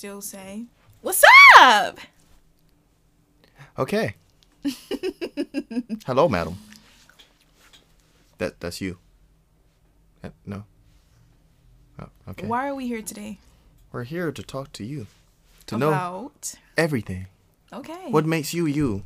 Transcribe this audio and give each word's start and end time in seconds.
still 0.00 0.22
say, 0.22 0.64
"What's 1.02 1.22
up?" 1.58 1.98
Okay. 3.78 4.14
Hello, 6.06 6.26
madam. 6.26 6.56
That 8.38 8.58
that's 8.60 8.80
you. 8.80 8.96
Uh, 10.24 10.30
no. 10.46 10.64
Oh, 12.00 12.08
okay. 12.28 12.46
Why 12.46 12.66
are 12.68 12.74
we 12.74 12.86
here 12.86 13.02
today? 13.02 13.40
We're 13.92 14.04
here 14.04 14.32
to 14.32 14.42
talk 14.42 14.72
to 14.72 14.84
you. 14.84 15.06
To 15.66 15.76
know 15.76 15.88
About 15.88 16.54
everything. 16.78 17.26
okay, 17.70 18.10
What 18.10 18.24
makes 18.24 18.54
you 18.54 18.64
you? 18.64 19.02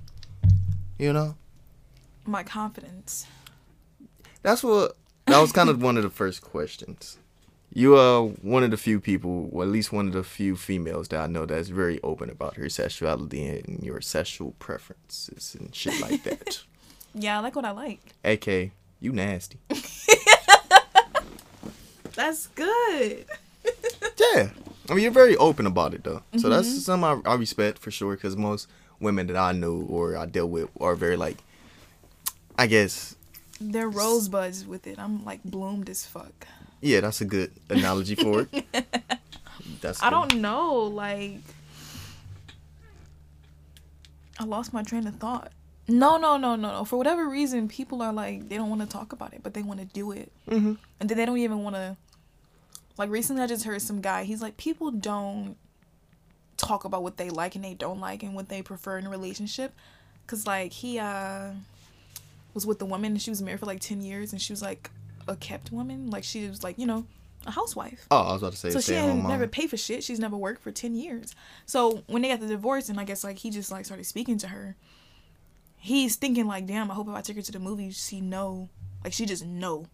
You 0.97 1.13
know? 1.13 1.35
my 2.25 2.45
confidence. 2.45 3.27
That's 4.43 4.63
what 4.63 4.97
that 5.27 5.41
was 5.41 5.51
kind 5.51 5.69
of 5.69 5.83
one 5.83 5.97
of 5.97 6.05
the 6.05 6.11
first 6.11 6.41
questions. 6.41 7.19
You 7.77 7.97
are 7.97 8.23
one 8.23 8.63
of 8.63 8.71
the 8.71 8.77
few 8.77 9.01
people, 9.01 9.49
or 9.53 9.65
at 9.65 9.69
least 9.69 9.93
one 9.93 10.07
of 10.07 10.13
the 10.13 10.23
few 10.23 10.55
females 10.55 11.09
that 11.09 11.21
I 11.21 11.27
know 11.27 11.45
that's 11.45 11.69
very 11.69 12.01
open 12.03 12.31
about 12.31 12.55
her 12.55 12.69
sexuality 12.69 13.47
and 13.49 13.83
your 13.83 14.01
sexual 14.01 14.55
preferences 14.61 15.57
and 15.59 15.75
shit 15.75 16.01
like 16.01 16.23
that. 16.25 16.63
Yeah, 17.15 17.39
I 17.39 17.41
like 17.41 17.57
what 17.57 17.65
I 17.65 17.73
like. 17.73 18.01
AK, 18.25 18.71
you 19.01 19.13
nasty. 19.13 19.59
That's 22.15 22.47
good. 22.49 23.27
Yeah. 24.35 24.51
I 24.89 24.95
mean, 24.95 25.03
you're 25.03 25.11
very 25.13 25.37
open 25.37 25.67
about 25.67 25.95
it, 25.95 26.05
though. 26.05 26.23
So 26.37 26.49
that's 26.49 26.69
mm-hmm. 26.69 26.79
something 26.79 27.23
I, 27.27 27.33
I 27.33 27.35
respect 27.35 27.79
for 27.79 27.91
sure, 27.91 28.15
because 28.15 28.37
most 28.37 28.69
women 29.01 29.27
that 29.29 29.37
I 29.37 29.53
know 29.53 29.87
or 29.89 30.17
I 30.17 30.27
deal 30.27 30.49
with 30.49 30.69
are 30.81 30.95
very, 30.95 31.17
like, 31.17 31.39
I 32.59 32.67
guess, 32.67 33.17
They're 33.61 33.89
rosebuds 33.89 34.67
with 34.67 34.87
it. 34.87 34.99
I'm 34.99 35.25
like 35.25 35.43
bloomed 35.45 35.89
as 35.89 36.05
fuck. 36.07 36.47
Yeah, 36.85 37.01
that's 37.01 37.21
a 37.21 37.25
good 37.25 37.51
analogy 37.71 38.15
for 38.15 38.47
it. 38.53 38.65
That's 39.81 40.03
I 40.03 40.11
good. 40.11 40.29
don't 40.31 40.41
know, 40.43 40.83
like 40.85 41.41
I 44.39 44.45
lost 44.45 44.73
my 44.73 44.83
train 44.83 45.07
of 45.07 45.15
thought. 45.17 45.53
No, 45.87 46.17
no, 46.17 46.37
no, 46.37 46.57
no, 46.57 46.73
no. 46.73 46.85
For 46.85 46.97
whatever 46.97 47.29
reason, 47.29 47.69
people 47.69 48.03
are 48.03 48.13
like 48.13 48.49
they 48.49 48.57
don't 48.57 48.69
want 48.71 48.81
to 48.83 48.87
talk 48.89 49.13
about 49.13 49.33
it, 49.35 49.41
but 49.43 49.55
they 49.55 49.63
want 49.63 49.81
to 49.81 49.87
do 49.87 50.13
it, 50.13 50.33
Mhm. 50.49 50.79
and 51.01 51.09
then 51.09 51.17
they 51.19 51.27
don't 51.27 51.39
even 51.39 51.63
want 51.63 51.77
to. 51.77 51.97
Like 52.97 53.11
recently, 53.11 53.43
I 53.43 53.47
just 53.47 53.65
heard 53.65 53.83
some 53.83 54.01
guy. 54.01 54.25
He's 54.25 54.41
like, 54.41 54.57
people 54.57 54.91
don't 54.91 55.57
talk 56.57 56.85
about 56.85 57.03
what 57.03 57.17
they 57.17 57.31
like 57.31 57.55
and 57.57 57.65
they 57.65 57.75
don't 57.75 58.01
like 58.01 58.23
and 58.23 58.35
what 58.35 58.49
they 58.49 58.63
prefer 58.63 58.97
in 58.99 59.07
a 59.07 59.11
relationship, 59.11 59.75
cause 60.27 60.47
like 60.47 60.73
he 60.73 60.99
uh 60.99 61.51
was 62.55 62.65
with 62.67 62.79
the 62.79 62.87
woman 62.87 63.13
and 63.13 63.21
she 63.23 63.31
was 63.31 63.43
married 63.43 63.61
for 63.61 63.67
like 63.67 63.81
ten 63.81 64.01
years 64.01 64.33
and 64.33 64.41
she 64.41 64.53
was 64.53 64.63
like 64.63 64.91
a 65.29 65.37
kept 65.37 65.73
woman, 65.73 66.11
like 66.11 66.25
she 66.25 66.49
was 66.49 66.63
like 66.63 66.79
you 66.79 66.87
know 66.87 67.07
a 67.47 67.51
housewife. 67.51 68.07
Oh, 68.11 68.17
I 68.23 68.33
was 68.33 68.43
about 68.43 68.53
to 68.53 68.59
say 68.59 68.71
So 68.71 68.79
she 68.81 68.85
stay 68.87 68.97
at 68.97 69.03
home 69.03 69.11
ain't 69.11 69.23
mom. 69.25 69.33
never 69.33 69.47
paid 69.47 69.69
for 69.71 69.77
shit. 69.77 70.03
She's 70.03 70.19
never 70.19 70.37
worked 70.37 70.63
for 70.63 70.71
ten 70.73 70.95
years. 70.95 71.35
So 71.67 72.03
when 72.07 72.23
they 72.23 72.29
got 72.29 72.41
the 72.41 72.47
divorce, 72.47 72.89
and 72.89 72.99
I 72.99 73.05
guess 73.05 73.23
like 73.25 73.39
he 73.39 73.51
just 73.51 73.71
like 73.71 73.85
started 73.85 74.05
speaking 74.07 74.39
to 74.39 74.49
her, 74.49 74.77
he's 75.77 76.17
thinking 76.17 76.47
like, 76.47 76.67
damn, 76.67 76.91
I 76.91 76.95
hope 76.95 77.09
if 77.09 77.15
I 77.15 77.21
take 77.21 77.37
her 77.37 77.43
to 77.43 77.53
the 77.53 77.59
movies, 77.59 78.03
she 78.03 78.21
know, 78.21 78.69
like 79.03 79.13
she 79.13 79.27
just 79.27 79.45
know 79.45 79.87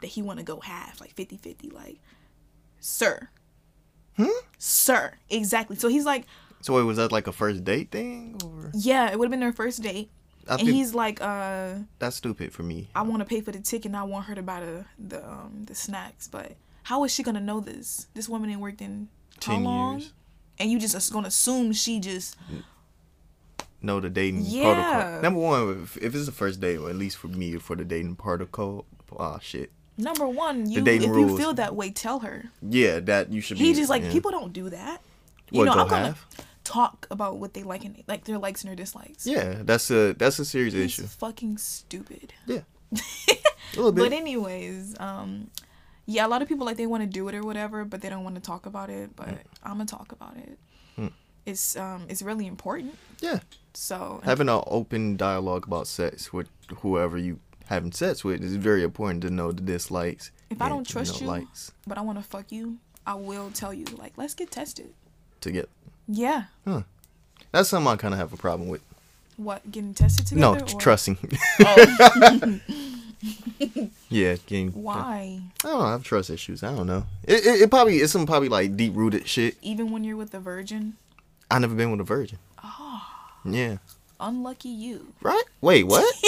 that 0.00 0.08
he 0.08 0.22
want 0.22 0.38
to 0.38 0.44
go 0.44 0.60
half, 0.60 1.00
like 1.00 1.14
50-50, 1.14 1.72
like, 1.72 1.98
sir, 2.80 3.28
Hmm? 4.16 4.26
sir, 4.58 5.14
exactly. 5.28 5.76
So 5.76 5.88
he's 5.88 6.04
like, 6.04 6.24
So 6.62 6.74
wait, 6.74 6.82
was 6.84 6.96
that 6.98 7.12
like 7.12 7.26
a 7.26 7.32
first 7.32 7.64
date 7.64 7.90
thing, 7.90 8.40
or 8.44 8.70
yeah, 8.74 9.10
it 9.10 9.18
would 9.18 9.26
have 9.26 9.30
been 9.30 9.40
their 9.40 9.52
first 9.52 9.82
date, 9.82 10.10
I 10.48 10.54
and 10.56 10.68
he's 10.68 10.94
like, 10.94 11.20
uh, 11.20 11.74
that's 11.98 12.16
stupid 12.16 12.52
for 12.52 12.62
me. 12.62 12.88
I 12.94 13.02
want 13.02 13.20
to 13.20 13.24
pay 13.24 13.40
for 13.40 13.52
the 13.52 13.60
ticket, 13.60 13.86
and 13.86 13.96
I 13.96 14.02
want 14.02 14.26
her 14.26 14.34
to 14.34 14.42
buy 14.42 14.60
the 14.60 14.84
the 14.98 15.26
um 15.28 15.64
the 15.66 15.74
snacks, 15.74 16.28
but 16.28 16.52
how 16.84 17.04
is 17.04 17.12
she 17.14 17.22
gonna 17.22 17.40
know 17.40 17.60
this? 17.60 18.08
This 18.14 18.28
woman 18.28 18.50
ain't 18.50 18.60
worked 18.60 18.80
in 18.80 19.08
how 19.42 19.52
Ten 19.54 19.64
long? 19.64 19.98
years. 20.00 20.12
and 20.58 20.70
you 20.70 20.78
just 20.78 21.12
gonna 21.12 21.28
assume 21.28 21.72
she 21.72 21.98
just 22.00 22.36
Know 23.82 24.00
the 24.00 24.08
dating 24.08 24.42
Yeah. 24.46 24.62
protocol. 24.62 25.22
Number 25.22 25.40
one, 25.40 25.82
if, 25.82 25.96
if 25.98 26.14
it's 26.14 26.24
the 26.26 26.32
first 26.32 26.58
date, 26.60 26.78
or 26.78 26.88
at 26.88 26.96
least 26.96 27.18
for 27.18 27.28
me, 27.28 27.56
for 27.58 27.76
the 27.76 27.84
dating 27.84 28.16
protocol, 28.16 28.86
ah 29.18 29.38
shit. 29.40 29.70
number 29.98 30.26
one 30.26 30.68
you 30.70 30.78
if 30.78 30.84
dating 30.84 31.14
you 31.14 31.36
feel 31.36 31.52
that 31.54 31.76
way 31.76 31.90
tell 31.90 32.20
her 32.20 32.50
Yeah, 32.62 32.98
that 33.00 33.30
you 33.30 33.40
should 33.40 33.58
be. 33.58 33.64
he 33.64 33.74
just 33.74 33.90
like 33.90 34.02
yeah. 34.02 34.10
people 34.12 34.30
don't 34.30 34.52
do 34.52 34.68
that 34.70 35.00
you 35.52 35.58
What, 35.60 35.66
know 35.66 35.72
i'm 35.72 35.86
gonna 35.88 36.06
half? 36.08 36.26
Talk 36.64 37.06
about 37.10 37.36
what 37.38 37.52
they 37.54 37.62
like 37.62 37.84
and 37.84 38.02
like 38.08 38.24
their 38.24 38.38
likes 38.38 38.62
and 38.62 38.68
their 38.70 38.76
dislikes 38.76 39.26
Yeah, 39.26 39.56
that's 39.62 39.90
a 39.90 40.14
that's 40.14 40.38
a 40.38 40.44
serious 40.44 40.74
it's 40.74 40.98
issue. 40.98 41.06
fucking 41.06 41.58
stupid 41.58 42.32
Yeah, 42.46 42.60
a 42.92 43.76
little 43.76 43.92
bit. 43.92 44.02
but 44.04 44.12
anyways 44.12 44.98
um 44.98 45.50
yeah 46.06 46.26
a 46.26 46.28
lot 46.28 46.42
of 46.42 46.48
people 46.48 46.64
like 46.66 46.76
they 46.76 46.86
want 46.86 47.02
to 47.02 47.06
do 47.08 47.28
it 47.28 47.34
or 47.34 47.42
whatever 47.42 47.84
but 47.84 48.00
they 48.00 48.08
don't 48.08 48.24
want 48.24 48.34
to 48.36 48.40
talk 48.40 48.66
about 48.66 48.88
it 48.90 49.14
but 49.16 49.28
i'm 49.62 49.72
gonna 49.78 49.86
talk 49.86 50.12
about 50.12 50.36
it 50.36 50.58
Mm. 50.96 51.12
it's 51.44 51.76
um 51.76 52.06
it's 52.08 52.22
really 52.22 52.46
important 52.46 52.96
yeah, 53.20 53.40
so 53.74 54.20
having 54.24 54.48
an 54.48 54.62
open 54.68 55.16
dialogue 55.16 55.66
about 55.66 55.86
sex 55.88 56.32
with 56.32 56.48
whoever 56.82 57.18
you 57.18 57.40
having 57.66 57.90
sex 57.90 58.22
with 58.24 58.42
is 58.44 58.54
very 58.56 58.82
important 58.84 59.22
to 59.22 59.30
know 59.30 59.50
the 59.50 59.62
dislikes. 59.62 60.30
If 60.50 60.60
I 60.62 60.68
don't 60.68 60.86
trust 60.86 61.14
know, 61.14 61.20
you- 61.26 61.32
likes 61.32 61.72
but 61.86 61.98
i 61.98 62.00
want 62.00 62.18
to 62.18 62.24
fuck 62.24 62.52
you 62.52 62.78
i 63.06 63.14
will 63.14 63.50
tell 63.50 63.74
you 63.74 63.86
like 63.98 64.12
let's 64.16 64.34
get 64.34 64.50
tested 64.52 64.92
to 65.40 65.50
yeah 66.08 66.44
That's 67.52 67.68
something 67.68 67.90
I 67.92 67.96
kind 67.96 68.14
of 68.14 68.18
have 68.20 68.32
a 68.32 68.36
problem 68.36 68.68
with. 68.68 68.82
what 69.36 69.70
getting 69.70 69.94
tested 69.94 70.36
No, 70.36 70.54
together 70.54 70.70
tr- 70.70 70.76
or- 70.76 70.80
trusting. 70.80 71.18
Oh, 71.60 72.60
yeah, 74.10 74.36
getting. 74.46 74.68
why 74.82 75.40
I 75.64 75.68
don't 75.68 75.78
know, 75.78 75.86
I 75.86 75.92
have 75.92 76.04
trust 76.04 76.28
issues. 76.30 76.62
I 76.62 76.74
don't 76.74 76.86
know. 76.86 77.04
It, 77.24 77.46
it, 77.46 77.60
it 77.62 77.70
probably 77.70 77.96
it's 77.98 78.12
some 78.12 78.26
probably 78.26 78.48
like 78.50 78.76
deep 78.76 78.94
rooted 78.94 79.26
shit. 79.26 79.56
even 79.62 79.90
when 79.90 80.04
you're 80.04 80.16
with 80.16 80.34
a 80.34 80.40
virgin 80.40 80.94
I 81.50 81.58
never 81.58 81.74
been 81.74 81.90
with 81.90 82.00
a 82.00 82.04
virgin. 82.04 82.38
oh 82.62 83.02
Yeah. 83.44 83.78
unlucky 84.20 84.68
you 84.68 85.08
Right? 85.22 85.42
Wait, 85.60 85.84
what? 85.84 86.04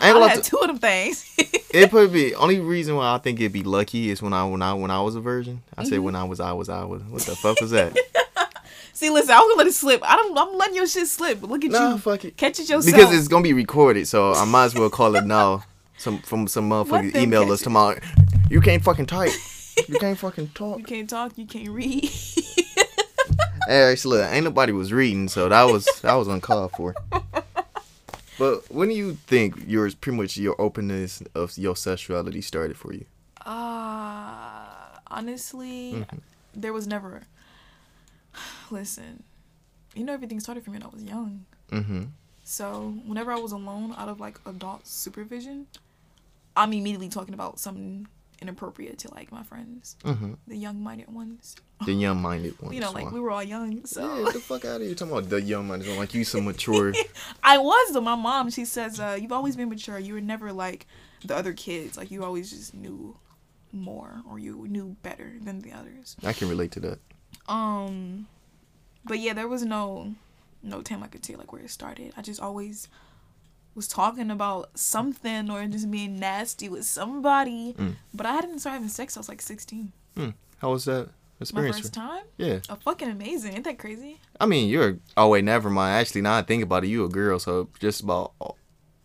I 0.00 0.08
ain't 0.10 0.16
I 0.16 0.28
had 0.28 0.42
to- 0.42 0.50
two 0.50 0.58
of 0.58 0.68
them 0.68 0.78
things. 0.78 1.34
it 1.70 1.90
probably 1.90 2.28
be 2.30 2.34
only 2.34 2.60
reason 2.60 2.94
why 2.96 3.14
I 3.14 3.18
think 3.18 3.38
it'd 3.40 3.52
be 3.52 3.62
lucky 3.64 4.08
is 4.10 4.22
when 4.22 4.32
I 4.32 4.44
when 4.46 4.62
I 4.62 4.72
when 4.74 4.90
I 4.90 5.00
was 5.02 5.16
a 5.16 5.20
virgin. 5.20 5.62
I 5.76 5.82
Mm-hmm. 5.82 5.90
said 5.90 5.98
when 6.00 6.14
I 6.16 6.24
was 6.24 6.40
I 6.40 6.52
was 6.52 6.68
I 6.68 6.84
was. 6.84 7.02
What 7.02 7.22
the 7.22 7.36
fuck 7.36 7.60
was 7.60 7.70
that? 7.72 7.96
See, 8.98 9.10
listen, 9.10 9.30
I'm 9.30 9.42
gonna 9.42 9.54
let 9.58 9.66
it 9.68 9.74
slip. 9.74 10.00
I 10.02 10.16
don't. 10.16 10.36
I'm 10.36 10.56
letting 10.58 10.74
your 10.74 10.88
shit 10.88 11.06
slip. 11.06 11.40
Look 11.42 11.64
at 11.64 11.70
nah, 11.70 11.92
you. 11.92 11.98
fuck 11.98 12.24
it. 12.24 12.36
Catch 12.36 12.58
it 12.58 12.68
yourself. 12.68 12.84
Because 12.84 13.16
it's 13.16 13.28
gonna 13.28 13.44
be 13.44 13.52
recorded, 13.52 14.08
so 14.08 14.32
I 14.32 14.44
might 14.44 14.64
as 14.64 14.74
well 14.74 14.90
call 14.90 15.14
it 15.14 15.24
now. 15.24 15.62
Some 15.98 16.18
from 16.22 16.48
some 16.48 16.68
Let 16.68 16.86
motherfuckers 16.86 17.14
email 17.14 17.42
catch 17.44 17.52
us 17.52 17.60
it. 17.60 17.64
tomorrow. 17.64 17.98
You 18.50 18.60
can't 18.60 18.82
fucking 18.82 19.06
type. 19.06 19.30
You 19.88 19.98
can't 20.00 20.18
fucking 20.24 20.48
talk. 20.54 20.78
you 20.78 20.84
can't 20.84 21.08
talk. 21.08 21.38
You 21.38 21.46
can't 21.46 21.68
read. 21.70 22.10
Hey, 23.68 23.82
actually, 23.92 24.18
look, 24.18 24.32
ain't 24.32 24.44
nobody 24.44 24.72
was 24.72 24.92
reading, 24.94 25.28
so 25.28 25.48
that 25.48 25.62
was 25.64 25.84
that 26.02 26.14
was 26.14 26.26
uncalled 26.26 26.72
for. 26.72 26.94
But 28.38 28.70
when 28.72 28.88
do 28.88 28.94
you 28.94 29.14
think 29.26 29.62
yours 29.66 29.94
pretty 29.94 30.16
much 30.16 30.36
your 30.38 30.58
openness 30.58 31.22
of 31.34 31.56
your 31.58 31.76
sexuality 31.76 32.40
started 32.40 32.76
for 32.78 32.92
you? 32.94 33.04
Uh 33.44 34.64
honestly, 35.08 35.92
Mm-hmm. 35.94 36.16
there 36.54 36.72
was 36.72 36.86
never. 36.86 37.22
Listen, 38.70 39.22
you 39.94 40.04
know 40.04 40.12
everything 40.12 40.40
started 40.40 40.64
for 40.64 40.70
me 40.70 40.78
when 40.78 40.84
I 40.84 40.88
was 40.88 41.02
young. 41.02 41.44
Mm-hmm. 41.70 42.04
So 42.44 42.94
whenever 43.04 43.32
I 43.32 43.38
was 43.38 43.52
alone, 43.52 43.94
out 43.96 44.08
of 44.08 44.20
like 44.20 44.38
adult 44.46 44.86
supervision, 44.86 45.66
I'm 46.56 46.72
immediately 46.72 47.08
talking 47.08 47.34
about 47.34 47.58
something 47.58 48.06
inappropriate 48.40 48.98
to 48.98 49.12
like 49.14 49.32
my 49.32 49.42
friends, 49.42 49.96
Mm-hmm. 50.04 50.34
the 50.46 50.56
young-minded 50.56 51.12
ones. 51.12 51.56
The 51.84 51.92
young-minded 52.06 52.60
ones. 52.60 52.74
You 52.74 52.80
know, 52.80 52.92
like 52.92 53.10
we 53.10 53.20
were 53.20 53.30
all 53.30 53.42
young, 53.42 53.84
so. 53.84 54.16
Yeah, 54.18 54.24
get 54.24 54.34
the 54.34 54.40
fuck 54.40 54.64
out 54.64 54.80
of 54.80 54.86
here. 54.86 54.94
Talking 54.94 55.12
about 55.12 55.28
the 55.28 55.42
young-minded 55.42 55.88
one, 55.88 55.98
like 55.98 56.14
you 56.14 56.24
some 56.24 56.44
mature. 56.44 56.94
I 57.42 57.58
was 57.58 57.92
though. 57.92 58.00
My 58.00 58.14
mom, 58.14 58.50
she 58.50 58.64
says, 58.64 58.98
uh, 59.00 59.18
"You've 59.20 59.32
always 59.32 59.56
been 59.56 59.68
mature. 59.68 59.98
You 59.98 60.14
were 60.14 60.20
never 60.20 60.52
like 60.52 60.86
the 61.24 61.36
other 61.36 61.52
kids. 61.52 61.96
Like 61.96 62.10
you 62.10 62.24
always 62.24 62.50
just 62.50 62.74
knew 62.74 63.16
more, 63.72 64.22
or 64.30 64.38
you 64.38 64.66
knew 64.68 64.96
better 65.02 65.32
than 65.42 65.60
the 65.60 65.72
others." 65.72 66.16
I 66.24 66.32
can 66.32 66.48
relate 66.48 66.70
to 66.72 66.80
that. 66.80 66.98
Um, 67.48 68.26
but 69.08 69.18
yeah, 69.18 69.32
there 69.32 69.48
was 69.48 69.64
no 69.64 70.14
no 70.62 70.82
time 70.82 71.02
I 71.02 71.06
could 71.08 71.22
tell 71.22 71.38
like 71.38 71.52
where 71.52 71.62
it 71.62 71.70
started. 71.70 72.12
I 72.16 72.22
just 72.22 72.40
always 72.40 72.88
was 73.74 73.86
talking 73.88 74.30
about 74.30 74.70
something 74.76 75.50
or 75.50 75.64
just 75.66 75.90
being 75.90 76.18
nasty 76.18 76.68
with 76.68 76.84
somebody. 76.84 77.74
Mm. 77.78 77.94
But 78.12 78.26
I 78.26 78.32
hadn't 78.34 78.58
started 78.60 78.74
having 78.76 78.88
sex. 78.88 79.16
I 79.16 79.20
was 79.20 79.28
like 79.28 79.40
sixteen. 79.42 79.92
How 80.60 80.70
was 80.72 80.84
that 80.86 81.08
experience? 81.40 81.76
My 81.76 81.80
first 81.82 81.94
time. 81.94 82.24
Yeah. 82.36 82.58
Oh, 82.68 82.74
fucking 82.74 83.08
amazing! 83.08 83.54
Ain't 83.54 83.62
that 83.64 83.78
crazy? 83.78 84.18
I 84.40 84.46
mean, 84.46 84.68
you're. 84.68 84.98
Oh 85.16 85.28
wait, 85.28 85.44
never 85.44 85.70
mind. 85.70 86.00
Actually, 86.00 86.22
now 86.22 86.36
I 86.36 86.42
think 86.42 86.64
about 86.64 86.82
it, 86.84 86.88
you 86.88 87.04
a 87.04 87.08
girl, 87.08 87.38
so 87.38 87.68
just 87.78 88.02
about. 88.02 88.32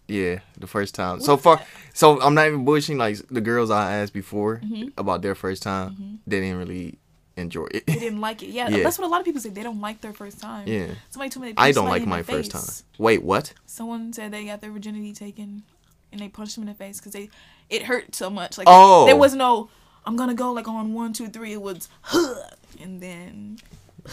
Yeah, 0.08 0.40
the 0.60 0.68
first 0.68 0.96
time. 0.96 1.22
so 1.22 1.38
far, 1.38 1.58
that? 1.58 1.68
so 1.94 2.20
I'm 2.22 2.34
not 2.34 2.48
even 2.48 2.66
bushing. 2.66 2.98
Like 2.98 3.18
the 3.30 3.40
girls 3.42 3.70
I 3.72 3.94
asked 3.94 4.12
before 4.14 4.58
Mhm. 4.60 4.92
about 4.98 5.22
their 5.22 5.34
first 5.34 5.64
time, 5.64 5.92
Mhm. 5.96 6.18
they 6.28 6.42
didn't 6.42 6.58
really 6.58 6.98
enjoy 7.38 7.68
it. 7.72 7.86
They 7.88 7.96
didn't 7.96 8.22
like 8.22 8.44
it. 8.44 8.50
Yeah, 8.50 8.70
Yeah. 8.76 8.84
that's 8.84 8.98
what 9.00 9.06
a 9.08 9.10
lot 9.10 9.20
of 9.20 9.26
people 9.26 9.42
say. 9.42 9.50
They 9.50 9.64
don't 9.64 9.82
like 9.82 10.02
their 10.02 10.14
first 10.14 10.40
time. 10.40 10.68
yeah, 10.68 10.88
Somebody 11.10 11.30
told 11.30 11.46
me 11.46 11.52
they 11.54 11.62
I 11.62 11.72
don't 11.72 11.88
like 11.90 12.06
my 12.06 12.22
first 12.24 12.52
face. 12.52 12.82
time. 12.82 12.86
Wait, 12.98 13.24
what? 13.24 13.54
Someone 13.66 14.14
said 14.14 14.32
they 14.32 14.46
got 14.46 14.62
their 14.62 14.72
virginity 14.72 15.14
taken, 15.14 15.64
and 16.12 16.22
they 16.22 16.30
punched 16.30 16.56
them 16.56 16.64
in 16.64 16.68
the 16.70 16.76
face 16.76 17.00
because 17.00 17.14
they 17.14 17.30
it 17.70 17.84
hurt 17.84 18.14
so 18.16 18.30
much. 18.30 18.58
Like 18.58 18.68
Oh. 18.70 19.06
there 19.06 19.16
was 19.16 19.34
no 19.36 19.70
I'm 20.06 20.16
gonna 20.16 20.34
go 20.36 20.52
like 20.52 20.68
on 20.68 20.94
one 20.94 21.14
two 21.14 21.28
three. 21.28 21.54
It 21.54 21.62
was 21.62 21.88
huh, 22.02 22.36
and 22.82 23.00
then 23.02 23.58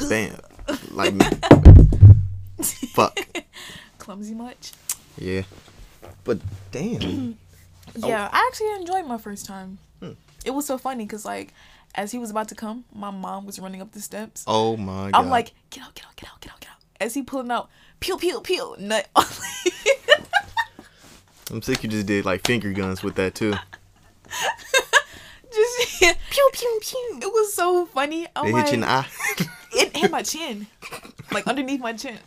bam, 0.09 0.37
like. 0.91 1.15
Fuck. 2.93 3.19
Clumsy 3.99 4.35
much? 4.35 4.73
Yeah. 5.19 5.43
But 6.25 6.39
damn. 6.71 7.39
Yeah, 7.97 8.29
I 8.33 8.47
actually 8.49 8.73
enjoyed 8.75 9.05
my 9.05 9.19
first 9.19 9.47
time. 9.47 9.79
Hmm. 9.99 10.13
It 10.45 10.53
was 10.53 10.65
so 10.65 10.79
funny 10.79 11.05
because 11.05 11.25
like, 11.25 11.53
as 11.95 12.13
he 12.13 12.19
was 12.19 12.31
about 12.31 12.49
to 12.49 12.55
come, 12.55 12.85
my 12.95 13.11
mom 13.11 13.47
was 13.47 13.59
running 13.59 13.81
up 13.83 13.93
the 13.93 14.01
steps. 14.01 14.45
Oh 14.47 14.77
my 14.77 15.11
god. 15.11 15.19
I'm 15.19 15.29
like, 15.31 15.53
get 15.71 15.85
out, 15.85 15.95
get 15.95 16.07
out, 16.07 16.17
get 16.17 16.29
out, 16.31 16.41
get 16.41 16.53
out, 16.53 16.61
get 16.61 16.71
out. 16.71 16.77
As 17.01 17.15
he 17.15 17.23
pulling 17.23 17.51
out, 17.51 17.69
pew, 18.01 18.17
pew, 18.19 18.41
pew, 18.41 18.77
nut. 18.79 19.09
I'm 21.51 21.63
sick. 21.63 21.83
You 21.83 21.89
just 21.89 22.07
did 22.07 22.25
like 22.25 22.47
finger 22.47 22.73
guns 22.73 23.03
with 23.03 23.17
that 23.17 23.35
too. 23.35 23.55
Just 25.53 26.01
pew, 26.31 26.49
pew, 26.53 26.79
pew. 26.81 27.19
It 27.23 27.27
was 27.27 27.53
so 27.55 27.85
funny. 27.87 28.27
I'm 28.37 28.47
They 28.47 28.53
like, 28.53 28.65
hit 28.67 28.71
you 28.71 28.75
in 28.75 28.81
the 28.83 28.89
eye. 28.91 29.07
it 29.73 29.97
hit 29.97 30.11
my 30.11 30.23
chin, 30.33 30.69
like 31.33 31.45
underneath 31.49 31.81
my 31.81 31.93
chin. 31.93 32.19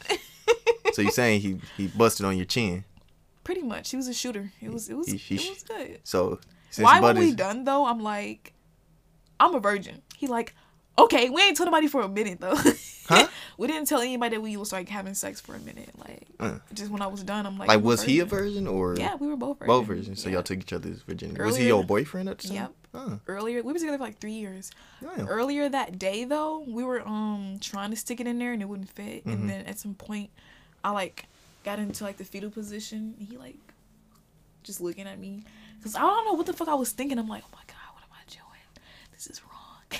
so 0.91 1.01
you're 1.01 1.11
saying 1.11 1.39
he 1.39 1.57
he 1.77 1.87
busted 1.87 2.25
on 2.25 2.35
your 2.35 2.45
chin? 2.45 2.83
Pretty 3.45 3.61
much, 3.61 3.91
he 3.91 3.95
was 3.97 4.09
a 4.09 4.13
shooter. 4.13 4.51
It 4.61 4.71
was, 4.73 4.89
it 4.89 4.95
was, 4.95 5.07
He- 5.07 5.15
he 5.17 5.35
it 5.35 5.49
was 5.51 5.63
good. 5.63 5.99
So 6.03 6.39
since 6.69 6.83
Why 6.83 6.99
when 6.99 7.17
we 7.17 7.33
done 7.33 7.63
though? 7.63 7.85
I'm 7.85 8.01
like, 8.03 8.52
I'm 9.43 9.55
a 9.55 9.59
virgin. 9.59 10.01
He 10.17 10.27
like, 10.27 10.53
okay, 10.97 11.29
we 11.29 11.41
ain't 11.41 11.57
told 11.57 11.67
nobody 11.67 11.87
for 11.87 12.01
a 12.01 12.07
minute 12.09 12.39
though. 12.39 12.57
Huh? 13.05 13.27
we 13.57 13.67
didn't 13.67 13.89
tell 13.89 13.99
anybody 13.99 14.37
that 14.37 14.41
we 14.41 14.55
was 14.55 14.71
like 14.71 14.87
having 14.87 15.13
sex 15.13 15.41
for 15.41 15.53
a 15.55 15.59
minute. 15.59 15.89
Like, 15.97 16.25
Uh. 16.39 16.59
just 16.73 16.89
when 16.89 17.01
I 17.01 17.07
was 17.07 17.21
done, 17.21 17.45
I'm 17.45 17.57
like, 17.57 17.67
like 17.67 17.81
was 17.83 18.01
he 18.01 18.21
a 18.21 18.25
virgin. 18.25 18.63
virgin 18.63 18.67
or 18.67 18.95
Yeah, 18.95 19.15
we 19.15 19.27
were 19.27 19.35
both 19.35 19.59
virgins. 19.59 19.67
both 19.67 19.85
virgins? 19.87 20.23
So 20.23 20.29
Yeah. 20.29 20.35
y'all 20.35 20.43
took 20.43 20.59
each 20.59 20.71
other's 20.71 21.01
virginity. 21.01 21.41
was 21.43 21.57
he 21.57 21.67
your 21.67 21.83
boyfriend 21.83 22.29
at 22.29 22.37
the 22.39 22.47
time? 22.47 22.69
Yep. 22.93 23.19
Earlier, 23.27 23.61
we 23.61 23.73
were 23.73 23.77
together 23.79 23.97
for 23.97 24.05
like 24.05 24.19
three 24.19 24.31
years. 24.31 24.71
damn. 25.01 25.27
Earlier 25.27 25.67
that 25.67 25.99
day 25.99 26.23
though, 26.23 26.59
we 26.65 26.85
were 26.85 27.05
um 27.05 27.57
trying 27.59 27.89
to 27.89 27.97
stick 27.97 28.21
it 28.21 28.25
in 28.27 28.39
there 28.39 28.53
and 28.53 28.61
it 28.61 28.69
wouldn't 28.69 28.89
fit. 28.89 29.25
Mhm. 29.27 29.33
And 29.33 29.49
then 29.49 29.65
at 29.65 29.77
some 29.79 29.95
point, 29.95 30.29
I 30.81 30.91
like 30.91 31.25
got 31.65 31.79
into 31.79 32.05
like 32.05 32.15
the 32.15 32.23
fetal 32.23 32.51
position. 32.51 33.15
He 33.19 33.35
like 33.35 33.57
just 34.63 34.79
looking 34.79 35.07
at 35.07 35.19
me 35.19 35.43
because 35.77 35.95
I 35.95 35.99
don't 36.01 36.23
know 36.25 36.33
what 36.35 36.45
the 36.45 36.53
fuck 36.53 36.69
I 36.69 36.75
was 36.75 36.93
thinking. 36.93 37.19
I'm 37.19 37.27
like, 37.27 37.43
oh 37.45 37.49
my 37.51 37.63
god, 37.67 37.93
what 37.93 38.03
am 38.03 38.13
I 38.13 38.23
doing? 38.31 38.85
This 39.25 39.37
is 39.37 39.41
wrong. 39.43 39.51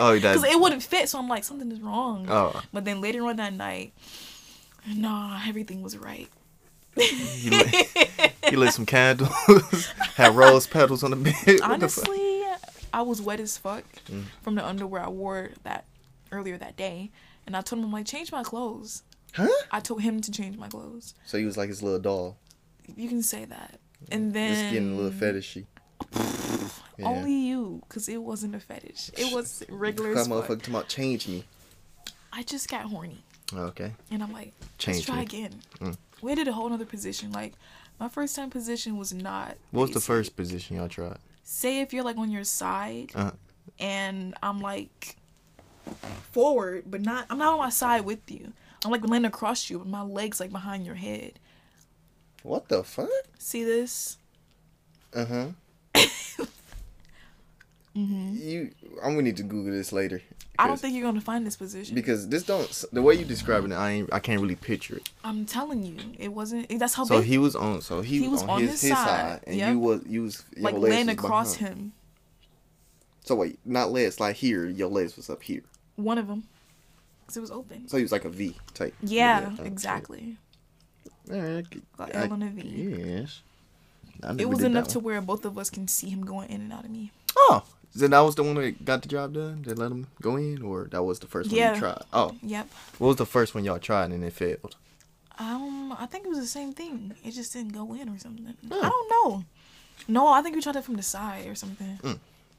Oh, 0.00 0.12
he 0.14 0.20
does. 0.20 0.36
Because 0.40 0.54
it 0.54 0.60
wouldn't 0.60 0.82
fit, 0.82 1.08
so 1.08 1.18
I'm 1.18 1.28
like, 1.28 1.42
something 1.44 1.70
is 1.72 1.80
wrong. 1.80 2.26
Oh, 2.30 2.62
But 2.72 2.84
then 2.84 3.00
later 3.00 3.26
on 3.26 3.36
that 3.36 3.52
night, 3.52 3.92
nah, 4.86 5.40
everything 5.46 5.82
was 5.82 5.96
right. 5.98 6.28
you 6.96 7.50
lit, 7.50 8.32
you 8.50 8.58
lit 8.58 8.72
some 8.72 8.86
candles, 8.86 9.30
had 10.14 10.34
rose 10.34 10.66
petals 10.66 11.02
on 11.04 11.10
the 11.10 11.16
bed. 11.16 11.34
What 11.60 11.80
the 11.80 11.88
fuck? 11.88 12.08
Honestly, 12.08 12.42
I 12.92 13.02
was 13.02 13.20
wet 13.20 13.40
as 13.40 13.58
fuck 13.58 13.84
Mm. 14.10 14.24
from 14.42 14.54
the 14.54 14.64
underwear 14.66 15.02
I 15.02 15.08
wore 15.08 15.50
that 15.64 15.84
earlier 16.32 16.56
that 16.58 16.76
day, 16.76 17.10
and 17.46 17.56
I 17.56 17.60
told 17.60 17.80
him 17.80 17.86
I'm 17.86 17.92
like, 17.92 18.06
change 18.06 18.32
my 18.32 18.42
clothes. 18.44 19.02
Huh? 19.34 19.48
I 19.70 19.80
told 19.80 20.00
him 20.02 20.20
to 20.22 20.30
change 20.30 20.56
my 20.56 20.68
clothes. 20.68 21.14
So 21.26 21.38
he 21.38 21.44
was 21.44 21.56
like 21.56 21.68
his 21.68 21.82
little 21.82 22.00
doll, 22.00 22.38
You 22.96 23.08
can 23.08 23.22
say 23.22 23.44
that. 23.44 23.78
And 24.10 24.32
then 24.32 24.50
just 24.54 24.72
getting 24.72 24.94
a 24.94 24.96
little 25.00 25.10
fetishy. 25.18 25.66
Yeah. 26.98 27.06
only 27.06 27.32
you, 27.32 27.82
cause 27.88 28.08
it 28.08 28.18
wasn't 28.22 28.54
a 28.54 28.60
fetish. 28.60 29.10
It 29.16 29.32
was 29.32 29.62
regular 29.68 30.14
That 30.14 30.20
as 30.20 30.28
fuck. 30.28 30.46
motherfucker 30.48 30.68
about 30.68 30.88
change 30.88 31.28
me. 31.28 31.44
I 32.32 32.42
just 32.42 32.68
got 32.68 32.82
horny, 32.86 33.22
Okay. 33.54 33.92
and 34.10 34.22
I'm 34.22 34.32
like, 34.32 34.52
Change 34.78 34.96
let's 34.98 35.06
try 35.06 35.16
me. 35.16 35.22
again. 35.22 35.60
Mm. 35.80 35.96
We 36.22 36.34
did 36.34 36.48
a 36.48 36.52
whole 36.52 36.72
other 36.72 36.84
position. 36.84 37.30
Like 37.32 37.54
my 38.00 38.08
first 38.08 38.34
time 38.36 38.50
position 38.50 38.96
was 38.96 39.12
not. 39.14 39.56
What 39.70 39.82
was 39.82 39.90
the 39.92 40.00
first 40.00 40.36
position 40.36 40.76
y'all 40.76 40.88
tried? 40.88 41.18
Say 41.44 41.80
if 41.80 41.92
you're 41.92 42.04
like 42.04 42.18
on 42.18 42.30
your 42.30 42.44
side, 42.44 43.12
Uh, 43.14 43.30
and 43.78 44.34
I'm 44.42 44.60
like 44.60 45.16
forward, 46.32 46.84
but 46.86 47.00
not. 47.00 47.26
I'm 47.30 47.38
not 47.38 47.52
on 47.54 47.58
my 47.58 47.70
side 47.70 48.04
with 48.04 48.30
you. 48.30 48.52
I'm 48.84 48.90
like 48.90 49.04
laying 49.08 49.24
across 49.24 49.70
you, 49.70 49.78
but 49.78 49.88
my 49.88 50.02
legs 50.02 50.40
like 50.40 50.50
behind 50.52 50.84
your 50.86 50.94
head. 50.96 51.38
what 52.42 52.68
the 52.68 52.84
fuck? 52.84 53.08
See 53.38 53.64
this? 53.64 54.18
Uh 55.14 55.24
huh. 55.24 55.46
Mm-hmm. 57.98 58.36
You, 58.48 58.70
I'm 59.02 59.10
gonna 59.12 59.22
need 59.22 59.36
to 59.38 59.42
Google 59.42 59.72
this 59.72 59.92
later. 59.92 60.22
I 60.58 60.66
don't 60.66 60.78
think 60.78 60.94
you're 60.94 61.04
gonna 61.04 61.20
find 61.20 61.46
this 61.46 61.56
position. 61.56 61.94
because 61.94 62.28
this 62.28 62.42
don't 62.44 62.84
the 62.92 63.02
way 63.02 63.14
you 63.14 63.24
describing 63.24 63.72
it, 63.72 63.76
I 63.76 63.90
ain't, 63.90 64.12
I 64.12 64.18
can't 64.20 64.40
really 64.40 64.56
picture 64.56 64.96
it. 64.96 65.08
I'm 65.24 65.44
telling 65.44 65.82
you, 65.82 65.96
it 66.18 66.32
wasn't. 66.32 66.68
That's 66.78 66.94
how 66.94 67.04
So 67.04 67.18
big. 67.18 67.28
he 67.28 67.38
was 67.38 67.56
on, 67.56 67.80
so 67.80 68.00
he, 68.00 68.20
He 68.20 68.28
was 68.28 68.42
on 68.44 68.60
his, 68.60 68.70
his 68.72 68.82
his 68.82 68.90
side, 68.90 69.06
side, 69.06 69.40
and 69.46 69.56
yep. 69.56 69.72
you 69.72 69.78
was 69.78 70.02
you 70.06 70.22
was 70.22 70.44
like 70.56 70.76
laying 70.76 71.08
across 71.08 71.54
him. 71.54 71.92
So 73.24 73.34
wait, 73.34 73.58
not 73.64 73.90
legs, 73.90 74.20
like 74.20 74.36
here, 74.36 74.66
your 74.66 74.88
legs 74.88 75.16
was 75.16 75.28
up 75.28 75.42
here. 75.42 75.62
One 75.96 76.18
of 76.18 76.28
them, 76.28 76.44
cause 77.26 77.36
it 77.36 77.40
was 77.40 77.50
open. 77.50 77.88
So 77.88 77.96
he 77.96 78.02
was 78.02 78.12
like 78.12 78.24
a 78.24 78.30
V 78.30 78.56
type. 78.74 78.94
Yeah, 79.02 79.50
okay. 79.54 79.66
exactly. 79.66 80.36
All 81.30 81.38
right. 81.38 81.66
Like 81.98 82.14
L 82.14 82.32
and 82.32 82.42
a 82.42 82.46
V. 82.46 82.62
Yes. 83.20 83.42
It 84.38 84.48
was 84.48 84.62
enough 84.62 84.88
to 84.88 84.98
where 84.98 85.20
both 85.20 85.44
of 85.44 85.56
us 85.58 85.70
can 85.70 85.86
see 85.86 86.08
him 86.08 86.24
going 86.24 86.48
in 86.50 86.60
and 86.62 86.72
out 86.72 86.84
of 86.84 86.90
me. 86.90 87.12
Oh, 87.36 87.62
then 87.94 88.10
that 88.10 88.20
was 88.20 88.34
the 88.34 88.42
one 88.42 88.54
that 88.56 88.84
got 88.84 89.02
the 89.02 89.08
job 89.08 89.34
done. 89.34 89.62
They 89.66 89.74
let 89.74 89.88
them 89.88 90.06
go 90.22 90.36
in, 90.36 90.62
or 90.62 90.84
that 90.90 91.02
was 91.02 91.18
the 91.18 91.26
first 91.26 91.50
one 91.50 91.58
Yeah. 91.58 91.74
you 91.74 91.80
tried. 91.80 92.02
Oh, 92.12 92.34
Yep. 92.42 92.68
what 92.98 93.08
was 93.08 93.16
the 93.16 93.26
first 93.26 93.54
one 93.54 93.64
y'all 93.64 93.78
tried 93.78 94.10
and 94.10 94.22
it 94.24 94.32
failed? 94.32 94.76
Um, 95.38 95.94
I 95.98 96.06
think 96.06 96.24
it 96.24 96.28
was 96.28 96.38
the 96.40 96.46
same 96.46 96.72
thing. 96.72 97.14
It 97.24 97.30
just 97.32 97.52
didn't 97.52 97.72
go 97.72 97.94
in 97.94 98.08
or 98.08 98.18
something. 98.18 98.44
Hmm. 98.66 98.72
I 98.72 98.88
don't 98.88 99.10
know. 99.10 99.44
No, 100.08 100.28
I 100.28 100.42
think 100.42 100.56
we 100.56 100.62
tried 100.62 100.76
it 100.76 100.84
from 100.84 100.96
the 100.96 101.02
side 101.02 101.46
or 101.46 101.54
something. 101.54 101.98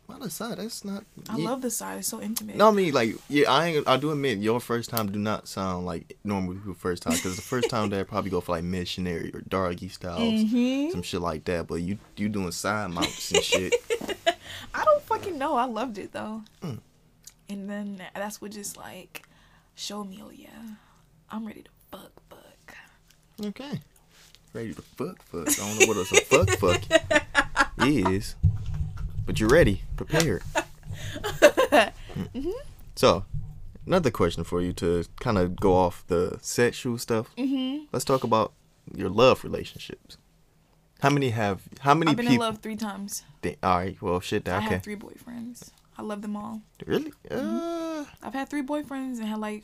Well, 0.08 0.18
the 0.20 0.30
side, 0.30 0.58
that's 0.58 0.84
not. 0.84 1.04
I 1.30 1.38
yeah. 1.38 1.50
love 1.50 1.62
the 1.62 1.70
side. 1.70 2.00
It's 2.00 2.08
so 2.08 2.20
intimate. 2.20 2.56
No, 2.56 2.70
I 2.70 2.72
mean 2.72 2.94
like 2.94 3.16
yeah, 3.28 3.52
I 3.52 3.68
ain't, 3.68 3.88
I 3.88 3.98
do 3.98 4.12
admit 4.12 4.40
your 4.40 4.60
first 4.60 4.90
time 4.90 5.12
do 5.12 5.20
not 5.20 5.48
sound 5.48 5.86
like 5.86 6.18
normal 6.24 6.56
people 6.56 6.74
first 6.74 7.04
time 7.04 7.14
because 7.14 7.36
the 7.36 7.42
first 7.44 7.70
time 7.70 7.90
they 7.90 8.04
probably 8.04 8.32
go 8.32 8.42
for 8.42 8.54
like 8.54 8.64
missionary 8.64 9.30
or 9.34 9.42
doggy 9.42 9.88
styles, 9.90 10.20
Mhm. 10.24 10.92
some 10.92 11.04
shit 11.04 11.22
like 11.22 11.44
that. 11.46 11.68
But 11.68 11.76
you 11.76 12.00
you 12.18 12.28
doing 12.28 12.52
side 12.52 12.90
mounts 12.92 13.32
and 13.32 13.44
shit. 13.44 13.74
I 14.74 14.84
don't 14.84 15.02
fucking 15.04 15.38
know. 15.38 15.56
I 15.56 15.66
loved 15.66 15.98
it 15.98 16.12
though. 16.12 16.44
Mm. 16.62 16.80
And 17.50 17.70
then 17.70 18.02
that's 18.14 18.42
what 18.42 18.52
just 18.52 18.78
like 18.78 19.24
showed 19.76 20.10
me, 20.10 20.22
oh 20.24 20.32
yeah, 20.32 20.76
I'm 21.30 21.46
ready 21.46 21.64
to 21.64 21.70
fuck, 21.92 22.12
fuck. 22.30 22.76
Okay, 23.46 23.80
ready 24.54 24.74
to 24.74 24.82
fuck 24.82 25.22
fuck. 25.24 25.48
I 25.50 25.54
don't 25.54 25.80
know 25.80 25.88
what 25.88 25.98
else 25.98 26.12
a 26.12 26.22
fuck 26.22 26.50
fuck 26.60 26.82
is, 27.88 28.36
but 29.26 29.40
you're 29.40 29.50
ready, 29.50 29.84
prepared. 29.96 30.44
Mm. 32.34 32.52
So, 32.96 33.24
another 33.86 34.12
question 34.12 34.44
for 34.44 34.62
you 34.62 34.74
to 34.74 35.06
kind 35.22 35.38
of 35.38 35.56
go 35.56 35.74
off 35.74 36.04
the 36.08 36.38
sexual 36.42 36.98
stuff. 36.98 37.34
Mm-hmm. 37.38 37.86
Let's 37.94 38.04
talk 38.04 38.26
about 38.26 38.52
your 38.94 39.10
love 39.10 39.44
relationships. 39.44 40.18
How 41.00 41.10
many 41.10 41.30
have? 41.30 41.62
How 41.80 41.94
many 41.94 42.12
I've 42.12 42.18
been 42.18 42.28
people? 42.28 42.44
in 42.46 42.50
love 42.52 42.60
three 42.60 42.76
times. 42.76 43.24
All 43.64 43.78
right. 43.78 44.02
Well, 44.02 44.20
shit. 44.20 44.48
I 44.50 44.58
Okay. 44.58 44.66
had 44.68 44.84
three 44.84 44.96
boyfriends. 44.98 45.70
I 45.98 46.02
love 46.02 46.22
them 46.22 46.36
all. 46.36 46.62
Really? 46.86 47.12
Uh, 47.30 48.06
I've 48.22 48.34
had 48.34 48.50
three 48.50 48.62
boyfriends 48.64 49.20
and 49.20 49.26
had 49.26 49.40
like 49.40 49.64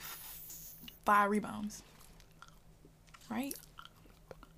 five 1.06 1.30
rebounds. 1.30 1.82
Right? 3.30 3.54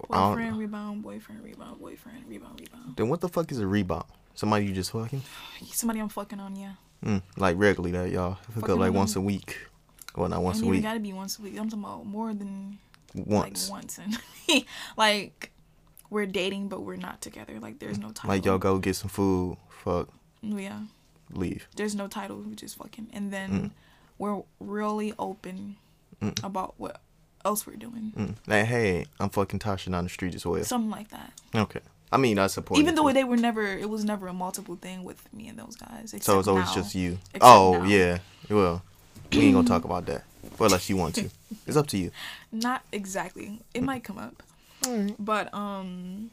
Boyfriend, 0.09 0.57
rebound, 0.59 1.01
boyfriend, 1.03 1.43
rebound, 1.43 1.79
boyfriend, 1.79 2.27
rebound, 2.27 2.59
rebound. 2.59 2.95
then 2.97 3.09
what 3.09 3.19
the 3.21 3.27
fuck 3.29 3.51
is 3.51 3.59
a 3.59 3.65
rebound? 3.67 4.05
Somebody 4.35 4.65
you 4.65 4.73
just 4.73 4.91
fucking? 4.91 5.23
Somebody 5.71 5.99
I'm 5.99 6.09
fucking 6.09 6.39
on, 6.39 6.55
yeah. 6.55 6.73
Mm, 7.03 7.23
like 7.37 7.57
regularly 7.57 7.91
that 7.97 8.11
y'all 8.11 8.33
hook 8.33 8.53
Fucking 8.61 8.73
up 8.73 8.79
like 8.79 8.93
once 8.93 9.15
a 9.15 9.21
week. 9.21 9.67
Well, 10.15 10.29
not 10.29 10.41
once 10.43 10.59
a 10.59 10.65
week. 10.65 10.71
week. 10.71 10.83
gotta 10.83 10.99
be 10.99 11.13
once 11.13 11.39
a 11.39 11.41
week. 11.41 11.57
I'm 11.59 11.69
talking 11.69 11.83
about 11.83 12.05
more 12.05 12.33
than 12.33 12.77
Once. 13.15 13.69
like 13.69 13.81
once 13.81 13.97
and 13.99 14.17
like 14.97 15.51
we're 16.09 16.25
dating 16.25 16.69
but 16.69 16.81
we're 16.81 16.95
not 16.95 17.21
together. 17.21 17.59
Like 17.59 17.79
there's 17.79 17.97
no 17.99 18.11
title. 18.11 18.29
Like 18.29 18.45
y'all 18.45 18.57
go 18.57 18.77
get 18.79 18.95
some 18.95 19.09
food, 19.09 19.57
fuck, 19.69 20.09
Yeah. 20.41 20.79
leave. 21.31 21.67
There's 21.75 21.95
no 21.95 22.07
title, 22.07 22.37
we 22.37 22.55
just 22.55 22.77
fucking 22.77 23.07
and 23.13 23.31
then 23.31 23.49
Mm. 23.51 23.71
we're 24.17 24.41
really 24.59 25.13
open 25.19 25.77
Mm. 26.21 26.43
about 26.43 26.75
what 26.77 26.99
else 27.45 27.67
we're 27.67 27.75
doing. 27.77 28.11
Mm. 28.15 28.35
Like, 28.47 28.65
hey, 28.65 29.05
I'm 29.19 29.29
fucking 29.29 29.59
Tasha 29.59 29.93
on 29.95 30.03
the 30.03 30.09
street 30.09 30.33
as 30.35 30.45
well. 30.45 30.63
Something 30.63 30.89
like 30.89 31.09
that. 31.09 31.31
Okay. 31.53 31.81
I 32.11 32.17
mean, 32.17 32.39
I 32.39 32.47
support. 32.47 32.79
Even 32.79 32.95
though 32.95 33.11
they 33.11 33.23
were 33.25 33.35
never 33.37 33.63
it 33.67 33.89
was 33.89 34.03
never 34.05 34.27
a 34.27 34.33
multiple 34.33 34.75
thing 34.77 35.03
with 35.03 35.31
me 35.33 35.47
and 35.49 35.59
those 35.59 35.75
guys. 35.75 36.15
So 36.21 36.39
it's 36.39 36.47
always 36.47 36.65
now. 36.67 36.73
just 36.75 36.95
you. 36.95 37.19
Except 37.33 37.43
Oh 37.43 37.79
now. 37.79 37.83
yeah. 37.85 38.19
Well, 38.49 38.81
we 39.31 39.39
ain't 39.39 39.53
gonna 39.55 39.67
talk 39.67 39.83
about 39.83 40.05
that. 40.05 40.23
Well, 40.57 40.67
unless 40.67 40.89
you 40.89 40.95
want 40.97 41.15
to. 41.15 41.29
It's 41.67 41.75
up 41.77 41.87
to 41.87 41.97
you. 41.97 42.11
Not 42.51 42.83
exactly. 42.93 43.59
It 43.73 43.83
might 43.83 44.03
come 44.05 44.17
up. 44.17 44.41
Alright. 44.85 45.15
But 45.19 45.53
um 45.53 46.31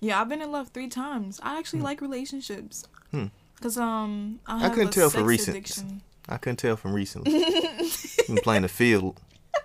yeah, 0.00 0.20
I've 0.20 0.28
been 0.28 0.40
in 0.40 0.50
love 0.50 0.68
three 0.68 0.88
times. 0.88 1.40
I 1.42 1.58
actually 1.58 1.82
like 1.82 2.00
relationships. 2.00 2.86
Hmm. 3.10 3.26
Cause 3.60 3.76
um 3.76 4.40
I, 4.46 4.66
I 4.66 4.68
couldn't 4.70 4.92
tell 4.92 5.10
sex 5.10 5.22
recent. 5.22 5.56
addiction. 5.56 6.02
I 6.28 6.36
couldn't 6.36 6.58
tell 6.58 6.76
from 6.76 6.92
recently. 6.92 7.44
I'm 8.28 8.36
playing 8.38 8.62
the 8.62 8.68
field. 8.68 9.20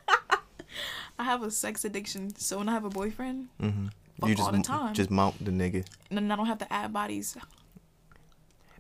I 1.20 1.24
have 1.24 1.44
a 1.44 1.52
sex 1.52 1.86
addiction. 1.86 2.36
So 2.36 2.58
when 2.58 2.68
I 2.68 2.74
have 2.74 2.84
a 2.86 2.90
boyfriend, 2.90 3.48
hmm 3.60 3.88
Fuck 4.20 4.30
You 4.30 4.36
just 4.36 4.48
all 4.48 4.54
the 4.56 4.64
time. 4.64 4.94
just 4.94 5.12
mount 5.12 5.44
the 5.44 5.52
nigga. 5.52 5.86
And 6.10 6.18
then 6.18 6.32
I 6.32 6.38
don't 6.38 6.46
have 6.46 6.60
to 6.60 6.72
add 6.74 6.94
bodies. 6.94 7.36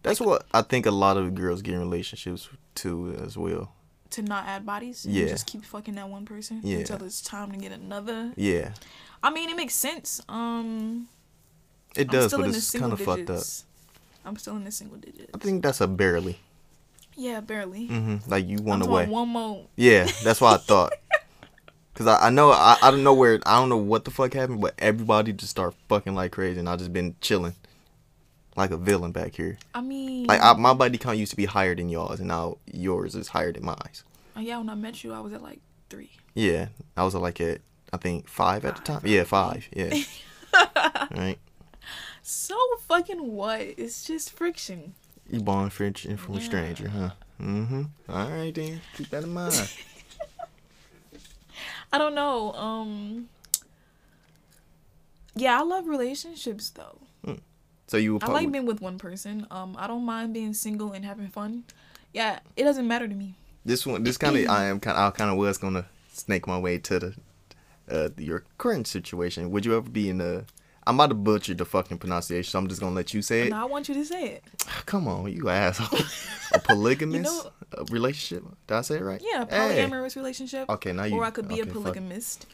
That's 0.01 0.21
what 0.21 0.45
I 0.53 0.61
think 0.61 0.85
a 0.85 0.91
lot 0.91 1.17
of 1.17 1.33
girls 1.35 1.61
get 1.61 1.73
in 1.73 1.79
relationships 1.79 2.47
to 2.75 3.15
as 3.21 3.37
well. 3.37 3.73
To 4.15 4.21
not 4.21 4.45
add 4.47 4.65
bodies. 4.65 5.05
And 5.05 5.13
Yeah. 5.13 5.27
Just 5.27 5.45
keep 5.47 5.63
fucking 5.63 5.95
that 5.95 6.09
one 6.09 6.25
person 6.25 6.61
Yeah. 6.63 6.79
until 6.79 7.03
it's 7.03 7.21
time 7.21 7.51
to 7.51 7.57
get 7.57 7.71
another. 7.71 8.33
Yeah, 8.35 8.71
I 9.23 9.29
mean, 9.31 9.49
it 9.49 9.55
makes 9.55 9.73
sense. 9.75 10.21
Um, 10.29 11.07
it 11.95 12.09
does, 12.09 12.31
but 12.33 12.47
it's 12.49 12.71
kind 12.71 12.91
of 12.93 12.99
fucked 12.99 13.29
up. 13.29 13.43
I'm 14.25 14.35
still 14.37 14.55
in 14.57 14.63
the 14.65 14.71
single 14.71 14.97
digits. 14.97 15.31
I 15.33 15.37
think 15.37 15.63
that's 15.63 15.81
a 15.81 15.87
barely. 15.87 16.39
Yeah, 17.15 17.39
barely. 17.39 17.87
Mm-hmm. 17.87 18.29
Like 18.29 18.45
you 18.47 18.57
I'm 18.57 18.65
won 18.65 18.79
talking 18.79 18.91
away. 18.93 19.07
one 19.07 19.29
more. 19.29 19.65
Yeah, 19.77 20.05
that's 20.23 20.41
what 20.41 20.53
I 20.53 20.57
thought. 20.63 20.93
Cause 21.93 22.07
I, 22.07 22.27
I 22.27 22.29
know 22.29 22.51
I, 22.51 22.75
I 22.81 22.91
don't 22.91 23.03
know 23.05 23.13
where 23.13 23.39
I 23.45 23.57
don't 23.57 23.69
know 23.69 23.77
what 23.77 24.03
the 24.03 24.11
fuck 24.11 24.33
happened, 24.33 24.59
but 24.59 24.73
everybody 24.79 25.31
just 25.31 25.51
start 25.51 25.73
fucking 25.87 26.13
like 26.13 26.31
crazy, 26.33 26.59
and 26.59 26.67
I 26.67 26.75
just 26.75 26.91
been 26.91 27.15
chilling, 27.21 27.53
like 28.55 28.71
a 28.71 28.77
villain 28.77 29.11
back 29.11 29.35
here. 29.35 29.57
I 29.73 29.81
mean, 29.81 30.25
Like 30.27 30.41
I, 30.41 30.53
my 30.53 30.73
body 30.73 30.97
count 30.97 31.17
used 31.17 31.31
to 31.31 31.37
be 31.37 31.45
higher 31.45 31.75
than 31.75 31.89
y'all's, 31.89 32.19
and 32.19 32.27
now 32.29 32.57
yours 32.71 33.15
is 33.15 33.29
higher 33.29 33.51
than 33.51 33.65
mine. 33.65 33.77
uh, 34.35 34.39
yeah, 34.39 34.57
when 34.57 34.69
I 34.69 34.75
met 34.75 35.03
you, 35.03 35.13
I 35.13 35.19
was 35.19 35.33
at 35.33 35.41
like 35.41 35.59
three. 35.89 36.11
Yeah, 36.33 36.67
I 36.97 37.03
was 37.03 37.15
at 37.15 37.21
like 37.21 37.39
at 37.41 37.61
I 37.93 37.97
think 37.97 38.27
five 38.27 38.65
at 38.65 38.77
the 38.77 38.81
time. 38.81 39.01
Yeah, 39.05 39.23
five. 39.23 39.67
Yeah. 39.73 39.93
right. 41.11 41.37
So 42.21 42.57
fucking 42.87 43.31
what? 43.33 43.61
It's 43.61 44.03
just 44.05 44.31
friction. 44.31 44.93
You 45.29 45.41
born 45.41 45.69
friction 45.69 46.17
from 46.17 46.35
a 46.35 46.41
stranger, 46.41 46.89
huh? 46.89 47.11
Mm-hmm. 47.41 47.83
All 48.09 48.29
right 48.29 48.53
then. 48.53 48.81
Keep 48.97 49.09
that 49.09 49.23
in 49.23 49.33
mind. 49.33 49.53
I 51.93 51.97
don't 51.97 52.15
know. 52.15 52.53
Um. 52.53 53.29
Yeah, 55.35 55.59
I 55.59 55.63
love 55.63 55.87
relationships 55.87 56.69
though. 56.69 56.99
So 57.87 57.97
you. 57.97 58.19
I 58.21 58.31
like 58.31 58.51
being 58.51 58.65
with 58.65 58.81
one 58.81 58.97
person. 58.97 59.45
Um, 59.51 59.75
I 59.77 59.87
don't 59.87 60.03
mind 60.05 60.33
being 60.33 60.53
single 60.53 60.91
and 60.93 61.05
having 61.05 61.27
fun. 61.27 61.63
Yeah, 62.13 62.39
it 62.55 62.63
doesn't 62.63 62.87
matter 62.87 63.07
to 63.07 63.13
me. 63.15 63.35
this 63.65 63.85
one. 63.85 64.03
This 64.03 64.17
kind 64.17 64.35
of. 64.37 64.47
I 64.49 64.65
am 64.65 64.79
kind. 64.79 64.97
I 64.97 65.09
kind 65.11 65.29
of 65.31 65.37
was 65.37 65.57
gonna 65.57 65.85
snake 66.11 66.47
my 66.47 66.57
way 66.57 66.77
to 66.79 66.99
the, 66.99 67.15
uh, 67.91 68.09
your 68.17 68.43
current 68.57 68.87
situation. 68.87 69.51
Would 69.51 69.65
you 69.65 69.75
ever 69.77 69.89
be 69.89 70.09
in 70.09 70.21
a? 70.21 70.45
I'm 70.87 70.95
about 70.95 71.07
to 71.09 71.15
butcher 71.15 71.55
the 71.55 71.65
fucking 71.65 71.97
pronunciation, 71.97 72.49
so 72.51 72.59
I'm 72.59 72.67
just 72.67 72.79
gonna 72.79 72.95
let 72.95 73.13
you 73.13 73.21
say 73.23 73.41
it. 73.41 73.45
And 73.45 73.55
I 73.55 73.65
want 73.65 73.89
you 73.89 73.95
to 73.95 74.05
say 74.05 74.27
it. 74.29 74.43
Come 74.85 75.07
on, 75.07 75.31
you 75.31 75.49
asshole. 75.49 75.99
a 76.53 76.59
polygamous 76.59 77.23
know- 77.23 77.51
uh 77.77 77.85
relationship? 77.91 78.43
Did 78.67 78.75
I 78.77 78.81
say 78.81 78.97
it 78.97 79.01
right? 79.03 79.21
Yeah, 79.23 79.43
a 79.43 79.45
Hey. 79.73 79.83
polyamorous 79.87 80.15
relationship. 80.15 80.69
Okay, 80.69 80.91
now 80.93 81.03
you. 81.05 81.15
or 81.17 81.23
I 81.25 81.31
could 81.31 81.47
be 81.47 81.55
okay, 81.61 81.63
a 81.63 81.65
fuck. 81.73 81.73
polygamist. 81.83 82.45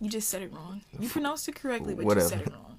You 0.00 0.08
just 0.10 0.28
said 0.30 0.42
it 0.42 0.52
wrong. 0.52 0.82
You 0.98 1.08
pronounced 1.08 1.48
it 1.48 1.54
correctly, 1.54 1.94
but 1.94 2.04
Whatever. 2.06 2.24
you 2.24 2.30
said 2.30 2.40
it 2.46 2.52
wrong. 2.52 2.75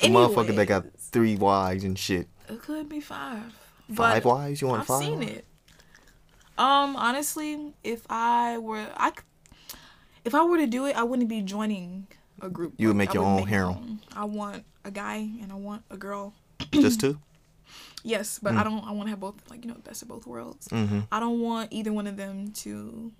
The 0.00 0.08
motherfucker 0.08 0.54
that 0.56 0.66
got 0.66 0.84
three 0.98 1.36
wives 1.36 1.84
and 1.84 1.98
shit. 1.98 2.28
It 2.48 2.62
could 2.62 2.88
be 2.88 3.00
five. 3.00 3.54
Five 3.92 4.24
wives? 4.24 4.60
You 4.60 4.68
want 4.68 4.80
I've 4.82 4.86
five? 4.86 5.02
seen 5.02 5.18
wives? 5.20 5.32
it. 5.32 5.44
Um, 6.58 6.96
honestly, 6.96 7.74
if 7.84 8.06
I 8.08 8.58
were, 8.58 8.86
I, 8.96 9.12
if 10.24 10.34
I 10.34 10.44
were 10.44 10.58
to 10.58 10.66
do 10.66 10.86
it, 10.86 10.96
I 10.96 11.02
wouldn't 11.02 11.28
be 11.28 11.42
joining 11.42 12.06
a 12.40 12.48
group. 12.48 12.74
You 12.78 12.88
would 12.88 12.96
make 12.96 13.10
I 13.10 13.14
your 13.14 13.24
own 13.24 13.36
make 13.36 13.48
harem. 13.48 14.00
I 14.14 14.24
want 14.24 14.64
a 14.84 14.90
guy 14.90 15.16
and 15.16 15.52
I 15.52 15.56
want 15.56 15.82
a 15.90 15.96
girl. 15.96 16.34
Just 16.72 17.00
two? 17.00 17.18
Yes, 18.04 18.38
but 18.40 18.54
I 18.54 18.62
don't. 18.62 18.86
I 18.86 18.92
want 18.92 19.08
to 19.08 19.10
have 19.10 19.18
both, 19.18 19.34
like 19.50 19.64
you 19.64 19.68
know, 19.68 19.74
the 19.74 19.80
best 19.80 20.00
of 20.00 20.06
both 20.06 20.28
worlds. 20.28 20.68
Mm-hmm. 20.68 21.00
I 21.10 21.18
don't 21.18 21.40
want 21.40 21.72
either 21.72 21.92
one 21.92 22.06
of 22.06 22.16
them 22.16 22.52
to 22.58 23.10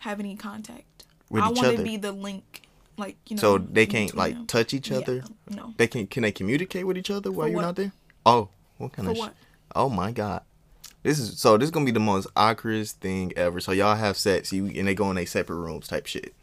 have 0.00 0.18
any 0.18 0.34
contact. 0.34 1.04
With 1.30 1.40
I 1.40 1.50
want 1.50 1.76
to 1.76 1.84
be 1.84 1.96
the 1.98 2.10
link, 2.10 2.62
like 2.96 3.16
you 3.26 3.36
know. 3.36 3.40
so 3.40 3.58
they 3.58 3.86
can't 3.86 4.14
like 4.14 4.34
them. 4.34 4.46
touch 4.46 4.72
each 4.74 4.90
Yeah, 4.90 4.98
other. 4.98 5.24
no. 5.50 5.74
They 5.76 5.86
can. 5.86 6.06
Can 6.06 6.22
they 6.22 6.32
communicate 6.32 6.86
with 6.86 6.96
each 6.98 7.10
other 7.10 7.30
while 7.32 7.46
For 7.46 7.50
you're 7.50 7.56
what? 7.56 7.62
not 7.62 7.76
there? 7.76 7.92
Oh, 8.26 8.48
what 8.78 8.92
kind 8.92 9.06
For 9.06 9.10
of? 9.12 9.16
sh- 9.16 9.20
what? 9.20 9.34
Oh 9.74 9.88
my 9.88 10.12
god. 10.12 10.42
This 11.02 11.18
is 11.18 11.38
so. 11.38 11.56
This 11.58 11.66
is 11.66 11.70
gonna 11.70 11.84
be 11.86 11.90
the 11.92 12.00
most 12.00 12.26
awkwardest 12.34 12.92
thing 13.00 13.32
ever. 13.36 13.60
So 13.60 13.72
y'all 13.72 13.96
have 13.96 14.16
sex, 14.16 14.52
you 14.52 14.66
and 14.66 14.88
they 14.88 14.94
go 14.94 15.10
in 15.10 15.16
their 15.16 15.26
separate 15.26 15.56
rooms, 15.56 15.88
type 15.88 16.06
shit. 16.06 16.34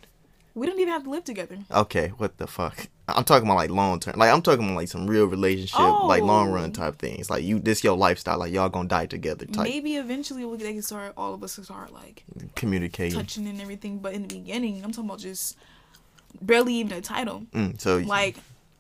We 0.54 0.68
don't 0.68 0.78
even 0.80 0.92
have 0.92 1.06
to 1.06 1.10
live 1.10 1.24
together. 1.24 1.60
Okay, 1.72 2.10
what 2.18 2.38
the 2.38 2.46
fuck? 2.46 2.88
I'm 3.08 3.24
talking 3.24 3.48
about 3.48 3.56
like 3.56 3.70
long 3.70 4.02
term. 4.02 4.16
Like 4.18 4.32
I'm 4.34 4.42
talking 4.42 4.66
about 4.66 4.76
like 4.76 4.90
some 4.90 5.08
real 5.08 5.26
relationship, 5.26 5.80
like 5.80 6.22
long 6.24 6.50
Oh. 6.50 6.54
run 6.54 6.74
type 6.74 7.00
things. 7.00 7.30
Like 7.30 7.44
you, 7.44 7.58
this 7.60 7.84
your 7.86 7.96
lifestyle. 7.98 8.38
Like 8.38 8.52
y'all 8.52 8.68
gonna 8.70 8.90
die 8.90 9.06
together 9.06 9.46
type 9.46 9.64
Maybe 9.68 9.96
eventually 9.96 10.44
we 10.46 10.58
they 10.58 10.74
can 10.74 10.82
start. 10.82 11.14
All 11.16 11.34
of 11.34 11.42
us 11.42 11.56
can 11.56 11.64
start 11.64 11.94
like 11.94 12.26
communicating. 12.56 13.18
touching 13.18 13.48
and 13.48 13.62
everything. 13.62 14.00
But 14.00 14.14
in 14.14 14.28
the 14.28 14.36
beginning, 14.36 14.84
I'm 14.84 14.92
talking 14.92 15.10
about 15.10 15.20
just 15.20 15.58
barely 16.42 16.76
even 16.76 16.94
a 16.98 17.02
title. 17.02 17.46
Mm, 17.54 17.80
so 17.82 17.98
Like, 17.98 18.38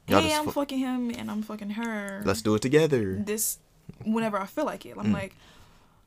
hey, 0.07 0.33
I'm 0.33 0.45
fu- 0.45 0.51
fucking 0.51 0.79
him 0.79 1.09
and 1.11 1.29
I'm 1.31 1.41
fucking 1.41 1.71
her. 1.71 2.21
let's 2.25 2.41
do 2.41 2.55
it 2.55 2.61
together. 2.61 3.15
this 3.15 3.57
whenever 4.05 4.37
I 4.39 4.45
feel 4.45 4.65
like 4.65 4.85
it. 4.85 4.95
I'm 4.97 5.07
Mm. 5.07 5.13
like, 5.13 5.35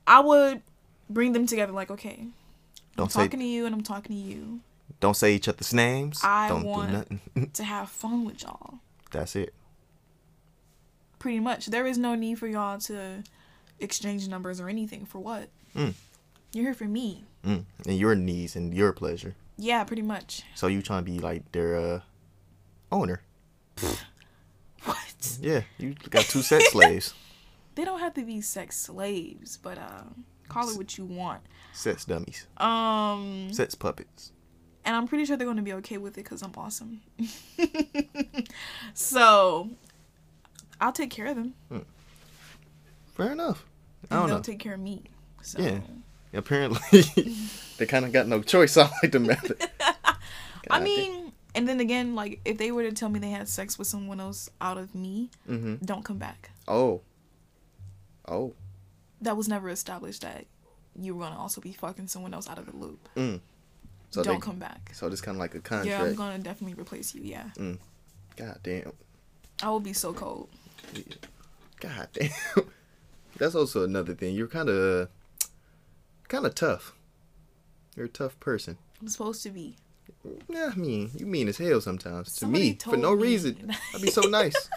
I 0.07 0.21
would 0.21 0.63
bring 1.11 1.33
them 1.33 1.47
together. 1.47 1.73
Like, 1.73 1.91
okay, 1.91 2.17
I'm 2.21 2.33
Don't 2.97 3.13
say 3.13 3.25
talking 3.25 3.41
to 3.41 3.47
you 3.47 3.67
and 3.67 3.75
I'm 3.75 3.83
talking 3.83 4.15
to 4.17 4.21
you 4.23 4.61
don't 5.01 5.17
say 5.17 5.35
each 5.35 5.49
other's 5.49 5.75
names. 5.75 6.21
I 6.25 6.49
don't 6.49 6.65
want- 6.65 6.91
do 6.91 6.97
nothing. 6.97 7.51
to 7.55 7.65
have 7.65 7.91
fun 7.91 8.25
with 8.25 8.43
y'all. 8.43 8.79
That's 9.11 9.37
it. 9.37 9.53
Pretty 11.19 11.41
much, 11.41 11.67
there 11.67 11.87
is 11.87 11.99
no 11.99 12.15
need 12.15 12.39
for 12.39 12.47
y'all 12.47 12.79
to 12.81 13.23
exchange 13.81 14.29
numbers 14.29 14.61
or 14.61 14.69
anything. 14.69 15.05
For 15.07 15.19
what? 15.19 15.49
Mm. 15.77 15.95
You're 16.53 16.65
here 16.67 16.75
for 16.75 16.85
me. 16.85 17.25
Mm. 17.45 17.65
And 17.87 17.99
your 17.99 18.15
needs 18.15 18.57
and 18.57 18.73
your 18.75 18.93
pleasure. 18.93 19.35
Yeah, 19.57 19.85
pretty 19.85 20.03
much. 20.03 20.43
So 20.55 20.67
you 20.67 20.83
trying 20.83 21.05
to 21.05 21.11
be 21.11 21.19
like 21.19 21.51
their 21.53 21.77
uh, 21.77 22.01
owner? 22.93 23.23
What? 24.85 25.39
Yeah, 25.41 25.63
you 25.79 25.95
got 26.11 26.25
two 26.25 26.43
sex 26.43 26.71
slaves, 26.73 27.15
They 27.75 27.85
don't 27.85 28.01
have 28.01 28.13
to 28.15 28.23
be 28.25 28.41
sex 28.43 28.77
slaves, 28.79 29.57
but 29.57 29.79
uh, 29.79 30.03
call 30.49 30.69
it 30.71 30.77
what 30.77 30.99
you 30.99 31.07
want. 31.07 31.41
sex 31.73 32.05
dummies, 32.05 32.47
Um, 32.59 33.49
sex 33.53 33.75
puppets. 33.75 34.31
and 34.85 34.95
I'm 34.95 35.09
pretty 35.09 35.25
sure 35.25 35.37
they're 35.39 35.47
going 35.47 35.57
to 35.57 35.63
be 35.63 35.73
okay 35.75 35.97
with 35.97 36.19
it 36.19 36.25
because 36.25 36.43
I'm 36.43 36.53
awesome. 36.57 37.01
so, 38.95 39.71
I'll 40.81 40.93
take 40.93 41.11
care 41.11 41.27
of 41.27 41.37
them. 41.37 41.55
Fair 43.15 43.33
enough. 43.33 43.65
I 44.11 44.17
don't 44.17 44.27
they'll 44.27 44.37
know. 44.37 44.43
take 44.43 44.59
care 44.59 44.75
of 44.75 44.81
me. 44.81 45.05
So, 45.43 45.61
Yeah. 45.63 45.79
Apparently, 46.35 47.05
they 47.79 47.87
kind 47.87 48.05
of 48.05 48.13
got 48.13 48.27
no 48.27 48.43
choice. 48.43 48.77
I 48.77 48.91
like 49.03 49.13
the 49.13 49.21
method. 49.21 49.57
I 50.71 50.81
mean, 50.81 51.33
and 51.55 51.69
then 51.69 51.81
again, 51.81 52.15
like 52.15 52.41
if 52.45 52.59
they 52.59 52.73
were 52.73 52.83
to 52.83 52.93
tell 52.93 53.09
me 53.09 53.19
they 53.19 53.31
had 53.31 53.49
sex 53.49 53.79
with 53.79 53.87
someone 53.87 54.21
else 54.21 54.51
out 54.61 54.79
of 54.79 54.95
me, 54.95 55.31
hmm 55.47 55.77
don't 55.77 56.05
come 56.05 56.19
back. 56.19 56.51
Oh. 56.67 57.01
Oh. 58.27 58.55
That 59.21 59.37
was 59.37 59.49
never 59.49 59.69
established 59.69 60.23
that 60.23 60.47
you 60.99 61.15
were 61.15 61.25
gonna 61.25 61.39
also 61.39 61.61
be 61.61 61.73
fucking 61.73 62.09
someone 62.09 62.35
else 62.35 62.49
out 62.49 62.59
of 62.59 62.67
the 62.67 62.77
loop. 62.77 63.09
Mm. 63.17 63.41
So 64.11 64.23
don't 64.23 64.35
they, 64.35 64.41
come 64.41 64.59
back. 64.59 64.93
So 64.95 65.09
this 65.09 65.21
kind 65.21 65.37
of 65.37 65.41
like 65.41 65.55
a 65.55 65.61
contract. 65.61 65.89
Yeah, 65.89 66.03
I'm 66.03 66.15
gonna 66.15 66.39
definitely 66.39 66.81
replace 66.81 67.15
you. 67.15 67.23
Yeah, 67.23 67.49
God 68.37 68.59
damn. 68.63 68.93
I 69.63 69.71
will 69.71 69.81
be 69.81 69.93
so 69.93 70.13
cold. 70.13 70.49
God 71.81 72.09
damn. 72.13 72.31
That's 73.37 73.55
also 73.55 73.85
another 73.85 74.15
thing. 74.15 74.35
You're 74.35 74.47
kind 74.47 74.69
of, 74.69 75.09
kind 76.29 76.47
of 76.47 76.55
tough. 76.55 76.95
You're 77.97 78.07
a 78.07 78.09
tough 78.09 78.39
person. 78.41 78.77
I'm 79.01 79.09
supposed 79.09 79.43
to 79.45 79.51
be. 79.51 79.77
Yeah, 80.49 80.71
I 80.73 80.77
mean, 80.77 81.11
you 81.17 81.27
mean 81.27 81.49
as 81.49 81.59
hell 81.59 81.81
sometimes 81.81 82.33
to 82.35 82.41
Somebody 82.41 82.71
me 82.73 82.79
for 82.83 82.97
no 82.97 83.15
me. 83.15 83.23
reason. 83.23 83.73
I'd 83.95 84.03
be 84.03 84.11
so 84.11 84.21
nice. 84.29 84.69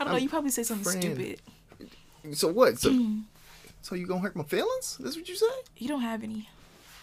I 0.00 0.04
don't 0.04 0.08
know. 0.12 0.16
I'm 0.16 0.22
You 0.22 0.28
probably 0.28 0.50
say 0.50 0.62
something 0.62 0.84
friend. 0.84 1.02
stupid. 1.02 2.36
so 2.36 2.48
what? 2.48 2.78
So, 2.78 2.90
so 3.82 3.94
you 3.94 4.06
gonna 4.06 4.20
hurt 4.20 4.36
my 4.36 4.44
feelings? 4.44 4.96
That's 5.00 5.16
what 5.16 5.28
you 5.28 5.36
say? 5.36 5.46
You 5.76 5.88
don't 5.88 6.02
have 6.02 6.22
any. 6.22 6.48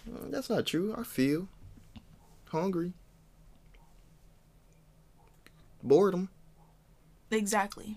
Uh, 0.07 0.27
that's 0.29 0.49
not 0.49 0.65
true. 0.65 0.95
I 0.97 1.03
feel 1.03 1.47
hungry, 2.47 2.93
boredom, 5.83 6.29
Exactly. 7.31 7.95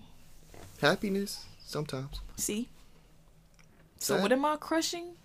happiness. 0.81 1.45
Sometimes 1.65 2.21
See. 2.37 2.69
So 3.97 4.15
Sad. 4.15 4.21
what 4.21 4.31
am 4.31 4.45
I 4.45 4.57
crushing? 4.57 5.15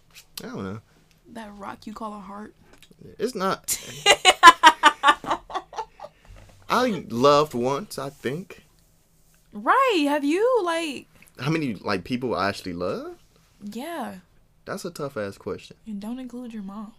I 0.42 0.46
don't 0.46 0.64
know. 0.64 0.80
That 1.32 1.50
rock 1.56 1.86
you 1.86 1.92
call 1.92 2.14
a 2.14 2.20
heart. 2.20 2.54
It's 3.18 3.34
not. 3.34 3.78
I 6.70 7.04
loved 7.08 7.54
once. 7.54 7.98
I 7.98 8.10
think. 8.10 8.64
Right? 9.52 10.06
Have 10.08 10.24
you 10.24 10.62
like? 10.64 11.06
How 11.38 11.50
many 11.50 11.74
like 11.74 12.04
people 12.04 12.34
I 12.34 12.48
actually 12.48 12.72
love? 12.74 13.16
Yeah. 13.62 14.16
That's 14.64 14.84
a 14.84 14.90
tough 14.90 15.16
ass 15.16 15.38
question. 15.38 15.76
And 15.86 16.00
don't 16.00 16.18
include 16.18 16.52
your 16.52 16.62
mom. 16.62 16.92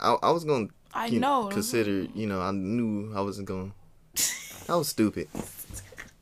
I, 0.00 0.16
I 0.22 0.30
was 0.30 0.44
gonna 0.44 0.68
I 0.92 1.06
you 1.06 1.20
know. 1.20 1.46
consider. 1.46 2.06
You 2.14 2.26
know, 2.26 2.40
I 2.40 2.50
knew 2.50 3.12
I 3.14 3.20
wasn't 3.20 3.48
gonna. 3.48 3.72
That 4.66 4.76
was 4.78 4.88
stupid. 4.88 5.26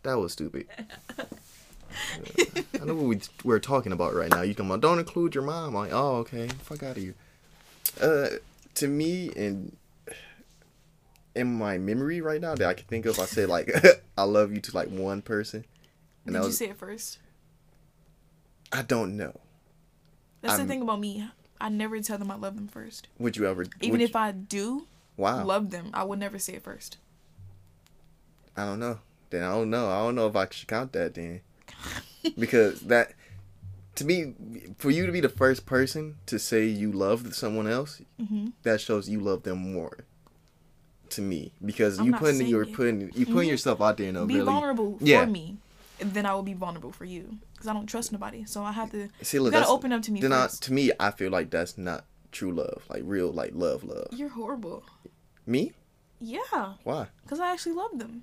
That 0.02 0.14
was 0.14 0.32
stupid. 0.32 0.66
I 2.80 2.84
know 2.84 2.94
what 2.94 3.04
we, 3.04 3.20
we're 3.44 3.58
talking 3.58 3.92
about 3.92 4.14
right 4.14 4.30
now. 4.30 4.42
You 4.42 4.54
come 4.54 4.70
on, 4.70 4.80
don't 4.80 4.98
include 4.98 5.34
your 5.34 5.44
mom. 5.44 5.68
I'm 5.68 5.74
like, 5.74 5.92
oh, 5.92 6.16
okay, 6.18 6.48
fuck 6.62 6.82
out 6.82 6.96
of 6.96 7.02
you. 7.02 7.14
Uh, 8.00 8.28
to 8.76 8.88
me, 8.88 9.30
and 9.36 9.76
in 11.34 11.54
my 11.58 11.78
memory 11.78 12.20
right 12.20 12.40
now 12.40 12.54
that 12.54 12.66
I 12.68 12.74
can 12.74 12.86
think 12.86 13.06
of, 13.06 13.18
I 13.18 13.24
said 13.24 13.48
like, 13.48 13.70
I 14.18 14.22
love 14.24 14.52
you 14.52 14.60
to 14.60 14.74
like 14.74 14.88
one 14.88 15.22
person, 15.22 15.64
and 16.24 16.34
Did 16.34 16.42
that 16.42 16.46
you 16.46 16.52
say 16.52 16.66
it 16.70 16.76
first? 16.78 17.18
I 18.72 18.82
don't 18.82 19.16
know. 19.16 19.40
That's 20.42 20.54
I'm- 20.54 20.66
the 20.66 20.72
thing 20.72 20.82
about 20.82 21.00
me. 21.00 21.28
I 21.62 21.68
never 21.68 22.00
tell 22.00 22.16
them 22.16 22.30
I 22.30 22.36
love 22.36 22.54
them 22.54 22.68
first. 22.68 23.08
Would 23.18 23.36
you 23.36 23.46
ever? 23.46 23.66
Even 23.82 24.00
if 24.00 24.14
you- 24.14 24.18
I 24.20 24.32
do 24.32 24.86
wow, 25.18 25.44
love 25.44 25.70
them, 25.70 25.90
I 25.92 26.04
would 26.04 26.18
never 26.18 26.38
say 26.38 26.54
it 26.54 26.62
first. 26.62 26.96
I 28.56 28.64
don't 28.64 28.80
know. 28.80 28.98
Then 29.28 29.42
I 29.44 29.52
don't 29.52 29.70
know. 29.70 29.88
I 29.90 29.98
don't 29.98 30.14
know 30.14 30.26
if 30.26 30.34
I 30.36 30.48
should 30.50 30.68
count 30.68 30.92
that 30.92 31.14
then, 31.14 31.40
because 32.38 32.80
that, 32.82 33.12
to 33.96 34.04
me, 34.04 34.34
for 34.78 34.90
you 34.90 35.06
to 35.06 35.12
be 35.12 35.20
the 35.20 35.28
first 35.28 35.66
person 35.66 36.16
to 36.26 36.38
say 36.38 36.66
you 36.66 36.92
love 36.92 37.34
someone 37.34 37.66
else, 37.66 38.00
hmm 38.18 38.48
that 38.62 38.80
shows 38.80 39.08
you 39.08 39.20
love 39.20 39.42
them 39.44 39.72
more. 39.72 40.04
To 41.10 41.22
me, 41.22 41.52
because 41.64 41.98
I'm 41.98 42.06
you 42.06 42.12
putting 42.14 42.46
you're 42.46 42.66
putting 42.66 43.00
you 43.16 43.26
putting 43.26 43.48
Mhm. 43.48 43.50
yourself 43.50 43.80
out 43.80 43.96
there 43.96 44.08
in 44.08 44.16
a 44.16 44.24
Be 44.26 44.34
really 44.34 44.44
vulnerable 44.46 44.96
Yeah. 45.00 45.24
for 45.24 45.26
me, 45.30 45.56
then 45.98 46.24
I 46.24 46.34
will 46.34 46.44
be 46.44 46.54
vulnerable 46.54 46.92
for 46.92 47.04
you 47.04 47.38
because 47.52 47.66
I 47.66 47.72
don't 47.72 47.86
trust 47.86 48.12
nobody. 48.12 48.44
So 48.44 48.62
I 48.62 48.70
have 48.70 48.90
to. 48.92 49.08
see. 49.22 49.40
look, 49.40 49.52
You 49.52 49.58
gotta 49.58 49.72
open 49.72 49.92
up 49.92 50.02
to 50.02 50.12
me 50.12 50.20
then 50.20 50.32
I, 50.32 50.42
first. 50.46 50.62
to 50.64 50.72
me, 50.72 50.92
I 51.00 51.10
feel 51.10 51.32
like 51.32 51.50
that's 51.50 51.76
not 51.76 52.04
true 52.30 52.52
love, 52.52 52.84
like 52.88 53.02
real, 53.04 53.32
like 53.32 53.50
love, 53.54 53.82
love. 53.82 54.06
You're 54.12 54.28
horrible. 54.28 54.84
Me? 55.46 55.72
Yeah, 56.20 56.74
Why? 56.84 57.08
because 57.22 57.40
I 57.40 57.50
actually 57.52 57.72
love 57.74 57.98
them. 57.98 58.22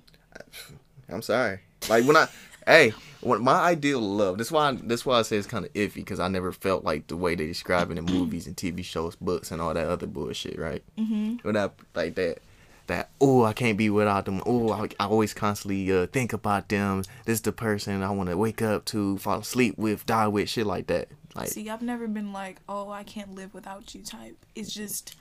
I'm 1.10 1.20
sorry. 1.20 1.60
Like 1.90 2.06
when 2.06 2.16
I, 2.16 2.28
hey, 2.68 2.92
when 3.20 3.42
my 3.42 3.54
ideal 3.54 4.00
love. 4.00 4.38
That's 4.38 4.52
why. 4.52 4.72
That's 4.72 5.04
why 5.04 5.18
I 5.18 5.22
say 5.22 5.36
it's 5.36 5.46
kind 5.48 5.64
of 5.64 5.72
iffy 5.72 5.96
because 5.96 6.20
I 6.20 6.28
never 6.28 6.52
felt 6.52 6.84
like 6.84 7.08
the 7.08 7.16
way 7.16 7.34
they 7.34 7.46
describe 7.46 7.90
it 7.90 7.98
in 7.98 8.04
movies 8.04 8.46
and 8.46 8.56
TV 8.56 8.84
shows, 8.84 9.16
books, 9.16 9.50
and 9.50 9.60
all 9.60 9.74
that 9.74 9.88
other 9.88 10.06
bullshit. 10.06 10.58
Right? 10.58 10.84
hmm 10.96 11.36
When 11.42 11.54
that 11.54 11.72
like 11.94 12.14
that. 12.14 12.38
That 12.86 13.10
oh 13.20 13.44
I 13.44 13.52
can't 13.52 13.76
be 13.76 13.90
without 13.90 14.24
them 14.24 14.40
oh 14.46 14.72
I, 14.72 14.88
I 14.98 15.04
always 15.08 15.34
constantly 15.34 15.92
uh, 15.92 16.06
think 16.06 16.32
about 16.32 16.70
them 16.70 17.02
this 17.26 17.34
is 17.34 17.40
the 17.42 17.52
person 17.52 18.02
I 18.02 18.10
want 18.12 18.30
to 18.30 18.36
wake 18.38 18.62
up 18.62 18.86
to 18.86 19.18
fall 19.18 19.40
asleep 19.40 19.76
with 19.76 20.06
die 20.06 20.26
with 20.26 20.48
shit 20.48 20.64
like 20.64 20.86
that 20.86 21.08
like 21.38 21.48
See, 21.48 21.68
I've 21.68 21.82
never 21.82 22.08
been 22.08 22.32
like, 22.32 22.60
oh, 22.68 22.90
I 22.90 23.04
can't 23.04 23.34
live 23.34 23.54
without 23.54 23.94
you 23.94 24.02
type. 24.02 24.44
It's 24.54 24.72
just, 24.72 25.16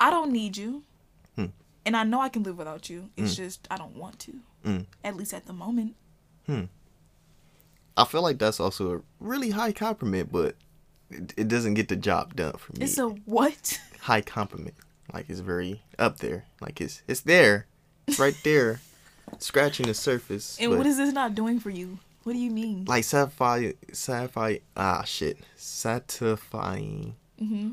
I 0.00 0.10
don't 0.10 0.32
need 0.32 0.56
you. 0.56 0.82
Hmm. 1.34 1.46
And 1.84 1.96
I 1.96 2.04
know 2.04 2.20
I 2.20 2.28
can 2.28 2.42
live 2.42 2.56
without 2.56 2.88
you. 2.88 3.10
It's 3.16 3.36
just, 3.36 3.66
I 3.70 3.76
don't 3.76 3.96
want 3.96 4.18
to. 4.20 4.34
Mm. 4.66 4.86
At 5.04 5.16
least 5.16 5.32
at 5.32 5.46
the 5.46 5.52
moment. 5.52 5.94
Hmm. 6.46 6.64
I 7.96 8.04
feel 8.04 8.20
like 8.22 8.38
that's 8.38 8.60
also 8.60 8.96
a 8.96 9.00
really 9.20 9.50
high 9.50 9.72
compliment 9.72 10.30
but 10.30 10.54
it, 11.10 11.32
it 11.36 11.48
doesn't 11.48 11.74
get 11.74 11.88
the 11.88 11.96
job 11.96 12.36
done 12.36 12.52
for 12.58 12.72
me 12.72 12.84
It's 12.84 12.98
a 12.98 13.08
what? 13.08 13.80
high 14.00 14.20
compliment. 14.20 14.74
Like 15.12 15.30
it's 15.30 15.40
very 15.40 15.82
up 15.98 16.18
there. 16.18 16.44
Like 16.60 16.80
it's 16.80 17.02
it's 17.06 17.20
there. 17.22 17.66
It's 18.06 18.18
right 18.18 18.36
there. 18.44 18.80
scratching 19.38 19.86
the 19.86 19.94
surface. 19.94 20.56
And 20.60 20.76
what 20.76 20.86
is 20.86 20.96
this 20.98 21.12
not 21.12 21.34
doing 21.34 21.58
for 21.60 21.70
you? 21.70 21.98
What 22.24 22.32
do 22.32 22.38
you 22.38 22.50
mean? 22.50 22.84
like 22.86 23.04
satisfy 23.04 23.72
satisfy 23.92 24.58
ah 24.76 25.04
shit. 25.04 25.38
Satisfying 25.54 27.14
hmm 27.38 27.72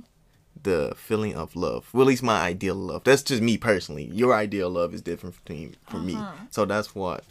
the 0.63 0.93
feeling 0.95 1.35
of 1.35 1.55
love. 1.55 1.89
Well 1.93 2.03
at 2.03 2.07
least 2.07 2.23
my 2.23 2.41
ideal 2.41 2.75
love. 2.75 3.03
That's 3.03 3.23
just 3.23 3.41
me 3.41 3.57
personally. 3.57 4.05
Your 4.05 4.33
ideal 4.33 4.69
love 4.69 4.93
is 4.93 5.01
different 5.01 5.35
from 5.35 5.55
me 5.55 5.71
from 5.87 6.05
me. 6.05 6.15
Uh-huh. 6.15 6.33
So 6.51 6.65
that's 6.65 6.95
what 6.95 7.23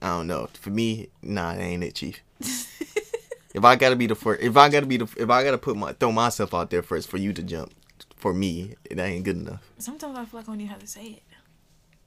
I 0.00 0.08
don't 0.08 0.26
know. 0.26 0.48
For 0.60 0.70
me, 0.70 1.08
nah, 1.22 1.52
it 1.52 1.60
ain't 1.60 1.84
it, 1.84 1.94
Chief. 1.94 2.20
if 2.40 3.64
I 3.64 3.76
gotta 3.76 3.96
be 3.96 4.06
the 4.06 4.14
first, 4.14 4.42
if 4.42 4.56
I 4.56 4.68
gotta 4.68 4.86
be 4.86 4.98
the, 4.98 5.08
if 5.16 5.30
I 5.30 5.42
gotta 5.44 5.58
put 5.58 5.76
my 5.76 5.92
throw 5.92 6.12
myself 6.12 6.54
out 6.54 6.70
there 6.70 6.82
first 6.82 7.08
for 7.08 7.16
you 7.16 7.32
to 7.32 7.42
jump, 7.42 7.72
for 8.16 8.32
me, 8.32 8.74
that 8.90 9.04
ain't 9.04 9.24
good 9.24 9.36
enough. 9.36 9.70
Sometimes 9.78 10.18
I 10.18 10.24
feel 10.24 10.40
like 10.40 10.48
I 10.48 10.52
don't 10.52 10.60
even 10.60 10.70
have 10.70 10.80
to 10.80 10.86
say 10.86 11.06
it. 11.06 11.22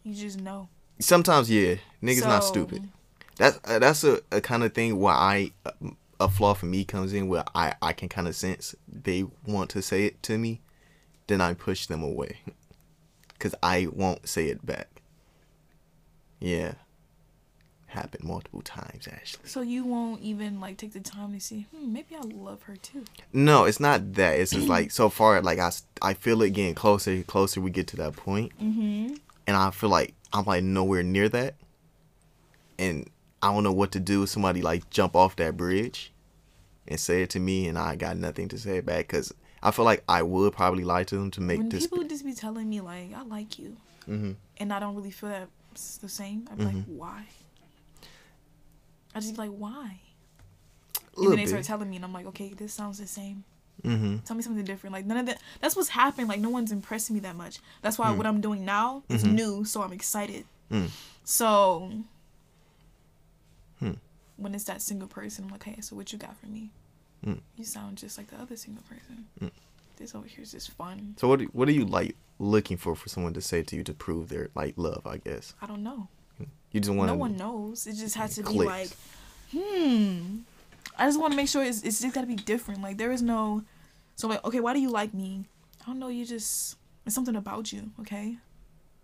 You 0.04 0.14
just 0.14 0.40
know. 0.40 0.70
Sometimes, 1.00 1.50
yeah, 1.50 1.76
niggas 2.04 2.24
not 2.24 2.44
stupid. 2.44 2.90
That's 3.38 3.60
uh, 3.64 3.80
that's 3.80 4.04
a, 4.04 4.20
a 4.32 4.42
kind 4.42 4.64
of 4.64 4.74
thing 4.74 5.00
where 5.00 5.14
I 5.14 5.52
a 6.20 6.28
flaw 6.28 6.54
for 6.54 6.66
me 6.66 6.84
comes 6.84 7.14
in 7.14 7.30
where 7.30 7.46
I 7.56 7.74
I 7.82 7.94
can 7.94 8.10
kind 8.10 8.28
of 8.28 8.36
sense 8.36 8.76
they 8.88 9.26
want 9.46 9.70
to 9.72 9.82
say 9.82 10.06
it 10.06 10.22
to 10.24 10.38
me, 10.38 10.60
then 11.30 11.40
I 11.42 11.54
push 11.54 11.86
them 11.86 12.04
away, 12.04 12.40
cause 13.40 13.56
I 13.64 13.88
won't 13.92 14.28
say 14.28 14.48
it 14.48 14.66
back. 14.66 15.02
Yeah, 16.42 16.74
happened 17.88 18.24
multiple 18.24 18.62
times 18.62 19.08
actually. 19.12 19.48
So 19.48 19.62
you 19.62 19.84
won't 19.86 20.22
even 20.22 20.60
like 20.60 20.78
take 20.78 20.94
the 20.94 21.00
time 21.00 21.34
to 21.34 21.40
see, 21.40 21.66
hmm, 21.76 21.92
maybe 21.94 22.16
I 22.16 22.22
love 22.22 22.62
her 22.64 22.76
too. 22.76 23.04
No, 23.34 23.66
it's 23.66 23.80
not 23.80 24.14
that. 24.14 24.40
It's 24.40 24.52
just 24.52 24.68
like 24.76 24.92
so 24.92 25.10
far, 25.10 25.42
like 25.42 25.60
I, 25.60 25.72
I 26.02 26.14
feel 26.14 26.42
it 26.42 26.52
getting 26.52 26.76
closer, 26.76 27.12
and 27.12 27.26
closer 27.28 27.62
we 27.62 27.72
get 27.72 27.88
to 27.88 27.98
that 27.98 28.16
point, 28.16 28.52
Mm-hmm. 28.62 29.16
and 29.48 29.56
I 29.58 29.72
feel 29.72 29.90
like 29.90 30.14
I'm 30.34 30.46
like 30.46 30.64
nowhere 30.64 31.04
near 31.04 31.30
that, 31.30 31.56
and 32.78 33.10
I 33.42 33.54
don't 33.54 33.64
know 33.64 33.72
what 33.72 33.92
to 33.94 34.00
do. 34.00 34.26
Somebody 34.26 34.62
like 34.62 34.90
jump 34.90 35.16
off 35.16 35.36
that 35.38 35.58
bridge, 35.58 36.12
and 36.88 37.00
say 37.00 37.24
it 37.24 37.30
to 37.32 37.40
me, 37.40 37.68
and 37.68 37.78
I 37.78 37.96
got 37.96 38.18
nothing 38.18 38.48
to 38.50 38.58
say 38.58 38.80
back 38.82 39.08
because 39.08 39.34
I 39.62 39.72
feel 39.72 39.86
like 39.86 40.04
I 40.08 40.22
would 40.24 40.54
probably 40.54 40.84
lie 40.84 41.04
to 41.06 41.16
them 41.16 41.32
to 41.32 41.42
make 41.42 41.58
When 41.58 41.70
this. 41.70 41.84
people 41.84 41.98
would 42.00 42.10
just 42.10 42.24
be 42.26 42.34
telling 42.34 42.70
me 42.70 42.82
like, 42.82 43.14
I 43.16 43.24
like 43.24 43.60
you, 43.60 43.78
hmm 44.06 44.34
and 44.58 44.74
I 44.74 44.80
don't 44.80 44.96
really 44.96 45.12
feel 45.12 45.30
that 45.30 45.48
it's 45.72 45.98
the 45.98 46.10
same, 46.10 46.48
I'm 46.52 46.58
like, 46.60 46.84
why? 46.86 47.26
I 49.16 49.20
just 49.20 49.34
be 49.36 49.42
like, 49.42 49.52
why? 49.52 50.00
A 51.18 51.22
And 51.22 51.32
then 51.32 51.38
they 51.38 51.46
start 51.46 51.64
telling 51.64 51.90
me, 51.90 51.96
and 51.98 52.06
I'm 52.06 52.14
like, 52.14 52.26
okay, 52.28 52.54
this 52.56 52.74
sounds 52.74 52.98
the 53.00 53.08
same. 53.08 53.44
hmm 53.84 54.18
Tell 54.26 54.36
me 54.36 54.44
something 54.44 54.64
different. 54.66 54.94
Like 54.94 55.06
none 55.06 55.18
of 55.18 55.26
that. 55.28 55.42
That's 55.62 55.76
what's 55.76 55.90
happening. 55.90 56.28
Like 56.28 56.40
no 56.40 56.50
one's 56.50 56.72
impressing 56.72 57.14
me 57.16 57.20
that 57.22 57.36
much. 57.36 57.60
That's 57.82 57.98
why 57.98 58.12
what 58.12 58.26
I'm 58.26 58.42
doing 58.42 58.66
now 58.66 59.04
is 59.10 59.24
Mhm. 59.24 59.34
new, 59.34 59.66
so 59.66 59.82
I'm 59.82 59.94
excited. 59.94 60.46
Mm. 60.72 60.90
So 61.24 61.92
Hmm. 63.80 63.94
when 64.38 64.54
it's 64.56 64.66
that 64.66 64.82
single 64.82 65.08
person, 65.08 65.46
I'm 65.46 65.52
like, 65.52 65.64
hey, 65.64 65.80
so 65.82 65.96
what 65.96 66.12
you 66.12 66.20
got 66.20 66.38
for 66.38 66.48
me? 66.48 66.70
Mm. 67.26 67.40
You 67.58 67.64
sound 67.66 67.98
just 67.98 68.18
like 68.18 68.28
the 68.30 68.38
other 68.40 68.56
single 68.56 68.84
person. 68.84 69.26
Mm. 69.42 69.52
This 69.98 70.16
over 70.16 70.28
here 70.28 70.44
is 70.44 70.52
just 70.52 70.72
fun. 70.72 71.16
So 71.18 71.28
what? 71.28 71.40
do- 71.40 71.50
What 71.52 71.68
are 71.68 71.74
you 71.74 71.86
like 71.86 72.16
looking 72.40 72.78
for 72.78 72.96
for 72.96 73.10
someone 73.10 73.34
to 73.34 73.42
say 73.42 73.64
to 73.64 73.76
you 73.76 73.84
to 73.84 73.94
prove 73.94 74.30
their 74.30 74.50
like 74.56 74.76
love? 74.78 75.06
I 75.06 75.18
guess 75.18 75.54
I 75.62 75.66
don't 75.68 75.84
know. 75.84 76.08
you 76.72 76.80
just 76.80 76.94
want 76.96 77.10
No 77.12 77.16
one 77.18 77.36
knows. 77.36 77.86
It 77.88 77.96
just 77.96 78.16
has 78.16 78.36
to 78.36 78.44
be 78.44 78.54
like, 78.60 78.90
hmm. 79.52 80.38
I 80.98 81.06
just 81.08 81.20
want 81.20 81.34
to 81.34 81.38
make 81.38 81.48
sure 81.50 81.64
it's 81.64 81.82
it's 81.84 82.02
just 82.02 82.14
got 82.16 82.22
to 82.22 82.28
be 82.28 82.36
different. 82.36 82.82
Like 82.82 82.98
there 82.98 83.12
is 83.12 83.22
no. 83.22 83.64
So 84.16 84.28
like, 84.28 84.44
okay, 84.46 84.60
why 84.60 84.74
do 84.74 84.80
you 84.80 84.90
like 84.90 85.14
me? 85.14 85.46
I 85.82 85.86
don't 85.88 86.00
know. 86.00 86.08
You 86.10 86.26
just 86.26 86.78
it's 87.06 87.16
something 87.16 87.36
about 87.36 87.72
you. 87.74 87.92
Okay. 88.02 88.38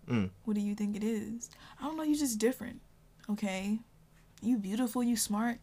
Mm. 0.09 0.29
What 0.45 0.53
do 0.55 0.61
you 0.61 0.75
think 0.75 0.95
it 0.95 1.03
is? 1.03 1.49
I 1.81 1.85
don't 1.85 1.97
know. 1.97 2.03
You 2.03 2.15
just 2.17 2.37
different. 2.39 2.79
Okay. 3.29 3.79
You 4.41 4.57
beautiful. 4.57 5.03
You 5.03 5.15
smart. 5.17 5.57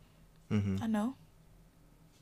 hmm 0.51 0.77
I 0.83 0.87
know. 0.89 1.15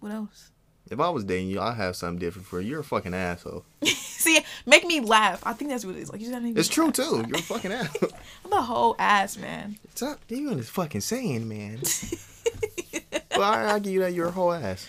What 0.00 0.12
else? 0.12 0.50
If 0.90 0.98
I 0.98 1.08
was 1.10 1.22
dating 1.24 1.48
you, 1.50 1.60
I'd 1.60 1.76
have 1.76 1.94
something 1.94 2.18
different 2.18 2.48
for 2.48 2.60
you. 2.60 2.70
You're 2.70 2.80
a 2.80 2.84
fucking 2.84 3.14
asshole. 3.14 3.64
See, 3.84 4.40
make 4.66 4.84
me 4.84 5.00
laugh. 5.00 5.40
I 5.46 5.52
think 5.52 5.70
that's 5.70 5.84
what 5.84 5.94
it 5.94 6.00
is. 6.00 6.10
Like 6.10 6.20
you 6.20 6.30
just 6.30 6.58
It's 6.58 6.68
true 6.68 6.86
laugh. 6.86 6.94
too. 6.94 7.24
You're 7.28 7.36
a 7.38 7.42
fucking 7.42 7.70
asshole. 7.72 8.10
I'm 8.44 8.52
a 8.52 8.62
whole 8.62 8.96
ass 8.98 9.36
man. 9.36 9.78
Stop. 9.94 10.18
You 10.28 10.50
in 10.50 10.56
this 10.56 10.68
fucking 10.68 11.02
saying, 11.02 11.46
man. 11.48 11.78
well, 13.36 13.42
I, 13.52 13.74
I 13.74 13.78
give 13.78 13.92
you 13.92 14.00
that. 14.00 14.12
You're 14.14 14.28
a 14.28 14.32
whole 14.32 14.52
ass. 14.52 14.88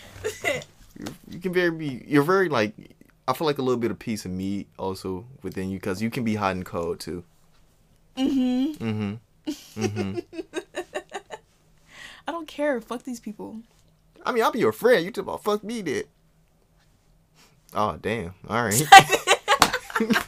You, 0.98 1.06
you 1.30 1.38
can 1.38 1.52
very 1.52 1.70
be. 1.70 2.04
You're 2.06 2.24
very 2.24 2.48
like. 2.48 2.74
I 3.28 3.34
feel 3.34 3.46
like 3.46 3.58
a 3.58 3.62
little 3.62 3.78
bit 3.80 3.92
of 3.92 3.98
piece 4.00 4.24
of 4.24 4.32
meat 4.32 4.66
also 4.78 5.24
within 5.42 5.70
you 5.70 5.78
because 5.78 6.02
you 6.02 6.10
can 6.10 6.24
be 6.24 6.34
hot 6.34 6.56
and 6.56 6.66
cold 6.66 6.98
too. 6.98 7.22
Mm-hmm. 8.16 8.84
Mm-hmm. 8.84 9.80
Mm-hmm. 9.84 10.18
I 12.26 12.32
don't 12.32 12.48
care. 12.48 12.80
Fuck 12.80 13.04
these 13.04 13.20
people. 13.20 13.60
I 14.24 14.32
mean, 14.32 14.42
I'll 14.42 14.52
be 14.52 14.60
your 14.60 14.72
friend. 14.72 15.04
You 15.04 15.10
talk 15.10 15.24
about 15.24 15.44
fuck 15.44 15.64
me, 15.64 15.82
did. 15.82 16.08
Oh 17.74 17.96
damn! 18.00 18.34
All 18.48 18.62
right. 18.62 18.82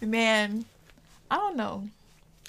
Man, 0.00 0.64
I 1.30 1.36
don't 1.36 1.56
know. 1.56 1.88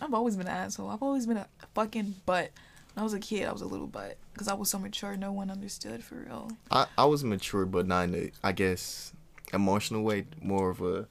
I've 0.01 0.13
always 0.13 0.35
been 0.35 0.47
an 0.47 0.53
asshole. 0.53 0.89
I've 0.89 1.03
always 1.03 1.25
been 1.25 1.37
a 1.37 1.47
fucking 1.75 2.15
butt. 2.25 2.51
When 2.93 3.01
I 3.01 3.03
was 3.03 3.13
a 3.13 3.19
kid, 3.19 3.47
I 3.47 3.51
was 3.51 3.61
a 3.61 3.67
little 3.67 3.87
butt 3.87 4.17
because 4.33 4.47
I 4.47 4.53
was 4.53 4.69
so 4.69 4.79
mature. 4.79 5.15
No 5.15 5.31
one 5.31 5.49
understood 5.51 6.03
for 6.03 6.15
real. 6.15 6.51
I 6.69 6.87
I 6.97 7.05
was 7.05 7.23
mature, 7.23 7.65
but 7.65 7.87
not 7.87 8.05
in 8.05 8.11
the 8.11 8.31
I 8.43 8.51
guess 8.51 9.13
emotional 9.53 10.03
way. 10.03 10.25
More 10.41 10.69
of 10.69 10.81
a 10.81 11.07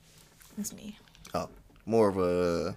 It's 0.59 0.73
me. 0.73 0.99
Oh, 1.35 1.49
more 1.87 2.09
of 2.09 2.19
a 2.19 2.75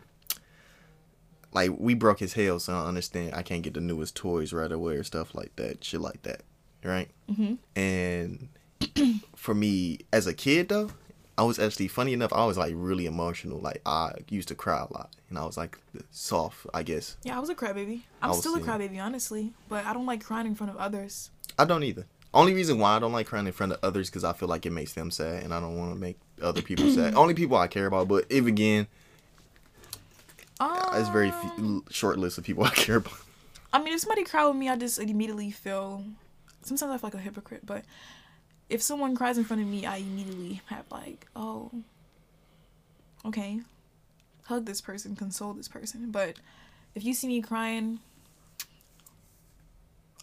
like 1.53 1.71
we 1.77 1.93
broke 1.93 2.19
his 2.19 2.33
hell, 2.33 2.59
so 2.59 2.73
I 2.73 2.85
understand 2.85 3.33
I 3.33 3.41
can't 3.41 3.61
get 3.61 3.73
the 3.73 3.81
newest 3.81 4.15
toys 4.15 4.53
right 4.53 4.71
away 4.71 4.95
or 4.95 5.03
stuff 5.03 5.35
like 5.35 5.55
that, 5.57 5.83
shit 5.83 6.01
like 6.01 6.23
that, 6.23 6.41
right? 6.83 7.09
Mm-hmm. 7.29 7.55
And 7.79 8.49
for 9.35 9.53
me 9.53 9.99
as 10.11 10.27
a 10.27 10.33
kid 10.33 10.69
though, 10.69 10.89
I 11.37 11.43
was 11.43 11.59
actually 11.59 11.87
funny 11.87 12.13
enough. 12.13 12.31
I 12.33 12.45
was 12.45 12.57
like 12.57 12.73
really 12.75 13.05
emotional. 13.05 13.59
Like 13.59 13.81
I 13.85 14.13
used 14.29 14.47
to 14.49 14.55
cry 14.55 14.79
a 14.79 14.93
lot, 14.93 15.11
and 15.29 15.37
I 15.37 15.45
was 15.45 15.57
like 15.57 15.77
soft, 16.11 16.67
I 16.73 16.83
guess. 16.83 17.17
Yeah, 17.23 17.37
I 17.37 17.39
was 17.39 17.49
a 17.49 17.55
crybaby. 17.55 18.01
I'm 18.21 18.29
was 18.29 18.39
still 18.39 18.55
a 18.55 18.59
crybaby, 18.59 19.01
honestly. 19.01 19.53
But 19.69 19.85
I 19.85 19.93
don't 19.93 20.05
like 20.05 20.23
crying 20.23 20.47
in 20.47 20.55
front 20.55 20.71
of 20.71 20.77
others. 20.77 21.31
I 21.57 21.65
don't 21.65 21.83
either. 21.83 22.05
Only 22.35 22.55
reason 22.55 22.79
why 22.79 22.95
I 22.95 22.99
don't 22.99 23.11
like 23.11 23.27
crying 23.27 23.45
in 23.45 23.53
front 23.53 23.73
of 23.73 23.79
others 23.83 24.09
because 24.09 24.23
I 24.23 24.33
feel 24.33 24.49
like 24.49 24.65
it 24.65 24.71
makes 24.71 24.93
them 24.93 25.11
sad, 25.11 25.43
and 25.43 25.53
I 25.53 25.59
don't 25.59 25.77
want 25.77 25.93
to 25.93 25.99
make 25.99 26.17
other 26.41 26.61
people 26.61 26.89
sad. 26.95 27.15
Only 27.15 27.33
people 27.33 27.57
I 27.57 27.67
care 27.67 27.85
about, 27.85 28.07
but 28.07 28.25
if 28.29 28.45
again, 28.45 28.87
it's 30.93 31.09
very 31.09 31.29
Um, 31.29 31.51
few, 31.55 31.85
short 31.93 32.17
list 32.19 32.37
of 32.37 32.43
people 32.43 32.63
I 32.71 32.71
care 32.71 32.97
about. 32.97 33.13
I 33.71 33.81
mean, 33.81 33.93
if 33.93 34.01
somebody 34.01 34.23
cry 34.23 34.45
with 34.47 34.55
me, 34.55 34.69
I 34.69 34.75
just 34.75 34.99
immediately 34.99 35.49
feel 35.51 36.03
sometimes 36.61 36.91
I 36.91 36.97
feel 36.97 37.07
like 37.07 37.15
a 37.15 37.17
hypocrite, 37.19 37.65
but 37.65 37.83
if 38.69 38.81
someone 38.81 39.15
cries 39.15 39.37
in 39.37 39.43
front 39.43 39.61
of 39.61 39.67
me, 39.67 39.85
I 39.85 39.97
immediately 39.97 40.61
have 40.67 40.85
like, 40.91 41.27
oh, 41.35 41.71
okay, 43.25 43.61
hug 44.45 44.65
this 44.65 44.79
person, 44.81 45.15
console 45.15 45.53
this 45.53 45.67
person. 45.67 46.11
But 46.11 46.37
if 46.95 47.03
you 47.03 47.13
see 47.13 47.27
me 47.27 47.41
crying, 47.41 47.99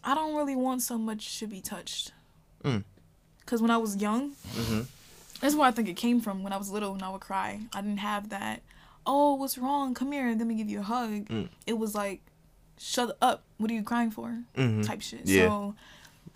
I 0.03 0.14
don't 0.14 0.35
really 0.35 0.57
want 0.57 0.83
so 0.83 0.96
much 0.96 1.38
to 1.40 1.46
be 1.46 1.61
touched. 1.61 2.12
Mm. 2.64 2.85
Cause 3.46 3.61
when 3.61 3.70
I 3.70 3.76
was 3.79 3.96
young, 3.96 4.33
Mhm. 4.55 4.87
that's 5.40 5.55
where 5.55 5.66
I 5.66 5.72
think 5.72 5.88
it 5.88 5.94
came 5.96 6.20
from. 6.20 6.42
When 6.42 6.53
I 6.53 6.57
was 6.57 6.70
little 6.70 6.94
and 6.94 7.03
I 7.03 7.09
would 7.11 7.20
cry, 7.20 7.61
I 7.72 7.81
didn't 7.81 7.98
have 7.98 8.29
that. 8.31 8.62
Oh, 9.12 9.34
what's 9.34 9.58
wrong? 9.58 9.92
Come 9.94 10.12
here, 10.12 10.28
let 10.28 10.46
me 10.46 10.54
give 10.54 10.68
you 10.70 10.80
a 10.80 10.82
hug. 10.82 11.10
Mm. 11.28 11.48
It 11.66 11.76
was 11.78 11.94
like, 11.96 12.20
shut 12.78 13.16
up. 13.20 13.42
What 13.58 13.70
are 13.70 13.74
you 13.74 13.82
crying 13.82 14.10
for? 14.12 14.38
Mhm. 14.56 14.86
Type 14.86 15.02
shit. 15.02 15.22
Yeah. 15.26 15.48
So 15.48 15.74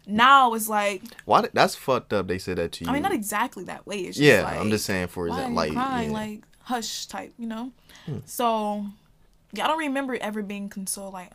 now 0.06 0.54
it's 0.54 0.68
like, 0.68 1.02
Why? 1.24 1.42
did- 1.42 1.52
That's 1.54 1.74
fucked 1.76 2.12
up. 2.12 2.26
They 2.26 2.38
said 2.38 2.58
that 2.58 2.72
to 2.72 2.84
you. 2.84 2.90
I 2.90 2.92
mean, 2.92 3.02
not 3.02 3.12
exactly 3.12 3.62
that 3.64 3.86
way. 3.86 3.98
It's 4.00 4.16
just 4.16 4.26
yeah, 4.26 4.42
like, 4.42 4.58
I'm 4.58 4.70
just 4.70 4.84
saying 4.86 5.06
for 5.08 5.28
are 5.28 5.48
like, 5.50 5.72
crying? 5.72 6.10
yeah. 6.10 6.14
Like 6.14 6.42
hush 6.62 7.06
type, 7.06 7.32
you 7.38 7.46
know. 7.46 7.70
Hmm. 8.06 8.18
So 8.26 8.86
yeah, 9.52 9.64
I 9.64 9.68
don't 9.68 9.78
remember 9.78 10.16
ever 10.20 10.42
being 10.42 10.68
consoled. 10.68 11.14
Like, 11.14 11.30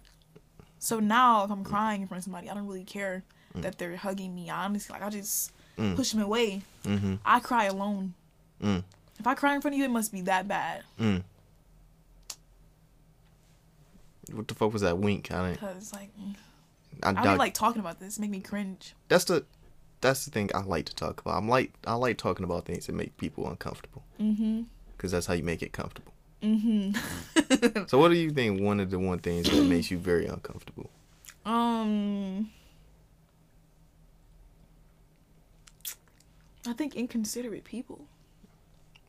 so 0.77 0.99
now 0.99 1.45
if 1.45 1.51
I'm 1.51 1.63
crying 1.63 2.01
in 2.01 2.07
front 2.09 2.19
of 2.19 2.25
somebody, 2.25 2.49
I 2.49 2.53
don't 2.53 2.67
really 2.67 2.83
care 2.83 3.23
that 3.55 3.77
they're 3.77 3.95
hugging 3.95 4.35
me. 4.35 4.49
Honestly, 4.49 4.93
like 4.93 5.03
I 5.03 5.09
just 5.09 5.51
Mm. 5.77 5.95
push 5.95 6.11
them 6.11 6.21
away. 6.21 6.61
mm-hmm. 6.83 7.15
I 7.23 7.39
cry 7.39 7.63
alone. 7.65 8.13
Mm. 8.61 8.83
If 9.19 9.27
I 9.27 9.35
cry 9.35 9.53
in 9.55 9.61
front 9.61 9.75
of 9.75 9.79
you, 9.79 9.85
it 9.85 9.91
must 9.91 10.11
be 10.11 10.21
that 10.21 10.47
bad. 10.47 10.83
Mm. 10.99 11.23
What 14.31 14.47
the 14.47 14.55
fuck 14.55 14.71
was 14.71 14.81
that 14.81 14.97
wink? 14.97 15.31
I 15.31 15.47
didn't. 15.49 15.59
Cause 15.59 15.91
like 15.93 16.09
I, 17.03 17.09
I 17.09 17.19
I, 17.19 17.23
don't 17.23 17.37
like 17.37 17.53
talking 17.53 17.79
about 17.79 17.99
this. 17.99 18.19
Make 18.19 18.29
me 18.29 18.39
cringe. 18.39 18.93
that's 19.07 19.25
the 19.25 19.45
that's 20.01 20.23
the 20.25 20.31
thing 20.31 20.49
I 20.55 20.61
like 20.61 20.85
to 20.85 20.95
talk 20.95 21.19
about. 21.19 21.35
I'm 21.37 21.49
like 21.49 21.73
I 21.85 21.95
like 21.95 22.17
talking 22.17 22.43
about 22.45 22.65
things 22.65 22.85
that 22.87 22.93
make 22.93 23.17
people 23.17 23.47
uncomfortable 23.49 24.03
Mhm. 24.19 24.65
because 24.95 25.11
that's 25.11 25.25
how 25.25 25.33
you 25.33 25.43
make 25.43 25.61
it 25.61 25.73
comfortable. 25.73 26.13
Mhm. 26.43 26.95
So 27.89 27.97
what 27.99 28.09
do 28.09 28.15
you 28.15 28.29
think 28.31 28.61
one 28.61 28.79
of 28.79 28.91
the 28.91 28.99
one 28.99 29.19
things 29.19 29.49
that 29.49 29.63
makes 29.63 29.91
you 29.91 29.97
very 29.97 30.25
uncomfortable? 30.27 30.89
um. 31.45 32.49
I 36.67 36.73
think 36.73 36.95
inconsiderate 36.95 37.63
people. 37.63 38.05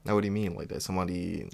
Now 0.04 0.14
what 0.14 0.22
do 0.22 0.26
you 0.26 0.32
mean 0.32 0.54
like 0.54 0.68
that? 0.68 0.82
Somebody. 0.82 1.48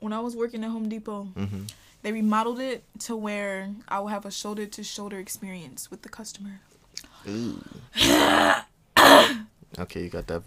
When 0.00 0.12
I 0.12 0.20
was 0.20 0.36
working 0.36 0.64
at 0.64 0.70
Home 0.70 0.88
Depot, 0.88 1.24
hmm 1.24 1.64
they 2.04 2.12
remodeled 2.12 2.60
it 2.60 2.84
to 3.00 3.16
where 3.16 3.70
I 3.88 3.98
would 3.98 4.10
have 4.10 4.26
a 4.26 4.30
shoulder 4.30 4.66
to 4.66 4.84
shoulder 4.84 5.18
experience 5.18 5.90
with 5.90 6.02
the 6.02 6.10
customer. 6.10 6.60
Ooh. 7.26 7.64
okay, 9.78 10.02
you 10.02 10.10
got 10.10 10.26
that. 10.26 10.42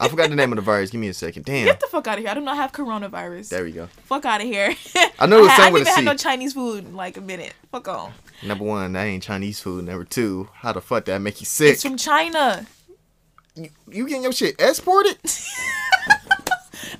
I 0.00 0.06
forgot 0.08 0.30
the 0.30 0.36
name 0.36 0.52
of 0.52 0.56
the 0.56 0.62
virus. 0.62 0.90
Give 0.90 1.00
me 1.00 1.08
a 1.08 1.14
second. 1.14 1.44
Damn. 1.44 1.64
Get 1.64 1.80
the 1.80 1.88
fuck 1.88 2.06
out 2.06 2.18
of 2.18 2.20
here! 2.20 2.30
I 2.30 2.34
do 2.34 2.40
not 2.40 2.56
have 2.56 2.70
coronavirus. 2.70 3.48
There 3.48 3.64
we 3.64 3.72
go. 3.72 3.88
Fuck 4.04 4.26
out 4.26 4.40
of 4.40 4.46
here. 4.46 4.76
I 5.18 5.26
know 5.26 5.38
it's 5.44 5.54
I, 5.54 5.56
something 5.56 5.64
I 5.64 5.70
with 5.72 5.88
a 5.88 5.90
even 5.90 5.94
had 5.94 6.04
no 6.04 6.14
Chinese 6.14 6.52
food 6.52 6.84
in 6.84 6.94
like 6.94 7.16
a 7.16 7.20
minute. 7.20 7.54
Fuck 7.72 7.88
on. 7.88 8.12
Number 8.46 8.62
one, 8.62 8.92
that 8.92 9.02
ain't 9.02 9.24
Chinese 9.24 9.58
food. 9.58 9.86
Number 9.86 10.04
two, 10.04 10.48
how 10.54 10.72
the 10.72 10.80
fuck 10.80 11.06
that 11.06 11.20
make 11.20 11.40
you 11.40 11.46
sick? 11.46 11.72
It's 11.72 11.82
from 11.82 11.96
China. 11.96 12.64
You, 13.58 13.70
you 13.90 14.06
getting 14.08 14.22
your 14.22 14.32
shit 14.32 14.56
exported? 14.58 15.18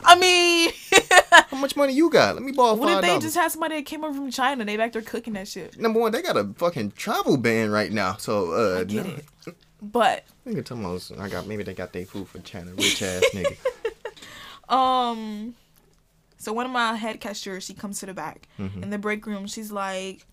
I 0.05 0.19
mean, 0.19 0.71
How 1.51 1.57
much 1.59 1.77
money 1.77 1.93
you 1.93 2.11
got? 2.11 2.35
Let 2.35 2.43
me 2.43 2.53
borrow 2.53 2.75
what 2.75 2.89
if 2.91 3.01
they 3.03 3.09
dollars. 3.09 3.23
just 3.25 3.37
had 3.37 3.51
somebody 3.51 3.77
that 3.77 3.87
came 3.87 4.05
over 4.05 4.15
from 4.15 4.31
China? 4.31 4.65
They 4.65 4.77
back 4.77 4.93
there 4.93 5.03
cooking 5.03 5.35
that 5.35 5.49
shit. 5.49 5.79
Number 5.79 6.01
one, 6.01 6.13
they 6.13 6.23
got 6.23 6.37
a 6.37 6.45
fucking 6.57 6.93
travel 6.93 7.37
ban 7.37 7.71
right 7.71 7.93
now. 7.93 8.17
So 8.17 8.53
uh, 8.77 8.81
I 8.81 8.85
get 8.85 9.07
no. 9.07 9.13
it. 9.15 9.55
But 9.83 10.25
Nigga, 10.47 10.65
tell 10.65 10.77
me 10.77 10.99
I 11.23 11.29
got 11.29 11.47
maybe 11.47 11.63
they 11.63 11.75
got 11.75 11.93
their 11.93 12.05
food 12.07 12.29
from 12.29 12.43
China. 12.43 12.73
Rich 12.73 13.03
ass 13.03 13.23
nigga. 13.35 13.57
Um, 14.75 15.55
so 16.37 16.53
one 16.53 16.67
of 16.67 16.73
my 16.73 16.95
head 16.95 17.21
cashiers, 17.21 17.65
she 17.65 17.75
comes 17.75 18.01
to 18.01 18.07
the 18.07 18.15
back 18.15 18.49
Mhm. 18.59 18.83
in 18.83 18.91
the 18.91 18.99
break 18.99 19.27
room. 19.27 19.47
She's 19.47 19.73
like, 19.73 20.27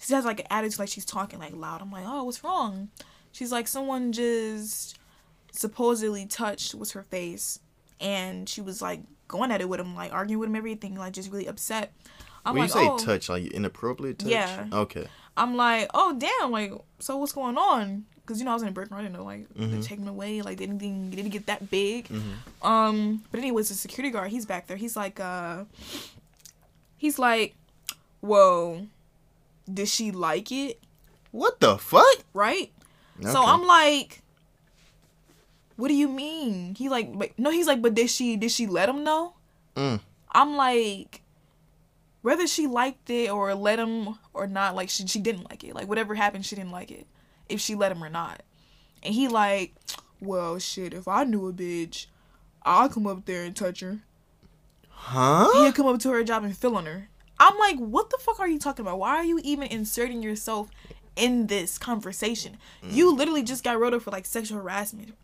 she 0.00 0.12
has 0.14 0.24
like 0.24 0.40
an 0.40 0.46
attitude, 0.50 0.78
like 0.78 0.88
she's 0.88 1.04
talking 1.04 1.38
like 1.38 1.54
loud. 1.54 1.80
I'm 1.82 1.90
like, 1.90 2.04
oh, 2.06 2.24
what's 2.24 2.42
wrong? 2.44 2.88
She's 3.32 3.50
like, 3.52 3.68
someone 3.68 4.12
just 4.12 4.98
supposedly 5.52 6.26
touched 6.26 6.74
was 6.74 6.92
her 6.92 7.02
face, 7.04 7.60
and 8.00 8.48
she 8.48 8.60
was 8.60 8.82
like 8.82 9.00
going 9.28 9.52
at 9.52 9.60
it 9.60 9.68
with 9.68 9.78
him, 9.80 9.94
like 9.94 10.12
arguing 10.12 10.40
with 10.40 10.48
him, 10.48 10.56
everything, 10.56 10.96
like 10.96 11.12
just 11.12 11.30
really 11.30 11.46
upset. 11.46 11.92
I'm 12.44 12.54
when 12.56 12.62
like, 12.68 12.74
you 12.74 12.80
say 12.80 12.88
oh, 12.88 12.98
touch, 12.98 13.28
like 13.28 13.46
inappropriate 13.52 14.18
touch. 14.18 14.28
Yeah. 14.30 14.66
Okay. 14.72 15.06
I'm 15.36 15.56
like, 15.56 15.88
oh 15.94 16.16
damn, 16.18 16.50
like 16.50 16.72
so 16.98 17.16
what's 17.18 17.32
going 17.32 17.56
on? 17.56 18.04
Because 18.16 18.38
you 18.38 18.44
know 18.44 18.50
I 18.50 18.54
was 18.54 18.62
in 18.62 18.68
a 18.68 18.72
break 18.72 18.90
room, 18.90 18.98
I 19.00 19.02
didn't 19.02 19.14
know 19.16 19.24
like 19.24 19.48
they 19.54 19.64
Mhm. 19.66 19.84
taking 19.84 20.08
away, 20.08 20.42
like 20.42 20.58
they 20.58 20.66
didn't 20.66 21.10
they 21.10 21.16
didn't 21.16 21.30
get 21.32 21.46
that 21.46 21.70
big. 21.70 22.08
Mhm. 22.08 22.66
Um, 22.66 23.24
but 23.30 23.38
anyways, 23.38 23.68
the 23.68 23.74
security 23.74 24.10
guard, 24.12 24.30
he's 24.30 24.46
back 24.46 24.66
there. 24.66 24.76
He's 24.76 24.96
like, 24.96 25.20
uh, 25.20 25.64
he's 26.96 27.18
like, 27.18 27.54
whoa, 28.20 28.86
did 29.72 29.88
she 29.88 30.10
like 30.10 30.50
it? 30.52 30.80
What 31.30 31.60
the 31.60 31.78
fuck? 31.78 32.04
Right? 32.34 32.72
So 33.22 33.42
I'm 33.44 33.64
like, 33.64 34.21
what 35.82 35.88
do 35.88 35.94
you 35.94 36.06
mean? 36.06 36.76
He 36.76 36.88
like, 36.88 37.18
but 37.18 37.36
no, 37.36 37.50
he's 37.50 37.66
like, 37.66 37.82
but 37.82 37.94
did 37.94 38.08
she 38.08 38.36
did 38.36 38.52
she 38.52 38.68
let 38.68 38.88
him 38.88 39.02
know? 39.02 39.34
Mm. 39.74 39.98
I'm 40.30 40.54
like, 40.54 41.22
whether 42.20 42.46
she 42.46 42.68
liked 42.68 43.10
it 43.10 43.28
or 43.32 43.52
let 43.56 43.80
him 43.80 44.16
or 44.32 44.46
not, 44.46 44.76
like 44.76 44.90
she 44.90 45.08
she 45.08 45.18
didn't 45.18 45.50
like 45.50 45.64
it. 45.64 45.74
Like 45.74 45.88
whatever 45.88 46.14
happened, 46.14 46.46
she 46.46 46.54
didn't 46.54 46.70
like 46.70 46.92
it. 46.92 47.08
If 47.48 47.58
she 47.58 47.74
let 47.74 47.90
him 47.90 48.04
or 48.04 48.08
not. 48.08 48.44
And 49.02 49.12
he 49.12 49.26
like, 49.26 49.74
well 50.20 50.60
shit, 50.60 50.94
if 50.94 51.08
I 51.08 51.24
knew 51.24 51.48
a 51.48 51.52
bitch, 51.52 52.06
I'll 52.62 52.88
come 52.88 53.08
up 53.08 53.24
there 53.24 53.42
and 53.42 53.56
touch 53.56 53.80
her. 53.80 54.02
Huh? 54.88 55.50
He'll 55.52 55.72
come 55.72 55.86
up 55.86 55.98
to 56.02 56.10
her 56.10 56.22
job 56.22 56.44
and 56.44 56.56
fill 56.56 56.76
on 56.76 56.86
her. 56.86 57.08
I'm 57.40 57.58
like, 57.58 57.78
what 57.78 58.08
the 58.08 58.18
fuck 58.20 58.38
are 58.38 58.46
you 58.46 58.60
talking 58.60 58.84
about? 58.84 59.00
Why 59.00 59.16
are 59.16 59.24
you 59.24 59.40
even 59.42 59.66
inserting 59.66 60.22
yourself 60.22 60.70
in 61.16 61.48
this 61.48 61.76
conversation? 61.76 62.58
You 62.88 63.12
literally 63.12 63.42
just 63.42 63.64
got 63.64 63.80
wrote 63.80 63.94
up 63.94 64.02
for 64.02 64.12
like 64.12 64.26
sexual 64.26 64.58
harassment. 64.58 65.14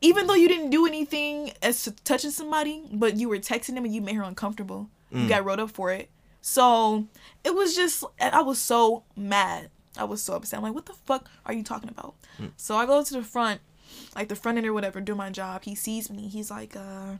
Even 0.00 0.26
though 0.26 0.34
you 0.34 0.48
didn't 0.48 0.70
do 0.70 0.86
anything 0.86 1.52
as 1.62 1.82
to 1.84 1.90
touching 2.04 2.30
somebody, 2.30 2.82
but 2.92 3.16
you 3.16 3.28
were 3.28 3.38
texting 3.38 3.74
them 3.74 3.84
and 3.84 3.94
you 3.94 4.00
made 4.00 4.14
her 4.16 4.22
uncomfortable. 4.22 4.88
You 5.10 5.26
Mm. 5.26 5.28
got 5.28 5.44
wrote 5.44 5.60
up 5.60 5.70
for 5.70 5.90
it. 5.92 6.08
So 6.40 7.06
it 7.44 7.54
was 7.54 7.74
just, 7.76 8.04
I 8.20 8.40
was 8.42 8.58
so 8.58 9.04
mad. 9.16 9.70
I 9.98 10.04
was 10.04 10.22
so 10.22 10.34
upset. 10.34 10.56
I'm 10.58 10.62
like, 10.62 10.74
what 10.74 10.86
the 10.86 10.94
fuck 10.94 11.28
are 11.44 11.52
you 11.52 11.62
talking 11.62 11.90
about? 11.90 12.14
So 12.56 12.76
I 12.76 12.86
go 12.86 13.02
to 13.04 13.12
the 13.14 13.22
front, 13.22 13.60
like 14.16 14.28
the 14.28 14.36
front 14.36 14.56
end 14.56 14.66
or 14.66 14.72
whatever, 14.72 15.00
do 15.02 15.14
my 15.14 15.28
job. 15.30 15.64
He 15.64 15.74
sees 15.74 16.08
me. 16.10 16.28
He's 16.28 16.50
like, 16.50 16.74
uh, 16.76 17.16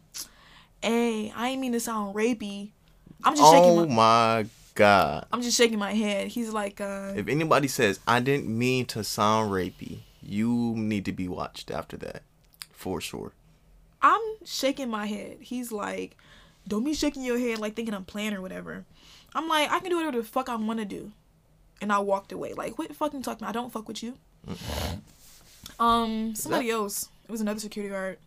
hey, 0.82 1.32
I 1.36 1.48
ain't 1.48 1.60
mean 1.60 1.72
to 1.72 1.80
sound 1.80 2.14
rapey. 2.14 2.70
I'm 3.24 3.36
just 3.36 3.50
shaking 3.52 3.72
Oh 3.78 3.86
my, 3.86 3.94
my 4.42 4.46
god. 4.74 5.26
I'm 5.32 5.42
just 5.42 5.56
shaking 5.58 5.78
my 5.78 5.92
head. 5.92 6.28
He's 6.28 6.50
like, 6.50 6.80
uh, 6.80 7.12
If 7.14 7.28
anybody 7.28 7.68
says 7.68 8.00
I 8.06 8.20
didn't 8.20 8.46
mean 8.48 8.86
to 8.86 9.04
sound 9.04 9.50
rapey, 9.50 9.98
you 10.22 10.74
need 10.76 11.04
to 11.06 11.12
be 11.12 11.28
watched 11.28 11.70
after 11.70 11.96
that, 11.98 12.22
for 12.80 13.00
sure. 13.00 13.32
I'm 14.00 14.20
shaking 14.44 14.88
my 14.88 15.04
head. 15.06 15.36
He's 15.40 15.70
like, 15.70 16.16
don't 16.66 16.82
be 16.84 16.94
shaking 16.94 17.22
your 17.22 17.38
head 17.38 17.58
like 17.58 17.74
thinking 17.76 17.94
I'm 17.94 18.04
playing 18.06 18.32
or 18.32 18.40
whatever. 18.40 18.84
I'm 19.34 19.48
like, 19.48 19.70
I 19.70 19.78
can 19.80 19.90
do 19.90 19.96
whatever 19.96 20.16
the 20.16 20.24
fuck 20.24 20.48
I 20.48 20.56
want 20.56 20.78
to 20.78 20.86
do. 20.86 21.12
And 21.82 21.92
I 21.92 21.98
walked 21.98 22.32
away. 22.32 22.54
Like, 22.54 22.78
what 22.78 22.94
fucking 22.96 23.22
talking? 23.22 23.46
I 23.46 23.52
don't 23.52 23.70
fuck 23.70 23.86
with 23.86 24.02
you. 24.02 24.14
Um, 25.78 26.34
somebody 26.34 26.70
else. 26.70 27.08
It 27.28 27.30
was 27.32 27.40
another 27.40 27.60
security 27.60 27.90
guard. 27.92 28.18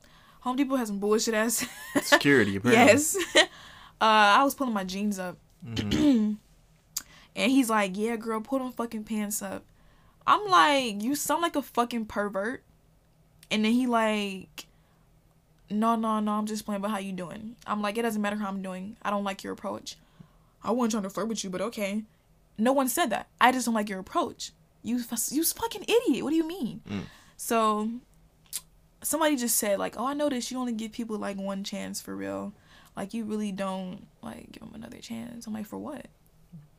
Home 0.42 0.56
Depot 0.56 0.76
has 0.76 0.88
some 0.90 1.00
bullshit 1.00 1.34
ass. 1.34 1.66
Security, 2.04 2.56
apparently. 2.58 2.86
yes. 2.94 3.18
uh, 3.36 3.46
I 4.00 4.44
was 4.44 4.54
pulling 4.56 4.74
my 4.74 4.84
jeans 4.84 5.18
up. 5.20 5.38
Mhm. 5.66 6.38
And 7.36 7.52
he's 7.52 7.68
like, 7.68 7.98
yeah, 7.98 8.16
girl, 8.16 8.42
pull 8.42 8.60
them 8.60 8.72
fucking 8.72 9.06
pants 9.06 9.42
up. 9.42 9.64
I'm 10.28 10.46
like, 10.48 11.02
you 11.02 11.16
sound 11.16 11.42
like 11.42 11.56
a 11.56 11.64
fucking 11.64 12.06
pervert. 12.06 12.62
And 13.54 13.64
then 13.64 13.72
he 13.72 13.86
like, 13.88 14.66
no, 15.70 15.96
no, 15.96 16.20
no, 16.20 16.32
I'm 16.34 16.46
just 16.46 16.66
playing, 16.66 16.82
but 16.82 16.90
how 16.90 16.98
you 16.98 17.12
doing? 17.14 17.56
I'm 17.68 17.82
like, 17.82 17.98
it 17.98 18.02
doesn't 18.02 18.22
matter 18.22 18.36
how 18.36 18.48
I'm 18.50 18.62
doing. 18.62 18.98
I 19.02 19.12
don't 19.12 19.24
like 19.24 19.44
your 19.44 19.54
approach. 19.54 19.96
I 20.64 20.72
wasn't 20.72 20.92
trying 20.92 21.04
to 21.04 21.10
flirt 21.10 21.28
with 21.28 21.44
you, 21.44 21.50
but 21.50 21.62
okay. 21.62 22.04
No 22.58 22.74
one 22.74 22.90
said 22.90 23.12
that. 23.12 23.28
I 23.40 23.52
just 23.52 23.66
don't 23.66 23.76
like 23.76 23.90
your 23.90 24.00
approach. 24.00 24.52
You, 24.82 25.00
you 25.30 25.44
fucking 25.44 25.84
idiot. 25.84 26.24
What 26.24 26.32
do 26.32 26.36
you 26.36 26.48
mean? 26.48 26.82
Mm. 26.90 27.02
So, 27.38 27.90
somebody 29.02 29.36
just 29.36 29.58
said 29.58 29.80
like, 29.80 29.96
oh, 29.98 30.06
I 30.06 30.14
noticed 30.14 30.50
you 30.52 30.58
only 30.58 30.74
give 30.74 30.92
people 30.92 31.18
like 31.18 31.38
one 31.38 31.64
chance 31.64 32.02
for 32.02 32.16
real. 32.16 32.54
Like 32.96 33.14
you 33.14 33.24
really 33.26 33.52
don't 33.52 34.08
like 34.22 34.52
give 34.52 34.62
them 34.64 34.72
another 34.76 34.98
chance. 34.98 35.48
I'm 35.48 35.54
like, 35.54 35.66
for 35.66 35.78
what? 35.78 36.06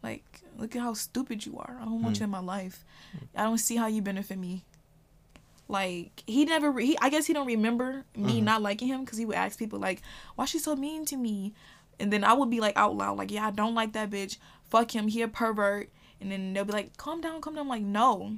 Like, 0.02 0.24
look 0.58 0.76
at 0.76 0.82
how 0.82 0.94
stupid 0.94 1.46
you 1.46 1.58
are. 1.58 1.76
I 1.80 1.84
don't 1.84 2.02
want 2.02 2.16
Hmm. 2.18 2.22
you 2.22 2.24
in 2.24 2.30
my 2.30 2.40
life. 2.40 2.84
I 3.34 3.44
don't 3.44 3.58
see 3.58 3.76
how 3.76 3.86
you 3.86 4.02
benefit 4.02 4.38
me. 4.38 4.64
Like 5.68 6.22
he 6.26 6.44
never, 6.44 6.70
re- 6.70 6.86
he 6.86 6.98
I 7.00 7.08
guess 7.08 7.26
he 7.26 7.32
don't 7.32 7.46
remember 7.46 8.04
me 8.16 8.40
Mhm. 8.40 8.44
not 8.44 8.62
liking 8.62 8.88
him 8.88 9.04
because 9.04 9.18
he 9.18 9.24
would 9.24 9.36
ask 9.36 9.58
people 9.58 9.78
like, 9.78 10.02
why 10.34 10.44
she 10.44 10.58
so 10.58 10.76
mean 10.76 11.04
to 11.06 11.16
me, 11.16 11.54
and 11.98 12.12
then 12.12 12.22
I 12.24 12.32
would 12.34 12.50
be 12.50 12.60
like 12.60 12.76
out 12.76 12.96
loud 12.96 13.16
like, 13.18 13.30
yeah, 13.30 13.46
I 13.46 13.50
don't 13.50 13.74
like 13.74 13.92
that 13.94 14.10
bitch. 14.10 14.36
Fuck 14.68 14.94
him. 14.94 15.08
He 15.08 15.22
a 15.22 15.28
pervert. 15.28 15.88
And 16.20 16.30
then 16.32 16.52
they'll 16.52 16.64
be 16.64 16.72
like, 16.72 16.96
calm 16.96 17.20
down, 17.20 17.40
calm 17.40 17.54
down. 17.54 17.62
I'm 17.62 17.68
like, 17.68 17.82
no, 17.82 18.36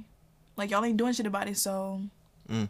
Like 0.57 0.71
y'all 0.71 0.83
ain't 0.85 0.97
doing 0.97 1.13
shit 1.13 1.25
about 1.27 1.47
it, 1.47 1.57
so. 1.57 2.01
Mm. 2.49 2.69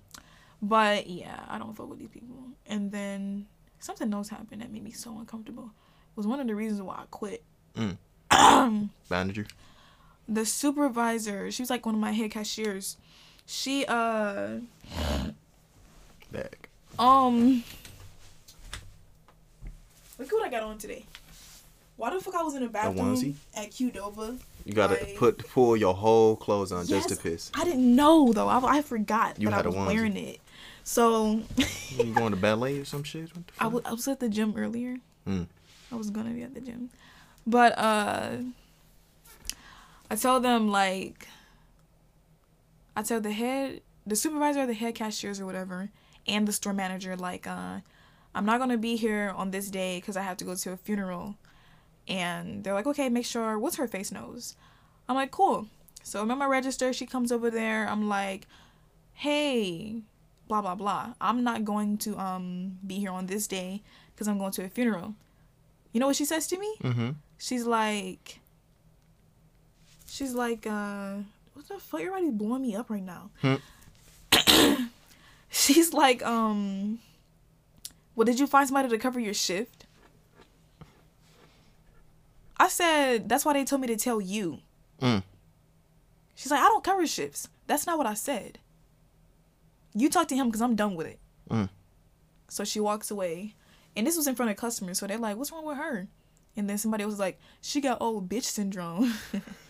But 0.62 1.08
yeah, 1.08 1.43
I 1.48 1.58
don't 1.60 1.76
fuck 1.76 1.89
with 1.89 2.00
these 2.00 2.10
people. 2.10 2.36
And 2.67 2.91
then 2.91 3.46
something 3.80 4.12
else 4.13 4.30
happened 4.30 4.62
that 4.62 4.72
made 4.72 4.84
me 4.84 4.91
so 4.91 5.17
uncomfortable. 5.20 5.65
It 6.12 6.17
was 6.17 6.26
one 6.28 6.39
of 6.39 6.48
the 6.48 6.56
reasons 6.56 6.82
why 6.82 6.96
I 6.96 7.04
quit. 7.12 7.43
Mm. 7.76 7.98
Manager. 9.10 9.46
the 10.28 10.46
supervisor, 10.46 11.52
she 11.52 11.62
was 11.62 11.70
like 11.70 11.86
one 11.86 11.96
of 11.96 12.02
my 12.02 12.12
head 12.12 12.32
cashiers. 12.32 12.98
She 13.49 13.86
uh 13.88 14.60
Bag. 16.31 16.67
um 16.99 17.63
Look 20.19 20.31
what 20.31 20.45
I 20.45 20.49
got 20.49 20.63
on 20.63 20.77
today. 20.77 21.05
Why 21.95 22.13
the 22.13 22.19
fuck 22.19 22.36
I 22.36 22.43
was 22.43 22.55
in 22.55 22.63
a 22.63 22.67
bathroom 22.69 23.15
onesie? 23.15 23.36
at 23.55 23.71
Qdoba? 23.71 24.38
You 24.65 24.73
gotta 24.73 24.95
Like- 24.95 25.15
put 25.17 25.38
pull 25.49 25.77
your 25.77 25.93
whole 25.95 26.36
clothes 26.36 26.71
on 26.71 26.86
just 26.86 27.10
to 27.10 27.15
piss. 27.15 27.51
I 27.55 27.63
didn't 27.63 27.95
know 27.95 28.33
though. 28.33 28.47
I, 28.47 28.77
I 28.77 28.81
forgot 28.81 29.39
You 29.39 29.47
that 29.49 29.53
I 29.53 29.57
had 29.57 29.65
a 29.65 29.69
was 29.69 29.77
onesie. 29.77 29.88
wearing 29.88 30.17
it. 30.17 30.39
So 30.83 31.41
You 31.97 32.13
going 32.13 32.31
to 32.31 32.38
ballet 32.38 32.79
or 32.79 32.86
some 32.86 33.03
shit? 33.03 33.33
What 33.36 33.47
the 33.47 33.53
I 33.60 33.63
fuck? 33.65 33.73
wa- 33.73 33.81
I 33.86 33.91
was 33.93 34.07
at 34.07 34.19
the 34.19 34.29
gym 34.29 34.53
earlier. 34.57 34.97
Mm. 35.27 35.47
I 35.91 35.95
was 35.95 36.10
gonna 36.10 36.29
be 36.31 36.43
at 36.43 36.53
the 36.53 36.62
gym, 36.62 36.89
but 37.45 37.77
uh, 37.77 38.38
I 40.12 40.15
tell 40.15 40.39
them 40.39 40.67
like, 40.69 41.27
I 42.97 43.03
tell 43.03 43.21
the 43.21 43.31
head, 43.31 43.81
the 44.07 44.15
supervisor, 44.15 44.65
the 44.65 44.73
head 44.73 44.95
cashiers 44.95 45.39
or 45.39 45.45
whatever, 45.45 45.91
and 46.25 46.47
the 46.47 46.51
store 46.51 46.73
manager 46.73 47.15
like, 47.15 47.45
uh, 47.45 47.81
I'm 48.33 48.45
not 48.45 48.57
gonna 48.57 48.77
be 48.79 48.95
here 48.95 49.31
on 49.38 49.51
this 49.51 49.69
day 49.69 49.99
because 49.99 50.17
I 50.17 50.23
have 50.23 50.38
to 50.38 50.45
go 50.45 50.55
to 50.55 50.71
a 50.71 50.77
funeral, 50.77 51.36
and 52.07 52.63
they're 52.63 52.73
like, 52.73 52.88
okay, 52.88 53.07
make 53.07 53.25
sure 53.27 53.60
what's 53.60 53.75
her 53.75 53.88
face 53.88 54.12
knows. 54.12 54.55
I'm 55.07 55.15
like, 55.15 55.29
cool. 55.29 55.67
So 56.01 56.23
I'm 56.23 56.31
at 56.31 56.39
my 56.39 56.47
register. 56.47 56.91
She 56.91 57.05
comes 57.05 57.31
over 57.31 57.51
there. 57.51 57.88
I'm 57.88 58.10
like, 58.10 58.47
hey, 59.13 60.01
blah 60.47 60.63
blah 60.63 60.73
blah. 60.73 61.13
I'm 61.21 61.43
not 61.43 61.65
going 61.65 61.99
to 61.99 62.17
um 62.17 62.79
be 62.86 62.95
here 62.95 63.12
on 63.12 63.27
this 63.27 63.45
day 63.45 63.83
because 64.15 64.27
I'm 64.27 64.39
going 64.39 64.53
to 64.53 64.65
a 64.65 64.69
funeral. 64.69 65.13
You 65.91 65.99
know 65.99 66.07
what 66.07 66.15
she 66.15 66.25
says 66.25 66.47
to 66.47 66.57
me? 66.57 66.75
Mm-hmm. 66.83 67.10
She's 67.38 67.67
like, 67.67 68.39
she's 70.07 70.33
like, 70.33 70.65
uh, 70.65 71.17
what 71.58 71.67
the 71.67 71.80
fuck? 71.80 72.02
Everybody's 72.02 72.34
blowing 72.34 72.62
me 72.62 72.76
up 72.76 72.88
right 72.91 73.04
now. 73.04 73.32
Hmm. 73.41 73.56
she's 75.50 75.91
like, 75.91 76.24
um, 76.24 77.00
well, 78.15 78.26
did 78.26 78.39
you 78.39 78.46
find 78.46 78.67
somebody 78.67 78.89
to 78.89 78.98
cover 79.00 79.20
your 79.20 79.34
shift? 79.34 79.88
I 82.60 82.67
said, 82.67 83.28
that's 83.28 83.43
why 83.43 83.54
they 83.54 83.65
told 83.65 83.82
me 83.82 83.88
to 83.88 83.96
tell 83.96 84.22
you. 84.22 84.60
Mm. 85.02 85.24
She's 86.36 86.52
like, 86.52 86.62
I 86.62 86.65
don't 86.65 86.84
cover 86.84 87.08
shifts. 87.08 87.48
That's 87.65 87.88
not 87.88 87.98
what 87.98 88.08
I 88.08 88.13
said. 88.13 88.60
You 89.96 90.10
talk 90.10 90.28
to 90.28 90.36
him 90.36 90.48
because 90.48 90.62
I'm 90.62 90.76
done 90.76 90.96
with 90.96 91.08
it. 91.08 91.20
Mm. 91.50 91.70
So 92.50 92.63
she 92.63 92.80
walks 92.80 93.10
away. 93.10 93.56
And 93.96 94.06
this 94.06 94.15
was 94.15 94.28
in 94.28 94.36
front 94.36 94.52
of 94.52 94.58
customers. 94.58 95.00
So 95.00 95.08
they're 95.08 95.17
like, 95.17 95.38
what's 95.38 95.52
wrong 95.52 95.65
with 95.65 95.78
her? 95.78 96.08
And 96.56 96.70
then 96.70 96.78
somebody 96.78 97.04
was 97.04 97.17
like, 97.17 97.39
she 97.62 97.82
got 97.82 98.00
old 98.00 98.30
bitch 98.30 98.43
syndrome. 98.43 99.13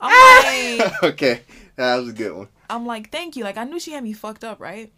Like, 0.00 0.92
okay, 1.02 1.42
that 1.76 1.96
was 1.96 2.08
a 2.10 2.12
good 2.12 2.32
one. 2.36 2.48
I'm 2.68 2.86
like, 2.86 3.10
thank 3.10 3.36
you. 3.36 3.44
Like, 3.44 3.56
I 3.56 3.64
knew 3.64 3.80
she 3.80 3.92
had 3.92 4.04
me 4.04 4.12
fucked 4.12 4.44
up, 4.44 4.60
right? 4.60 4.92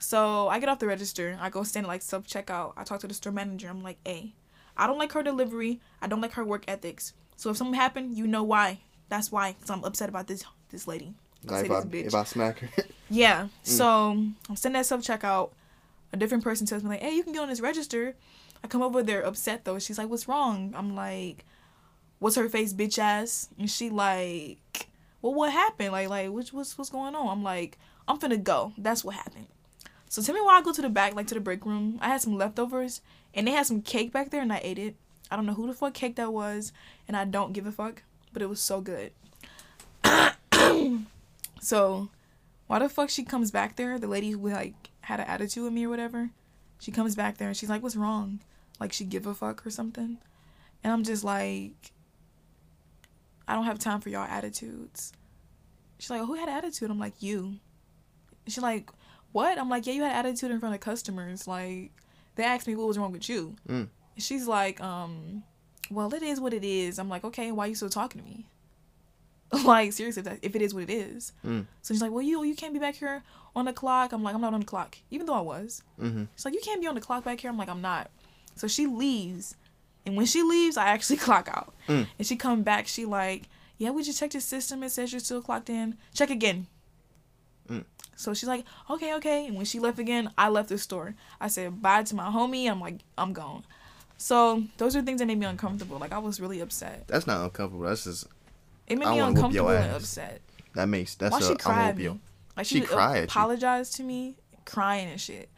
So 0.00 0.48
I 0.48 0.58
get 0.58 0.68
off 0.68 0.78
the 0.78 0.86
register. 0.86 1.38
I 1.40 1.50
go 1.50 1.62
stand 1.64 1.86
like 1.86 2.02
self 2.02 2.26
checkout. 2.26 2.72
I 2.76 2.84
talk 2.84 3.00
to 3.00 3.08
the 3.08 3.14
store 3.14 3.32
manager. 3.32 3.68
I'm 3.68 3.82
like, 3.82 3.98
hey, 4.04 4.34
I 4.76 4.86
don't 4.86 4.98
like 4.98 5.12
her 5.12 5.22
delivery. 5.22 5.80
I 6.00 6.06
don't 6.06 6.20
like 6.20 6.32
her 6.32 6.44
work 6.44 6.64
ethics. 6.68 7.12
So 7.36 7.50
if 7.50 7.56
something 7.56 7.74
happened, 7.74 8.16
you 8.16 8.26
know 8.26 8.42
why. 8.44 8.80
That's 9.08 9.32
why. 9.32 9.54
Cause 9.60 9.70
I'm 9.70 9.84
upset 9.84 10.08
about 10.08 10.26
this 10.26 10.44
this 10.70 10.86
lady. 10.86 11.14
Like 11.44 11.66
if 11.66 11.70
I, 11.70 11.80
bitch. 11.82 12.06
if 12.06 12.14
I 12.14 12.24
smack 12.24 12.60
her. 12.60 12.68
Yeah. 13.10 13.44
Mm. 13.44 13.48
So 13.62 13.86
I'm 14.50 14.56
standing 14.56 14.80
at 14.80 14.86
self 14.86 15.02
checkout. 15.02 15.50
A 16.12 16.16
different 16.16 16.44
person 16.44 16.66
tells 16.66 16.82
me 16.82 16.90
like, 16.90 17.00
"Hey, 17.00 17.14
you 17.14 17.22
can 17.22 17.32
get 17.32 17.42
on 17.42 17.48
this 17.48 17.60
register." 17.60 18.14
I 18.62 18.66
come 18.66 18.82
over 18.82 19.02
there 19.02 19.22
upset 19.22 19.64
though. 19.64 19.78
She's 19.78 19.98
like, 19.98 20.10
"What's 20.10 20.28
wrong?" 20.28 20.74
I'm 20.76 20.94
like, 20.94 21.44
"What's 22.18 22.36
her 22.36 22.48
face, 22.48 22.72
bitch 22.72 22.98
ass?" 22.98 23.48
And 23.58 23.70
she 23.70 23.90
like, 23.90 24.88
"Well, 25.22 25.34
what 25.34 25.52
happened? 25.52 25.92
Like, 25.92 26.08
like 26.08 26.30
what's 26.30 26.52
what's 26.52 26.76
what's 26.76 26.90
going 26.90 27.14
on?" 27.14 27.28
I'm 27.28 27.42
like, 27.42 27.78
"I'm 28.06 28.18
finna 28.18 28.42
go. 28.42 28.72
That's 28.78 29.04
what 29.04 29.14
happened." 29.16 29.46
So 30.08 30.22
tell 30.22 30.34
me 30.34 30.40
why 30.40 30.58
I 30.58 30.62
go 30.62 30.72
to 30.72 30.82
the 30.82 30.88
back, 30.88 31.14
like 31.14 31.26
to 31.28 31.34
the 31.34 31.40
break 31.40 31.66
room. 31.66 31.98
I 32.00 32.08
had 32.08 32.20
some 32.20 32.36
leftovers, 32.36 33.02
and 33.34 33.46
they 33.46 33.52
had 33.52 33.66
some 33.66 33.82
cake 33.82 34.12
back 34.12 34.30
there, 34.30 34.42
and 34.42 34.52
I 34.52 34.60
ate 34.62 34.78
it. 34.78 34.96
I 35.30 35.36
don't 35.36 35.46
know 35.46 35.54
who 35.54 35.66
the 35.66 35.74
fuck 35.74 35.94
cake 35.94 36.16
that 36.16 36.32
was, 36.32 36.72
and 37.06 37.16
I 37.16 37.24
don't 37.24 37.52
give 37.52 37.66
a 37.66 37.72
fuck, 37.72 38.02
but 38.32 38.40
it 38.40 38.48
was 38.48 38.60
so 38.60 38.80
good. 38.80 39.12
so 41.60 42.08
why 42.66 42.78
the 42.78 42.88
fuck 42.88 43.10
she 43.10 43.24
comes 43.24 43.50
back 43.50 43.76
there? 43.76 43.98
The 43.98 44.06
lady 44.06 44.30
who 44.30 44.48
like 44.48 44.90
had 45.02 45.20
an 45.20 45.26
attitude 45.26 45.64
with 45.64 45.72
me 45.72 45.86
or 45.86 45.90
whatever. 45.90 46.30
She 46.80 46.92
comes 46.92 47.16
back 47.16 47.38
there 47.38 47.48
and 47.48 47.56
she's 47.56 47.68
like, 47.68 47.82
"What's 47.82 47.96
wrong?" 47.96 48.40
Like 48.80 48.92
she 48.92 49.04
give 49.04 49.26
a 49.26 49.34
fuck 49.34 49.66
or 49.66 49.70
something. 49.70 50.18
And 50.84 50.92
I'm 50.92 51.02
just 51.02 51.24
like, 51.24 51.92
I 53.48 53.54
don't 53.54 53.64
have 53.64 53.78
time 53.78 54.00
for 54.00 54.10
y'all 54.10 54.26
attitudes. 54.28 55.12
She's 55.98 56.10
like, 56.10 56.20
"Who 56.20 56.34
had 56.34 56.48
attitude?" 56.48 56.90
I'm 56.90 56.98
like, 56.98 57.20
"You." 57.20 57.56
She's 58.46 58.62
like, 58.62 58.90
"What?" 59.32 59.58
I'm 59.58 59.68
like, 59.68 59.86
"Yeah, 59.86 59.94
you 59.94 60.02
had 60.02 60.14
attitude 60.26 60.50
in 60.50 60.60
front 60.60 60.74
of 60.74 60.80
customers. 60.80 61.48
Like, 61.48 61.92
they 62.36 62.44
asked 62.44 62.68
me 62.68 62.76
what 62.76 62.86
was 62.86 62.98
wrong 62.98 63.10
with 63.10 63.28
you." 63.28 63.56
Mm. 63.68 63.88
She's 64.18 64.46
like, 64.46 64.80
um, 64.80 65.42
"Well, 65.90 66.12
it 66.14 66.22
is 66.22 66.40
what 66.40 66.52
it 66.52 66.62
is." 66.62 66.98
I'm 66.98 67.08
like, 67.08 67.24
"Okay, 67.24 67.50
why 67.50 67.64
are 67.64 67.68
you 67.68 67.74
still 67.74 67.88
talking 67.88 68.20
to 68.20 68.26
me?" 68.26 68.46
like 69.64 69.92
seriously, 69.94 70.22
if 70.42 70.54
it 70.54 70.60
is 70.60 70.74
what 70.74 70.82
it 70.84 70.90
is. 70.90 71.32
Mm. 71.44 71.66
So 71.80 71.94
she's 71.94 72.02
like, 72.02 72.12
"Well, 72.12 72.22
you 72.22 72.44
you 72.44 72.54
can't 72.54 72.74
be 72.74 72.78
back 72.78 72.96
here 72.96 73.22
on 73.56 73.64
the 73.64 73.72
clock." 73.72 74.12
I'm 74.12 74.22
like, 74.22 74.34
"I'm 74.34 74.42
not 74.42 74.52
on 74.52 74.60
the 74.60 74.66
clock," 74.66 74.98
even 75.10 75.26
though 75.26 75.34
I 75.34 75.40
was. 75.40 75.82
Mm-hmm. 76.00 76.24
She's 76.36 76.44
like, 76.44 76.54
"You 76.54 76.60
can't 76.62 76.82
be 76.82 76.86
on 76.86 76.94
the 76.94 77.00
clock 77.00 77.24
back 77.24 77.40
here." 77.40 77.50
I'm 77.50 77.56
like, 77.56 77.70
"I'm 77.70 77.80
not." 77.80 78.10
So 78.56 78.66
she 78.68 78.86
leaves, 78.86 79.56
and 80.08 80.16
when 80.16 80.26
she 80.26 80.42
leaves, 80.42 80.76
I 80.76 80.88
actually 80.88 81.16
clock 81.28 81.48
out. 81.48 81.74
Mm. 81.86 82.06
And 82.18 82.26
she 82.26 82.34
come 82.36 82.62
back, 82.62 82.88
she 82.88 83.04
like, 83.04 83.44
"Yeah, 83.76 83.90
we 83.90 84.02
just 84.02 84.18
checked 84.18 84.32
the 84.32 84.40
system. 84.40 84.82
It 84.82 84.90
says 84.90 85.12
you're 85.12 85.20
still 85.20 85.42
clocked 85.42 85.70
in. 85.70 85.96
Check 86.14 86.30
again." 86.30 86.66
Mm. 87.68 87.84
So 88.16 88.34
she's 88.34 88.48
like, 88.48 88.64
"Okay, 88.90 89.14
okay." 89.14 89.46
And 89.46 89.56
when 89.56 89.66
she 89.66 89.78
left 89.78 89.98
again, 89.98 90.32
I 90.36 90.48
left 90.48 90.70
the 90.70 90.78
store. 90.78 91.14
I 91.40 91.48
said 91.48 91.80
bye 91.82 92.02
to 92.02 92.14
my 92.16 92.24
homie. 92.30 92.70
I'm 92.70 92.80
like, 92.80 93.00
I'm 93.16 93.32
gone. 93.32 93.64
So 94.16 94.64
those 94.78 94.96
are 94.96 95.02
things 95.02 95.20
that 95.20 95.26
made 95.26 95.38
me 95.38 95.46
uncomfortable. 95.46 95.98
Like 95.98 96.12
I 96.12 96.18
was 96.18 96.40
really 96.40 96.60
upset. 96.60 97.06
That's 97.06 97.26
not 97.26 97.44
uncomfortable. 97.44 97.84
That's 97.84 98.04
just 98.04 98.26
It 98.86 98.98
made 98.98 99.08
me 99.08 99.20
wanna 99.20 99.40
whoop 99.40 99.52
your 99.52 99.68
uncomfortable 99.68 99.68
and 99.70 99.92
upset. 99.96 100.40
that 100.74 100.88
makes 100.88 101.14
that's 101.14 101.32
Why 101.32 101.38
a 101.38 101.42
she 101.42 101.54
cried 101.54 101.96
me? 101.98 102.20
Like 102.56 102.66
She 102.66 102.80
she, 102.80 102.86
cried 102.86 103.24
apologized 103.24 103.94
to 103.96 104.02
me, 104.02 104.36
crying 104.64 105.08
and 105.10 105.20
shit. 105.20 105.48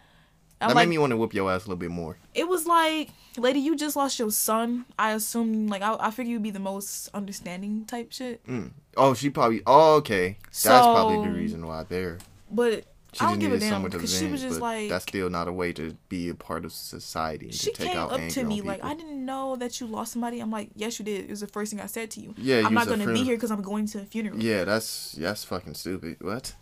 I'm 0.60 0.68
That 0.68 0.74
like, 0.76 0.88
made 0.88 0.90
me 0.90 0.98
want 0.98 1.10
to 1.12 1.16
whoop 1.16 1.32
your 1.32 1.50
ass 1.50 1.64
a 1.64 1.68
little 1.68 1.76
bit 1.76 1.90
more. 1.90 2.18
it 2.34 2.46
was 2.46 2.66
like, 2.66 3.10
lady, 3.38 3.60
you 3.60 3.76
just 3.76 3.96
lost 3.96 4.18
your 4.18 4.30
son. 4.30 4.84
I 4.98 5.12
assume, 5.12 5.68
like, 5.68 5.80
I, 5.82 5.96
I 5.98 6.10
figure 6.10 6.32
you'd 6.32 6.42
be 6.42 6.50
the 6.50 6.58
most 6.60 7.08
understanding 7.14 7.84
type 7.86 8.12
shit. 8.12 8.46
Mm. 8.46 8.72
Oh, 8.96 9.14
she 9.14 9.30
probably. 9.30 9.62
Oh, 9.66 9.96
okay. 9.96 10.36
That's 10.50 10.62
probably 10.62 11.26
the 11.28 11.34
reason 11.34 11.66
why 11.66 11.84
there. 11.88 12.18
But 12.50 12.84
She 13.12 13.24
I 13.24 13.30
don't 13.30 13.38
give 13.38 13.52
a 13.52 13.58
damn 13.58 13.82
because 13.82 14.18
she 14.18 14.26
was 14.26 14.42
just 14.42 14.60
like, 14.60 14.88
that's 14.90 15.04
still 15.04 15.30
not 15.30 15.48
a 15.48 15.52
way 15.52 15.72
to 15.72 15.96
be 16.08 16.28
a 16.28 16.34
part 16.34 16.64
of 16.64 16.72
society 16.72 17.50
she 17.52 17.70
to 17.72 17.76
take 17.76 17.92
came 17.92 17.98
up 17.98 18.20
to 18.20 18.44
me 18.44 18.60
like. 18.60 18.84
I 18.84 18.94
didn't 18.94 19.24
know 19.24 19.56
that 19.56 19.80
you 19.80 19.86
lost 19.86 20.12
somebody. 20.12 20.40
I'm 20.40 20.50
like, 20.50 20.70
yes, 20.74 20.98
you 20.98 21.04
did. 21.04 21.24
It 21.24 21.30
was 21.30 21.40
the 21.40 21.46
first 21.46 21.72
thing 21.72 21.80
I 21.80 21.86
said 21.86 22.10
to 22.12 22.20
you. 22.20 22.34
Yeah, 22.36 22.62
I'm 22.66 22.74
not 22.74 22.86
gonna 22.88 23.10
be 23.12 23.22
here 23.24 23.36
because 23.36 23.50
I'm 23.50 23.62
going 23.62 23.86
to 23.86 24.00
a 24.00 24.04
funeral. 24.04 24.38
Yeah, 24.42 24.64
that's 24.64 25.12
that's 25.12 25.44
fucking 25.44 25.74
stupid. 25.74 26.18
What? 26.20 26.54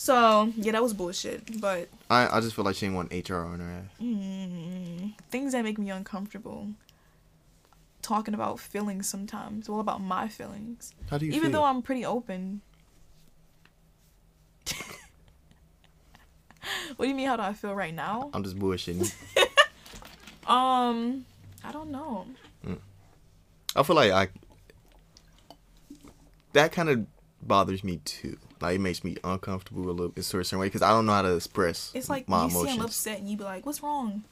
So 0.00 0.50
yeah, 0.56 0.72
that 0.72 0.82
was 0.82 0.94
bullshit. 0.94 1.60
But 1.60 1.90
I 2.08 2.38
I 2.38 2.40
just 2.40 2.56
feel 2.56 2.64
like 2.64 2.74
she 2.74 2.86
didn't 2.86 2.96
want 2.96 3.12
HR 3.12 3.34
on 3.44 3.60
her 3.60 3.70
ass. 3.70 3.90
mm, 4.00 5.12
things 5.30 5.52
that 5.52 5.62
make 5.62 5.76
me 5.78 5.90
uncomfortable. 5.90 6.68
Talking 8.00 8.32
about 8.32 8.58
feelings 8.58 9.06
sometimes. 9.06 9.68
Well, 9.68 9.78
about 9.78 10.00
my 10.00 10.26
feelings. 10.26 10.94
How 11.10 11.18
do 11.18 11.26
you 11.26 11.32
Even 11.32 11.50
feel? 11.50 11.60
though 11.60 11.66
I'm 11.66 11.82
pretty 11.82 12.06
open. 12.06 12.62
what 16.96 17.04
do 17.04 17.06
you 17.06 17.14
mean? 17.14 17.28
How 17.28 17.36
do 17.36 17.42
I 17.42 17.52
feel 17.52 17.74
right 17.74 17.92
now? 17.92 18.30
I'm 18.32 18.42
just 18.42 18.58
bullshitting. 18.58 19.12
Um, 20.46 21.26
I 21.62 21.70
don't 21.70 21.90
know. 21.92 22.26
I 23.76 23.82
feel 23.84 23.94
like 23.94 24.10
I 24.10 24.28
that 26.54 26.72
kind 26.72 26.88
of 26.88 27.06
bothers 27.40 27.84
me 27.84 27.98
too. 27.98 28.36
Like 28.60 28.76
it 28.76 28.80
makes 28.80 29.02
me 29.04 29.16
uncomfortable 29.24 29.82
a 29.88 29.90
little, 29.90 30.12
in 30.14 30.20
a 30.20 30.22
certain 30.22 30.58
way 30.58 30.66
because 30.66 30.82
I 30.82 30.90
don't 30.90 31.06
know 31.06 31.12
how 31.12 31.22
to 31.22 31.34
express 31.36 31.90
It's 31.94 32.08
like 32.10 32.28
my 32.28 32.44
you 32.44 32.50
see 32.50 32.68
I'm 32.70 32.80
upset 32.82 33.18
and 33.20 33.28
you 33.28 33.36
be 33.36 33.44
like, 33.44 33.64
"What's 33.66 33.82
wrong?" 33.82 34.24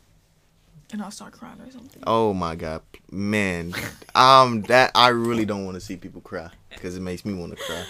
And 0.93 1.03
I'll 1.03 1.11
start 1.11 1.33
crying 1.33 1.61
or 1.61 1.71
something. 1.71 2.03
Oh 2.07 2.33
my 2.33 2.55
god, 2.57 2.83
man, 3.11 3.75
um, 4.15 4.63
that 4.63 4.91
I 4.95 5.09
really 5.09 5.45
don't 5.45 5.65
want 5.67 5.75
to 5.77 5.81
see 5.81 5.97
people 5.97 6.21
cry 6.23 6.51
because 6.71 6.97
it 6.97 7.01
makes 7.01 7.25
me 7.25 7.35
want 7.35 7.57
to 7.57 7.63
cry. 7.63 7.85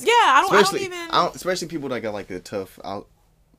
Yeah, 0.00 0.12
I 0.12 0.40
don't. 0.46 0.54
Especially, 0.54 0.80
I 0.80 0.88
don't 0.88 0.94
even. 0.98 1.10
I 1.10 1.22
don't- 1.24 1.36
especially 1.36 1.68
people 1.68 1.88
that 1.90 2.00
got 2.00 2.14
like 2.14 2.30
a 2.30 2.40
tough 2.40 2.78
out 2.84 3.06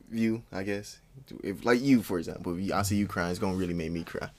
view. 0.10 0.44
I 0.52 0.64
guess 0.64 1.00
if 1.44 1.64
like 1.66 1.82
you, 1.82 2.02
for 2.04 2.18
example, 2.18 2.58
if 2.58 2.66
you, 2.66 2.74
I 2.74 2.82
see 2.82 2.96
you 2.98 3.08
crying, 3.08 3.30
it's 3.32 3.40
gonna 3.40 3.56
really 3.56 3.74
make 3.74 3.92
me 3.92 4.04
cry. 4.04 4.30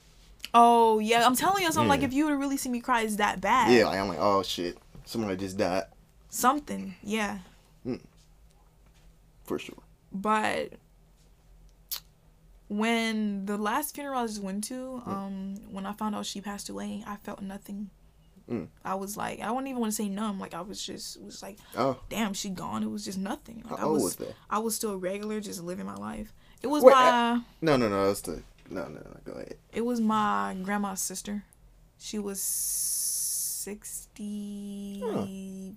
oh 0.52 0.98
yeah, 0.98 1.24
I'm 1.26 1.36
telling 1.36 1.62
you 1.62 1.72
something. 1.72 1.88
Like 1.88 2.02
if 2.02 2.12
you 2.12 2.26
would 2.26 2.38
really 2.38 2.56
see 2.56 2.68
me 2.68 2.80
cry, 2.80 3.02
it's 3.02 3.16
that 3.16 3.40
bad. 3.40 3.72
Yeah, 3.72 3.86
like 3.86 3.98
I'm 3.98 4.08
like, 4.08 4.18
oh 4.20 4.42
shit, 4.42 4.76
somebody 5.04 5.36
just 5.36 5.56
died. 5.56 5.84
Something. 6.28 6.94
Yeah. 7.02 7.38
For 9.46 9.58
sure. 9.58 9.82
But 10.12 10.72
when 12.68 13.46
the 13.46 13.56
last 13.56 13.94
funeral 13.94 14.18
I 14.18 14.26
just 14.26 14.42
went 14.42 14.64
to, 14.64 15.02
um, 15.06 15.54
when 15.70 15.86
I 15.86 15.92
found 15.92 16.14
out 16.16 16.26
she 16.26 16.40
passed 16.40 16.68
away, 16.68 17.04
I 17.06 17.16
felt 17.16 17.40
nothing. 17.40 17.90
Mm. 18.50 18.68
I 18.84 18.94
was 18.94 19.16
like, 19.16 19.40
I 19.40 19.50
wouldn't 19.50 19.68
even 19.68 19.80
want 19.80 19.92
to 19.92 19.96
say 19.96 20.08
numb. 20.08 20.38
Like 20.38 20.54
I 20.54 20.60
was 20.60 20.84
just 20.84 21.20
was 21.20 21.42
like, 21.42 21.58
Oh, 21.76 21.98
damn, 22.08 22.32
she 22.32 22.48
gone. 22.50 22.82
It 22.82 22.90
was 22.90 23.04
just 23.04 23.18
nothing. 23.18 23.62
Like, 23.68 23.78
I 23.78 23.82
how 23.82 23.88
old 23.88 23.94
was, 23.94 24.02
was 24.04 24.16
that? 24.16 24.34
I 24.48 24.58
was 24.58 24.74
still 24.76 24.96
regular, 24.96 25.40
just 25.40 25.62
living 25.62 25.86
my 25.86 25.96
life. 25.96 26.32
It 26.62 26.68
was 26.68 26.82
Wait, 26.84 26.92
my, 26.92 27.40
No, 27.60 27.76
no, 27.76 27.88
no. 27.88 28.06
That's 28.06 28.20
the. 28.22 28.42
No, 28.68 28.82
no, 28.84 29.00
no. 29.00 29.20
Go 29.24 29.32
ahead. 29.32 29.56
it 29.72 29.84
was 29.84 30.00
my 30.00 30.56
grandma's 30.62 31.00
sister. 31.00 31.44
She 31.98 32.18
was 32.18 32.40
sixty 34.06 35.74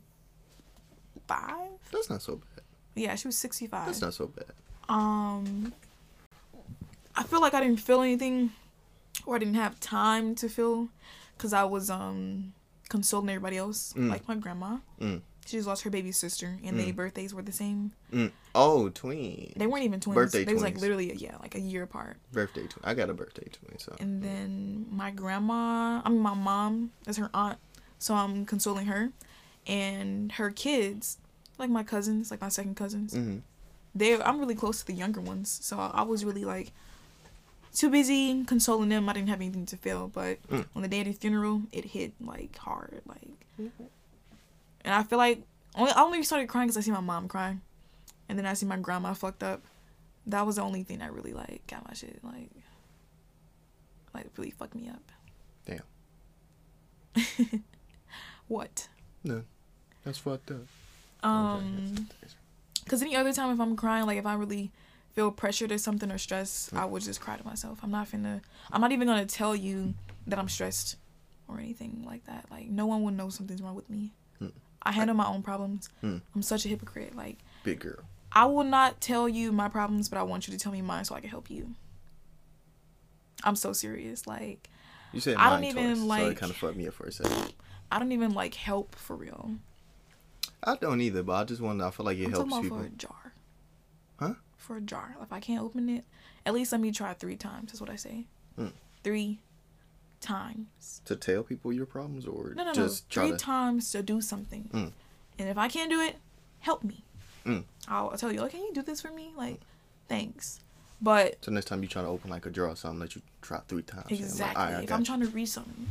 five. 1.28 1.70
That's 1.92 2.10
not 2.10 2.22
so 2.22 2.36
bad. 2.38 2.64
Yeah, 2.96 3.16
she 3.16 3.28
was 3.28 3.38
sixty 3.38 3.68
five. 3.68 3.86
That's 3.88 4.02
not 4.02 4.14
so 4.14 4.28
bad. 4.28 4.52
um 4.90 5.74
i 7.16 7.24
feel 7.24 7.42
like 7.42 7.54
i 7.54 7.60
didn't 7.60 7.80
feel 7.80 8.02
anything 8.02 8.52
or 9.26 9.36
i 9.36 9.40
didn't 9.40 9.56
have 9.56 9.80
time 9.80 10.34
to 10.36 10.48
feel 10.50 10.88
because 11.38 11.54
i 11.54 11.64
was 11.64 11.90
um 11.90 12.54
consoling 12.90 13.30
everybody 13.30 13.58
else 13.58 13.94
Mm. 13.96 14.10
like 14.10 14.28
my 14.28 14.36
grandma 14.36 14.78
Mm. 15.00 15.22
she 15.46 15.58
just 15.58 15.68
lost 15.68 15.84
her 15.84 15.90
baby 15.92 16.12
sister 16.12 16.58
and 16.64 16.80
their 16.80 16.94
birthdays 16.94 17.34
were 17.34 17.42
the 17.44 17.52
same 17.52 17.92
Mm. 18.12 18.32
Oh, 18.56 18.90
twin. 18.90 19.54
they 19.56 19.68
weren't 19.68 19.84
even 19.84 20.00
twins 20.00 20.16
Birthday 20.16 20.44
they 20.46 20.54
was 20.54 20.64
like 20.64 20.78
literally 20.78 21.14
yeah 21.14 21.36
like 21.40 21.54
a 21.56 21.60
year 21.60 21.84
apart 21.84 22.18
Birthday 22.32 22.66
twin. 22.68 22.84
I 22.84 22.94
got 22.96 23.10
a 23.10 23.14
birthday 23.14 23.48
twin. 23.52 23.78
So. 23.78 23.96
and 24.00 24.24
then 24.24 24.86
my 24.90 25.12
grandma 25.12 26.02
i 26.04 26.10
mean 26.10 26.20
my 26.22 26.34
mom 26.34 26.92
is 27.08 27.18
her 27.18 27.30
aunt 27.34 27.60
so 28.00 28.16
i'm 28.16 28.46
consoling 28.46 28.88
her 28.88 29.12
and 29.68 30.32
her 30.34 30.50
kids 30.50 31.18
like 31.60 31.70
my 31.70 31.84
cousins 31.84 32.32
like 32.32 32.42
my 32.42 32.50
second 32.50 32.76
cousins 32.76 33.14
hmm 33.14 33.38
they 33.96 34.22
I'm 34.22 34.40
really 34.40 34.56
close 34.56 34.80
to 34.82 34.86
the 34.86 34.94
younger 34.94 35.20
ones, 35.20 35.50
so 35.64 35.80
I 35.80 36.04
was 36.04 36.24
really 36.24 36.46
like 36.46 36.72
too 37.74 37.90
busy 37.90 38.44
consoling 38.46 38.90
them. 38.90 39.10
I 39.10 39.14
didn't 39.14 39.30
have 39.30 39.42
anything 39.42 39.66
to 39.66 39.78
feel, 39.78 40.08
but 40.08 40.38
Mm. 40.48 40.66
on 40.76 40.82
the 40.84 40.88
day 40.88 41.00
of 41.02 41.08
the 41.08 41.14
funeral, 41.14 41.64
it 41.72 41.86
hit 41.86 42.14
like 42.22 42.56
hard, 42.58 43.02
like, 43.08 43.32
and 43.58 44.94
I 44.94 45.02
feel 45.04 45.18
like 45.18 45.42
only 45.74 45.92
I 45.92 46.02
only 46.04 46.22
started 46.22 46.48
crying 46.50 46.68
because 46.68 46.78
I 46.78 46.82
see 46.82 46.92
my 46.92 47.00
mom 47.00 47.28
crying, 47.28 47.62
and 48.30 48.38
then 48.38 48.46
I 48.46 48.54
see 48.54 48.68
my 48.68 48.78
grandma 48.78 49.14
fucked 49.16 49.42
up. 49.42 49.62
That 50.28 50.46
was 50.46 50.58
the 50.58 50.62
only 50.62 50.84
thing 50.84 51.00
that 51.00 51.12
really 51.12 51.34
like 51.34 51.66
got 51.68 51.84
my 51.88 51.94
shit 51.96 52.20
like 52.24 52.52
like 54.14 54.28
really 54.38 54.52
fucked 54.52 54.76
me 54.76 54.88
up. 54.90 55.12
Damn. 55.66 55.82
what? 58.48 58.88
No, 59.24 59.44
that's 60.04 60.20
fucked 60.20 60.52
up. 60.52 60.62
Um. 61.24 62.08
Because 62.84 63.02
any 63.02 63.16
other 63.16 63.34
time, 63.34 63.52
if 63.54 63.60
I'm 63.60 63.76
crying, 63.76 64.06
like 64.08 64.18
if 64.18 64.26
I 64.26 64.34
really 64.34 64.72
feel 65.14 65.32
pressured 65.32 65.72
or 65.72 65.78
something 65.78 66.12
or 66.12 66.18
stressed. 66.18 66.74
I 66.74 66.86
would 66.86 67.04
just 67.04 67.22
cry 67.22 67.38
to 67.38 67.46
myself. 67.46 67.80
I'm 67.84 67.92
not 67.92 68.10
finna. 68.10 68.42
I'm 68.72 68.82
not 68.82 68.92
even 68.92 69.08
gonna 69.08 69.26
tell 69.26 69.56
you 69.56 69.94
that 70.28 70.40
I'm 70.40 70.50
stressed 70.50 70.96
or 71.48 71.60
anything 71.60 72.04
like 72.08 72.26
that. 72.26 72.46
Like 72.50 72.70
no 72.70 72.86
one 72.86 73.04
will 73.04 73.12
know 73.12 73.30
something's 73.30 73.62
wrong 73.62 73.76
with 73.76 73.90
me. 73.90 74.12
Mm. 74.42 74.54
I 74.84 74.92
handle 74.92 75.16
my 75.16 75.28
own 75.28 75.44
problems. 75.44 75.90
Mm. 76.04 76.22
I'm 76.34 76.42
such 76.42 76.66
a 76.66 76.70
hypocrite. 76.70 77.16
Like 77.16 77.38
Big 77.64 77.80
girl. 77.80 78.00
I 78.32 78.46
will 78.46 78.64
not 78.64 79.02
tell 79.02 79.28
you 79.28 79.52
my 79.52 79.68
problems, 79.68 80.08
but 80.08 80.20
I 80.20 80.24
want 80.24 80.48
you 80.48 80.54
to 80.54 80.60
tell 80.60 80.72
me 80.72 80.82
mine 80.82 81.04
so 81.04 81.16
I 81.16 81.20
can 81.20 81.30
help 81.30 81.50
you. 81.50 81.76
I'm 83.44 83.56
so 83.56 83.74
serious. 83.74 84.28
Like 84.28 84.70
You 85.12 85.20
said 85.20 85.38
I 85.38 85.50
don't 85.50 85.64
even, 85.64 86.06
twice, 86.06 86.22
so 86.22 86.28
like- 86.28 86.38
kind 86.38 86.52
of 86.52 86.58
fucked 86.58 86.76
me 86.78 86.88
up 86.88 86.94
for 86.94 87.06
a 87.06 87.12
second. 87.12 87.54
I 87.92 87.98
don't 87.98 88.12
even 88.12 88.34
like 88.34 88.54
help 88.54 88.96
for 88.96 89.16
real. 89.16 89.52
I 90.64 90.76
don't 90.76 91.00
either, 91.02 91.24
but 91.24 91.34
I 91.34 91.44
just 91.46 91.62
want. 91.62 91.82
I 91.82 91.90
feel 91.92 92.06
like 92.06 92.18
it 92.18 92.26
I'm 92.26 92.32
helps 92.32 92.60
people. 92.60 92.78
for 92.80 92.86
a 92.86 92.90
jar. 92.90 93.34
Huh? 94.20 94.34
For 94.58 94.78
a 94.78 94.82
jar. 94.82 95.16
If 95.22 95.32
I 95.32 95.40
can't 95.40 95.62
open 95.64 95.90
it, 95.90 96.04
at 96.46 96.54
least 96.54 96.72
let 96.72 96.82
me 96.82 96.92
try 96.92 97.14
three 97.14 97.36
times. 97.38 97.72
That's 97.72 97.82
what 97.82 97.90
I 97.90 97.96
say. 97.96 98.26
Mm. 98.58 98.72
Three 99.04 99.40
times. 100.20 101.02
To 101.06 101.16
tell 101.16 101.44
people 101.44 101.72
your 101.72 101.86
problems, 101.86 102.26
or 102.26 102.54
No, 102.56 102.66
no, 102.66 102.74
just 102.74 103.06
no. 103.10 103.14
try 103.14 103.24
Three 103.30 103.38
to. 103.38 103.44
times 103.46 103.92
to 103.92 104.04
do 104.04 104.22
something. 104.22 104.70
Mm. 104.74 104.92
And 105.40 105.50
if 105.50 105.58
I 105.58 105.70
can't 105.70 105.90
do 105.90 106.02
it, 106.02 106.18
help 106.60 106.84
me. 106.84 107.04
Mm. 107.46 107.64
I'll, 107.88 108.10
I'll 108.10 108.18
tell 108.18 108.32
you, 108.32 108.42
like, 108.42 108.52
can 108.52 108.62
you 108.62 108.74
do 108.74 108.82
this 108.82 109.00
for 109.02 109.12
me? 109.12 109.32
Like, 109.38 109.62
thanks. 110.10 110.60
But 111.02 111.38
So 111.46 111.52
next 111.52 111.66
time 111.68 111.82
you 111.82 111.88
try 111.88 112.02
to 112.02 112.10
open 112.10 112.30
like 112.30 112.46
a 112.46 112.50
drawer 112.50 112.72
or 112.72 112.76
something, 112.76 113.00
let 113.00 113.16
you 113.16 113.22
try 113.42 113.62
three 113.70 113.84
times. 113.84 114.04
I'm 114.10 114.16
like, 114.18 114.20
exactly, 114.20 114.62
I 114.64 114.82
if 114.82 114.92
I'm 114.92 115.00
you." 115.00 115.06
trying 115.06 115.22
to 115.22 115.28
read 115.28 115.46
something. 115.48 115.88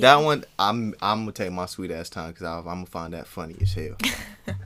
That 0.00 0.16
one, 0.16 0.44
I'm 0.58 0.94
I'm 1.00 1.20
gonna 1.20 1.32
take 1.32 1.52
my 1.52 1.66
sweet 1.66 1.90
ass 1.90 2.10
time 2.10 2.32
because 2.32 2.46
I'm 2.46 2.64
gonna 2.64 2.86
find 2.86 3.14
that 3.14 3.26
funny 3.26 3.56
as 3.60 3.72
hell. 3.72 3.96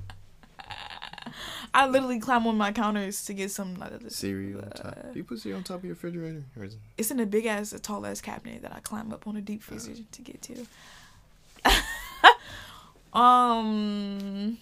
I 1.72 1.86
literally 1.86 2.18
climb 2.18 2.46
on 2.48 2.56
my 2.56 2.72
counters 2.72 3.24
to 3.26 3.34
get 3.34 3.52
some. 3.52 3.80
Uh, 3.80 3.90
cereal 4.08 4.60
on 4.60 4.70
top. 4.70 5.12
Do 5.12 5.18
you 5.18 5.24
put 5.24 5.38
cereal 5.38 5.58
on 5.58 5.64
top 5.64 5.78
of 5.78 5.84
your 5.84 5.94
refrigerator? 5.94 6.42
Or 6.56 6.64
is 6.64 6.74
it... 6.74 6.80
it's 6.98 7.10
in 7.12 7.20
a 7.20 7.26
big 7.26 7.46
ass, 7.46 7.72
a 7.72 7.78
tall 7.78 8.04
ass 8.06 8.20
cabinet 8.20 8.62
that 8.62 8.74
I 8.74 8.80
climb 8.80 9.12
up 9.12 9.26
on 9.26 9.36
a 9.36 9.40
deep 9.40 9.62
freezer 9.62 9.92
to 10.10 10.22
get 10.22 10.42
to. 10.42 10.66
um, 13.18 14.58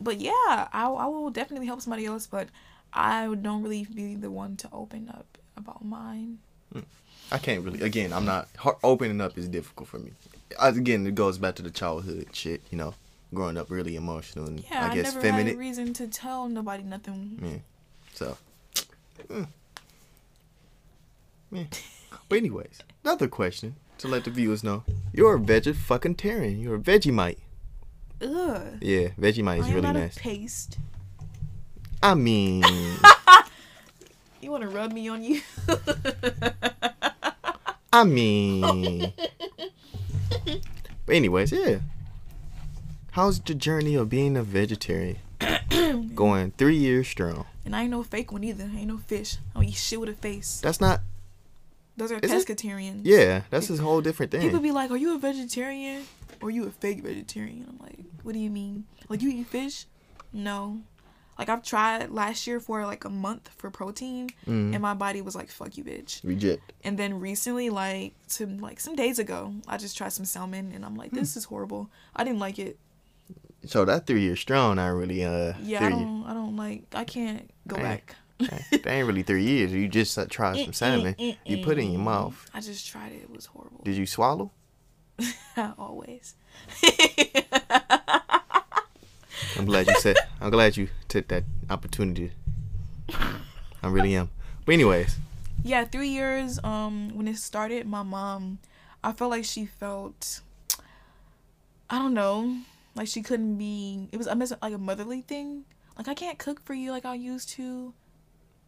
but 0.00 0.20
yeah, 0.20 0.68
I 0.72 0.84
I 0.84 1.06
will 1.06 1.30
definitely 1.30 1.66
help 1.66 1.80
somebody 1.80 2.04
else, 2.04 2.26
but 2.26 2.48
I 2.92 3.34
don't 3.40 3.62
really 3.62 3.84
be 3.84 4.16
the 4.16 4.30
one 4.30 4.56
to 4.58 4.68
open 4.72 5.08
up 5.08 5.38
about 5.56 5.84
mine. 5.84 6.38
I 7.32 7.38
can't 7.38 7.64
really. 7.64 7.80
Again, 7.82 8.12
I'm 8.12 8.24
not 8.24 8.48
opening 8.82 9.20
up 9.20 9.38
is 9.38 9.48
difficult 9.48 9.88
for 9.88 9.98
me. 9.98 10.10
I, 10.58 10.68
again, 10.70 11.06
it 11.06 11.14
goes 11.14 11.38
back 11.38 11.54
to 11.56 11.62
the 11.62 11.70
childhood 11.70 12.26
shit. 12.32 12.60
You 12.70 12.78
know, 12.78 12.94
growing 13.32 13.56
up 13.56 13.70
really 13.70 13.94
emotional 13.96 14.46
and 14.46 14.60
Yeah, 14.68 14.86
I, 14.86 14.90
I 14.90 14.94
guess 14.94 15.14
never 15.14 15.20
feminine. 15.20 15.46
had 15.46 15.54
a 15.54 15.58
reason 15.58 15.92
to 15.94 16.08
tell 16.08 16.48
nobody 16.48 16.82
nothing. 16.82 17.38
Yeah. 17.40 17.58
So. 18.14 18.36
mm. 19.28 19.46
Yeah. 21.52 21.64
But 22.28 22.38
anyways, 22.38 22.78
another 23.04 23.28
question 23.28 23.76
to 23.98 24.08
let 24.08 24.24
the 24.24 24.30
viewers 24.30 24.62
know: 24.64 24.82
You're 25.12 25.36
a 25.36 25.38
veggie 25.40 25.74
fucking 25.74 26.16
Tarian. 26.16 26.60
You're 26.60 26.76
a 26.76 26.80
Vegemite. 26.80 27.38
Ugh. 28.22 28.78
Yeah, 28.80 29.08
Vegemite 29.18 29.48
I 29.48 29.58
is 29.58 29.72
really 29.72 29.92
nice. 29.92 30.16
a 30.16 30.20
paste. 30.20 30.78
I 32.02 32.14
mean, 32.14 32.62
You 34.40 34.50
want 34.50 34.62
to 34.62 34.68
rub 34.68 34.92
me 34.92 35.08
on 35.08 35.22
you? 35.22 35.40
I 37.92 38.04
mean. 38.04 39.12
But 41.06 41.16
anyways, 41.16 41.50
yeah. 41.50 41.78
How's 43.12 43.40
the 43.40 43.54
journey 43.54 43.96
of 43.96 44.08
being 44.08 44.36
a 44.36 44.44
vegetarian? 44.44 45.18
Going 46.14 46.52
three 46.56 46.76
years 46.76 47.08
strong. 47.08 47.46
and 47.64 47.74
I 47.74 47.82
ain't 47.82 47.90
no 47.90 48.04
fake 48.04 48.30
one 48.30 48.44
either. 48.44 48.70
I 48.72 48.76
ain't 48.78 48.86
no 48.86 48.98
fish. 48.98 49.38
I 49.52 49.58
don't 49.60 49.68
eat 49.68 49.74
shit 49.74 49.98
with 49.98 50.08
a 50.08 50.14
face. 50.14 50.60
That's 50.60 50.80
not. 50.80 51.00
Those 51.96 52.12
are 52.12 52.20
pescatarians. 52.20 53.00
Yeah, 53.02 53.42
that's 53.50 53.68
a 53.70 53.76
whole 53.78 54.00
different 54.00 54.30
thing. 54.30 54.42
People 54.42 54.60
be 54.60 54.70
like, 54.70 54.92
"Are 54.92 54.96
you 54.96 55.16
a 55.16 55.18
vegetarian 55.18 56.04
or 56.40 56.48
are 56.48 56.52
you 56.52 56.68
a 56.68 56.70
fake 56.70 57.02
vegetarian?" 57.02 57.66
I'm 57.68 57.78
like, 57.84 57.98
"What 58.22 58.34
do 58.34 58.38
you 58.38 58.50
mean? 58.50 58.84
Like 59.08 59.22
you 59.22 59.30
eat 59.30 59.48
fish?" 59.48 59.86
No. 60.32 60.82
Like 61.40 61.48
I've 61.48 61.62
tried 61.62 62.10
last 62.10 62.46
year 62.46 62.60
for 62.60 62.84
like 62.84 63.06
a 63.06 63.08
month 63.08 63.48
for 63.56 63.70
protein, 63.70 64.28
Mhm. 64.46 64.74
and 64.74 64.80
my 64.82 64.92
body 64.92 65.22
was 65.22 65.34
like, 65.34 65.48
"Fuck 65.50 65.78
you, 65.78 65.84
bitch." 65.84 66.20
Reject. 66.22 66.72
And 66.84 66.98
then 66.98 67.18
recently, 67.18 67.70
like 67.70 68.12
some 68.26 68.58
like 68.58 68.78
some 68.78 68.94
days 68.94 69.18
ago, 69.18 69.54
I 69.66 69.78
just 69.78 69.96
tried 69.96 70.12
some 70.12 70.26
salmon, 70.26 70.70
and 70.74 70.84
I'm 70.84 70.96
like, 70.96 71.10
Hmm. 71.12 71.16
"This 71.16 71.36
is 71.38 71.44
horrible." 71.44 71.88
I 72.14 72.24
didn't 72.24 72.40
like 72.40 72.58
it. 72.58 72.78
So 73.64 73.86
that 73.86 74.06
three 74.06 74.20
years 74.20 74.38
strong, 74.38 74.78
I 74.78 74.88
really. 74.88 75.24
Uh, 75.24 75.54
Yeah, 75.62 75.86
I 75.86 75.88
don't. 75.88 76.24
I 76.26 76.34
don't 76.34 76.56
like. 76.56 76.82
I 76.94 77.04
can't 77.04 77.50
go 77.66 77.76
Right. 77.76 78.04
back. 78.06 78.16
That 78.72 78.86
ain't 78.86 79.06
really 79.06 79.22
three 79.22 79.44
years. 79.44 79.72
You 79.72 79.88
just 79.88 80.18
uh, 80.18 80.26
tried 80.28 80.62
some 80.62 80.74
salmon. 80.74 81.14
You 81.18 81.64
put 81.64 81.78
it 81.78 81.84
in 81.84 81.92
your 81.92 82.02
mouth. 82.02 82.36
I 82.52 82.60
just 82.60 82.86
tried 82.86 83.12
it. 83.12 83.22
It 83.22 83.30
was 83.30 83.46
horrible. 83.46 83.80
Did 83.82 83.96
you 83.96 84.04
swallow? 84.06 84.50
Always. 85.78 86.34
I'm 89.60 89.66
glad 89.66 89.86
you 89.86 89.94
said. 90.00 90.16
I'm 90.40 90.50
glad 90.50 90.76
you 90.76 90.88
took 91.08 91.28
that 91.28 91.44
opportunity. 91.68 92.32
I 93.82 93.88
really 93.88 94.14
am. 94.14 94.30
But 94.64 94.72
anyways, 94.74 95.16
yeah 95.62 95.84
three 95.84 96.08
years 96.08 96.58
um 96.64 97.10
when 97.14 97.28
it 97.28 97.36
started 97.36 97.86
my 97.86 98.02
mom 98.02 98.58
i 99.04 99.12
felt 99.12 99.30
like 99.30 99.44
she 99.44 99.66
felt 99.66 100.40
i 101.90 101.98
don't 101.98 102.14
know 102.14 102.56
like 102.94 103.06
she 103.06 103.20
couldn't 103.20 103.56
be 103.58 104.08
it 104.10 104.16
was 104.16 104.26
i 104.26 104.32
miss 104.32 104.54
like 104.62 104.72
a 104.72 104.78
motherly 104.78 105.20
thing 105.20 105.64
like 105.98 106.08
i 106.08 106.14
can't 106.14 106.38
cook 106.38 106.64
for 106.64 106.72
you 106.72 106.90
like 106.90 107.04
i 107.04 107.14
used 107.14 107.50
to 107.50 107.92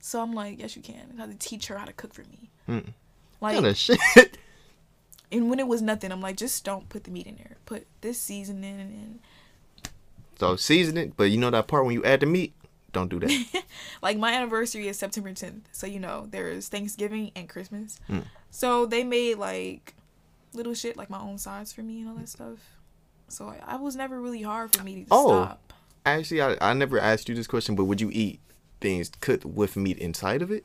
so 0.01 0.21
i'm 0.21 0.35
like 0.35 0.59
yes 0.61 0.77
you 0.77 0.83
can 0.83 1.15
i 1.17 1.21
had 1.23 1.31
to 1.41 1.49
teach 1.49 1.69
her 1.69 1.79
how 1.79 1.87
to 1.87 1.95
cook 1.95 2.13
for 2.13 2.23
me 2.25 2.51
Mm. 2.69 2.93
like 3.41 3.55
kind 3.55 3.67
of 3.67 3.77
shit. 3.77 3.99
and 5.33 5.49
when 5.49 5.59
it 5.59 5.67
was 5.67 5.81
nothing 5.81 6.13
i'm 6.13 6.21
like 6.21 6.37
just 6.37 6.63
don't 6.63 6.91
put 6.91 7.05
the 7.05 7.11
meat 7.11 7.27
in 7.27 7.37
there 7.37 7.57
put 7.65 7.87
this 8.03 8.19
seasoning 8.21 8.75
in 8.75 8.81
and 8.81 9.19
So 10.43 10.57
season 10.57 10.97
it, 10.97 11.17
but 11.17 11.31
you 11.31 11.39
know 11.39 11.51
that 11.51 11.69
part 11.69 11.85
when 11.85 11.95
you 11.95 12.03
add 12.03 12.19
the 12.19 12.27
meat, 12.27 12.53
don't 12.91 13.09
do 13.09 13.21
that. 13.21 13.65
like 14.03 14.19
my 14.19 14.33
anniversary 14.33 14.89
is 14.89 14.99
September 14.99 15.31
10th. 15.31 15.61
So 15.71 15.87
you 15.87 16.01
know, 16.01 16.27
there's 16.29 16.67
Thanksgiving 16.67 17.31
and 17.37 17.49
Christmas. 17.49 18.01
Mm. 18.11 18.25
So 18.51 18.85
they 18.85 19.05
made 19.05 19.39
like 19.39 19.95
little 20.53 20.75
shit 20.75 20.97
like 20.97 21.09
my 21.09 21.21
own 21.21 21.39
sides 21.39 21.73
for 21.73 21.83
me 21.83 22.01
and 22.01 22.09
all 22.09 22.17
that 22.17 22.29
stuff. 22.29 22.59
So 23.29 23.51
I, 23.51 23.61
I 23.65 23.77
was 23.77 23.95
never 23.95 24.21
really 24.21 24.43
hard 24.43 24.75
for 24.75 24.83
me 24.83 24.97
to 24.97 25.07
stop. 25.07 25.17
Oh. 25.17 25.45
stop. 25.45 25.73
Actually, 26.05 26.43
I, 26.43 26.57
I 26.61 26.73
never 26.73 26.99
asked 26.99 27.29
you 27.29 27.37
this 27.37 27.47
question, 27.47 27.77
but 27.77 27.85
would 27.85 28.01
you 28.01 28.11
eat 28.13 28.41
things 28.81 29.13
cooked 29.21 29.45
with 29.45 29.77
meat 29.77 29.99
inside 29.99 30.43
of 30.43 30.51
it? 30.51 30.65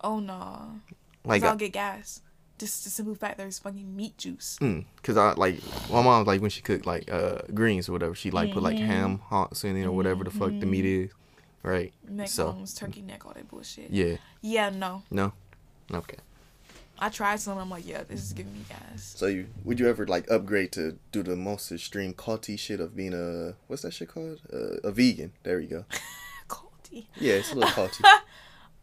Oh 0.00 0.20
no. 0.20 0.80
Like, 1.22 1.42
Like 1.42 1.50
I'll 1.50 1.56
get 1.56 1.74
gas. 1.74 2.22
Just 2.58 2.84
the 2.84 2.90
simple 2.90 3.14
fact 3.14 3.36
there's 3.38 3.58
fucking 3.58 3.94
meat 3.96 4.16
juice. 4.16 4.58
mm, 4.62 4.84
cause 5.02 5.16
I 5.16 5.32
like 5.34 5.60
my 5.90 6.02
mom 6.02 6.24
like 6.24 6.40
when 6.40 6.50
she 6.50 6.62
cooked 6.62 6.86
like 6.86 7.10
uh 7.12 7.38
greens 7.52 7.88
or 7.88 7.92
whatever, 7.92 8.14
she 8.14 8.30
like 8.30 8.52
put 8.52 8.62
like 8.62 8.78
ham 8.78 9.18
hocks 9.18 9.62
in 9.64 9.76
it 9.76 9.84
or 9.84 9.92
whatever 9.92 10.24
the 10.24 10.30
fuck 10.30 10.50
the 10.58 10.66
meat 10.66 10.84
is, 10.86 11.10
right? 11.62 11.92
Neck 12.08 12.28
So- 12.28 12.52
bones, 12.52 12.72
turkey 12.74 13.02
neck, 13.02 13.26
all 13.26 13.32
that 13.34 13.48
bullshit. 13.48 13.90
Yeah. 13.90 14.16
Yeah, 14.40 14.70
no. 14.70 15.02
No. 15.10 15.32
Okay. 15.92 16.16
I 16.98 17.10
tried 17.10 17.40
some. 17.40 17.58
I'm 17.58 17.68
like, 17.68 17.86
yeah, 17.86 18.04
this 18.04 18.22
is 18.22 18.32
giving 18.32 18.54
me 18.54 18.60
gas. 18.70 19.14
So 19.18 19.26
you 19.26 19.48
would 19.64 19.78
you 19.78 19.86
ever 19.86 20.06
like 20.06 20.30
upgrade 20.30 20.72
to 20.72 20.96
do 21.12 21.22
the 21.22 21.36
most 21.36 21.70
extreme 21.70 22.14
culty 22.14 22.58
shit 22.58 22.80
of 22.80 22.96
being 22.96 23.12
a 23.12 23.52
what's 23.66 23.82
that 23.82 23.92
shit 23.92 24.08
called? 24.08 24.40
Uh, 24.50 24.78
a 24.82 24.90
vegan. 24.92 25.32
There 25.42 25.60
you 25.60 25.68
go. 25.68 25.84
Culty. 26.48 27.04
Yeah, 27.20 27.34
it's 27.34 27.52
a 27.52 27.54
little 27.56 27.70
culty. 27.70 28.02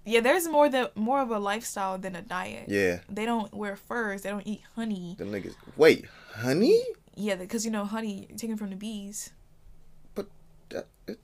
Yeah, 0.06 0.20
there's 0.20 0.47
more 0.47 0.70
than 0.70 0.88
more 0.95 1.22
of 1.22 1.32
a 1.32 1.39
lifestyle 1.39 1.97
than 1.97 2.16
a 2.16 2.22
diet. 2.22 2.68
Yeah. 2.68 2.99
They 3.10 3.26
don't 3.26 3.54
wear 3.54 3.76
furs. 3.76 4.24
They 4.24 4.30
don't 4.30 4.45
eat 4.45 4.62
honey. 4.76 5.16
Them 5.18 5.32
niggas. 5.32 5.56
Wait, 5.78 6.06
honey? 6.36 6.82
Yeah, 7.16 7.36
because 7.36 7.66
you 7.66 7.72
know 7.72 7.86
honey 7.86 8.28
taken 8.38 8.58
from 8.58 8.70
the 8.72 8.76
bees. 8.76 9.32
But 10.16 10.28
that, 10.70 10.88
it, 11.08 11.20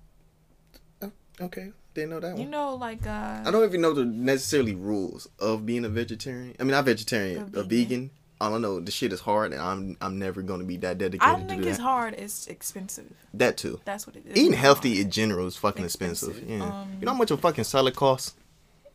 oh, 1.02 1.12
okay, 1.42 1.72
didn't 1.94 2.12
know 2.12 2.20
that 2.20 2.38
You 2.38 2.46
know, 2.46 2.76
like 2.76 3.06
uh. 3.06 3.42
I 3.46 3.52
don't 3.52 3.64
even 3.66 3.82
know 3.82 3.94
the 3.94 4.06
necessarily 4.06 4.76
rules 4.76 5.28
of 5.40 5.66
being 5.66 5.84
a 5.84 5.90
vegetarian. 5.90 6.56
I 6.60 6.64
mean, 6.64 6.72
not 6.72 6.86
vegetarian, 6.86 7.42
A 7.42 7.46
vegetarian, 7.46 7.66
a 7.66 7.68
vegan. 7.68 8.10
I 8.42 8.50
don't 8.50 8.62
know. 8.62 8.80
The 8.80 8.92
shit 8.92 9.12
is 9.12 9.20
hard, 9.20 9.52
and 9.52 9.62
I'm 9.62 9.98
I'm 10.00 10.18
never 10.18 10.42
gonna 10.42 10.64
be 10.64 10.78
that 10.78 10.98
dedicated 10.98 11.28
I 11.28 11.38
don't 11.38 11.50
think 11.50 11.66
it's 11.66 11.80
hard. 11.80 12.14
It's 12.14 12.48
expensive. 12.48 13.12
That 13.34 13.58
too. 13.58 13.82
That's 13.84 14.08
what 14.08 14.16
it 14.16 14.26
is. 14.26 14.38
Eating 14.38 14.54
healthy 14.54 15.02
in 15.02 15.12
general 15.12 15.46
is 15.48 15.58
fucking 15.58 15.84
expensive. 15.84 16.38
Expensive. 16.38 16.60
Yeah. 16.60 16.66
Um, 16.66 16.98
you 17.02 17.06
know 17.06 17.12
how 17.12 17.18
much 17.18 17.32
a 17.32 17.38
fucking 17.38 17.66
salad 17.66 17.98
costs? 17.98 18.36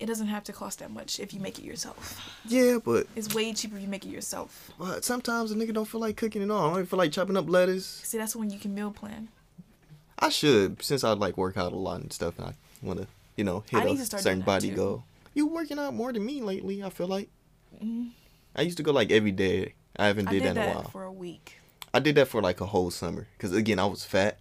It 0.00 0.06
doesn't 0.06 0.26
have 0.26 0.44
to 0.44 0.52
cost 0.52 0.80
that 0.80 0.90
much 0.90 1.20
if 1.20 1.32
you 1.32 1.40
make 1.40 1.58
it 1.58 1.64
yourself. 1.64 2.20
Yeah, 2.46 2.78
but 2.84 3.06
It's 3.16 3.34
way 3.34 3.52
cheaper 3.52 3.76
if 3.76 3.82
you 3.82 3.88
make 3.88 4.04
it 4.04 4.10
yourself. 4.10 4.70
but 4.78 5.04
sometimes 5.04 5.50
a 5.52 5.54
nigga 5.54 5.72
don't 5.72 5.86
feel 5.86 6.00
like 6.00 6.16
cooking 6.16 6.42
at 6.42 6.50
all. 6.50 6.60
I 6.62 6.66
don't 6.68 6.72
even 6.80 6.86
feel 6.86 6.98
like 6.98 7.12
chopping 7.12 7.36
up 7.36 7.48
lettuce. 7.48 7.86
See, 7.86 8.18
that's 8.18 8.34
when 8.36 8.50
you 8.50 8.58
can 8.58 8.74
meal 8.74 8.90
plan. 8.90 9.28
I 10.18 10.28
should 10.28 10.82
since 10.82 11.04
I 11.04 11.12
like 11.12 11.36
work 11.36 11.56
out 11.56 11.72
a 11.72 11.76
lot 11.76 12.00
and 12.00 12.12
stuff, 12.12 12.38
and 12.38 12.48
I 12.48 12.54
want 12.82 13.00
to 13.00 13.06
you 13.36 13.44
know 13.44 13.64
hit 13.70 13.84
a 13.84 13.96
certain 14.06 14.40
body 14.42 14.70
too. 14.70 14.76
goal. 14.76 15.04
You 15.34 15.46
working 15.46 15.78
out 15.78 15.92
more 15.94 16.12
than 16.12 16.24
me 16.24 16.40
lately. 16.40 16.82
I 16.84 16.90
feel 16.90 17.08
like 17.08 17.28
Mhm. 17.82 18.10
I 18.54 18.62
used 18.62 18.76
to 18.76 18.82
go 18.84 18.92
like 18.92 19.10
every 19.10 19.32
day. 19.32 19.74
I 19.96 20.06
haven't 20.06 20.28
I 20.28 20.32
did, 20.32 20.42
did 20.44 20.54
that 20.56 20.60
in 20.66 20.68
a 20.70 20.74
while. 20.74 20.88
for 20.90 21.02
a 21.04 21.12
week. 21.12 21.58
I 21.92 21.98
did 22.00 22.14
that 22.16 22.28
for 22.28 22.40
like 22.42 22.60
a 22.60 22.66
whole 22.66 22.90
summer 22.90 23.26
because 23.36 23.52
again 23.52 23.78
I 23.78 23.86
was 23.86 24.04
fat 24.04 24.38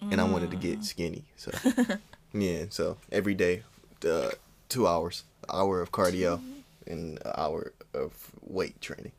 and 0.00 0.20
I 0.20 0.24
wanted 0.24 0.50
to 0.52 0.56
Mm. 0.56 0.60
get 0.60 0.84
skinny. 0.84 1.24
So 1.36 1.50
yeah, 2.32 2.66
so 2.70 2.96
every 3.10 3.34
day, 3.34 3.62
uh, 4.08 4.30
two 4.68 4.86
hours, 4.86 5.24
hour 5.52 5.80
of 5.80 5.92
cardio, 5.92 6.40
and 6.86 7.18
an 7.18 7.32
hour 7.36 7.72
of 7.94 8.12
weight 8.40 8.80
training. 8.80 9.12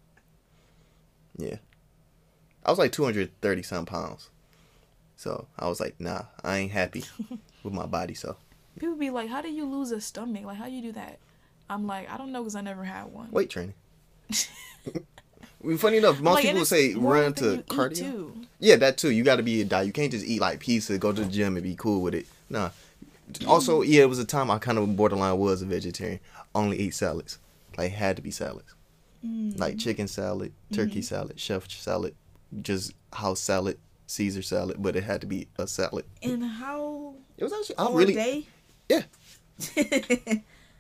Yeah, 1.38 1.58
I 2.66 2.70
was 2.72 2.80
like 2.80 2.92
two 2.92 3.04
hundred 3.06 3.32
thirty 3.42 3.62
some 3.64 3.86
pounds. 3.86 4.30
So 5.16 5.48
I 5.58 5.68
was 5.68 5.80
like, 5.80 6.00
nah, 6.00 6.24
I 6.44 6.58
ain't 6.58 6.72
happy 6.72 7.04
with 7.64 7.74
my 7.74 7.86
body. 7.86 8.14
So 8.14 8.38
People 8.80 8.96
be 8.96 9.10
like, 9.10 9.30
"How 9.30 9.42
do 9.42 9.50
you 9.50 9.66
lose 9.66 9.92
a 9.92 10.00
stomach? 10.02 10.46
Like, 10.46 10.58
how 10.58 10.66
do 10.66 10.72
you 10.72 10.82
do 10.82 10.92
that?" 10.94 11.18
I'm 11.70 11.86
like, 11.88 12.10
I 12.10 12.18
don't 12.18 12.32
know 12.32 12.42
because 12.44 12.56
I 12.56 12.62
never 12.62 12.84
had 12.84 13.06
one. 13.06 13.30
weight 13.32 13.50
training. 13.50 13.74
Funny 15.80 15.98
enough, 15.98 16.22
most 16.22 16.36
Like, 16.36 16.44
people 16.46 16.66
say 16.66 16.94
run 16.94 17.34
to 17.36 17.64
cardio. 17.68 18.32
Yeah, 18.60 18.76
that 18.78 18.98
too. 18.98 19.10
You 19.12 19.24
got 19.24 19.36
to 19.38 19.44
be 19.44 19.62
a 19.62 19.66
diet. 19.66 19.88
You 19.88 19.92
can't 19.92 20.12
just 20.12 20.26
eat 20.26 20.40
like 20.40 20.60
pizza, 20.60 20.98
go 20.98 21.12
to 21.12 21.24
the 21.24 21.30
gym, 21.30 21.58
and 21.58 21.64
be 21.64 21.76
cool 21.76 22.02
with 22.02 22.14
it. 22.16 22.26
Nah. 22.50 22.70
Also, 23.48 23.82
yeah, 23.82 24.04
it 24.04 24.10
was 24.10 24.20
a 24.20 24.26
time 24.26 24.50
I 24.50 24.58
kind 24.58 24.78
of 24.78 24.96
borderline 24.96 25.38
was 25.38 25.62
a 25.62 25.66
vegetarian. 25.66 26.20
Only 26.56 26.78
eat 26.80 26.94
salads. 26.96 27.40
Like 27.78 27.92
had 27.92 28.16
to 28.16 28.22
be 28.22 28.32
salads. 28.32 28.74
Mm. 29.26 29.60
Like 29.60 29.78
chicken 29.78 30.08
salad, 30.08 30.54
turkey 30.72 31.02
salad, 31.02 31.40
chef 31.40 31.70
salad, 31.70 32.16
just 32.62 32.94
house 33.14 33.40
salad, 33.40 33.78
Caesar 34.08 34.42
salad, 34.42 34.78
but 34.80 34.96
it 34.96 35.04
had 35.04 35.22
to 35.22 35.28
be 35.28 35.48
a 35.58 35.68
salad. 35.68 36.06
And 36.24 36.44
how 36.44 37.16
It 37.38 37.44
was 37.44 37.54
actually 37.54 37.78
I 37.78 37.84
all 37.84 37.94
really 37.94 38.14
day? 38.14 38.46
yeah. 38.90 39.04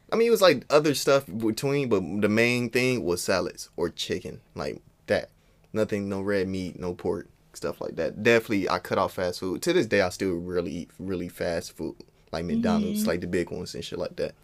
I 0.09 0.15
mean, 0.15 0.27
it 0.27 0.31
was 0.31 0.41
like 0.41 0.65
other 0.69 0.93
stuff 0.95 1.25
between, 1.25 1.89
but 1.89 2.01
the 2.21 2.29
main 2.29 2.69
thing 2.69 3.03
was 3.03 3.21
salads 3.21 3.69
or 3.75 3.89
chicken, 3.89 4.39
like 4.55 4.81
that. 5.07 5.29
Nothing, 5.73 6.07
no 6.07 6.21
red 6.21 6.47
meat, 6.47 6.79
no 6.79 6.93
pork, 6.93 7.27
stuff 7.53 7.81
like 7.81 7.97
that. 7.97 8.23
Definitely, 8.23 8.69
I 8.69 8.79
cut 8.79 8.97
off 8.97 9.13
fast 9.15 9.41
food. 9.41 9.61
To 9.63 9.73
this 9.73 9.85
day, 9.85 10.01
I 10.01 10.09
still 10.09 10.33
really 10.35 10.71
eat 10.71 10.91
really 10.97 11.27
fast 11.27 11.75
food, 11.75 11.95
like 12.31 12.45
McDonald's, 12.45 13.07
like 13.07 13.21
the 13.21 13.27
big 13.27 13.51
ones 13.51 13.75
and 13.75 13.83
shit 13.83 13.99
like 13.99 14.15
that. 14.17 14.35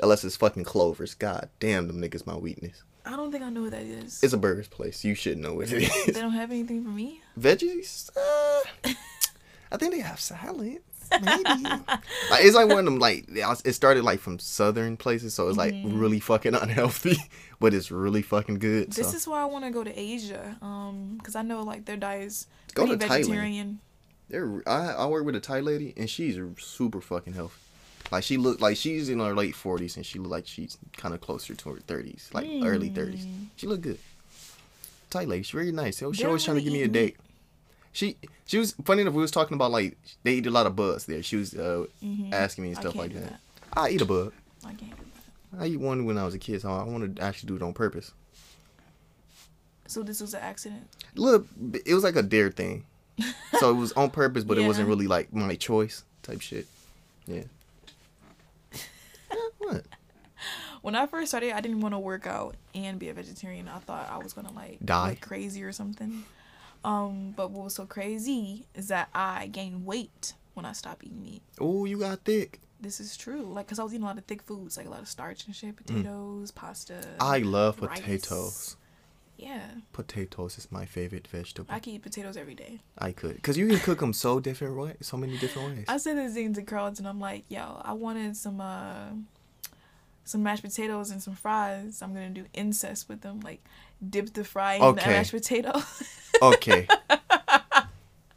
Unless 0.00 0.24
it's 0.24 0.36
fucking 0.36 0.64
Culver's. 0.64 1.14
God 1.14 1.48
damn, 1.60 1.88
them 1.88 2.00
niggas 2.00 2.26
my 2.26 2.36
weakness. 2.36 2.82
I 3.04 3.16
don't 3.16 3.32
think 3.32 3.42
I 3.42 3.48
know 3.48 3.62
what 3.62 3.70
that 3.70 3.82
is. 3.82 4.22
It's 4.22 4.34
a 4.34 4.38
burger's 4.38 4.68
place. 4.68 5.02
You 5.02 5.14
should 5.14 5.38
know 5.38 5.54
what 5.54 5.72
it 5.72 5.82
is. 5.84 6.06
they 6.14 6.20
don't 6.20 6.32
have 6.32 6.50
anything 6.50 6.84
for 6.84 6.90
me. 6.90 7.22
Veggies? 7.40 8.10
Uh, 8.14 8.90
I 9.72 9.76
think 9.78 9.92
they 9.92 10.00
have 10.00 10.20
salads. 10.20 10.80
Maybe. 11.10 11.62
like, 11.64 12.44
it's 12.44 12.54
like 12.54 12.68
one 12.68 12.80
of 12.80 12.84
them, 12.84 12.98
like, 12.98 13.24
it 13.28 13.72
started 13.72 14.04
like 14.04 14.20
from 14.20 14.38
southern 14.38 14.98
places, 14.98 15.34
so 15.34 15.48
it's 15.48 15.56
like 15.56 15.74
really 15.84 16.20
fucking 16.20 16.54
unhealthy, 16.60 17.16
but 17.60 17.72
it's 17.72 17.90
really 17.90 18.22
fucking 18.22 18.58
good. 18.58 18.92
This 18.92 19.10
so. 19.10 19.16
is 19.16 19.26
why 19.26 19.40
I 19.40 19.46
want 19.46 19.64
to 19.64 19.70
go 19.70 19.82
to 19.82 19.98
Asia, 19.98 20.58
um, 20.60 21.16
because 21.16 21.34
I 21.34 21.42
know 21.42 21.62
like 21.62 21.86
their 21.86 21.96
diet 21.96 22.26
is 22.26 22.46
Go 22.74 22.86
pretty 22.86 22.98
to 22.98 23.06
Thailand. 23.06 23.78
They're, 24.28 24.62
I, 24.66 24.92
I 24.92 25.06
work 25.06 25.24
with 25.24 25.36
a 25.36 25.40
Thai 25.40 25.60
lady, 25.60 25.94
and 25.96 26.08
she's 26.08 26.38
super 26.58 27.00
fucking 27.00 27.32
healthy. 27.32 27.54
Like, 28.10 28.24
she 28.24 28.36
looked 28.36 28.60
like 28.60 28.76
she's 28.76 29.08
in 29.08 29.20
her 29.20 29.34
late 29.34 29.54
40s, 29.54 29.96
and 29.96 30.04
she 30.04 30.18
looked 30.18 30.30
like 30.30 30.46
she's 30.46 30.78
kind 30.96 31.14
of 31.14 31.20
closer 31.20 31.54
to 31.54 31.68
her 31.70 31.76
30s, 31.76 32.32
like 32.34 32.46
early 32.62 32.90
30s. 32.90 33.26
She 33.56 33.66
looked 33.66 33.82
good. 33.82 33.98
Thai 35.10 35.24
lady, 35.24 35.42
she's 35.42 35.52
very 35.52 35.72
nice. 35.72 35.98
She 35.98 36.04
was 36.04 36.16
They 36.16 36.22
don't 36.22 36.30
always 36.30 36.44
trying 36.44 36.58
to 36.58 36.62
give 36.62 36.72
me 36.72 36.82
a 36.82 36.88
date. 36.88 37.16
She 37.92 38.16
she 38.46 38.58
was 38.58 38.74
funny 38.84 39.00
enough. 39.02 39.14
We 39.14 39.22
was 39.22 39.30
talking 39.30 39.54
about 39.54 39.70
like 39.70 39.96
they 40.22 40.34
eat 40.34 40.46
a 40.46 40.50
lot 40.50 40.66
of 40.66 40.76
bugs 40.76 41.06
there. 41.06 41.22
She 41.22 41.36
was 41.36 41.54
uh, 41.54 41.86
asking 42.30 42.64
me 42.64 42.70
and 42.70 42.78
stuff 42.78 42.94
like 42.94 43.12
that. 43.14 43.24
that. 43.24 43.40
I 43.76 43.88
eat 43.90 44.02
a 44.02 44.04
bug. 44.04 44.32
I 44.64 44.74
can't 44.74 44.90
do 44.90 45.02
that. 45.56 45.62
I 45.62 45.66
eat 45.68 45.80
one 45.80 46.04
when 46.04 46.18
I 46.18 46.24
was 46.24 46.34
a 46.34 46.38
kid, 46.38 46.60
so 46.60 46.70
I 46.70 46.84
want 46.84 47.16
to 47.16 47.22
actually 47.22 47.48
do 47.48 47.56
it 47.56 47.62
on 47.62 47.72
purpose. 47.72 48.12
So 49.86 50.02
this 50.02 50.20
was 50.20 50.34
an 50.34 50.40
accident. 50.42 50.86
Look, 51.14 51.46
it 51.86 51.94
was 51.94 52.04
like 52.04 52.16
a 52.16 52.22
dare 52.22 52.50
thing, 52.50 52.84
so 53.58 53.70
it 53.70 53.74
was 53.74 53.92
on 53.92 54.10
purpose, 54.10 54.44
but 54.44 54.58
it 54.58 54.66
wasn't 54.66 54.88
really 54.88 55.06
like 55.06 55.32
my 55.32 55.54
choice 55.56 56.04
type 56.22 56.40
shit. 56.40 56.66
Yeah. 57.26 57.44
What? 59.58 59.84
When 60.82 60.94
I 60.94 61.06
first 61.06 61.30
started, 61.32 61.52
I 61.52 61.60
didn't 61.60 61.80
want 61.80 61.94
to 61.94 61.98
work 61.98 62.26
out 62.26 62.54
and 62.74 62.98
be 62.98 63.08
a 63.08 63.14
vegetarian. 63.14 63.68
I 63.68 63.78
thought 63.78 64.08
I 64.10 64.18
was 64.18 64.32
gonna 64.32 64.52
like 64.52 64.78
Die. 64.84 65.10
look 65.10 65.20
crazy 65.20 65.62
or 65.62 65.72
something. 65.72 66.24
Um, 66.84 67.34
but 67.36 67.50
what 67.50 67.64
was 67.64 67.74
so 67.74 67.84
crazy 67.86 68.64
is 68.74 68.88
that 68.88 69.08
I 69.14 69.48
gained 69.48 69.84
weight 69.84 70.34
when 70.54 70.64
I 70.64 70.72
stopped 70.72 71.04
eating 71.04 71.22
meat. 71.22 71.42
Oh, 71.60 71.84
you 71.84 71.98
got 71.98 72.20
thick. 72.20 72.60
This 72.80 73.00
is 73.00 73.16
true. 73.16 73.42
Like, 73.42 73.66
cause 73.66 73.80
I 73.80 73.82
was 73.82 73.92
eating 73.92 74.04
a 74.04 74.06
lot 74.06 74.18
of 74.18 74.24
thick 74.24 74.42
foods, 74.42 74.76
like 74.76 74.86
a 74.86 74.90
lot 74.90 75.00
of 75.00 75.08
starch 75.08 75.44
and 75.46 75.54
shit, 75.54 75.74
potatoes, 75.76 76.52
pasta. 76.52 76.94
Mm. 76.94 77.16
I 77.20 77.38
love 77.38 77.82
rice. 77.82 78.00
potatoes. 78.00 78.76
Yeah, 79.38 79.62
Potatoes 79.92 80.58
is 80.58 80.66
my 80.72 80.84
favorite 80.84 81.28
vegetable. 81.28 81.72
I 81.72 81.78
can 81.78 81.92
eat 81.94 82.02
potatoes 82.02 82.36
every 82.36 82.56
day. 82.56 82.80
I 82.98 83.12
could, 83.12 83.40
cause 83.40 83.56
you 83.56 83.68
can 83.68 83.78
cook 83.78 84.00
them 84.00 84.12
so 84.12 84.40
different 84.40 84.76
ways, 84.76 84.96
so 85.02 85.16
many 85.16 85.38
different 85.38 85.68
ways. 85.76 85.84
I 85.86 85.96
said 85.98 86.16
this 86.16 86.34
thing 86.34 86.52
to 86.54 86.62
Carlton. 86.62 87.06
I'm 87.06 87.20
like, 87.20 87.44
yo, 87.48 87.80
I 87.84 87.92
wanted 87.92 88.36
some 88.36 88.60
uh 88.60 89.10
some 90.24 90.42
mashed 90.42 90.62
potatoes 90.64 91.10
and 91.12 91.22
some 91.22 91.34
fries. 91.36 92.02
I'm 92.02 92.12
gonna 92.12 92.30
do 92.30 92.46
incest 92.52 93.08
with 93.08 93.20
them, 93.20 93.38
like 93.40 93.64
dip 94.06 94.32
the 94.34 94.42
fry 94.42 94.74
in 94.74 94.82
the 94.96 95.02
mashed 95.06 95.30
potato. 95.32 95.72
Okay. 96.42 96.86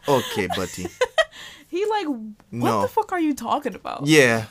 okay, 0.08 0.48
buddy. 0.56 0.88
he 1.68 1.86
like, 1.86 2.08
what 2.08 2.24
No. 2.52 2.82
the 2.82 2.88
fuck 2.88 3.12
are 3.12 3.20
you 3.20 3.36
talking 3.36 3.76
about? 3.76 4.08
Yeah. 4.08 4.46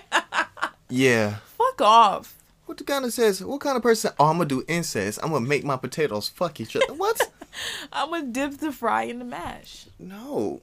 yeah. 0.88 1.36
Fuck 1.58 1.80
off. 1.80 2.35
What 2.76 2.86
the 2.86 2.92
kind 2.92 3.06
of 3.06 3.12
says? 3.14 3.42
What 3.42 3.62
kind 3.62 3.74
of 3.74 3.82
person? 3.82 4.12
Oh, 4.20 4.26
I'm 4.26 4.36
gonna 4.36 4.50
do 4.50 4.62
incest. 4.68 5.18
I'm 5.22 5.30
gonna 5.30 5.46
make 5.46 5.64
my 5.64 5.78
potatoes 5.78 6.28
fuck 6.28 6.60
each 6.60 6.76
other. 6.76 6.92
What? 6.92 7.18
I'm 7.92 8.10
gonna 8.10 8.26
dip 8.26 8.58
the 8.58 8.70
fry 8.70 9.04
in 9.04 9.18
the 9.18 9.24
mash. 9.24 9.86
no. 9.98 10.60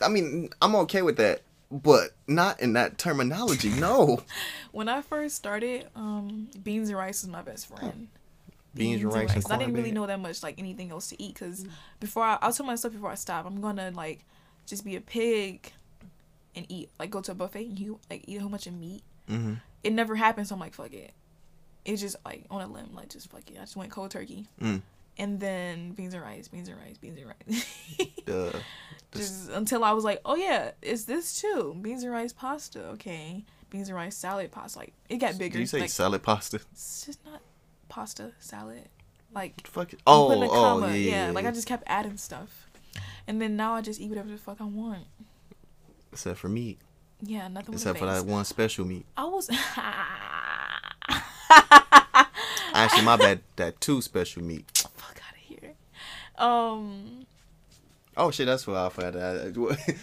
I 0.00 0.08
mean, 0.08 0.48
I'm 0.62 0.74
okay 0.76 1.02
with 1.02 1.18
that, 1.18 1.42
but 1.70 2.12
not 2.26 2.60
in 2.62 2.72
that 2.72 2.96
terminology. 2.96 3.68
No. 3.68 4.22
When 4.72 4.88
I 4.88 5.02
first 5.02 5.36
started, 5.36 5.86
um, 5.94 6.48
beans 6.64 6.88
and 6.88 6.96
rice 6.96 7.22
was 7.22 7.28
my 7.30 7.42
best 7.42 7.66
friend. 7.68 8.08
Beans 8.74 9.02
and 9.02 9.12
rice 9.12 9.34
and 9.34 9.42
'Cause 9.44 9.50
I 9.50 9.58
didn't 9.58 9.74
really 9.74 9.92
know 9.92 10.06
that 10.06 10.18
much 10.18 10.42
like 10.42 10.58
anything 10.58 10.90
else 10.90 11.08
to 11.10 11.22
eat. 11.22 11.34
Cause 11.34 11.66
before 11.98 12.22
I, 12.24 12.38
I 12.40 12.50
told 12.52 12.68
myself 12.68 12.94
before 12.94 13.10
I 13.10 13.16
stop, 13.16 13.44
I'm 13.44 13.60
gonna 13.60 13.90
like 13.94 14.24
just 14.64 14.82
be 14.82 14.96
a 14.96 15.00
pig 15.02 15.70
and 16.56 16.64
eat 16.70 16.88
like 16.98 17.10
go 17.10 17.20
to 17.20 17.32
a 17.32 17.34
buffet 17.34 17.66
and 17.66 17.78
you 17.78 18.00
like 18.08 18.24
eat 18.26 18.38
a 18.38 18.40
whole 18.40 18.48
bunch 18.48 18.66
of 18.66 18.72
meat. 18.72 19.02
hmm 19.28 19.54
It 19.84 19.92
never 19.92 20.16
happened, 20.16 20.48
so 20.48 20.54
I'm 20.54 20.60
like 20.60 20.72
fuck 20.72 20.94
it. 20.94 21.12
It's 21.84 22.00
just 22.00 22.16
like 22.24 22.44
on 22.50 22.60
a 22.62 22.66
limb, 22.66 22.90
like 22.94 23.08
just 23.08 23.30
fuck 23.30 23.42
it. 23.50 23.56
I 23.56 23.60
just 23.60 23.76
went 23.76 23.90
cold 23.90 24.10
turkey. 24.10 24.46
Mm. 24.60 24.82
and 25.18 25.40
then 25.40 25.92
beans 25.92 26.14
and 26.14 26.22
rice, 26.22 26.48
beans 26.48 26.68
and 26.68 26.78
rice, 26.78 26.96
beans 26.98 27.18
and 27.18 27.26
rice. 27.26 28.06
Duh. 28.26 28.52
Just 29.12 29.50
until 29.50 29.82
I 29.82 29.92
was 29.92 30.04
like, 30.04 30.20
oh 30.24 30.36
yeah, 30.36 30.70
it's 30.82 31.04
this 31.04 31.40
too. 31.40 31.76
Beans 31.80 32.02
and 32.04 32.12
rice 32.12 32.32
pasta, 32.32 32.84
okay. 32.90 33.44
Beans 33.70 33.88
and 33.88 33.96
rice 33.96 34.16
salad 34.16 34.50
pasta. 34.52 34.78
Like 34.78 34.92
it 35.08 35.16
got 35.18 35.38
bigger. 35.38 35.54
Did 35.54 35.60
you 35.60 35.66
say 35.66 35.80
like, 35.80 35.90
salad 35.90 36.22
pasta? 36.22 36.60
it's 36.72 37.06
just 37.06 37.24
not 37.24 37.40
pasta 37.88 38.32
salad. 38.38 38.88
Like 39.34 39.54
What 39.56 39.64
the 39.64 39.70
fuck? 39.70 39.92
I'm 39.92 39.98
Oh, 40.06 40.44
oh, 40.44 40.48
comma. 40.48 40.88
yeah, 40.88 40.94
yeah, 40.94 41.26
yeah, 41.26 41.30
like 41.32 41.46
I 41.46 41.50
just 41.50 41.66
kept 41.66 41.84
adding 41.86 42.16
stuff. 42.16 42.68
And 43.26 43.40
then 43.40 43.56
now 43.56 43.74
I 43.74 43.80
just 43.80 44.00
eat 44.00 44.08
whatever 44.08 44.28
the 44.28 44.38
fuck 44.38 44.60
I 44.60 44.64
want. 44.64 45.04
Except 46.12 46.38
for 46.38 46.48
meat. 46.48 46.78
Yeah, 47.22 47.48
nothing 47.48 47.74
Except 47.74 47.98
for 47.98 48.06
that 48.06 48.24
one 48.24 48.44
special 48.44 48.84
meat. 48.84 49.06
I 49.16 49.24
was 49.24 49.48
Actually, 52.74 53.02
my 53.04 53.16
bad. 53.16 53.40
That 53.56 53.80
two 53.80 54.00
special 54.02 54.42
meat. 54.42 54.64
fuck 54.74 55.20
out 55.26 55.32
of 55.34 55.38
here. 55.38 55.72
Um 56.38 57.26
Oh 58.16 58.30
shit, 58.30 58.46
that's 58.46 58.66
what 58.66 58.76
I 58.76 58.88
found 58.90 59.16
out. 59.16 59.36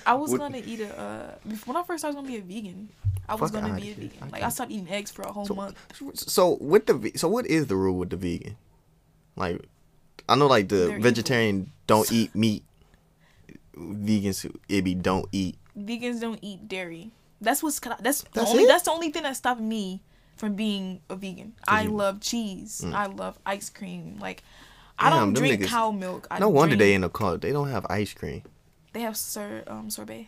I 0.06 0.14
was 0.14 0.32
What- 0.32 0.40
gonna 0.40 0.62
eat 0.66 0.80
a 0.82 1.00
uh, 1.00 1.32
when 1.66 1.76
I 1.78 1.84
first 1.84 2.02
started 2.02 2.18
I 2.18 2.22
was 2.22 2.28
gonna 2.28 2.28
be 2.28 2.38
a 2.38 2.42
vegan. 2.42 2.90
I 3.30 3.36
was 3.36 3.52
Fuck 3.52 3.62
gonna 3.62 3.76
be 3.80 3.92
a 3.92 3.94
vegan. 3.96 4.30
Like 4.32 4.44
I 4.44 4.50
stopped 4.50 4.72
eating 4.72 4.90
eggs 4.90 5.12
for 5.12 5.24
a 5.24 5.32
whole 5.32 5.46
So, 5.46 5.54
month. 5.56 5.78
so 6.16 6.58
with 6.62 6.86
the 6.86 7.12
so 7.16 7.28
what 7.28 7.46
is 7.48 7.68
the 7.68 7.76
rule 7.76 7.98
with 7.98 8.10
the 8.10 8.16
vegan? 8.18 8.56
Like, 9.36 9.62
I 10.30 10.36
know 10.36 10.48
like 10.48 10.70
the 10.70 10.76
They're 10.78 10.90
evil. 10.92 11.02
vegetarian 11.04 11.72
don't 11.86 12.12
eat 12.12 12.34
meat. 12.34 12.64
Vegans 13.78 14.50
it 14.70 14.82
be 14.84 14.96
don't 14.96 15.28
eat. 15.32 15.58
Vegans 15.78 16.20
don't 16.22 16.40
eat 16.42 16.68
dairy. 16.68 17.12
That's 17.40 17.62
what's 17.62 17.80
that's 17.80 18.24
the 18.24 18.30
That's 18.34 18.50
only 18.52 18.64
it? 18.64 18.68
that's 18.68 18.84
the 18.84 18.92
only 18.92 19.12
thing 19.12 19.24
that 19.24 19.36
stopped 19.38 19.62
me 19.62 20.02
from 20.38 20.56
being 20.56 21.02
a 21.10 21.16
vegan. 21.16 21.54
I 21.68 21.82
you- 21.84 21.90
Mm. 21.92 21.96
love 21.98 22.22
cheese. 22.22 22.84
I 22.86 23.08
love 23.08 23.38
ice 23.46 23.70
cream. 23.70 24.18
Like 24.20 24.44
I 25.00 25.10
don't 25.10 25.34
drink 25.34 25.62
niggas- 25.62 25.68
cow 25.68 25.92
milk. 25.92 26.28
I 26.32 26.40
No 26.40 26.50
wonder 26.50 26.76
drink- 26.76 26.80
they 26.80 26.94
in 26.94 27.02
the 27.02 27.10
cult. 27.10 27.42
They 27.42 27.52
don't 27.52 27.70
have 27.70 27.86
ice 27.90 28.14
cream. 28.14 28.44
They 28.94 29.02
have 29.02 29.18
sir 29.18 29.64
um 29.68 29.90
sorbet, 29.90 30.28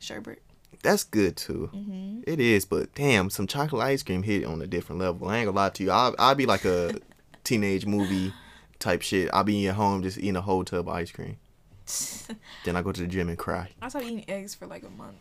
sherbet. 0.00 0.42
That's 0.82 1.02
good 1.04 1.36
too. 1.36 1.70
Mm-hmm. 1.74 2.20
It 2.26 2.38
is, 2.38 2.64
but 2.64 2.94
damn, 2.94 3.30
some 3.30 3.46
chocolate 3.46 3.82
ice 3.82 4.02
cream 4.02 4.22
hit 4.22 4.44
on 4.44 4.60
a 4.62 4.66
different 4.66 5.00
level. 5.00 5.28
I 5.28 5.38
ain't 5.38 5.46
gonna 5.46 5.56
lie 5.56 5.70
to 5.70 5.82
you. 5.82 5.90
I'll, 5.90 6.14
I'll 6.18 6.34
be 6.34 6.46
like 6.46 6.64
a 6.64 6.94
teenage 7.44 7.86
movie 7.86 8.32
type 8.78 9.02
shit. 9.02 9.30
I'll 9.32 9.42
be 9.44 9.66
at 9.68 9.74
home 9.74 10.02
just 10.02 10.18
eating 10.18 10.36
a 10.36 10.40
whole 10.42 10.64
tub 10.64 10.88
of 10.88 10.94
ice 10.94 11.10
cream. 11.10 11.38
Then 12.64 12.76
I 12.76 12.82
go 12.82 12.90
to 12.92 13.00
the 13.00 13.06
gym 13.06 13.28
and 13.28 13.38
cry. 13.38 13.70
I 13.80 13.88
stopped 13.88 14.04
eating 14.04 14.24
eggs 14.28 14.54
for 14.54 14.66
like 14.66 14.82
a 14.82 14.90
month, 14.90 15.16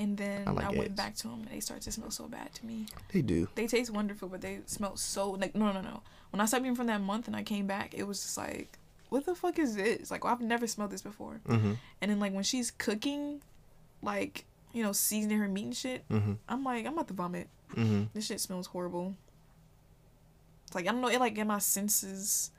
and 0.00 0.16
then 0.16 0.48
I 0.48 0.50
I, 0.50 0.70
went 0.70 0.96
back 0.96 1.14
to 1.16 1.28
them, 1.28 1.40
and 1.42 1.48
they 1.50 1.60
started 1.60 1.84
to 1.84 1.92
smell 1.92 2.10
so 2.10 2.26
bad 2.26 2.52
to 2.54 2.66
me. 2.66 2.86
They 3.12 3.22
do. 3.22 3.46
They 3.54 3.66
taste 3.68 3.90
wonderful, 3.90 4.28
but 4.28 4.40
they 4.40 4.60
smell 4.66 4.96
so 4.96 5.30
like 5.30 5.54
no 5.54 5.70
no 5.72 5.80
no. 5.80 6.02
When 6.30 6.40
I 6.40 6.46
stopped 6.46 6.62
eating 6.64 6.74
from 6.74 6.86
that 6.88 7.00
month 7.00 7.26
and 7.28 7.36
I 7.36 7.42
came 7.44 7.66
back, 7.66 7.94
it 7.94 8.04
was 8.04 8.20
just 8.22 8.36
like, 8.38 8.78
what 9.10 9.26
the 9.26 9.34
fuck 9.34 9.58
is 9.58 9.76
this? 9.76 10.10
Like 10.10 10.24
I've 10.24 10.40
never 10.40 10.66
smelled 10.66 10.90
this 10.90 11.02
before. 11.02 11.40
Mm-hmm. 11.48 11.72
And 12.00 12.10
then 12.10 12.18
like 12.18 12.32
when 12.32 12.44
she's 12.44 12.70
cooking, 12.72 13.42
like 14.02 14.44
you 14.72 14.82
know 14.82 14.92
seasoning 14.92 15.38
her 15.38 15.48
meat 15.48 15.64
and 15.66 15.76
shit, 15.76 16.08
Mm-hmm. 16.08 16.32
I'm 16.48 16.64
like 16.64 16.86
I'm 16.86 16.94
about 16.94 17.08
to 17.08 17.14
vomit. 17.14 17.48
Mm-hmm. 17.76 18.04
This 18.14 18.26
shit 18.26 18.40
smells 18.40 18.66
horrible. 18.68 19.14
It's 20.66 20.74
like 20.74 20.86
I 20.88 20.92
don't 20.92 21.00
know, 21.00 21.08
it 21.08 21.20
like 21.20 21.34
get 21.34 21.46
my 21.46 21.58
senses 21.58 22.50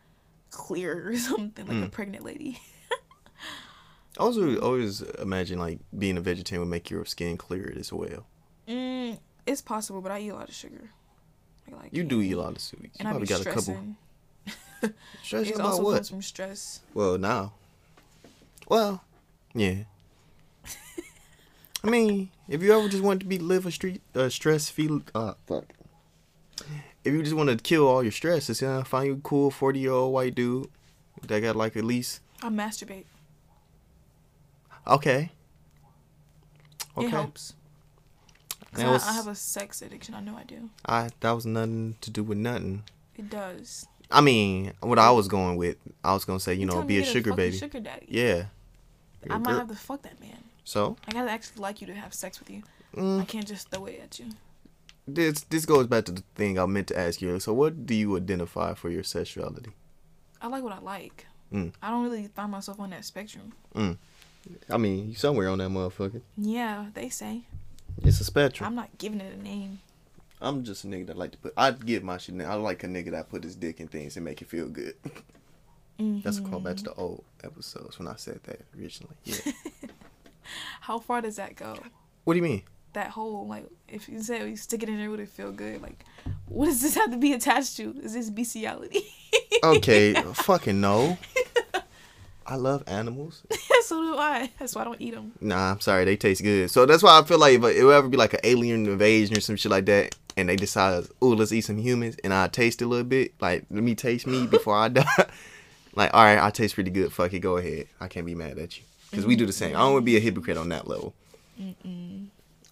clear 0.51 1.09
or 1.09 1.17
something 1.29 1.65
like 1.67 1.77
a 1.77 1.87
Mm. 1.87 1.91
pregnant 1.91 2.23
lady. 2.25 2.59
I 4.18 4.24
also 4.24 4.57
always 4.59 5.01
imagine 5.01 5.59
like 5.59 5.80
being 5.97 6.18
a 6.18 6.22
vegetarian 6.22 6.62
would 6.62 6.72
make 6.72 6.89
your 6.89 7.05
skin 7.05 7.38
clear 7.38 7.74
as 7.78 7.93
well. 7.93 8.26
Mm, 8.68 9.20
it's 9.45 9.62
possible, 9.62 10.01
but 10.01 10.12
I 10.12 10.20
eat 10.20 10.30
a 10.30 10.36
lot 10.36 10.49
of 10.49 10.55
sugar. 10.55 10.89
Like 11.72 11.89
You 11.93 12.03
do 12.03 12.22
eat 12.22 12.34
a 12.34 12.41
lot 12.41 12.51
of 12.51 12.59
sweets. 12.59 12.84
You 12.84 12.89
and 12.99 13.07
I 13.07 13.12
probably 13.12 13.28
got 13.28 13.41
a 13.41 13.45
couple. 13.45 13.62
stressing. 13.62 13.95
Stressing 15.24 15.55
about 15.55 15.66
also 15.68 15.84
what? 15.84 15.93
comes 15.95 16.09
from 16.09 16.22
stress. 16.22 16.82
Well, 16.93 17.18
now. 17.18 17.53
Well, 18.68 19.03
yeah. 19.53 19.84
I 21.84 21.89
mean, 21.89 22.30
if 22.47 22.62
you 22.62 22.74
ever 22.78 22.88
just 22.89 23.03
want 23.03 23.22
to 23.22 23.26
be 23.26 23.39
live 23.39 23.66
a 23.66 23.72
street 23.72 24.01
uh, 24.16 24.30
stress 24.30 24.70
feel 24.70 25.01
uh 25.16 25.34
fuck. 25.47 25.66
If 27.03 27.14
you 27.14 27.24
just 27.24 27.36
want 27.36 27.49
to 27.49 27.55
kill 27.57 27.88
all 27.88 28.03
your 28.03 28.12
stress, 28.12 28.47
just 28.47 28.62
uh, 28.62 28.84
find 28.84 29.07
you 29.07 29.14
a 29.14 29.18
cool 29.18 29.49
forty 29.49 29.80
year 29.80 29.91
old 29.91 30.14
white 30.14 30.36
dude 30.36 30.68
that 31.28 31.39
got 31.41 31.55
like 31.55 31.76
at 31.76 31.84
least 31.84 32.22
I 32.43 32.49
masturbate. 32.49 33.05
Okay. 34.88 35.32
It 36.97 36.99
Okay. 36.99 37.09
helps. 37.09 37.53
'Cause 38.73 38.84
I, 38.84 38.91
was- 38.91 39.07
I 39.07 39.13
have 39.13 39.27
a 39.27 39.36
sex 39.36 39.82
addiction. 39.82 40.13
I 40.15 40.21
know 40.21 40.36
I 40.38 40.43
do. 40.43 40.69
I 40.86 41.09
that 41.19 41.32
was 41.32 41.45
nothing 41.45 41.95
to 42.01 42.09
do 42.09 42.23
with 42.23 42.38
nothing. 42.38 42.84
It 43.15 43.29
does. 43.29 43.86
I 44.09 44.21
mean, 44.21 44.73
what 44.82 44.99
I 44.99 45.11
was 45.11 45.27
going 45.27 45.55
with, 45.57 45.77
I 46.03 46.13
was 46.13 46.25
gonna 46.25 46.39
say, 46.39 46.53
you 46.53 46.65
know, 46.65 46.82
be 46.82 46.99
a 46.99 47.05
sugar 47.05 47.32
fuck 47.32 47.38
baby. 47.38 47.57
Sugar 47.57 47.79
daddy. 47.79 48.07
Yeah. 48.09 48.45
I 49.29 49.38
might 49.38 49.45
girl- 49.51 49.59
have 49.59 49.67
to 49.69 49.75
fuck 49.75 50.01
that 50.03 50.19
man. 50.19 50.43
So, 50.63 50.95
I 51.07 51.11
gotta 51.11 51.29
actually 51.32 51.61
like 51.61 51.82
you 51.82 51.88
to 51.88 51.93
have 51.95 52.13
sex 52.13 52.39
with 52.39 52.49
you. 52.49 52.63
I 52.95 52.99
mm, 52.99 53.27
can't 53.27 53.47
just 53.47 53.69
throw 53.69 53.86
it 53.86 53.99
at 54.03 54.19
you. 54.19 54.27
this 55.07 55.41
this 55.49 55.65
goes 55.65 55.88
back 55.88 56.05
to 56.05 56.11
the 56.11 56.23
thing 56.36 56.57
I 56.59 56.65
meant 56.65 56.88
to 56.88 56.99
ask 56.99 57.21
you. 57.21 57.39
So, 57.39 57.53
what 57.53 57.86
do 57.86 57.93
you 57.95 58.15
identify 58.17 58.73
for 58.73 58.89
your 58.89 59.03
sexuality? 59.03 59.71
I 60.41 60.47
like 60.47 60.63
what 60.63 60.73
I 60.73 60.79
like. 60.79 61.25
Mm. 61.53 61.73
I 61.82 61.89
don't 61.89 62.03
really 62.03 62.27
find 62.27 62.51
myself 62.51 62.79
on 62.79 62.89
that 62.91 63.03
spectrum. 63.05 63.53
I 64.69 64.77
mean, 64.77 65.09
you 65.09 65.15
somewhere 65.15 65.49
on 65.49 65.59
that 65.59 65.69
motherfucker. 65.69 66.21
Yeah, 66.37 66.87
they 66.93 67.09
say. 67.09 67.41
It's 68.03 68.19
a 68.19 68.23
spectrum. 68.23 68.67
I'm 68.67 68.75
not 68.75 68.97
giving 68.97 69.21
it 69.21 69.33
a 69.33 69.41
name. 69.41 69.79
I'm 70.41 70.63
just 70.63 70.83
a 70.83 70.87
nigga 70.87 71.07
that 71.07 71.17
like 71.17 71.31
to 71.31 71.37
put. 71.37 71.53
I 71.55 71.71
give 71.71 72.03
my 72.03 72.17
shit. 72.17 72.39
I 72.41 72.55
like 72.55 72.83
a 72.83 72.87
nigga 72.87 73.11
that 73.11 73.29
put 73.29 73.43
his 73.43 73.55
dick 73.55 73.79
in 73.79 73.87
things 73.87 74.15
and 74.15 74.25
make 74.25 74.41
it 74.41 74.49
feel 74.49 74.67
good. 74.67 74.95
Mm-hmm. 75.99 76.21
That's 76.21 76.39
a 76.39 76.41
callback 76.41 76.77
to 76.77 76.83
the 76.85 76.93
old 76.95 77.23
episodes 77.43 77.99
when 77.99 78.07
I 78.07 78.15
said 78.15 78.39
that 78.43 78.61
originally. 78.77 79.15
Yeah. 79.23 79.51
How 80.81 80.99
far 80.99 81.21
does 81.21 81.35
that 81.35 81.55
go? 81.55 81.77
what 82.23 82.33
do 82.33 82.37
you 82.37 82.43
mean? 82.43 82.63
That 82.93 83.11
whole 83.11 83.47
like, 83.47 83.65
if 83.87 84.09
you 84.09 84.21
say 84.21 84.49
you 84.49 84.57
stick 84.57 84.83
it 84.83 84.89
in 84.89 84.97
there, 84.97 85.09
would 85.09 85.19
it 85.19 85.29
feel 85.29 85.51
good? 85.51 85.81
Like, 85.81 86.03
what 86.45 86.65
does 86.65 86.81
this 86.81 86.95
have 86.95 87.11
to 87.11 87.17
be 87.17 87.33
attached 87.33 87.77
to? 87.77 87.95
Is 88.03 88.13
this 88.13 88.29
bestiality? 88.29 89.05
Okay, 89.63 90.13
fucking 90.33 90.81
no. 90.81 91.17
I 92.52 92.56
love 92.56 92.84
animals. 92.86 93.43
so 93.86 94.02
do 94.02 94.18
I. 94.18 94.52
That's 94.60 94.76
why 94.76 94.82
I 94.82 94.84
don't 94.84 94.99
eat 94.99 95.14
them. 95.14 95.32
Nah, 95.39 95.72
I'm 95.72 95.80
sorry, 95.80 96.04
they 96.04 96.18
taste 96.18 96.43
good. 96.43 96.70
So 96.70 96.86
that's 96.86 97.02
why 97.02 97.18
I 97.18 97.24
feel 97.24 97.39
like 97.39 97.54
if 97.54 97.64
it 97.64 97.84
will 97.86 97.93
ever 97.93 98.10
be 98.10 98.18
like 98.18 98.34
an 98.34 98.41
alien 98.43 98.88
invasion 98.88 99.38
or 99.38 99.39
some 99.39 99.56
shit 99.56 99.72
like 99.72 99.86
that, 99.86 100.18
and 100.36 100.49
they 100.49 100.58
decide, 100.58 101.06
oh, 101.22 101.30
let's 101.30 101.54
eat 101.54 101.62
some 101.62 101.78
humans, 101.78 102.18
and 102.26 102.34
I 102.34 102.49
taste 102.49 102.82
a 102.82 102.86
little 102.86 103.06
bit, 103.06 103.32
like 103.39 103.64
let 103.72 103.82
me 103.82 103.95
taste 103.95 104.28
me 104.28 104.47
before 104.52 104.76
I 104.76 104.89
die. 104.89 105.06
like, 105.95 106.14
all 106.14 106.26
right, 106.26 106.43
I 106.45 106.49
taste 106.49 106.76
pretty 106.76 106.91
good. 106.91 107.14
Fuck 107.14 107.32
it, 107.32 107.39
go 107.39 107.56
ahead. 107.56 107.88
I 108.02 108.10
can't 108.10 108.26
be 108.26 108.36
mad 108.36 108.60
at 108.60 108.78
you 108.78 108.84
because 109.10 109.26
we 109.26 109.38
do 109.38 109.45
the 109.45 109.54
same. 109.54 109.74
I 109.74 109.80
don't 109.80 109.93
want 109.93 110.04
to 110.04 110.06
be 110.06 110.18
a 110.18 110.20
hypocrite 110.20 110.58
on 110.58 110.68
that 110.70 110.89
level. 110.89 111.14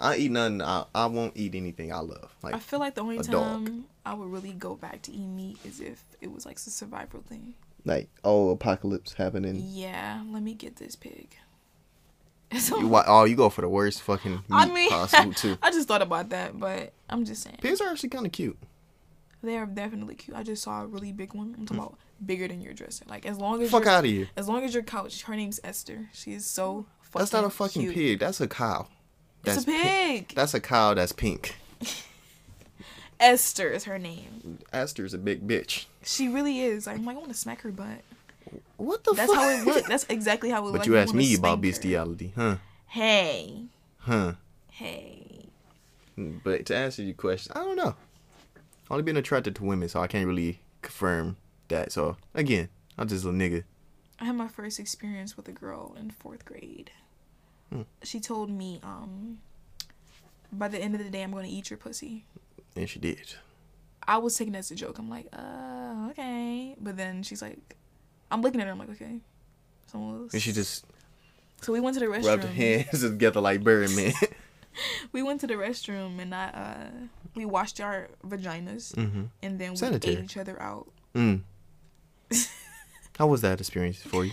I 0.01 0.17
eat 0.17 0.31
nothing. 0.31 0.61
I, 0.61 0.83
I 0.93 1.05
won't 1.05 1.37
eat 1.37 1.55
anything 1.55 1.93
I 1.93 1.99
love. 1.99 2.35
Like, 2.43 2.53
I 2.53 2.59
feel 2.59 2.79
like 2.79 2.95
the 2.95 3.01
only 3.01 3.19
a 3.19 3.23
dog. 3.23 3.65
time 3.65 3.85
I 4.05 4.13
would 4.13 4.29
really 4.29 4.51
go 4.51 4.75
back 4.75 5.03
to 5.03 5.13
eat 5.13 5.27
meat 5.27 5.57
is 5.63 5.79
if 5.79 6.03
it 6.19 6.33
was 6.33 6.45
like 6.45 6.57
a 6.57 6.59
survival 6.59 7.21
thing. 7.21 7.53
Like 7.85 8.09
oh, 8.23 8.49
apocalypse 8.49 9.13
happening. 9.13 9.61
Yeah, 9.63 10.21
let 10.29 10.43
me 10.43 10.53
get 10.53 10.77
this 10.77 10.95
pig. 10.95 11.35
You, 12.69 12.87
wa- 12.87 13.03
oh, 13.05 13.25
you 13.25 13.35
go 13.35 13.49
for 13.49 13.61
the 13.61 13.69
worst 13.69 14.01
fucking 14.01 14.31
meat 14.31 14.43
I 14.49 14.65
mean, 14.65 14.89
possible 14.89 15.33
too. 15.33 15.57
I 15.61 15.69
just 15.69 15.87
thought 15.87 16.01
about 16.01 16.29
that, 16.29 16.59
but 16.59 16.93
I'm 17.07 17.23
just 17.23 17.43
saying 17.43 17.57
Pigs 17.61 17.79
are 17.79 17.89
actually 17.89 18.09
kind 18.09 18.25
of 18.25 18.31
cute. 18.31 18.57
they 19.43 19.55
are 19.55 19.67
definitely 19.67 20.15
cute. 20.15 20.35
I 20.35 20.41
just 20.41 20.63
saw 20.63 20.81
a 20.81 20.87
really 20.87 21.11
big 21.11 21.35
one. 21.35 21.53
I'm 21.55 21.67
talking 21.67 21.77
hmm. 21.77 21.83
about 21.83 21.99
bigger 22.25 22.47
than 22.47 22.61
your 22.61 22.73
dresser. 22.73 23.05
Like 23.07 23.27
as 23.27 23.37
long 23.37 23.61
as 23.61 23.69
Fuck 23.69 23.83
your, 23.83 23.93
out 23.93 24.03
of 24.03 24.09
here. 24.09 24.29
as 24.35 24.47
long 24.47 24.63
as 24.63 24.73
your 24.73 24.81
couch. 24.81 25.23
Her 25.23 25.35
name's 25.35 25.59
Esther. 25.63 26.09
She 26.11 26.33
is 26.33 26.45
so. 26.45 26.87
Fucking 27.01 27.19
That's 27.19 27.33
not 27.33 27.45
a 27.45 27.49
fucking 27.51 27.81
cute. 27.83 27.93
pig. 27.93 28.19
That's 28.19 28.41
a 28.41 28.47
cow. 28.47 28.87
It's 29.45 29.63
That's 29.63 29.67
a 29.67 29.83
pig. 29.83 30.33
That's 30.35 30.53
a 30.53 30.59
cow 30.59 30.93
that's 30.95 31.11
pink. 31.11 31.55
Esther 33.19 33.69
is 33.69 33.83
her 33.83 33.99
name. 33.99 34.59
Esther's 34.71 35.13
a 35.13 35.17
big 35.17 35.47
bitch. 35.47 35.85
She 36.03 36.27
really 36.29 36.59
is. 36.61 36.87
I'm 36.87 37.05
like 37.05 37.15
I 37.15 37.19
want 37.19 37.31
to 37.31 37.37
smack 37.37 37.61
her 37.61 37.71
butt. 37.71 38.01
What 38.77 39.03
the 39.03 39.13
That's 39.13 39.31
fuck? 39.31 39.41
how 39.43 39.49
it 39.49 39.65
looked. 39.65 39.87
That's 39.89 40.05
exactly 40.09 40.49
how 40.49 40.59
it 40.59 40.65
looked. 40.65 40.73
But 40.73 40.79
like 40.79 40.87
you 40.87 40.97
asked 40.97 41.09
wanna 41.09 41.19
me 41.19 41.35
about 41.35 41.61
bestiality, 41.61 42.33
huh? 42.35 42.55
Hey, 42.87 43.65
Huh. 43.99 44.33
hey. 44.71 45.45
But 46.17 46.65
to 46.67 46.75
answer 46.75 47.03
your 47.03 47.13
question, 47.13 47.51
I 47.55 47.59
don't 47.59 47.75
know. 47.75 47.95
I've 48.85 48.91
Only 48.91 49.03
been 49.03 49.17
attracted 49.17 49.55
to 49.57 49.63
women, 49.63 49.87
so 49.89 50.01
I 50.01 50.07
can't 50.07 50.25
really 50.27 50.59
confirm 50.81 51.37
that. 51.67 51.91
So 51.91 52.17
again, 52.33 52.69
I'm 52.97 53.07
just 53.07 53.23
a 53.25 53.29
nigga. 53.29 53.63
I 54.19 54.25
had 54.25 54.35
my 54.35 54.47
first 54.47 54.79
experience 54.79 55.37
with 55.37 55.47
a 55.47 55.51
girl 55.53 55.95
in 55.99 56.09
fourth 56.11 56.43
grade. 56.45 56.91
Hmm. 57.71 57.83
She 58.03 58.19
told 58.19 58.49
me, 58.49 58.79
um, 58.83 59.39
by 60.51 60.67
the 60.67 60.79
end 60.79 60.95
of 60.95 61.03
the 61.03 61.09
day, 61.09 61.21
I'm 61.23 61.31
going 61.31 61.45
to 61.45 61.51
eat 61.51 61.69
your 61.69 61.77
pussy. 61.77 62.25
And 62.75 62.89
she 62.89 62.99
did. 62.99 63.35
I 64.09 64.17
was 64.17 64.35
taking 64.35 64.55
it 64.55 64.57
as 64.57 64.71
a 64.71 64.75
joke. 64.75 64.97
I'm 64.97 65.09
like, 65.09 65.27
uh, 65.33 66.09
okay. 66.11 66.75
But 66.81 66.97
then 66.97 67.21
she's 67.23 67.41
like, 67.41 67.75
I'm 68.31 68.41
looking 68.41 68.59
at 68.59 68.65
her. 68.67 68.73
I'm 68.73 68.79
like, 68.79 68.89
okay. 68.91 69.19
So, 69.91 70.27
And 70.33 70.41
she 70.41 70.51
just 70.51 70.85
so 71.61 71.73
we 71.73 71.79
went 71.79 71.93
to 71.95 71.99
the 71.99 72.07
restroom. 72.07 72.25
rubbed 72.25 72.43
hands 72.45 73.01
together 73.09 73.39
like 73.41 73.63
Birdman. 73.63 74.13
We 75.11 75.23
went 75.23 75.41
to 75.41 75.47
the 75.47 75.55
restroom 75.55 76.19
and 76.21 76.33
I, 76.33 76.45
uh, 76.49 76.89
we 77.35 77.43
washed 77.43 77.81
our 77.81 78.07
vaginas 78.25 78.93
mm-hmm. 78.93 79.23
and 79.43 79.59
then 79.59 79.71
we 79.71 79.77
Sanitary. 79.77 80.15
ate 80.15 80.23
each 80.23 80.37
other 80.37 80.61
out. 80.61 80.87
Mm. 81.15 81.41
How 83.17 83.27
was 83.27 83.41
that 83.41 83.59
experience 83.59 83.97
for 84.01 84.23
you? 84.25 84.31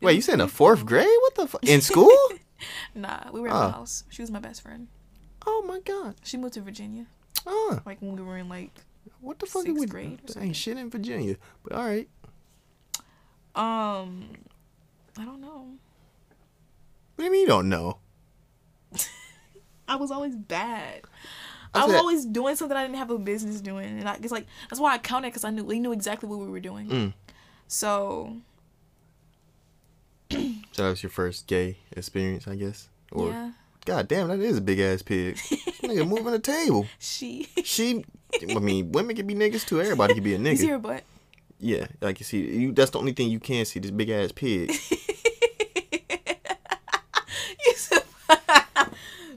Wait, 0.00 0.14
you 0.16 0.22
said 0.22 0.32
in 0.34 0.38
the 0.40 0.48
fourth 0.48 0.84
grade? 0.84 1.06
What 1.20 1.34
the 1.36 1.46
fuck? 1.46 1.64
In 1.68 1.80
school? 1.80 2.10
Nah, 2.94 3.30
we 3.32 3.40
were 3.40 3.48
at 3.48 3.54
Oh. 3.54 3.66
my 3.68 3.70
house. 3.70 4.04
She 4.08 4.22
was 4.22 4.30
my 4.30 4.40
best 4.40 4.62
friend. 4.62 4.88
oh 5.46 5.62
my 5.68 5.78
god. 5.80 6.16
She 6.24 6.36
moved 6.38 6.54
to 6.54 6.60
Virginia, 6.62 7.06
Oh, 7.46 7.78
like 7.86 8.00
when 8.00 8.16
we 8.16 8.22
were 8.22 8.38
in 8.38 8.48
like 8.48 8.72
what 9.20 9.38
the 9.38 9.46
fuck 9.46 9.62
Sixth 9.62 9.76
are 9.76 9.80
we 9.80 9.86
grade 9.86 10.20
or 10.36 10.42
ain't 10.42 10.56
shit 10.56 10.76
in 10.76 10.90
Virginia. 10.90 11.36
But 11.62 11.72
all 11.74 11.84
right. 11.84 12.08
um, 13.54 14.26
I 15.18 15.24
don't 15.24 15.40
know. 15.40 15.68
What 17.16 17.18
do 17.18 17.24
you 17.24 17.30
mean 17.32 17.42
you 17.42 17.46
don't 17.46 17.68
know? 17.68 17.98
I 19.88 19.96
was 19.96 20.10
always 20.10 20.34
bad. 20.34 21.02
I 21.74 21.82
I 21.82 21.86
was 21.86 21.94
always 21.94 22.24
doing 22.24 22.54
something 22.56 22.76
I 22.76 22.82
didn't 22.82 22.98
have 22.98 23.10
a 23.10 23.18
business 23.18 23.60
doing, 23.60 23.98
and 23.98 24.08
I 24.08 24.18
guess 24.18 24.30
like 24.30 24.46
that's 24.70 24.80
why 24.80 24.94
I 24.94 24.98
counted 24.98 25.28
because 25.28 25.44
I 25.44 25.50
knew 25.50 25.64
we 25.64 25.80
knew 25.80 25.92
exactly 25.92 26.28
what 26.28 26.38
we 26.38 26.46
were 26.46 26.60
doing. 26.60 26.88
Mm. 26.88 27.12
So 27.66 28.36
So 30.72 30.82
that 30.82 30.90
was 30.90 31.02
your 31.02 31.10
first 31.10 31.46
gay 31.46 31.78
experience, 31.92 32.48
I 32.48 32.56
guess. 32.56 32.88
Or 33.12 33.28
yeah, 33.28 33.52
God 33.84 34.08
damn, 34.08 34.28
that 34.28 34.40
is 34.40 34.56
a 34.58 34.60
big 34.62 34.80
ass 34.80 35.02
pig. 35.02 35.36
Nigga 35.36 36.06
moving 36.08 36.32
the 36.32 36.38
table. 36.38 36.86
she. 36.98 37.48
She, 37.64 38.04
I 38.50 38.58
mean, 38.58 38.92
women 38.92 39.14
can 39.14 39.26
be 39.26 39.34
niggas 39.34 39.66
too. 39.66 39.80
Everybody 39.80 40.14
can 40.14 40.22
be 40.22 40.34
a 40.34 40.38
You 40.38 40.56
see 40.56 40.66
nigga. 40.66 40.70
her 40.70 40.78
butt? 40.78 41.02
Yeah, 41.60 41.86
like 42.00 42.18
you 42.20 42.24
see, 42.24 42.40
you. 42.40 42.72
That's 42.72 42.90
the 42.90 42.98
only 42.98 43.12
thing 43.12 43.28
you 43.30 43.40
can 43.40 43.64
see. 43.64 43.78
This 43.80 43.90
big 43.90 44.10
ass 44.10 44.32
pig. 44.32 44.72
You 47.66 47.72
said- 47.76 48.02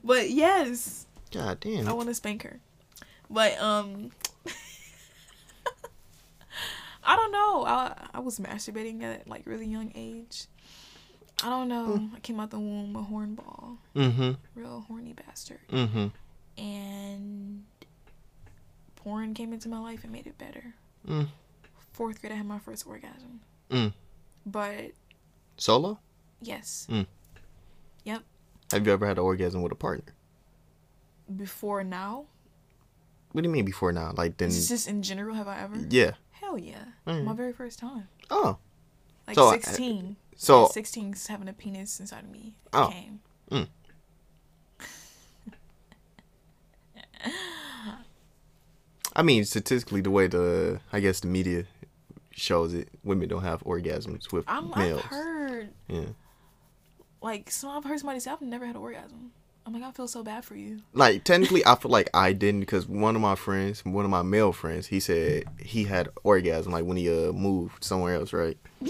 but 0.04 0.30
yes, 0.30 1.06
God 1.32 1.60
damn. 1.62 1.88
I 1.88 1.94
want 1.94 2.10
to 2.10 2.14
spank 2.16 2.44
her. 2.44 2.60
But 3.30 3.58
um, 3.62 4.12
I 7.04 7.16
don't 7.16 7.32
know. 7.32 7.64
I 7.66 8.08
I 8.16 8.20
was 8.20 8.40
masturbating 8.40 9.02
at 9.04 9.28
like 9.28 9.44
really 9.46 9.66
young 9.68 9.92
age. 9.96 10.48
I 11.44 11.50
don't 11.50 11.68
know. 11.68 12.10
I 12.16 12.20
came 12.20 12.40
out 12.40 12.50
the 12.50 12.60
womb 12.60 12.96
a 12.96 13.04
hornball, 13.04 13.78
Mm-hmm. 13.96 14.32
real 14.60 14.86
horny 14.88 15.14
bastard, 15.14 15.60
Mm-hmm. 15.70 16.08
and 16.58 17.64
porn 18.96 19.34
came 19.34 19.54
into 19.54 19.70
my 19.70 19.80
life 19.80 20.04
and 20.04 20.12
made 20.12 20.28
it 20.28 20.38
better. 20.38 20.74
Mm. 21.08 21.28
Fourth 21.94 22.20
grade, 22.22 22.34
I 22.34 22.38
had 22.38 22.46
my 22.46 22.60
first 22.60 22.86
orgasm. 22.88 23.42
Mm. 23.70 23.94
But 24.46 24.92
Solo? 25.58 26.00
yes, 26.42 26.88
Mm. 26.90 27.06
Yep. 28.04 28.24
Have 28.72 28.86
you 28.88 28.94
ever 28.94 29.06
had 29.08 29.18
an 29.18 29.24
orgasm 29.24 29.62
with 29.62 29.72
a 29.72 29.76
partner? 29.76 30.14
before 31.36 31.84
now, 31.84 32.26
What 33.34 33.42
do 33.42 33.50
you 33.50 33.54
mean 33.54 33.66
before 33.66 33.92
now? 33.92 34.14
Like 34.16 34.38
then? 34.38 34.50
just 34.50 34.88
in 34.88 35.04
general. 35.04 35.36
Have 35.36 35.48
I 35.50 35.60
ever? 35.60 35.76
Yeah. 35.90 36.12
Hell 36.32 36.58
yeah, 36.58 36.86
Mm. 37.06 37.26
my 37.26 37.34
very 37.34 37.52
first 37.54 37.78
time. 37.80 38.08
Oh. 38.30 38.58
Like 39.28 39.36
So, 39.36 39.52
sixteen. 39.52 40.16
So 40.38 40.66
At 40.66 40.72
16 40.72 41.14
's 41.16 41.28
having 41.28 41.48
a 41.50 41.54
penis 41.54 42.00
inside 42.00 42.24
of 42.24 42.30
me 42.30 42.54
it 42.66 42.70
Oh. 42.74 42.90
came. 42.90 43.20
Mm. 43.52 43.68
I 49.16 49.24
mean, 49.24 49.46
statistically, 49.46 50.02
the 50.02 50.12
way 50.12 50.28
the 50.28 50.80
I 50.94 51.00
guess 51.00 51.20
the 51.22 51.28
media 51.28 51.66
shows 52.32 52.74
it, 52.74 52.90
women 53.04 53.28
don't 53.30 53.42
have 53.44 53.64
orgasms 53.64 54.32
with 54.32 54.46
I'm, 54.48 54.70
males. 54.78 55.02
I've 55.06 55.10
heard 55.10 55.70
Yeah. 55.88 56.02
like 57.22 57.50
so 57.50 57.70
I've 57.70 57.84
heard 57.84 58.00
somebody 58.00 58.20
say 58.20 58.32
I've 58.32 58.42
never 58.42 58.66
had 58.66 58.76
an 58.76 58.82
orgasm. 58.82 59.32
I'm 59.66 59.74
like 59.74 59.84
I 59.84 59.92
feel 59.92 60.08
so 60.08 60.24
bad 60.24 60.46
for 60.46 60.56
you. 60.56 60.82
Like 60.94 61.24
technically, 61.24 61.66
I 61.66 61.76
feel 61.82 61.90
like 61.92 62.10
I 62.14 62.32
didn't 62.34 62.60
because 62.62 62.88
one 62.88 63.16
of 63.16 63.22
my 63.22 63.36
friends, 63.36 63.84
one 63.84 64.06
of 64.06 64.12
my 64.12 64.22
male 64.22 64.54
friends, 64.54 64.88
he 64.88 65.00
said 65.00 65.46
he 65.60 65.86
had 65.86 66.10
orgasm 66.24 66.72
like 66.72 66.86
when 66.86 66.98
he 66.98 67.10
uh 67.10 67.32
moved 67.32 67.84
somewhere 67.84 68.16
else, 68.16 68.34
right? 68.34 68.58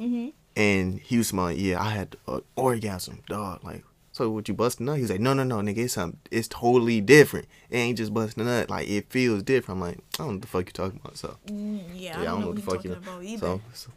Mm-hmm. 0.00 0.28
And 0.56 0.98
he 1.00 1.16
was 1.18 1.32
like, 1.32 1.58
"Yeah, 1.58 1.80
I 1.80 1.90
had 1.90 2.16
an 2.26 2.42
orgasm, 2.56 3.22
dog." 3.28 3.62
Like, 3.64 3.84
so 4.12 4.30
what 4.30 4.48
you 4.48 4.54
busting 4.54 4.86
nut? 4.86 4.96
He 4.96 5.02
was 5.02 5.10
like, 5.10 5.20
"No, 5.20 5.32
no, 5.32 5.44
no, 5.44 5.58
nigga, 5.58 5.78
it's 5.78 5.94
something. 5.94 6.18
It's 6.30 6.48
totally 6.48 7.00
different. 7.00 7.46
It 7.70 7.76
ain't 7.78 7.96
just 7.98 8.12
busting 8.12 8.44
nut. 8.44 8.68
Like, 8.68 8.88
it 8.88 9.08
feels 9.10 9.42
different." 9.44 9.80
I'm 9.80 9.88
like, 9.88 9.98
I 9.98 10.16
don't 10.18 10.26
know 10.26 10.32
what 10.34 10.42
the 10.42 10.48
fuck 10.48 10.66
you 10.66 10.72
talking 10.72 11.00
about. 11.02 11.16
So, 11.16 11.36
Mm, 11.46 11.80
yeah, 11.94 12.16
Yeah, 12.16 12.20
I 12.22 12.24
don't 12.24 12.40
know 12.40 12.46
what 12.48 12.56
the 12.56 12.62
you're 12.62 12.66
fuck 12.66 12.74
talking 12.76 12.90
you- 12.90 12.96
about 12.96 13.24
either. 13.24 13.38
so, 13.46 13.60
so 13.74 13.90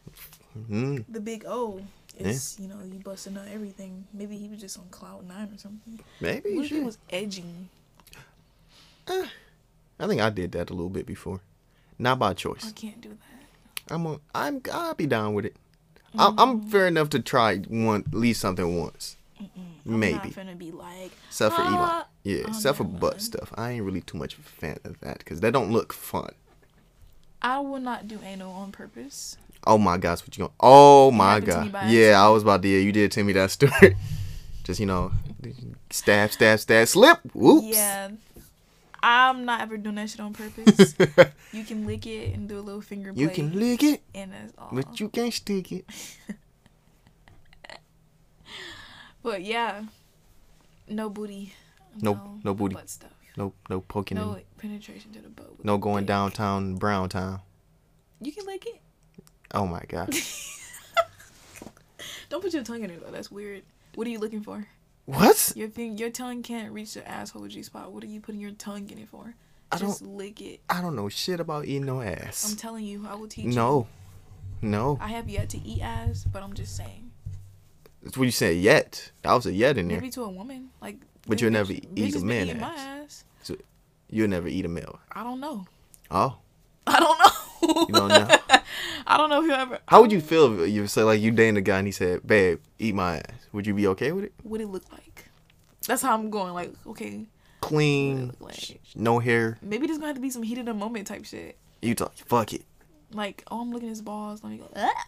mm, 0.69 1.03
the 1.09 1.19
big 1.19 1.43
O 1.47 1.81
is 2.19 2.57
you 2.59 2.67
know 2.67 2.77
you 2.83 2.99
busting 2.99 3.35
out 3.35 3.47
everything. 3.51 4.05
Maybe 4.13 4.37
he 4.37 4.47
was 4.47 4.59
just 4.61 4.77
on 4.77 4.85
cloud 4.91 5.27
nine 5.27 5.49
or 5.51 5.57
something. 5.57 5.99
maybe 6.21 6.55
What 6.55 6.67
he 6.67 6.79
was 6.79 6.99
edging? 7.09 7.69
I 9.07 10.07
think 10.07 10.21
I 10.21 10.29
did 10.29 10.51
that 10.53 10.69
a 10.69 10.73
little 10.73 10.89
bit 10.89 11.05
before, 11.05 11.41
not 11.99 12.19
by 12.19 12.33
choice. 12.33 12.65
I 12.67 12.71
can't 12.71 12.99
do 13.01 13.09
that. 13.09 13.93
I'm 13.93 14.05
a, 14.05 14.19
I'm 14.33 14.61
I'll 14.71 14.93
be 14.93 15.07
down 15.07 15.33
with 15.33 15.45
it. 15.45 15.55
I'm, 16.17 16.39
I'm 16.39 16.61
fair 16.61 16.87
enough 16.87 17.09
to 17.09 17.19
try 17.19 17.57
one 17.57 18.03
at 18.07 18.13
least 18.13 18.41
something 18.41 18.79
once, 18.79 19.17
I'm 19.39 19.49
maybe. 19.85 20.13
not 20.15 20.27
finna 20.27 20.57
be 20.57 20.71
like 20.71 21.11
Except 21.27 21.55
for. 21.55 21.61
Ah, 21.63 22.07
Yeah, 22.23 22.43
oh, 22.45 22.49
except 22.49 22.77
for 22.77 22.83
butt 22.83 23.21
stuff. 23.21 23.51
I 23.55 23.71
ain't 23.71 23.83
really 23.83 24.01
too 24.01 24.17
much 24.17 24.33
of 24.37 24.39
a 24.45 24.49
fan 24.49 24.77
of 24.83 24.99
that 25.01 25.19
because 25.19 25.41
that 25.41 25.51
don't 25.51 25.71
look 25.71 25.91
fun. 25.93 26.33
I 27.41 27.59
will 27.59 27.79
not 27.79 28.07
do 28.07 28.19
anal 28.23 28.53
on 28.53 28.71
purpose. 28.71 29.37
Oh 29.65 29.77
my 29.77 29.97
gosh, 29.97 30.21
what 30.21 30.37
you 30.37 30.43
going? 30.43 30.53
Oh 30.59 31.11
my 31.11 31.35
happened 31.35 31.51
to 31.51 31.63
me 31.63 31.69
god. 31.71 31.89
Yeah, 31.89 32.21
I 32.23 32.29
was 32.29 32.43
about 32.43 32.61
to. 32.61 32.67
Yeah, 32.67 32.79
you 32.79 32.91
did 32.91 33.11
tell 33.11 33.23
me 33.23 33.33
that 33.33 33.51
story. 33.51 33.95
Just 34.63 34.79
you 34.79 34.85
know, 34.85 35.11
stab, 35.89 36.31
stab, 36.31 36.59
stab, 36.59 36.87
slip. 36.87 37.19
Whoops. 37.33 37.75
Yeah. 37.75 38.11
I'm 39.03 39.43
not 39.45 39.61
ever 39.61 39.77
doing 39.77 39.95
that 39.95 40.09
shit 40.09 40.21
on 40.21 40.33
purpose. 40.33 40.95
you 41.51 41.63
can 41.65 41.85
lick 41.85 42.07
it 42.07 42.33
and 42.33 42.47
do 42.47 42.57
a 42.57 42.61
little 42.61 42.81
finger 42.81 43.13
play. 43.13 43.21
you 43.21 43.29
can 43.29 43.59
lick 43.59 43.83
it, 43.83 44.01
and 44.15 44.31
that's 44.31 44.53
all. 44.57 44.69
but 44.71 44.99
you 44.99 45.09
can't 45.09 45.33
stick 45.33 45.71
it. 45.71 45.85
But 49.21 49.41
yeah, 49.43 49.83
no 50.89 51.09
booty. 51.09 51.53
No- 52.01 52.39
no 52.43 52.53
booty. 52.53 52.75
Butt 52.75 52.89
stuff. 52.89 53.11
No, 53.37 53.53
no 53.69 53.79
poking. 53.79 54.17
No 54.17 54.33
No, 54.33 54.39
penetration 54.57 55.13
to 55.13 55.21
the 55.21 55.29
butt. 55.29 55.63
no 55.63 55.77
going 55.77 56.03
dick. 56.03 56.07
downtown 56.09 56.75
Brown 56.75 57.07
Town. 57.07 57.39
You 58.21 58.33
can 58.33 58.45
lick 58.45 58.65
it. 58.65 58.81
Oh 59.53 59.65
my 59.65 59.81
god. 59.87 60.13
Don't 62.29 62.41
put 62.43 62.53
your 62.53 62.63
tongue 62.63 62.83
in 62.83 62.89
it 62.89 63.01
though. 63.03 63.11
That's 63.11 63.31
weird. 63.31 63.63
What 63.95 64.07
are 64.07 64.09
you 64.09 64.19
looking 64.19 64.41
for? 64.43 64.67
What? 65.05 65.53
Your 65.55 65.67
thing, 65.69 65.97
your 65.97 66.09
tongue 66.09 66.43
can't 66.43 66.71
reach 66.71 66.93
the 66.93 67.07
asshole 67.07 67.47
G 67.47 67.63
spot. 67.63 67.91
What 67.91 68.03
are 68.03 68.07
you 68.07 68.21
putting 68.21 68.41
your 68.41 68.51
tongue 68.51 68.89
in 68.89 68.97
it 68.97 69.09
for? 69.09 69.35
I 69.71 69.77
Just 69.77 70.01
lick 70.03 70.39
it. 70.41 70.61
I 70.69 70.81
don't 70.81 70.95
know 70.95 71.09
shit 71.09 71.39
about 71.39 71.65
eating 71.65 71.85
no 71.85 72.01
ass. 72.01 72.49
I'm 72.49 72.55
telling 72.57 72.85
you, 72.85 73.05
I 73.09 73.15
will 73.15 73.27
teach 73.27 73.45
you. 73.45 73.51
No, 73.51 73.87
no. 74.61 74.97
I 75.01 75.07
have 75.07 75.27
yet 75.29 75.49
to 75.49 75.57
eat 75.59 75.81
ass, 75.81 76.25
but 76.31 76.43
I'm 76.43 76.53
just 76.53 76.75
saying. 76.77 77.11
That's 78.03 78.17
what 78.17 78.25
you 78.25 78.31
said. 78.31 78.57
Yet. 78.57 79.11
That 79.23 79.33
was 79.33 79.45
a 79.45 79.53
yet 79.53 79.77
in 79.77 79.87
there. 79.87 79.97
Maybe 79.97 80.11
to 80.11 80.23
a 80.23 80.29
woman, 80.29 80.69
like. 80.81 80.97
But 81.27 81.41
you'll 81.41 81.51
never 81.51 81.73
bitch- 81.73 81.87
eat 81.95 82.15
a 82.15 82.19
man 82.19 82.49
ass. 82.61 83.23
ass. 83.41 83.51
You'll 84.09 84.27
never 84.29 84.47
eat 84.47 84.63
a 84.65 84.67
male. 84.69 84.99
I 85.11 85.23
don't 85.23 85.39
know. 85.39 85.65
Oh, 86.11 86.37
I 86.87 86.99
don't 86.99 87.17
know. 87.19 87.85
you 87.87 87.93
don't 87.93 88.09
know. 88.09 88.37
I 89.05 89.17
don't 89.17 89.29
know 89.29 89.41
if 89.41 89.47
you 89.47 89.53
ever. 89.53 89.79
How 89.87 90.01
would 90.01 90.11
you 90.11 90.21
feel 90.21 90.61
if 90.61 90.69
you 90.69 90.87
say 90.87 91.03
like 91.03 91.21
you 91.21 91.31
dating 91.31 91.57
a 91.57 91.61
guy 91.61 91.77
and 91.79 91.87
he 91.87 91.91
said, 91.91 92.25
"Babe, 92.25 92.59
eat 92.79 92.95
my 92.95 93.17
ass"? 93.17 93.47
Would 93.51 93.67
you 93.67 93.73
be 93.73 93.87
okay 93.87 94.11
with 94.11 94.25
it? 94.25 94.33
What 94.43 94.61
it 94.61 94.67
look 94.67 94.89
like? 94.91 95.25
That's 95.87 96.01
how 96.01 96.13
I'm 96.13 96.29
going. 96.29 96.53
Like, 96.53 96.73
okay, 96.87 97.25
Clean, 97.61 98.27
What 98.39 98.57
it 98.57 98.69
look 98.69 98.69
like? 98.69 98.81
no 98.95 99.19
hair. 99.19 99.57
maybe 99.61 99.85
there's 99.87 99.97
gonna 99.97 100.07
have 100.07 100.15
to 100.15 100.21
be 100.21 100.29
some 100.29 100.43
heat 100.43 100.57
of 100.57 100.65
the 100.65 100.73
moment 100.73 101.07
type 101.07 101.25
shit. 101.25 101.57
You 101.81 101.95
talk, 101.95 102.13
fuck 102.15 102.53
it. 102.53 102.63
Like, 103.11 103.43
oh, 103.51 103.61
I'm 103.61 103.71
looking 103.71 103.89
at 103.89 103.91
his 103.91 104.01
balls. 104.01 104.43
Let 104.43 104.51
me 104.51 104.57
go. 104.57 104.69
"Ah." 104.75 105.05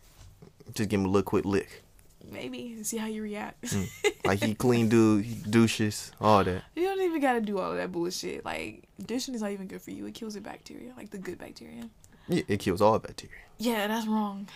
Just 0.74 0.90
give 0.90 1.00
him 1.00 1.06
a 1.06 1.10
little 1.10 1.24
quick 1.24 1.46
lick. 1.46 1.84
Maybe 2.32 2.82
see 2.84 2.98
how 2.98 3.06
you 3.08 3.22
react. 3.22 3.64
Mm. 3.66 3.90
Like 4.26 4.44
he 4.44 4.56
clean 4.56 4.90
dude, 4.90 5.24
he 5.24 5.36
douches, 5.36 6.12
all 6.20 6.44
that. 6.44 6.64
you 6.76 6.82
don't 6.84 7.00
even 7.00 7.22
gotta 7.22 7.40
do 7.42 7.60
all 7.60 7.70
of 7.70 7.78
that 7.78 7.92
bullshit. 7.92 8.44
Like, 8.44 8.86
dishing 9.06 9.36
is 9.36 9.44
not 9.44 9.52
even 9.52 9.68
good 9.68 9.84
for 9.84 9.92
you. 9.92 10.08
It 10.08 10.16
kills 10.16 10.34
the 10.34 10.42
bacteria, 10.42 10.94
like 10.98 11.12
the 11.12 11.20
good 11.20 11.38
bacteria. 11.38 11.88
Yeah, 12.28 12.44
it 12.48 12.60
kills 12.60 12.82
all 12.82 12.98
bacteria. 13.00 13.36
Yeah, 13.58 13.88
that's 13.88 14.08
wrong. 14.08 14.48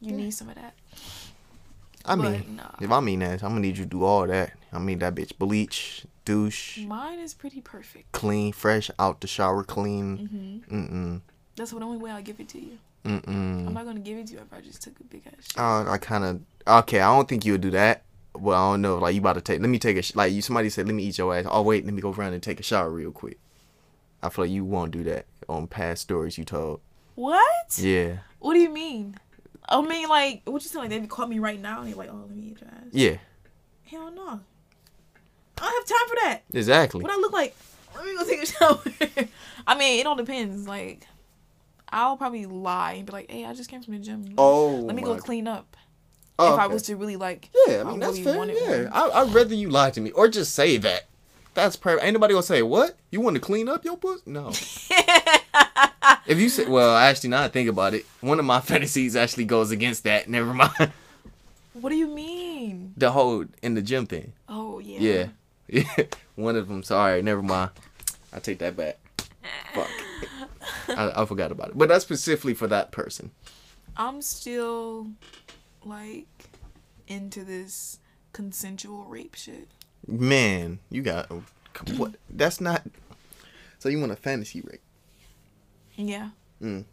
You 0.00 0.12
need 0.12 0.30
some 0.32 0.48
of 0.48 0.54
that. 0.56 0.74
I 2.04 2.16
But, 2.16 2.30
mean, 2.32 2.56
nah. 2.56 2.70
if 2.80 2.90
I'm 2.90 3.08
eating 3.08 3.22
ass, 3.22 3.42
I'm 3.42 3.50
gonna 3.50 3.60
need 3.60 3.76
you 3.76 3.84
to 3.84 3.90
do 3.90 4.04
all 4.04 4.26
that. 4.26 4.52
I 4.72 4.78
mean 4.78 4.98
that 5.00 5.14
bitch 5.14 5.36
bleach, 5.38 6.04
douche, 6.24 6.78
Mine 6.78 7.18
is 7.18 7.34
pretty 7.34 7.60
perfect. 7.60 8.12
clean, 8.12 8.52
fresh 8.52 8.90
out 8.98 9.20
the 9.20 9.26
shower, 9.26 9.62
clean. 9.64 10.62
hmm 10.68 10.74
Mm 10.76 10.92
mm. 10.92 11.20
That's 11.56 11.70
the 11.72 11.78
only 11.80 11.98
way 11.98 12.10
I'll 12.10 12.22
give 12.22 12.40
it 12.40 12.48
to 12.50 12.60
you. 12.60 12.78
Mm-mm. 13.04 13.66
I'm 13.66 13.72
not 13.74 13.84
gonna 13.84 14.00
give 14.00 14.18
it 14.18 14.26
to 14.28 14.34
you 14.34 14.40
if 14.40 14.52
I 14.52 14.60
just 14.60 14.82
took 14.82 14.98
a 15.00 15.04
big 15.04 15.22
ass 15.26 15.44
shit. 15.48 15.58
Uh, 15.58 15.90
I 15.90 15.98
kind 15.98 16.24
of 16.24 16.40
okay. 16.82 17.00
I 17.00 17.14
don't 17.14 17.28
think 17.28 17.44
you 17.44 17.52
would 17.52 17.60
do 17.60 17.70
that. 17.70 18.02
Well, 18.34 18.56
I 18.62 18.72
don't 18.72 18.82
know. 18.82 18.98
Like 18.98 19.14
you 19.14 19.20
about 19.20 19.34
to 19.34 19.40
take. 19.40 19.60
Let 19.60 19.70
me 19.70 19.78
take 19.78 19.96
a 19.96 20.02
sh- 20.02 20.14
like 20.14 20.32
you. 20.32 20.42
Somebody 20.42 20.68
said, 20.70 20.86
"Let 20.86 20.94
me 20.94 21.04
eat 21.04 21.16
your 21.18 21.34
ass." 21.34 21.46
Oh 21.50 21.62
wait, 21.62 21.84
let 21.84 21.94
me 21.94 22.00
go 22.02 22.12
around 22.12 22.34
and 22.34 22.42
take 22.42 22.60
a 22.60 22.62
shower 22.62 22.90
real 22.90 23.10
quick. 23.12 23.38
I 24.22 24.28
feel 24.28 24.44
like 24.44 24.52
you 24.52 24.64
won't 24.64 24.90
do 24.92 25.02
that 25.04 25.26
on 25.48 25.66
past 25.68 26.02
stories 26.02 26.36
you 26.38 26.44
told. 26.44 26.80
What? 27.18 27.78
Yeah, 27.78 28.18
What 28.38 28.54
do 28.54 28.60
you 28.60 28.70
mean? 28.70 29.16
I 29.68 29.80
mean, 29.82 30.08
like, 30.08 30.42
what 30.44 30.62
you 30.62 30.68
saying? 30.68 30.88
Like, 30.90 31.00
they 31.02 31.06
call 31.08 31.26
me 31.26 31.40
right 31.40 31.60
now 31.60 31.80
and 31.80 31.88
you're 31.88 31.98
like, 31.98 32.10
oh, 32.10 32.24
let 32.28 32.36
me 32.36 32.48
eat 32.52 32.60
your 32.60 32.70
ass. 32.70 32.84
yeah, 32.92 33.16
Hell 33.84 34.10
no. 34.12 34.40
I 35.60 35.60
don't 35.60 35.88
have 35.88 35.98
time 35.98 36.08
for 36.08 36.16
that. 36.22 36.42
exactly. 36.54 37.02
What 37.02 37.10
I 37.10 37.16
look 37.16 37.32
like? 37.32 37.56
Let 37.96 38.04
me 38.06 38.16
go 38.16 38.24
take 38.24 38.42
a 38.42 38.46
shower. 38.46 38.80
I 39.66 39.76
mean, 39.76 39.98
it 39.98 40.06
all 40.06 40.14
depends. 40.14 40.68
Like, 40.68 41.06
I'll 41.88 42.16
probably 42.16 42.46
lie 42.46 42.92
and 42.92 43.06
be 43.06 43.12
like, 43.12 43.28
"Hey, 43.30 43.44
I 43.44 43.52
just 43.54 43.68
came 43.68 43.82
from 43.82 43.94
the 43.94 43.98
gym. 44.00 44.34
Oh, 44.38 44.76
let 44.76 44.94
me 44.94 45.02
go 45.02 45.16
clean 45.16 45.48
up." 45.48 45.76
Oh, 46.38 46.54
if 46.54 46.60
I 46.60 46.68
was 46.68 46.82
to 46.84 46.94
really 46.94 47.16
like, 47.16 47.50
Yeah, 47.66 47.80
I 47.84 47.90
mean 47.90 47.98
that's 47.98 48.20
really 48.20 48.54
fair. 48.54 48.84
Yeah. 48.84 48.90
I, 48.92 49.22
I'd 49.22 49.34
rather 49.34 49.54
you 49.56 49.70
lie 49.70 49.90
to 49.90 50.00
me 50.00 50.12
or 50.12 50.28
just 50.28 50.54
say 50.54 50.76
that. 50.76 51.06
That's 51.54 51.74
perfect. 51.74 52.04
Ain't 52.04 52.14
nobody 52.14 52.34
gonna 52.34 52.44
say 52.44 52.62
what 52.62 52.96
you 53.10 53.20
want 53.20 53.34
to 53.34 53.40
clean 53.40 53.68
up 53.68 53.84
your 53.84 53.96
pussy. 53.96 54.22
No. 54.26 54.52
if 56.28 56.38
you 56.38 56.48
say, 56.48 56.66
well, 56.66 56.96
actually, 56.96 57.30
now 57.30 57.42
I 57.42 57.48
think 57.48 57.68
about 57.68 57.94
it, 57.94 58.06
one 58.20 58.38
of 58.38 58.44
my 58.44 58.60
fantasies 58.70 59.16
actually 59.16 59.46
goes 59.46 59.72
against 59.72 60.04
that. 60.04 60.28
Never 60.28 60.54
mind. 60.54 60.92
What 61.72 61.90
do 61.90 61.96
you 61.96 62.06
mean? 62.08 62.48
the 62.96 63.12
whole 63.12 63.44
in 63.62 63.74
the 63.74 63.82
gym 63.82 64.06
thing. 64.06 64.32
Oh 64.48 64.78
yeah. 64.78 64.98
Yeah, 65.68 65.84
yeah. 65.96 66.04
One 66.34 66.56
of 66.56 66.68
them. 66.68 66.82
Sorry, 66.82 67.22
never 67.22 67.42
mind. 67.42 67.70
I 68.32 68.40
take 68.40 68.58
that 68.58 68.76
back. 68.76 68.98
Fuck. 69.74 69.88
I, 70.88 71.22
I 71.22 71.24
forgot 71.24 71.52
about 71.52 71.68
it. 71.68 71.78
But 71.78 71.88
that's 71.88 72.04
specifically 72.04 72.54
for 72.54 72.66
that 72.66 72.90
person. 72.92 73.30
I'm 73.96 74.22
still 74.22 75.08
like 75.84 76.26
into 77.06 77.44
this 77.44 77.98
consensual 78.32 79.04
rape 79.04 79.34
shit. 79.34 79.68
Man, 80.06 80.80
you 80.90 81.02
got 81.02 81.30
what? 81.96 82.14
That's 82.28 82.60
not. 82.60 82.82
So 83.78 83.88
you 83.88 84.00
want 84.00 84.12
a 84.12 84.16
fantasy 84.16 84.60
rape? 84.60 84.80
Yeah. 85.98 86.30
Mm. 86.62 86.84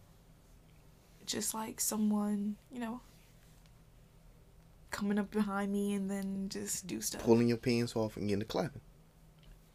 Just 1.25 1.53
like 1.53 1.79
someone, 1.79 2.55
you 2.71 2.79
know, 2.79 2.99
coming 4.91 5.17
up 5.19 5.31
behind 5.31 5.71
me 5.71 5.93
and 5.93 6.09
then 6.09 6.47
just 6.49 6.87
do 6.87 7.01
stuff. 7.01 7.23
Pulling 7.23 7.47
your 7.47 7.57
pants 7.57 7.95
off 7.95 8.17
and 8.17 8.27
getting 8.27 8.39
the 8.39 8.45
clapping. 8.45 8.81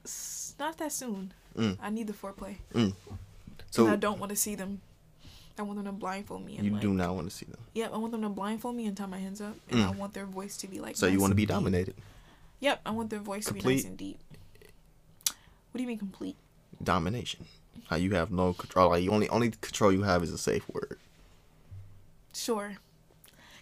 S- 0.05 0.55
Not 0.59 0.79
that 0.79 0.93
soon. 0.93 1.33
Mm. 1.57 1.77
I 1.81 1.91
need 1.91 2.07
the 2.07 2.13
foreplay. 2.13 2.57
So 3.71 3.85
and 3.85 3.93
I 3.93 3.97
don't 3.97 4.19
want 4.19 4.31
to 4.31 4.37
see 4.37 4.55
them. 4.55 4.81
I 5.59 5.63
want 5.63 5.77
them 5.77 5.87
to 5.87 5.93
blindfold 5.93 6.45
me. 6.47 6.57
And 6.57 6.67
you 6.67 6.73
like, 6.73 6.81
do 6.81 6.95
not 6.95 7.15
want 7.15 7.29
to 7.29 7.37
see 7.37 7.45
them. 7.47 7.59
Yep, 7.75 7.93
I 7.93 7.99
want 7.99 8.13
them 8.13 8.23
to 8.23 8.29
blindfold 8.31 8.75
me 8.77 8.87
and 8.87 8.97
tie 8.97 9.07
my 9.07 9.19
hands 9.19 9.41
up, 9.41 9.57
and 9.69 9.81
Mm. 9.81 9.87
I 9.89 9.91
want 9.91 10.15
their 10.15 10.25
voice 10.25 10.57
to 10.59 10.67
be 10.69 10.81
like. 10.81 10.97
So 10.97 11.07
you 11.07 11.21
want 11.21 11.33
to 11.33 11.35
be 11.37 11.43
deep. 11.43 11.51
dominated. 11.51 11.95
Yep, 12.61 12.81
I 12.87 12.91
want 12.93 13.11
their 13.11 13.19
voice 13.21 13.45
to 13.47 13.53
be 13.55 13.61
Complete. 13.61 13.75
nice 13.77 13.85
and 13.85 13.97
deep. 13.99 14.19
What 15.27 15.77
do 15.77 15.83
you 15.83 15.87
mean 15.87 15.99
complete? 15.99 16.37
Domination. 16.83 17.45
How 17.89 17.97
you 17.97 18.13
have 18.15 18.31
no 18.31 18.53
control. 18.53 18.91
Like 18.91 19.03
you 19.03 19.11
only 19.11 19.29
only 19.29 19.51
control 19.51 19.93
you 19.93 20.03
have 20.03 20.23
is 20.23 20.33
a 20.33 20.39
safe 20.39 20.69
word. 20.69 20.99
Sure. 22.35 22.77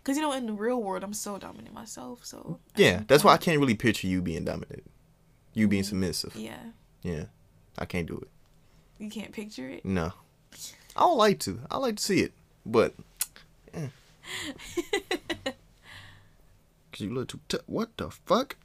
Cause 0.04 0.16
you 0.16 0.22
know, 0.22 0.32
in 0.32 0.46
the 0.46 0.52
real 0.52 0.82
world, 0.82 1.02
I'm 1.04 1.12
so 1.14 1.38
dominant 1.38 1.74
myself. 1.74 2.24
So 2.24 2.58
Yeah, 2.76 3.02
that's 3.08 3.24
why 3.24 3.32
I 3.34 3.36
can't 3.38 3.58
really 3.60 3.74
picture 3.74 4.06
you 4.06 4.22
being 4.22 4.44
dominant. 4.44 4.84
You 5.54 5.68
being 5.68 5.82
submissive. 5.82 6.34
Yeah, 6.36 6.58
Yeah, 7.02 7.24
I 7.78 7.84
can't 7.84 8.06
do 8.06 8.16
it. 8.18 8.28
you 9.02 9.10
can't 9.10 9.32
picture 9.32 9.68
it. 9.68 9.84
No, 9.84 10.12
I 10.96 11.00
don't 11.00 11.18
like 11.18 11.38
to. 11.40 11.60
I 11.70 11.76
like 11.78 11.96
to 11.96 12.02
see 12.02 12.20
it, 12.20 12.32
but. 12.64 12.94
eh. 13.74 13.88
Cause 16.92 17.00
you 17.00 17.12
look 17.12 17.28
too. 17.28 17.40
T- 17.48 17.58
what 17.66 17.96
the 17.96 18.10
fuck? 18.10 18.56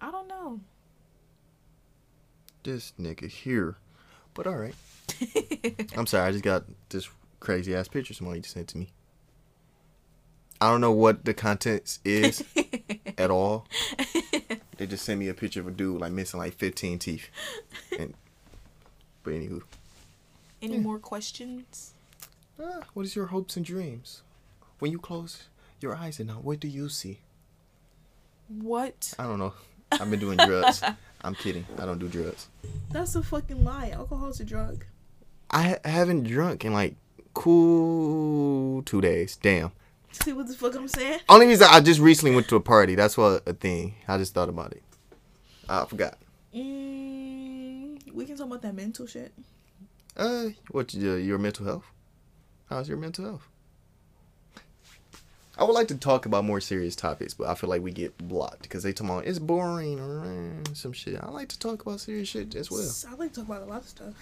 I 0.00 0.10
don't 0.10 0.28
know. 0.28 0.60
This 2.62 2.92
nigga 3.00 3.28
here. 3.28 3.76
But 4.34 4.46
all 4.46 4.56
right. 4.56 4.74
I'm 5.96 6.06
sorry. 6.06 6.28
I 6.28 6.32
just 6.32 6.44
got 6.44 6.64
this 6.88 7.08
crazy 7.40 7.74
ass 7.74 7.88
picture 7.88 8.14
somebody 8.14 8.40
just 8.40 8.54
sent 8.54 8.68
to 8.68 8.78
me. 8.78 8.88
I 10.60 10.70
don't 10.70 10.80
know 10.82 10.92
what 10.92 11.24
the 11.24 11.32
contents 11.34 12.00
is 12.04 12.44
at 13.18 13.30
all. 13.30 13.66
They 14.76 14.86
just 14.86 15.04
sent 15.04 15.18
me 15.20 15.28
a 15.28 15.34
picture 15.34 15.60
of 15.60 15.66
a 15.66 15.70
dude 15.70 16.00
like 16.00 16.12
missing 16.12 16.38
like 16.38 16.54
15 16.54 16.98
teeth. 16.98 17.28
And 17.98 18.14
but 19.22 19.32
anywho, 19.34 19.62
Any 20.62 20.74
Yeah. 20.74 20.80
more 20.80 20.98
questions? 20.98 21.94
ah, 22.62 22.80
what 22.94 23.04
is 23.06 23.16
your 23.16 23.26
hopes 23.26 23.56
and 23.56 23.64
dreams? 23.64 24.22
When 24.78 24.90
you 24.92 24.98
close 24.98 25.44
your 25.80 25.94
eyes 25.96 26.18
and 26.20 26.28
night, 26.28 26.44
what 26.44 26.60
do 26.60 26.68
you 26.68 26.88
see? 26.90 27.20
What? 28.48 29.14
I 29.18 29.24
don't 29.24 29.38
know. 29.38 29.54
I've 29.92 30.10
been 30.10 30.20
doing 30.20 30.36
drugs. 30.38 30.82
I'm 31.22 31.34
kidding. 31.34 31.66
I 31.78 31.84
don't 31.86 31.98
do 31.98 32.08
drugs. 32.08 32.48
That's 32.90 33.14
a 33.14 33.22
fucking 33.22 33.62
lie. 33.64 33.90
Alcohol's 33.90 34.40
a 34.40 34.44
drug. 34.44 34.84
I 35.50 35.70
ha- 35.70 35.88
haven't 35.90 36.24
drunk 36.24 36.64
in 36.64 36.72
like 36.72 36.94
cool 37.34 38.82
two 38.82 39.00
days. 39.00 39.36
Damn. 39.36 39.72
See 40.12 40.32
what 40.32 40.48
the 40.48 40.54
fuck 40.54 40.74
I'm 40.74 40.88
saying? 40.88 41.20
Only 41.28 41.46
reason 41.46 41.68
I 41.70 41.80
just 41.80 42.00
recently 42.00 42.34
went 42.34 42.48
to 42.48 42.56
a 42.56 42.60
party. 42.60 42.94
That's 42.94 43.16
what 43.16 43.42
a 43.46 43.52
thing. 43.52 43.94
I 44.08 44.18
just 44.18 44.34
thought 44.34 44.48
about 44.48 44.72
it. 44.72 44.82
I 45.68 45.84
forgot. 45.84 46.18
Mm, 46.54 48.12
we 48.12 48.24
can 48.24 48.36
talk 48.36 48.46
about 48.46 48.62
that 48.62 48.74
mental 48.74 49.06
shit. 49.06 49.32
Uh, 50.16 50.46
what 50.70 50.92
your 50.94 51.18
your 51.18 51.38
mental 51.38 51.64
health? 51.64 51.84
How's 52.68 52.88
your 52.88 52.98
mental 52.98 53.24
health? 53.24 53.48
I 55.60 55.64
would 55.64 55.74
like 55.74 55.88
to 55.88 55.94
talk 55.94 56.24
about 56.24 56.44
more 56.44 56.58
serious 56.58 56.96
topics, 56.96 57.34
but 57.34 57.46
I 57.46 57.54
feel 57.54 57.68
like 57.68 57.82
we 57.82 57.92
get 57.92 58.16
blocked 58.16 58.62
because 58.62 58.82
they 58.82 58.94
talk 58.94 59.06
about 59.06 59.26
it's 59.26 59.38
boring 59.38 60.00
or 60.00 60.24
eh, 60.24 60.70
some 60.72 60.94
shit. 60.94 61.20
I 61.22 61.28
like 61.28 61.48
to 61.48 61.58
talk 61.58 61.82
about 61.82 62.00
serious 62.00 62.28
shit 62.28 62.54
as 62.54 62.70
well. 62.70 62.90
I 63.06 63.14
like 63.16 63.34
to 63.34 63.40
talk 63.40 63.48
about 63.50 63.62
a 63.62 63.66
lot 63.66 63.82
of 63.82 63.88
stuff. 63.88 64.14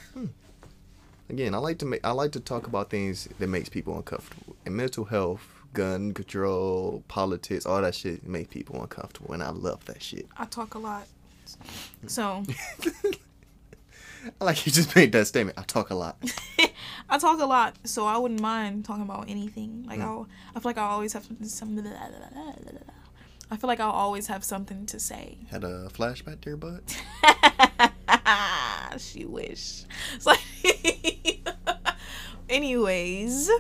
Again, 1.30 1.55
I 1.55 1.59
like 1.59 1.78
to 1.78 1.86
make 1.86 2.05
I 2.05 2.11
like 2.11 2.32
to 2.32 2.41
talk 2.41 2.66
about 2.66 2.91
things 2.91 3.28
that 3.39 3.47
makes 3.47 3.68
people 3.68 3.97
uncomfortable. 3.97 4.57
And 4.66 4.74
mental 4.76 5.05
health, 5.05 5.47
gun 5.74 6.12
control, 6.12 7.05
politics, 7.07 7.66
all 7.66 7.82
that 7.82 7.95
shit 7.95 8.26
makes 8.26 8.53
people 8.53 8.82
uncomfortable, 8.82 9.32
and 9.32 9.43
I 9.43 9.51
love 9.51 9.84
that 9.84 10.03
shit. 10.03 10.26
I 10.36 10.45
talk 10.45 10.74
a 10.74 10.78
lot. 10.80 11.07
So 12.09 12.43
I 14.41 14.45
like 14.45 14.66
you 14.66 14.72
just 14.72 14.95
made 14.95 15.12
that 15.12 15.26
statement. 15.26 15.59
I 15.59 15.62
talk 15.62 15.91
a 15.91 15.95
lot. 15.95 16.16
I 17.09 17.18
talk 17.18 17.41
a 17.41 17.47
lot, 17.47 17.76
so 17.85 18.07
I 18.07 18.18
wouldn't 18.18 18.41
mind 18.41 18.85
talking 18.85 19.03
about 19.03 19.29
anything. 19.29 19.85
Like 19.87 20.01
mm. 20.01 20.05
I'll, 20.05 20.29
I 20.55 20.61
feel 20.61 20.70
like 20.70 20.79
I 20.79 20.83
always 20.83 21.12
have 21.12 21.26
some. 21.43 21.79
I 23.51 23.57
feel 23.57 23.68
like 23.68 23.81
I'll 23.81 23.91
always 23.91 24.26
have 24.26 24.45
something 24.45 24.85
to 24.87 25.01
say. 25.01 25.39
Had 25.51 25.64
a 25.64 25.89
flashback 25.89 26.45
there, 26.45 26.57
bud. 26.57 26.83
she 29.01 29.24
wish. 29.24 29.85
Like, 30.24 30.41
anyways. 32.49 33.51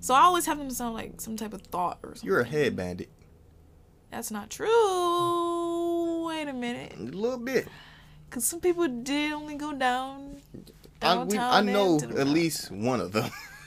So 0.00 0.14
I 0.14 0.22
always 0.22 0.46
have 0.46 0.58
them 0.58 0.70
sound 0.70 0.94
like 0.94 1.20
some 1.20 1.36
type 1.36 1.52
of 1.52 1.62
thought 1.62 1.98
or 2.02 2.14
something. 2.14 2.26
You're 2.26 2.40
a 2.40 2.44
head 2.44 2.74
bandit. 2.74 3.10
That's 4.10 4.32
not 4.32 4.50
true. 4.50 6.26
Wait 6.26 6.48
a 6.48 6.52
minute. 6.52 6.94
A 6.98 7.02
little 7.02 7.38
bit. 7.38 7.68
Cause 8.30 8.44
some 8.44 8.60
people 8.60 8.86
did 8.86 9.32
only 9.32 9.56
go 9.56 9.72
down. 9.72 10.36
I, 11.02 11.24
we, 11.24 11.36
I 11.36 11.62
know 11.62 11.98
at 11.98 12.28
least 12.28 12.70
one 12.70 13.00
of 13.00 13.10
them. 13.12 13.30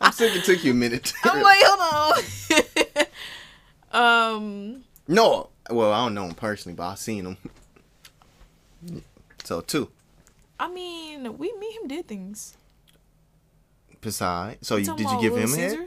I'm 0.00 0.12
sick 0.12 0.34
it 0.36 0.44
took 0.44 0.64
you 0.64 0.70
a 0.70 0.74
minute. 0.74 1.12
I'm 1.24 1.42
like, 1.42 1.58
hold 1.62 2.16
on. 3.92 4.00
um, 4.36 4.84
no, 5.06 5.50
well, 5.68 5.92
I 5.92 6.04
don't 6.04 6.14
know 6.14 6.24
him 6.24 6.34
personally, 6.34 6.74
but 6.74 6.88
I've 6.88 6.98
seen 6.98 7.26
him. 7.26 9.02
So 9.44 9.60
two. 9.60 9.90
I 10.58 10.68
mean, 10.68 11.36
we 11.36 11.52
me 11.58 11.72
him 11.72 11.88
did 11.88 12.08
things. 12.08 12.56
Besides, 14.00 14.66
so 14.66 14.76
you, 14.76 14.96
did 14.96 15.10
you 15.10 15.20
give 15.20 15.36
him 15.36 15.52
a 15.52 15.56
head? 15.56 15.78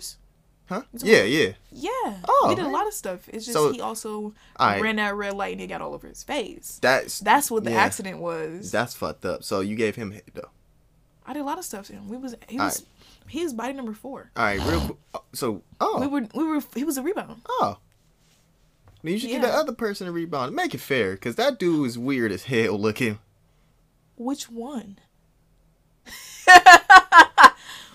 Huh? 0.68 0.82
Yeah, 0.94 1.24
yeah. 1.24 1.52
Yeah. 1.78 1.92
Oh, 2.28 2.46
we 2.48 2.56
did 2.56 2.66
a 2.66 2.70
lot 2.70 2.88
of 2.88 2.94
stuff. 2.94 3.28
It's 3.28 3.46
just 3.46 3.54
So- 3.58 3.72
he 3.74 3.82
also 3.82 4.34
Alright. 4.58 4.82
ran 4.82 4.96
that 4.96 5.14
red 5.16 5.34
light 5.34 5.52
and 5.52 5.62
it 5.62 5.68
got 5.68 5.82
all 5.82 5.94
over 5.94 6.08
his 6.08 6.24
face. 6.24 6.80
That's 6.82 7.20
That's 7.20 7.52
what 7.52 7.66
the 7.66 7.72
yeah, 7.72 7.84
accident 7.84 8.20
was. 8.20 8.72
That's 8.72 8.94
fucked 8.94 9.26
up. 9.26 9.44
So 9.44 9.60
you 9.60 9.76
gave 9.76 9.96
him 9.98 10.12
head 10.12 10.24
though. 10.34 10.50
I 11.28 11.34
did 11.34 11.42
a 11.42 11.44
lot 11.46 11.58
of 11.58 11.66
stuff 11.66 11.88
to 11.88 11.94
him. 11.94 12.08
We 12.08 12.16
was 12.18 12.34
he 12.48 12.58
All 12.58 12.66
was 12.66 12.86
he 13.28 13.44
was 13.44 13.54
body 13.54 13.74
number 13.74 13.94
four. 13.94 14.32
All 14.38 14.44
right, 14.46 14.62
real. 14.62 14.98
Uh, 15.14 15.20
so 15.34 15.64
oh 15.82 16.00
We 16.00 16.08
were 16.08 16.28
we 16.34 16.44
were 16.46 16.62
he 16.74 16.84
was 16.86 16.98
a 16.98 17.04
rebound. 17.04 17.42
oh. 17.50 17.78
Then 19.04 19.14
you 19.14 19.20
should 19.20 19.30
give 19.30 19.42
Yeah. 19.42 19.50
the 19.50 19.54
other 19.56 19.74
person 19.74 20.08
a 20.08 20.12
rebound. 20.12 20.56
Make 20.56 20.74
it 20.74 20.80
fair, 20.80 21.18
cause 21.18 21.36
that 21.36 21.60
dude 21.60 21.88
is 21.88 21.98
weird 21.98 22.32
as 22.32 22.44
hell 22.44 22.80
looking. 22.80 23.20
Which 24.16 24.50
one? 24.50 24.98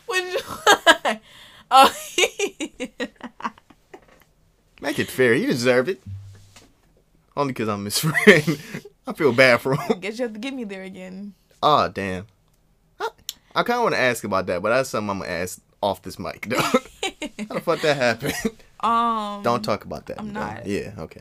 Which 0.06 0.40
one? 0.42 1.20
Oh, 1.72 1.94
Make 4.80 4.98
it 4.98 5.08
fair. 5.10 5.34
You 5.34 5.46
deserve 5.46 5.88
it. 5.88 6.02
Only 7.36 7.52
cause 7.54 7.68
I'm 7.68 7.84
his 7.84 7.98
friend. 8.00 8.60
I 9.06 9.12
feel 9.12 9.32
bad 9.32 9.60
for 9.60 9.74
him. 9.76 10.00
guess 10.00 10.18
you 10.18 10.24
have 10.24 10.32
to 10.34 10.38
get 10.38 10.54
me 10.54 10.64
there 10.64 10.82
again. 10.82 11.34
Oh 11.62 11.88
damn. 11.88 12.26
I, 12.98 13.08
I 13.54 13.62
kind 13.62 13.78
of 13.78 13.82
want 13.84 13.94
to 13.94 14.00
ask 14.00 14.24
about 14.24 14.46
that, 14.46 14.62
but 14.62 14.70
that's 14.70 14.88
something 14.90 15.10
I'm 15.10 15.18
gonna 15.20 15.30
ask 15.30 15.60
off 15.82 16.02
this 16.02 16.18
mic. 16.18 16.46
Though. 16.48 16.56
How 16.60 17.54
the 17.54 17.60
fuck 17.62 17.80
that 17.82 17.96
happened? 17.96 18.34
Um, 18.82 19.42
Don't 19.42 19.62
talk 19.62 19.84
about 19.84 20.06
that. 20.06 20.18
I'm 20.18 20.32
though. 20.32 20.40
not. 20.40 20.66
Yeah. 20.66 20.94
Okay. 20.96 21.20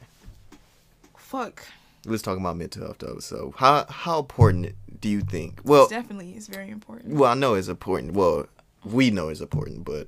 fuck. 1.18 1.66
Let's 2.06 2.22
talk 2.24 2.38
about 2.38 2.56
mental 2.56 2.84
health 2.84 3.00
though. 3.00 3.20
So 3.20 3.54
how 3.58 3.86
how 3.90 4.20
important 4.20 4.74
do 5.02 5.10
you 5.10 5.20
think? 5.20 5.60
Well, 5.66 5.84
It's 5.84 5.92
definitely 5.92 6.32
it's 6.38 6.48
very 6.48 6.70
important. 6.70 7.16
well, 7.16 7.30
I 7.30 7.34
know 7.34 7.56
it's 7.56 7.68
important. 7.68 8.14
Well, 8.14 8.48
we 8.86 9.12
know 9.12 9.28
it's 9.28 9.42
important, 9.42 9.84
but 9.84 10.08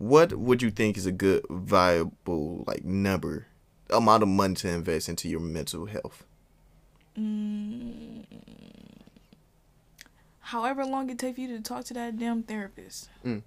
what 0.00 0.32
would 0.32 0.62
you 0.62 0.70
think 0.70 0.96
is 0.96 1.04
a 1.04 1.12
good 1.12 1.44
viable 1.50 2.64
like 2.66 2.82
number 2.84 3.46
amount 3.90 4.22
of 4.22 4.30
money 4.30 4.54
to 4.54 4.68
invest 4.68 5.10
into 5.10 5.28
your 5.28 5.40
mental 5.40 5.84
health? 5.84 6.24
Mm, 7.18 8.24
however 10.40 10.86
long 10.86 11.10
it 11.10 11.18
takes 11.18 11.38
you 11.38 11.48
to 11.48 11.60
talk 11.60 11.84
to 11.84 11.94
that 11.94 12.18
damn 12.18 12.42
therapist. 12.42 13.10
Mm. 13.24 13.42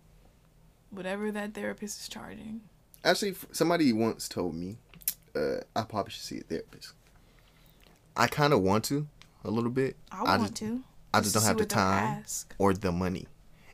Whatever 0.92 1.32
that 1.32 1.56
therapist 1.56 2.02
is 2.02 2.08
charging. 2.08 2.62
Actually, 3.04 3.36
somebody 3.52 3.92
once 3.92 4.30
told 4.30 4.54
me 4.54 4.78
uh, 5.36 5.58
I 5.76 5.82
probably 5.82 6.12
should 6.12 6.22
see 6.22 6.38
a 6.38 6.44
therapist. 6.44 6.94
I 8.16 8.28
kind 8.28 8.54
of 8.54 8.62
want 8.62 8.84
to 8.86 9.08
a 9.44 9.50
little 9.50 9.72
bit. 9.72 9.96
I, 10.12 10.20
I 10.24 10.38
want 10.38 10.52
just- 10.52 10.56
to. 10.58 10.84
I 11.16 11.20
just 11.20 11.34
to 11.34 11.40
don't 11.40 11.48
have 11.48 11.58
the 11.58 11.66
time 11.66 12.24
or 12.60 12.74
the 12.74 12.92
money. 12.92 13.28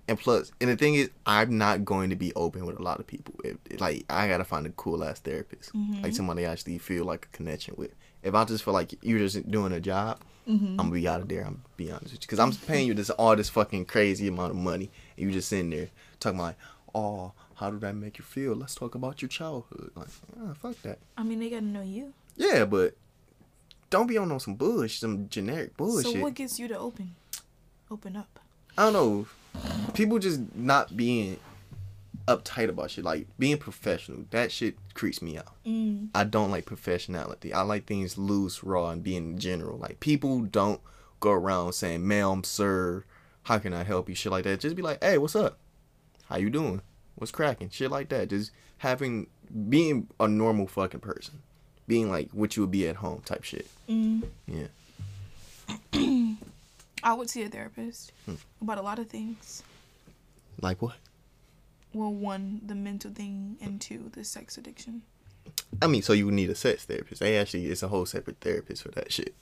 And 0.10 0.20
plus, 0.20 0.52
and 0.60 0.70
the 0.70 0.76
thing 0.76 0.96
is, 0.96 1.10
I'm 1.26 1.58
not 1.58 1.86
going 1.86 2.10
to 2.10 2.16
be 2.16 2.34
open 2.34 2.66
with 2.66 2.80
a 2.80 2.82
lot 2.84 3.00
of 3.00 3.06
people. 3.08 3.36
If, 3.44 3.58
like, 3.80 4.06
I 4.10 4.28
gotta 4.28 4.44
find 4.44 4.66
a 4.66 4.72
cool 4.72 5.04
ass 5.04 5.20
therapist, 5.20 5.72
Mm-hmm. 5.74 6.02
like 6.04 6.14
somebody 6.16 6.46
I 6.48 6.52
actually 6.52 6.80
feel 6.80 7.06
like 7.06 7.28
a 7.32 7.38
connection 7.38 7.76
with. 7.78 7.94
If 8.24 8.34
I 8.34 8.44
just 8.44 8.64
feel 8.64 8.74
like 8.74 8.96
you're 9.04 9.20
just 9.20 9.50
doing 9.50 9.72
a 9.72 9.80
job, 9.80 10.20
Mm-hmm. 10.48 10.66
I'm 10.66 10.78
gonna 10.78 10.92
be 10.92 11.08
out 11.08 11.22
of 11.22 11.28
there. 11.28 11.42
I'm 11.42 11.62
gonna 11.62 11.78
be 11.78 11.92
honest 11.92 12.06
with 12.06 12.14
you, 12.14 12.20
because 12.22 12.40
I'm 12.40 12.52
paying 12.52 12.88
you 12.88 12.96
this 12.96 13.12
all 13.12 13.36
this 13.36 13.50
fucking 13.50 13.86
crazy 13.86 14.28
amount 14.28 14.50
of 14.50 14.58
money, 14.58 14.90
and 15.16 15.28
you 15.28 15.32
just 15.32 15.48
sitting 15.48 15.70
there 15.70 15.90
talking 16.20 16.40
like, 16.40 16.56
oh, 16.96 17.34
how 17.56 17.70
did 17.70 17.82
that 17.82 17.94
make 17.96 18.18
you 18.18 18.24
feel? 18.24 18.56
Let's 18.56 18.74
talk 18.74 18.96
about 18.96 19.22
your 19.22 19.30
childhood. 19.30 19.92
Like, 19.96 20.08
ah, 20.42 20.54
fuck 20.60 20.82
that. 20.82 20.98
I 21.16 21.22
mean, 21.22 21.40
they 21.40 21.52
gotta 21.52 21.66
know 21.66 21.84
you. 21.84 22.14
Yeah, 22.36 22.66
but 22.66 22.96
don't 23.92 24.08
be 24.08 24.18
on, 24.18 24.32
on 24.32 24.40
some 24.40 24.56
bullshit, 24.56 25.00
some 25.02 25.30
generic 25.30 25.78
bullshit. 25.78 26.14
So 26.14 26.20
what 26.20 26.34
gets 26.34 26.58
you 26.58 26.68
to 26.70 26.80
open? 26.80 27.14
Open 27.92 28.16
up. 28.16 28.40
I 28.76 28.86
don't 28.86 28.94
know. 28.94 29.28
People 29.94 30.20
just 30.20 30.42
not 30.56 30.96
being 30.96 31.40
uptight 32.30 32.70
about 32.70 32.92
shit. 32.92 33.04
Like 33.04 33.28
being 33.38 33.58
professional. 33.58 34.26
That 34.30 34.52
shit 34.52 34.78
creeps 34.94 35.22
me 35.22 35.38
out. 35.38 35.54
Mm. 35.66 36.10
I 36.14 36.24
don't 36.24 36.52
like 36.52 36.66
professionality. 36.66 37.54
I 37.54 37.62
like 37.62 37.86
things 37.86 38.18
loose, 38.18 38.64
raw, 38.64 38.90
and 38.90 39.04
being 39.04 39.38
general. 39.38 39.78
Like 39.78 40.00
people 40.00 40.42
don't 40.42 40.80
go 41.20 41.32
around 41.32 41.74
saying, 41.74 42.08
"Ma'am, 42.08 42.44
sir, 42.44 43.04
how 43.44 43.58
can 43.60 43.74
I 43.74 43.84
help 43.84 44.08
you?" 44.08 44.16
Shit 44.16 44.32
like 44.32 44.44
that. 44.44 44.60
Just 44.60 44.76
be 44.76 44.82
like, 44.82 45.04
"Hey, 45.04 45.18
what's 45.18 45.36
up? 45.36 45.58
How 46.26 46.38
you 46.38 46.50
doing? 46.50 46.82
What's 47.16 47.32
cracking?" 47.32 47.70
Shit 47.70 47.92
like 47.92 48.10
that. 48.10 48.30
Just 48.30 48.52
having 48.78 49.28
being 49.68 50.08
a 50.20 50.28
normal 50.28 50.68
fucking 50.68 51.02
person. 51.02 51.42
Being 51.88 52.10
like 52.10 52.30
what 52.32 52.56
you 52.56 52.64
would 52.64 52.72
be 52.72 52.88
at 52.88 52.98
home 52.98 53.22
type 53.26 53.44
shit. 53.44 53.68
Mm. 53.90 54.24
Yeah. 54.48 54.68
I 57.10 57.14
would 57.14 57.30
see 57.30 57.44
a 57.44 57.50
therapist 57.50 58.12
Hmm. 58.26 58.36
about 58.62 58.78
a 58.78 58.82
lot 58.82 59.00
of 59.00 59.08
things. 59.10 59.64
Like 60.62 60.82
what? 60.82 60.96
Well, 61.94 62.14
one, 62.14 62.62
the 62.66 62.76
mental 62.76 63.12
thing, 63.12 63.58
and 63.62 63.82
two, 63.82 64.12
the 64.14 64.24
sex 64.24 64.58
addiction. 64.58 65.02
I 65.82 65.88
mean, 65.88 66.04
so 66.04 66.14
you 66.14 66.26
would 66.26 66.36
need 66.36 66.50
a 66.52 66.56
sex 66.56 66.86
therapist. 66.86 67.20
They 67.22 67.38
actually, 67.38 67.66
it's 67.66 67.82
a 67.82 67.88
whole 67.88 68.06
separate 68.06 68.38
therapist 68.42 68.84
for 68.84 68.90
that 68.90 69.12
shit. 69.12 69.34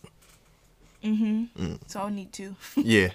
Mm-hmm. 1.04 1.62
Mm. 1.62 1.80
So 1.88 2.00
I'll 2.02 2.10
need 2.10 2.32
two. 2.32 2.56
Yeah. 2.78 3.12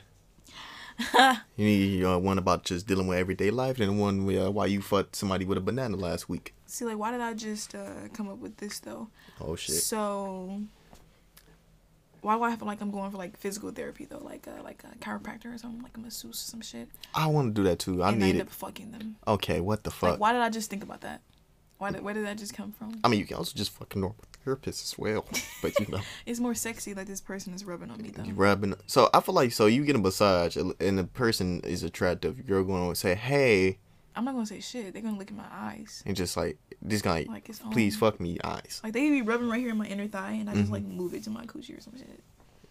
you 1.57 1.64
need 1.64 2.05
uh, 2.05 2.18
one 2.18 2.36
about 2.36 2.64
just 2.64 2.86
dealing 2.86 3.07
with 3.07 3.18
everyday 3.18 3.50
life, 3.50 3.80
and 3.80 3.98
one 3.98 4.26
where, 4.26 4.46
uh, 4.48 4.50
why 4.50 4.66
you 4.66 4.82
fucked 4.82 5.16
somebody 5.16 5.46
with 5.46 5.57
a 5.57 5.61
banana 5.62 5.96
last 5.96 6.28
week. 6.28 6.55
See, 6.66 6.84
like, 6.84 6.98
why 6.98 7.11
did 7.12 7.20
I 7.22 7.32
just 7.32 7.74
uh, 7.74 8.09
come 8.12 8.28
up 8.28 8.38
with 8.38 8.59
this 8.59 8.78
though? 8.80 9.09
Oh 9.40 9.57
shit. 9.57 9.76
So, 9.76 10.61
why 12.23 12.37
do 12.37 12.43
I 12.45 12.57
feel 12.57 12.66
like 12.66 12.81
I'm 12.81 12.91
going 12.91 13.11
for 13.11 13.18
like 13.18 13.37
physical 13.37 13.70
therapy 13.70 14.07
though, 14.07 14.18
like 14.23 14.47
a, 14.47 14.62
like 14.62 14.83
a 14.85 14.97
chiropractor 14.99 15.55
or 15.55 15.59
something, 15.59 15.83
like 15.83 15.97
a 15.97 16.01
masseuse 16.01 16.41
or 16.43 16.51
some 16.51 16.61
shit? 16.62 16.89
I 17.14 17.27
want 17.27 17.55
to 17.55 17.61
do 17.62 17.68
that 17.68 17.79
too. 17.79 18.03
I 18.03 18.09
and 18.12 18.23
I 18.23 18.27
need 18.27 18.31
end 18.31 18.39
it. 18.39 18.43
up 18.43 18.51
fucking 18.51 18.93
them. 18.93 19.16
Okay, 19.29 19.61
what 19.61 19.85
the 19.85 19.91
fuck? 19.91 20.12
Like, 20.12 20.20
why 20.20 20.33
did 20.33 20.41
I 20.41 20.49
just 20.49 20.70
think 20.70 20.83
about 20.83 21.01
that? 21.03 21.20
Why 21.79 21.91
did 21.91 22.03
where 22.03 22.14
did 22.14 22.25
that 22.27 22.39
just 22.39 22.55
come 22.55 22.73
from? 22.73 23.01
I 23.03 23.09
mean, 23.09 23.18
you 23.20 23.27
can 23.27 23.37
also 23.37 23.53
just 23.57 23.73
fucking 23.73 24.01
normal 24.01 24.16
therapist 24.45 24.85
as 24.85 24.97
well, 24.99 25.25
but 25.62 25.79
you 25.81 25.87
know, 25.89 26.01
It's 26.27 26.39
more 26.39 26.55
sexy 26.55 26.95
like 26.95 27.09
this 27.09 27.20
person 27.20 27.55
is 27.55 27.64
rubbing 27.64 27.91
on 27.91 28.01
me 28.01 28.11
though. 28.11 28.23
you 28.23 28.35
rubbing. 28.35 28.75
So 28.87 29.11
I 29.12 29.20
feel 29.20 29.35
like 29.35 29.51
so 29.53 29.66
you 29.66 29.85
get 29.85 29.97
a 29.97 29.99
massage 29.99 30.57
and 30.57 30.99
the 30.99 31.05
person 31.05 31.61
is 31.64 31.83
attractive. 31.83 32.49
You're 32.49 32.62
going 32.62 32.93
to 32.93 32.95
say, 32.95 33.16
hey, 33.16 33.79
I'm 34.14 34.24
not 34.24 34.32
gonna 34.34 34.46
say 34.46 34.60
shit. 34.60 34.92
They're 34.92 35.02
gonna 35.02 35.18
look 35.18 35.30
in 35.30 35.36
my 35.36 35.46
eyes. 35.50 36.02
and 36.06 36.16
just 36.16 36.36
like 36.36 36.58
this 36.82 37.00
guy, 37.02 37.24
Like 37.28 37.48
it's 37.48 37.58
please 37.70 37.96
fuck 37.96 38.20
me 38.20 38.38
eyes. 38.44 38.80
Like 38.84 38.92
they 38.92 39.08
be 39.08 39.22
rubbing 39.22 39.48
right 39.48 39.60
here 39.60 39.70
in 39.70 39.76
my 39.78 39.86
inner 39.86 40.06
thigh, 40.08 40.32
and 40.32 40.50
I 40.50 40.54
just 40.54 40.68
Mhm. 40.68 40.72
like 40.72 40.82
move 40.84 41.14
it 41.14 41.24
to 41.24 41.30
my 41.30 41.46
coochie 41.46 41.78
or 41.78 41.80
some 41.80 41.96
shit. 41.96 42.22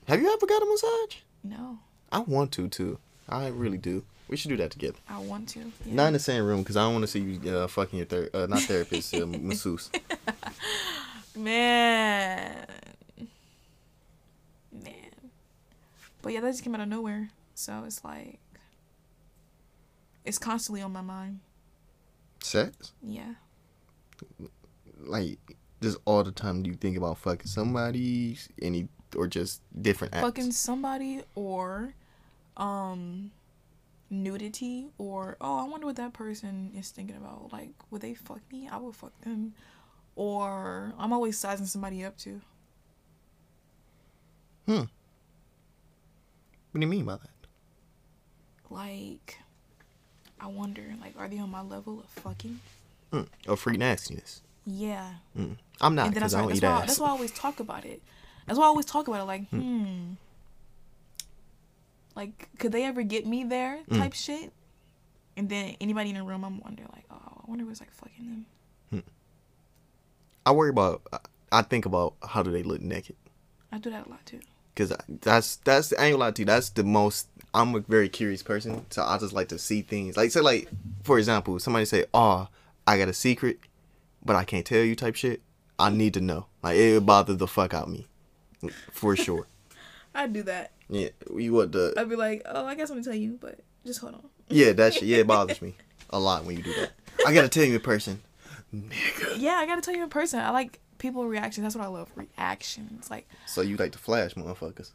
Have 0.07 0.21
you 0.21 0.31
ever 0.31 0.45
got 0.45 0.61
a 0.61 0.65
massage? 0.65 1.17
No, 1.43 1.79
I 2.11 2.19
want 2.19 2.51
to 2.53 2.67
too. 2.67 2.99
I 3.29 3.47
really 3.47 3.77
do. 3.77 4.03
We 4.27 4.37
should 4.37 4.49
do 4.49 4.57
that 4.57 4.71
together. 4.71 4.97
I 5.09 5.19
want 5.19 5.49
to. 5.49 5.59
Yeah. 5.85 5.93
Not 5.95 6.07
in 6.07 6.13
the 6.13 6.19
same 6.19 6.45
room 6.45 6.61
because 6.61 6.77
I 6.77 6.81
don't 6.83 6.93
want 6.93 7.03
to 7.03 7.07
see 7.07 7.19
you 7.19 7.51
uh, 7.51 7.67
fucking 7.67 7.97
your 7.97 8.05
ther- 8.05 8.29
uh, 8.33 8.45
not 8.47 8.61
therapist, 8.61 9.13
uh, 9.13 9.25
masseuse. 9.27 9.89
Man. 11.35 12.65
Man. 14.71 15.11
But 16.21 16.33
yeah, 16.33 16.41
that 16.41 16.51
just 16.51 16.63
came 16.63 16.75
out 16.75 16.81
of 16.81 16.87
nowhere. 16.87 17.29
So 17.55 17.83
it's 17.85 18.03
like 18.03 18.39
it's 20.25 20.37
constantly 20.37 20.81
on 20.81 20.91
my 20.93 21.01
mind. 21.01 21.39
Sex, 22.43 22.93
Yeah. 23.03 23.33
like 24.97 25.39
just 25.81 25.97
all 26.05 26.23
the 26.23 26.31
time. 26.31 26.63
Do 26.63 26.69
you 26.69 26.75
think 26.75 26.97
about 26.97 27.17
fucking 27.19 27.47
somebody, 27.47 28.37
any 28.61 28.87
or 29.15 29.27
just 29.27 29.61
different 29.81 30.13
acts? 30.15 30.23
Fucking 30.25 30.51
somebody 30.51 31.21
or 31.35 31.93
um 32.57 33.31
nudity 34.09 34.89
or 34.97 35.37
oh 35.39 35.57
I 35.65 35.69
wonder 35.69 35.85
what 35.87 35.95
that 35.95 36.13
person 36.13 36.71
is 36.77 36.89
thinking 36.89 37.15
about. 37.15 37.51
Like 37.53 37.71
would 37.89 38.01
they 38.01 38.13
fuck 38.13 38.41
me? 38.51 38.67
I 38.67 38.77
would 38.77 38.95
fuck 38.95 39.19
them. 39.21 39.53
Or 40.15 40.93
I'm 40.97 41.13
always 41.13 41.37
sizing 41.37 41.65
somebody 41.65 42.03
up 42.03 42.17
too. 42.17 42.41
Hmm. 44.65 44.83
What 46.71 46.79
do 46.79 46.81
you 46.81 46.87
mean 46.87 47.05
by 47.05 47.17
that? 47.17 47.29
Like 48.69 49.37
I 50.41 50.47
wonder, 50.47 50.83
like, 50.99 51.13
are 51.17 51.27
they 51.27 51.37
on 51.39 51.51
my 51.51 51.61
level 51.61 51.99
of 51.99 52.05
fucking? 52.23 52.59
Mm. 53.13 53.27
Or 53.47 53.55
free 53.55 53.77
nastiness. 53.77 54.41
Yeah. 54.65 55.11
Mm. 55.37 55.57
I'm 55.79 55.95
not 55.95 56.07
and 56.07 56.15
then 56.15 56.23
I 56.23 56.25
because 56.25 56.33
I 56.33 56.39
don't 56.39 56.47
that's 56.49 56.57
eat 56.59 56.63
why, 56.63 56.71
ass. 56.71 56.87
that's 56.87 56.99
why 56.99 57.07
I 57.07 57.11
always 57.11 57.31
talk 57.31 57.59
about 57.59 57.85
it. 57.85 58.01
That's 58.47 58.57
why 58.57 58.65
I 58.65 58.67
always 58.67 58.85
talk 58.85 59.07
about 59.07 59.21
it. 59.21 59.25
Like, 59.25 59.47
hmm, 59.49 60.13
like, 62.15 62.49
could 62.57 62.71
they 62.71 62.83
ever 62.83 63.03
get 63.03 63.25
me 63.25 63.43
there? 63.43 63.79
Mm. 63.89 63.99
Type 63.99 64.13
shit. 64.13 64.51
And 65.37 65.49
then 65.49 65.75
anybody 65.79 66.09
in 66.09 66.15
the 66.15 66.23
room, 66.23 66.43
I'm 66.43 66.59
wondering, 66.59 66.89
like, 66.93 67.05
oh, 67.11 67.15
I 67.15 67.49
wonder 67.49 67.65
what's 67.65 67.79
like 67.79 67.91
fucking 67.91 68.25
them. 68.25 68.45
I 70.45 70.51
worry 70.51 70.69
about. 70.69 71.01
I 71.51 71.61
think 71.61 71.85
about 71.85 72.15
how 72.25 72.41
do 72.41 72.51
they 72.51 72.63
look 72.63 72.81
naked. 72.81 73.15
I 73.71 73.77
do 73.77 73.89
that 73.91 74.07
a 74.07 74.09
lot 74.09 74.25
too. 74.25 74.39
Cause 74.75 74.93
that's 75.07 75.57
that's 75.57 75.93
I 75.93 76.05
ain't 76.05 76.13
gonna 76.13 76.17
lie 76.17 76.31
to 76.31 76.41
you. 76.41 76.45
That's 76.45 76.69
the 76.69 76.83
most. 76.83 77.27
I'm 77.53 77.75
a 77.75 77.79
very 77.81 78.07
curious 78.09 78.41
person, 78.43 78.85
so 78.89 79.03
I 79.03 79.17
just 79.17 79.33
like 79.33 79.49
to 79.49 79.59
see 79.59 79.81
things. 79.81 80.15
Like 80.17 80.31
say 80.31 80.41
like 80.41 80.69
for 81.03 81.17
example, 81.17 81.59
somebody 81.59 81.85
say, 81.85 82.05
"Oh, 82.13 82.47
I 82.87 82.97
got 82.97 83.09
a 83.09 83.13
secret, 83.13 83.59
but 84.23 84.35
I 84.35 84.43
can't 84.43 84.65
tell 84.65 84.81
you." 84.81 84.95
Type 84.95 85.15
shit. 85.15 85.41
I 85.77 85.89
need 85.89 86.13
to 86.13 86.21
know. 86.21 86.45
Like 86.63 86.77
it 86.77 86.93
would 86.93 87.05
bother 87.05 87.33
the 87.33 87.47
fuck 87.47 87.73
out 87.73 87.89
me, 87.89 88.07
for 88.91 89.15
sure. 89.15 89.47
I 90.15 90.27
do 90.27 90.43
that. 90.43 90.71
Yeah, 90.89 91.09
you 91.35 91.53
what 91.53 91.71
the? 91.71 91.93
I'd 91.97 92.09
be 92.09 92.15
like, 92.17 92.41
oh, 92.45 92.65
I 92.65 92.75
got 92.75 92.87
something 92.87 93.03
to 93.03 93.09
tell 93.09 93.17
you, 93.19 93.37
but 93.39 93.59
just 93.85 93.99
hold 94.01 94.13
on. 94.15 94.21
Yeah, 94.49 94.73
that 94.73 94.93
shit. 94.93 95.03
Yeah, 95.03 95.17
it 95.17 95.27
bothers 95.27 95.61
me 95.61 95.75
a 96.09 96.19
lot 96.19 96.43
when 96.45 96.57
you 96.57 96.63
do 96.63 96.73
that. 96.73 96.91
I 97.25 97.33
gotta 97.33 97.47
tell 97.49 97.63
you 97.63 97.75
in 97.75 97.81
person, 97.81 98.21
nigga. 98.75 99.35
Yeah, 99.37 99.53
I 99.53 99.65
gotta 99.65 99.81
tell 99.81 99.95
you 99.95 100.03
in 100.03 100.09
person. 100.09 100.39
I 100.39 100.49
like 100.51 100.79
people 100.97 101.25
reactions. 101.25 101.63
That's 101.63 101.75
what 101.75 101.83
I 101.83 101.87
love. 101.87 102.09
Reactions. 102.15 103.09
Like, 103.09 103.27
So 103.47 103.61
you 103.61 103.77
like 103.77 103.93
to 103.93 103.99
flash, 103.99 104.33
motherfuckers? 104.35 104.91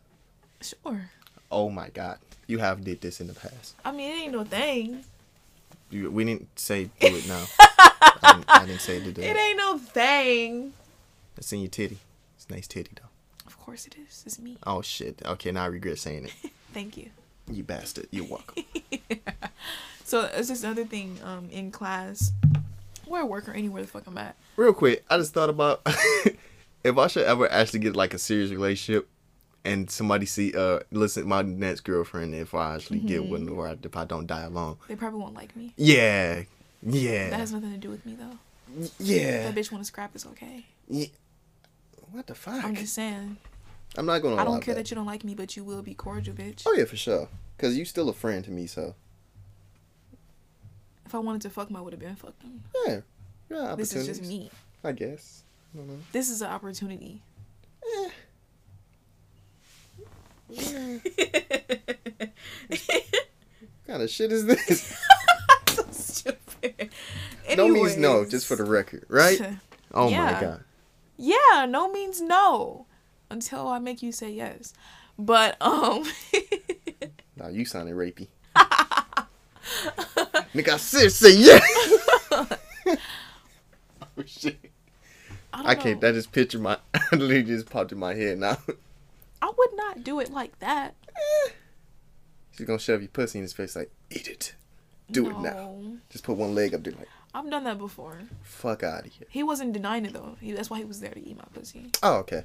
sure. 0.60 1.10
Oh 1.50 1.70
my 1.70 1.88
god, 1.90 2.18
you 2.46 2.58
have 2.58 2.84
did 2.84 3.00
this 3.00 3.20
in 3.20 3.26
the 3.28 3.34
past. 3.34 3.74
I 3.84 3.92
mean, 3.92 4.10
it 4.10 4.22
ain't 4.24 4.32
no 4.32 4.44
thing. 4.44 5.04
You, 5.90 6.10
we 6.10 6.24
didn't 6.24 6.48
say 6.58 6.84
do 6.84 6.90
it 7.16 7.28
now. 7.28 7.44
I, 7.60 8.32
didn't, 8.32 8.44
I 8.50 8.66
didn't 8.66 8.80
say 8.80 8.98
to 9.00 9.12
do 9.12 9.20
It 9.22 9.36
it. 9.36 9.38
ain't 9.38 9.56
no 9.58 9.78
thing. 9.78 10.72
It's 11.36 11.52
in 11.52 11.60
your 11.60 11.68
titty. 11.70 11.98
It's 12.36 12.46
a 12.48 12.52
nice 12.52 12.66
titty 12.66 12.90
though. 12.96 13.08
Of 13.46 13.58
course 13.58 13.86
it 13.86 13.94
is. 14.08 14.24
It's 14.26 14.38
me. 14.40 14.58
Oh 14.66 14.82
shit. 14.82 15.22
Okay, 15.24 15.52
now 15.52 15.64
I 15.64 15.66
regret 15.66 15.98
saying 15.98 16.24
it. 16.26 16.50
Thank 16.74 16.96
you. 16.96 17.10
You 17.50 17.62
bastard. 17.62 18.08
You're 18.10 18.26
welcome. 18.26 18.64
So 20.04 20.20
it's 20.32 20.46
this 20.48 20.62
other 20.62 20.84
thing 20.84 21.18
um 21.24 21.48
in 21.50 21.72
class, 21.72 22.30
or 23.06 23.18
at 23.18 23.28
work 23.28 23.48
or 23.48 23.52
anywhere 23.52 23.82
the 23.82 23.88
fuck 23.88 24.06
I'm 24.06 24.16
at. 24.18 24.36
Real 24.56 24.72
quick, 24.72 25.04
I 25.10 25.16
just 25.16 25.34
thought 25.34 25.50
about 25.50 25.82
if 26.84 26.96
I 26.96 27.08
should 27.08 27.24
ever 27.26 27.50
actually 27.50 27.80
get 27.80 27.96
like 27.96 28.14
a 28.14 28.18
serious 28.18 28.52
relationship 28.52 29.08
and 29.66 29.90
somebody 29.90 30.24
see 30.26 30.52
uh 30.56 30.80
listen 30.90 31.26
my 31.28 31.42
next 31.42 31.80
girlfriend 31.80 32.34
if 32.34 32.54
I 32.54 32.74
actually 32.76 33.00
get 33.00 33.24
one 33.24 33.48
or 33.48 33.68
if 33.82 33.96
I 33.96 34.04
don't 34.04 34.26
die 34.26 34.42
alone. 34.42 34.76
They 34.88 34.96
probably 34.96 35.20
won't 35.20 35.34
like 35.34 35.54
me. 35.56 35.72
Yeah. 35.76 36.42
Yeah. 36.82 37.30
That 37.30 37.40
has 37.40 37.52
nothing 37.52 37.72
to 37.72 37.78
do 37.78 37.90
with 37.90 38.06
me 38.06 38.16
though. 38.18 38.88
Yeah. 38.98 39.50
That 39.50 39.54
bitch 39.54 39.70
want 39.72 39.82
to 39.82 39.86
scrap 39.86 40.14
is 40.16 40.24
okay. 40.26 40.64
yeah. 40.88 41.06
What 42.12 42.26
the 42.26 42.34
fuck? 42.34 42.64
I'm 42.64 42.74
just 42.74 42.94
saying. 42.94 43.36
I'm 43.98 44.06
not 44.06 44.22
gonna 44.22 44.36
I 44.36 44.44
don't 44.44 44.60
care 44.60 44.74
that. 44.74 44.84
that 44.84 44.90
you 44.90 44.94
don't 44.94 45.06
like 45.06 45.24
me, 45.24 45.34
but 45.34 45.56
you 45.56 45.64
will 45.64 45.82
be 45.82 45.94
cordial, 45.94 46.34
bitch. 46.34 46.62
Oh 46.66 46.72
yeah, 46.72 46.84
for 46.84 46.96
sure. 46.96 47.28
Cause 47.58 47.74
you 47.76 47.84
still 47.84 48.08
a 48.08 48.12
friend 48.12 48.44
to 48.44 48.50
me, 48.50 48.66
so 48.66 48.94
If 51.04 51.14
I 51.14 51.18
wanted 51.18 51.42
to 51.42 51.50
fuck 51.50 51.70
him, 51.70 51.76
I 51.76 51.80
would 51.80 51.92
have 51.92 52.00
been 52.00 52.16
fucked 52.16 52.42
him. 52.42 52.62
yeah. 52.86 53.00
Yeah, 53.50 53.74
This 53.76 53.94
is 53.94 54.06
just 54.06 54.22
me. 54.22 54.50
I 54.84 54.92
guess. 54.92 55.42
I 55.74 55.78
don't 55.78 55.88
know. 55.88 55.98
This 56.12 56.30
is 56.30 56.42
an 56.42 56.48
opportunity. 56.48 57.20
Eh. 57.84 58.08
Kind 63.86 64.02
of 64.02 64.10
shit 64.10 64.32
is 64.32 64.46
this? 64.46 64.96
so 65.68 65.84
stupid. 65.90 66.90
no 67.56 67.68
means 67.68 67.96
no, 67.96 68.24
just 68.24 68.46
for 68.46 68.56
the 68.56 68.64
record, 68.64 69.04
right? 69.08 69.40
Oh 69.94 70.08
Yeah. 70.10 70.32
my 70.32 70.40
god. 70.40 70.64
Yeah, 71.16 71.64
no 71.66 71.90
means 71.90 72.20
no 72.20 72.86
until 73.30 73.66
I 73.68 73.78
make 73.78 74.02
you 74.02 74.12
say 74.12 74.30
yes. 74.30 74.74
But 75.18 75.56
um 75.62 76.04
Nah, 77.36 77.48
you 77.48 77.64
sounded 77.64 77.94
rapey. 77.94 78.26
Nigga, 80.54 80.68
I 80.70 80.76
said 80.76 81.12
say 81.12 81.34
yeah. 81.36 81.60
oh 84.02 84.24
shit. 84.26 84.58
I, 85.54 85.70
I 85.70 85.74
can't. 85.76 86.02
know. 86.02 86.08
That 86.08 86.14
just 86.14 86.32
picture 86.32 86.58
my. 86.58 86.76
I 86.94 87.00
literally 87.12 87.42
just 87.44 87.70
popped 87.70 87.92
in 87.92 87.98
my 87.98 88.12
head 88.14 88.38
now. 88.38 88.58
I 89.46 89.52
would 89.56 89.76
not 89.76 90.02
do 90.02 90.18
it 90.18 90.32
like 90.32 90.58
that. 90.58 90.96
She's 92.56 92.66
gonna 92.66 92.78
shove 92.80 93.00
your 93.02 93.08
pussy 93.10 93.38
in 93.38 93.42
his 93.44 93.52
face 93.52 93.76
like, 93.76 93.92
eat 94.10 94.26
it. 94.28 94.54
Do 95.10 95.30
it 95.30 95.38
now. 95.38 95.78
Just 96.10 96.24
put 96.24 96.36
one 96.36 96.54
leg 96.54 96.74
up 96.74 96.82
there 96.82 96.94
like, 96.98 97.08
I've 97.32 97.48
done 97.48 97.62
that 97.64 97.78
before. 97.78 98.18
fuck 98.42 98.82
out 98.82 99.06
of 99.06 99.12
here. 99.12 99.28
He 99.30 99.42
wasn't 99.44 99.72
denying 99.72 100.04
it 100.04 100.14
though. 100.14 100.36
He, 100.40 100.50
that's 100.52 100.68
why 100.68 100.78
he 100.78 100.84
was 100.84 100.98
there 101.00 101.12
to 101.12 101.20
eat 101.20 101.36
my 101.36 101.44
pussy. 101.54 101.90
Oh, 102.02 102.16
okay. 102.16 102.42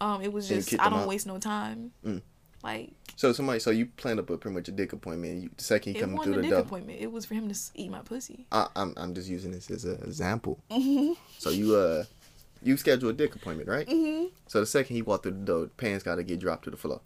Um, 0.00 0.22
it 0.22 0.32
was 0.32 0.48
just 0.48 0.72
I 0.78 0.88
don't 0.88 1.00
out? 1.00 1.08
waste 1.08 1.26
no 1.26 1.38
time. 1.38 1.90
Mm. 2.04 2.22
Like 2.62 2.92
So 3.16 3.32
somebody, 3.32 3.58
so 3.60 3.70
you 3.70 3.86
planned 3.86 4.20
up 4.20 4.28
a 4.30 4.36
pretty 4.38 4.54
much 4.54 4.68
a 4.68 4.72
dick 4.72 4.92
appointment. 4.92 5.42
You, 5.42 5.50
the 5.56 5.64
second 5.64 5.94
you 5.94 6.00
coming 6.00 6.16
wasn't 6.16 6.34
through 6.34 6.40
a 6.40 6.42
the 6.42 6.48
dick 6.48 6.50
door. 6.58 6.60
appointment. 6.60 7.00
It 7.00 7.10
was 7.10 7.24
for 7.24 7.34
him 7.34 7.48
to 7.50 7.58
eat 7.74 7.90
my 7.90 8.00
pussy. 8.00 8.46
I, 8.52 8.68
I'm 8.76 8.92
I'm 8.96 9.14
just 9.14 9.28
using 9.28 9.50
this 9.50 9.68
as 9.70 9.84
an 9.84 10.00
example. 10.04 10.62
So 11.38 11.50
you 11.50 11.74
uh, 11.74 12.04
you 12.62 12.76
schedule 12.76 13.10
a 13.10 13.12
dick 13.12 13.34
appointment, 13.34 13.68
right? 13.68 13.86
Mm-hmm. 13.86 14.26
So 14.46 14.60
the 14.60 14.66
second 14.66 14.96
he 14.96 15.02
walked 15.02 15.24
through 15.24 15.32
the 15.32 15.38
door, 15.44 15.60
the 15.62 15.68
pants 15.68 16.04
got 16.04 16.16
to 16.16 16.22
get 16.22 16.38
dropped 16.40 16.64
to 16.64 16.70
the 16.70 16.76
floor. 16.76 17.00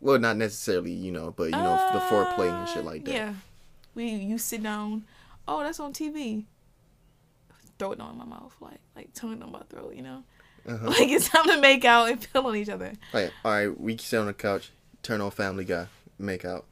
Well, 0.00 0.18
not 0.18 0.36
necessarily, 0.36 0.92
you 0.92 1.12
know, 1.12 1.32
but 1.36 1.44
you 1.44 1.50
know 1.50 1.90
the 1.92 2.00
foreplay 2.00 2.50
and 2.50 2.68
shit 2.68 2.84
like 2.84 3.04
that. 3.04 3.10
Uh, 3.12 3.14
Yeah. 3.14 3.34
We 3.94 4.06
you 4.10 4.38
sit 4.38 4.62
down. 4.62 5.04
Oh, 5.46 5.62
that's 5.62 5.78
on 5.78 5.92
TV. 5.92 6.44
Throw 7.78 7.92
it 7.92 8.00
on 8.00 8.16
my 8.16 8.24
mouth, 8.24 8.54
like 8.60 8.80
like 8.96 9.12
tongue 9.14 9.42
on 9.42 9.52
my 9.52 9.62
throat, 9.68 9.94
you 9.96 10.02
know. 10.02 10.22
Uh-huh. 10.66 10.86
Like 10.88 11.08
it's 11.08 11.28
time 11.28 11.44
to 11.46 11.60
make 11.60 11.84
out 11.84 12.08
and 12.08 12.24
feel 12.24 12.46
on 12.46 12.56
each 12.56 12.68
other. 12.68 12.92
Like, 13.12 13.32
all 13.44 13.52
right, 13.52 13.80
we 13.80 13.96
sit 13.96 14.18
on 14.18 14.26
the 14.26 14.32
couch, 14.34 14.70
turn 15.02 15.20
on 15.20 15.30
Family 15.32 15.64
Guy, 15.64 15.86
make 16.18 16.44
out, 16.44 16.64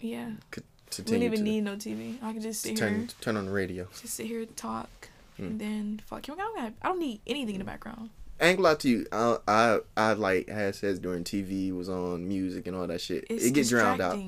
Yeah. 0.00 0.30
c- 0.54 0.62
We 0.98 1.04
don't 1.12 1.22
even 1.22 1.42
need 1.44 1.60
no 1.62 1.76
TV. 1.76 2.16
I 2.22 2.32
can 2.32 2.40
just 2.40 2.62
sit 2.62 2.76
turn 2.76 2.94
here, 3.00 3.08
turn 3.20 3.36
on 3.36 3.46
the 3.46 3.52
radio. 3.52 3.86
just 4.00 4.14
sit 4.14 4.26
here 4.26 4.40
and 4.40 4.56
talk, 4.56 5.10
Mm. 5.38 5.46
and 5.46 5.60
then 5.60 6.00
fuck. 6.06 6.26
You 6.28 6.36
know, 6.36 6.42
I 6.56 6.60
don't, 6.60 6.76
I 6.82 6.88
don't 6.88 6.98
need 7.00 7.20
anything 7.26 7.54
in 7.56 7.58
the 7.60 7.64
background. 7.64 8.10
I 8.40 8.48
ain't 8.48 8.56
gonna 8.58 8.68
lie 8.70 8.74
to 8.76 8.88
you. 8.88 9.06
I, 9.12 9.36
I 9.46 9.78
I 9.96 10.12
like 10.14 10.48
had 10.48 10.74
sex 10.74 10.98
during 10.98 11.24
TV, 11.24 11.72
was 11.76 11.88
on 11.88 12.26
music 12.26 12.66
and 12.66 12.76
all 12.76 12.86
that 12.86 13.00
shit. 13.00 13.24
It's 13.30 13.44
it 13.46 13.52
get 13.54 13.68
drowned 13.68 14.00
out. 14.00 14.18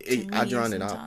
It, 0.00 0.34
I 0.34 0.44
drown 0.44 0.72
it 0.72 0.82
out. 0.82 0.98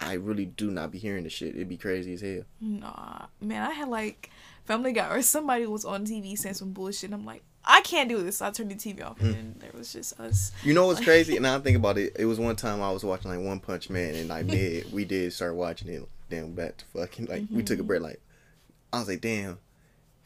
I 0.00 0.14
really 0.14 0.46
do 0.46 0.70
not 0.70 0.90
be 0.90 0.98
hearing 0.98 1.24
the 1.24 1.30
shit. 1.30 1.54
It'd 1.54 1.68
be 1.68 1.76
crazy 1.76 2.14
as 2.14 2.20
hell. 2.22 2.42
Nah, 2.60 3.26
man, 3.40 3.68
I 3.68 3.72
had 3.72 3.88
like 3.88 4.30
Family 4.64 4.92
Guy 4.92 5.08
or 5.14 5.20
somebody 5.22 5.66
was 5.66 5.84
on 5.84 6.06
TV 6.06 6.36
saying 6.38 6.54
some 6.54 6.72
bullshit. 6.72 7.10
And 7.10 7.14
I'm 7.14 7.26
like, 7.26 7.42
I 7.64 7.80
can't 7.82 8.08
do 8.08 8.22
this. 8.22 8.38
So 8.38 8.46
I 8.46 8.50
turned 8.50 8.70
the 8.70 8.74
TV 8.76 9.04
off, 9.04 9.18
Mm. 9.18 9.38
and 9.38 9.60
there 9.60 9.70
was 9.76 9.92
just 9.92 10.18
us. 10.18 10.52
You 10.62 10.72
know 10.72 10.86
what's 10.86 11.00
crazy? 11.04 11.36
and 11.36 11.46
I 11.46 11.58
think 11.58 11.76
about 11.76 11.98
it. 11.98 12.14
It 12.18 12.24
was 12.24 12.38
one 12.38 12.56
time 12.56 12.80
I 12.80 12.90
was 12.90 13.04
watching 13.04 13.30
like 13.30 13.40
One 13.40 13.60
Punch 13.60 13.90
Man, 13.90 14.14
and 14.14 14.28
like 14.28 14.46
mid 14.46 14.90
we 14.92 15.04
did 15.04 15.32
start 15.32 15.54
watching 15.56 15.88
it. 15.88 16.08
Damn, 16.30 16.52
back 16.52 16.78
to 16.78 16.84
fucking 16.96 17.26
like 17.26 17.44
we 17.50 17.62
took 17.62 17.80
a 17.80 17.82
break. 17.82 18.00
Like 18.00 18.20
I 18.92 18.98
was 18.98 19.08
like, 19.08 19.20
damn. 19.20 19.58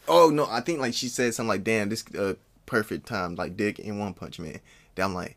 Oh 0.08 0.30
no, 0.30 0.46
I 0.48 0.60
think 0.60 0.80
like 0.80 0.94
she 0.94 1.08
said 1.08 1.34
something 1.34 1.48
like, 1.48 1.64
damn, 1.64 1.88
this 1.88 2.04
uh 2.18 2.34
perfect 2.66 3.06
time 3.06 3.34
like 3.36 3.56
Dick 3.56 3.78
in 3.78 3.98
One 3.98 4.14
Punch 4.14 4.38
Man. 4.38 4.60
Then 4.94 5.04
I'm 5.06 5.14
like, 5.14 5.36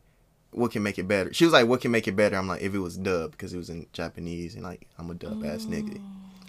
what 0.51 0.71
can 0.71 0.82
make 0.84 0.97
it 0.99 1.07
better? 1.07 1.34
She 1.34 1.43
was 1.43 1.53
like, 1.53 1.67
what 1.67 1.82
can 1.82 1.91
make 1.91 2.07
it 2.07 2.15
better? 2.15 2.36
I'm 2.38 2.47
like, 2.47 2.61
if 2.61 2.73
it 2.73 2.80
was 2.80 2.97
dub 2.97 3.32
because 3.32 3.53
it 3.53 3.57
was 3.57 3.69
in 3.69 3.86
Japanese, 3.93 4.55
and 4.55 4.63
like 4.63 4.88
I'm 4.97 5.09
a 5.11 5.13
dub 5.13 5.43
ass 5.45 5.65
nigga. 5.65 6.01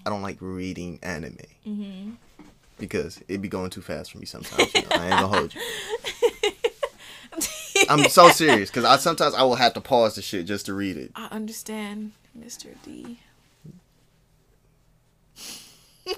I 0.06 0.10
don't 0.10 0.22
like 0.22 0.38
reading 0.40 0.98
anime 1.02 1.36
Mm-hmm. 1.66 2.10
because 2.78 3.20
it 3.28 3.42
be 3.42 3.48
going 3.48 3.68
too 3.70 3.82
fast 3.82 4.12
for 4.12 4.18
me 4.18 4.24
sometimes. 4.26 4.74
You 4.74 4.80
know? 4.82 4.88
I 4.92 5.02
ain't 5.08 5.10
gonna 5.20 5.26
hold 5.28 5.54
you. 5.54 5.60
I'm 7.88 8.04
so 8.08 8.28
serious 8.30 8.70
because 8.70 8.84
I 8.84 8.96
sometimes 8.96 9.34
I 9.34 9.42
will 9.42 9.56
have 9.56 9.74
to 9.74 9.80
pause 9.80 10.14
the 10.14 10.22
shit 10.22 10.46
just 10.46 10.66
to 10.66 10.74
read 10.74 10.96
it. 10.96 11.12
I 11.14 11.26
understand, 11.30 12.12
Mr. 12.38 12.68
D. 12.84 13.18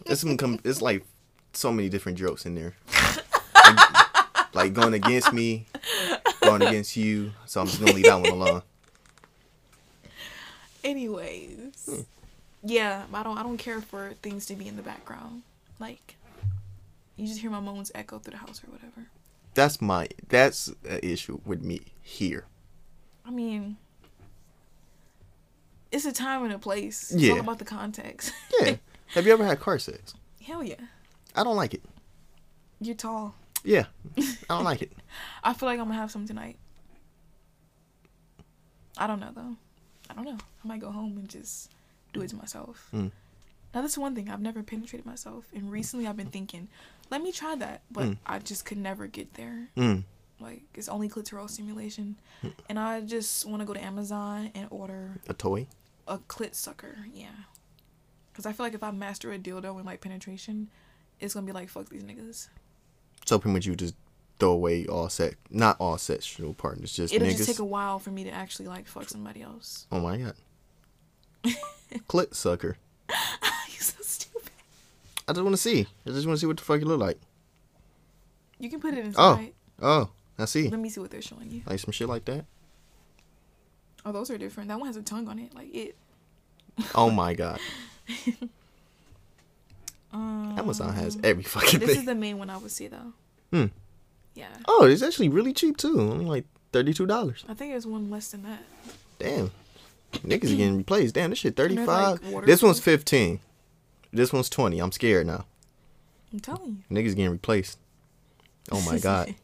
It's 0.06 0.20
some 0.20 0.36
com- 0.36 0.60
it's 0.64 0.82
like 0.82 1.04
so 1.52 1.72
many 1.72 1.88
different 1.88 2.18
jokes 2.18 2.46
in 2.46 2.54
there. 2.54 2.74
Like, 3.54 4.54
like 4.54 4.72
going 4.74 4.94
against 4.94 5.32
me, 5.32 5.66
going 6.42 6.62
against 6.62 6.96
you. 6.96 7.32
So 7.46 7.60
I'm 7.60 7.66
just 7.66 7.80
gonna 7.80 7.92
leave 7.92 8.04
that 8.06 8.20
one 8.20 8.30
alone. 8.30 8.62
Anyways, 10.84 11.86
Hmm. 11.86 12.00
yeah, 12.64 13.04
I 13.12 13.22
don't. 13.22 13.38
I 13.38 13.42
don't 13.42 13.56
care 13.58 13.80
for 13.80 14.14
things 14.22 14.46
to 14.46 14.54
be 14.56 14.66
in 14.66 14.76
the 14.76 14.82
background. 14.82 15.42
Like, 15.78 16.16
you 17.16 17.26
just 17.26 17.40
hear 17.40 17.50
my 17.50 17.60
moans 17.60 17.92
echo 17.94 18.18
through 18.18 18.32
the 18.32 18.38
house 18.38 18.62
or 18.66 18.70
whatever. 18.72 19.06
That's 19.54 19.80
my 19.80 20.08
that's 20.28 20.68
an 20.88 21.00
issue 21.02 21.40
with 21.44 21.62
me 21.62 21.82
here. 22.02 22.46
I 23.24 23.30
mean, 23.30 23.76
it's 25.92 26.04
a 26.04 26.12
time 26.12 26.42
and 26.42 26.52
a 26.52 26.58
place. 26.58 27.12
It's 27.12 27.22
Yeah. 27.22 27.34
all 27.34 27.40
about 27.40 27.58
the 27.60 27.64
context. 27.64 28.32
Yeah. 28.60 28.76
Have 29.14 29.26
you 29.26 29.32
ever 29.32 29.44
had 29.44 29.60
car 29.60 29.78
sex? 29.78 30.14
Hell 30.42 30.62
yeah. 30.62 30.76
I 31.34 31.44
don't 31.44 31.56
like 31.56 31.74
it. 31.74 31.82
You're 32.80 32.94
tall. 32.94 33.34
Yeah, 33.64 33.84
I 34.18 34.24
don't 34.48 34.64
like 34.64 34.82
it. 34.82 34.92
I 35.44 35.52
feel 35.54 35.68
like 35.68 35.78
I'm 35.78 35.86
gonna 35.86 35.98
have 35.98 36.10
some 36.10 36.26
tonight. 36.26 36.56
I 38.98 39.06
don't 39.06 39.20
know 39.20 39.30
though. 39.34 39.56
I 40.10 40.14
don't 40.14 40.24
know. 40.24 40.38
I 40.64 40.68
might 40.68 40.80
go 40.80 40.90
home 40.90 41.16
and 41.16 41.28
just 41.28 41.70
do 42.12 42.20
it 42.22 42.28
to 42.30 42.36
myself. 42.36 42.88
Mm. 42.92 43.10
Now 43.74 43.80
that's 43.82 43.96
one 43.96 44.14
thing 44.14 44.28
I've 44.28 44.40
never 44.40 44.62
penetrated 44.62 45.06
myself, 45.06 45.44
and 45.54 45.70
recently 45.70 46.06
I've 46.06 46.16
been 46.16 46.26
thinking, 46.26 46.68
let 47.10 47.22
me 47.22 47.32
try 47.32 47.54
that, 47.56 47.82
but 47.90 48.04
Mm. 48.04 48.16
I 48.26 48.38
just 48.40 48.64
could 48.64 48.78
never 48.78 49.06
get 49.06 49.34
there. 49.34 49.68
Mm. 49.76 50.02
Like 50.40 50.62
it's 50.74 50.88
only 50.88 51.08
clitoral 51.08 51.48
stimulation, 51.48 52.16
Hmm. 52.40 52.48
and 52.68 52.78
I 52.78 53.00
just 53.02 53.46
want 53.46 53.60
to 53.60 53.66
go 53.66 53.74
to 53.74 53.82
Amazon 53.82 54.50
and 54.56 54.66
order 54.70 55.20
A 55.28 55.34
toy? 55.34 55.68
a 56.08 56.18
clit 56.18 56.56
sucker. 56.56 56.96
Yeah, 57.14 57.28
because 58.32 58.46
I 58.46 58.52
feel 58.52 58.64
like 58.66 58.74
if 58.74 58.82
I 58.82 58.90
master 58.90 59.32
a 59.32 59.38
dildo 59.38 59.76
and 59.76 59.84
like 59.84 60.00
penetration, 60.00 60.68
it's 61.20 61.34
gonna 61.34 61.46
be 61.46 61.52
like 61.52 61.68
fuck 61.68 61.88
these 61.88 62.02
niggas. 62.02 62.48
So 63.26 63.38
pretty 63.38 63.52
much 63.54 63.66
you 63.66 63.76
just 63.76 63.94
throw 64.38 64.50
away 64.52 64.86
all 64.86 65.08
sex, 65.08 65.36
not 65.50 65.76
all 65.78 65.98
sexual 65.98 66.54
partners, 66.54 66.92
just 66.92 67.14
It'll 67.14 67.28
niggas. 67.28 67.36
just 67.36 67.48
take 67.48 67.58
a 67.60 67.64
while 67.64 67.98
for 67.98 68.10
me 68.10 68.24
to 68.24 68.30
actually 68.30 68.68
like 68.68 68.86
fuck 68.86 69.08
somebody 69.08 69.42
else. 69.42 69.86
oh 69.92 70.00
my 70.00 70.16
god. 70.16 70.34
Clit 72.08 72.34
sucker. 72.34 72.76
You're 73.10 73.80
so 73.80 74.02
stupid. 74.02 74.50
I 75.28 75.32
just 75.32 75.42
want 75.42 75.54
to 75.54 75.60
see. 75.62 75.86
I 76.06 76.10
just 76.10 76.26
want 76.26 76.36
to 76.36 76.40
see 76.40 76.46
what 76.46 76.56
the 76.56 76.62
fuck 76.62 76.80
it 76.80 76.86
look 76.86 77.00
like. 77.00 77.18
You 78.58 78.70
can 78.70 78.80
put 78.80 78.94
it 78.94 79.04
in 79.04 79.14
Oh. 79.16 79.44
Oh, 79.80 80.10
I 80.38 80.44
see. 80.44 80.68
Let 80.68 80.78
me 80.80 80.88
see 80.88 81.00
what 81.00 81.10
they're 81.10 81.20
showing 81.22 81.50
you. 81.50 81.62
Like 81.66 81.80
some 81.80 81.92
shit 81.92 82.08
like 82.08 82.24
that. 82.26 82.44
Oh, 84.04 84.12
those 84.12 84.30
are 84.30 84.38
different. 84.38 84.68
That 84.68 84.78
one 84.78 84.86
has 84.86 84.96
a 84.96 85.02
tongue 85.02 85.28
on 85.28 85.38
it. 85.38 85.54
Like 85.54 85.74
it. 85.74 85.96
Oh 86.94 87.10
my 87.10 87.34
god. 87.34 87.60
Um, 90.12 90.54
Amazon 90.58 90.92
has 90.94 91.18
every 91.24 91.42
fucking 91.42 91.80
This 91.80 91.96
is 91.96 92.04
the 92.04 92.14
main 92.14 92.38
one 92.38 92.50
I 92.50 92.58
would 92.58 92.70
see 92.70 92.86
though. 92.86 93.12
Hmm. 93.50 93.66
Yeah. 94.34 94.48
Oh, 94.68 94.84
it's 94.84 95.02
actually 95.02 95.30
really 95.30 95.52
cheap 95.54 95.78
too. 95.78 95.98
Only 96.00 96.26
like 96.26 96.44
thirty 96.72 96.92
two 96.92 97.06
dollars. 97.06 97.44
I 97.48 97.54
think 97.54 97.72
there's 97.72 97.86
one 97.86 98.10
less 98.10 98.30
than 98.30 98.42
that. 98.42 98.62
Damn. 99.18 99.50
Niggas 100.12 100.52
are 100.52 100.56
getting 100.56 100.76
replaced. 100.76 101.14
Damn, 101.14 101.30
this 101.30 101.38
shit 101.38 101.56
thirty 101.56 101.76
they're, 101.76 101.86
like, 101.86 102.20
this 102.44 102.62
one's 102.62 102.78
fifteen. 102.78 103.40
This 104.12 104.32
one's 104.34 104.50
twenty. 104.50 104.80
I'm 104.80 104.92
scared 104.92 105.26
now. 105.26 105.46
I'm 106.30 106.40
telling 106.40 106.84
you. 106.90 106.94
Niggas 106.94 107.16
getting 107.16 107.30
replaced. 107.30 107.78
Oh 108.70 108.82
my 108.82 108.98
god. 108.98 109.34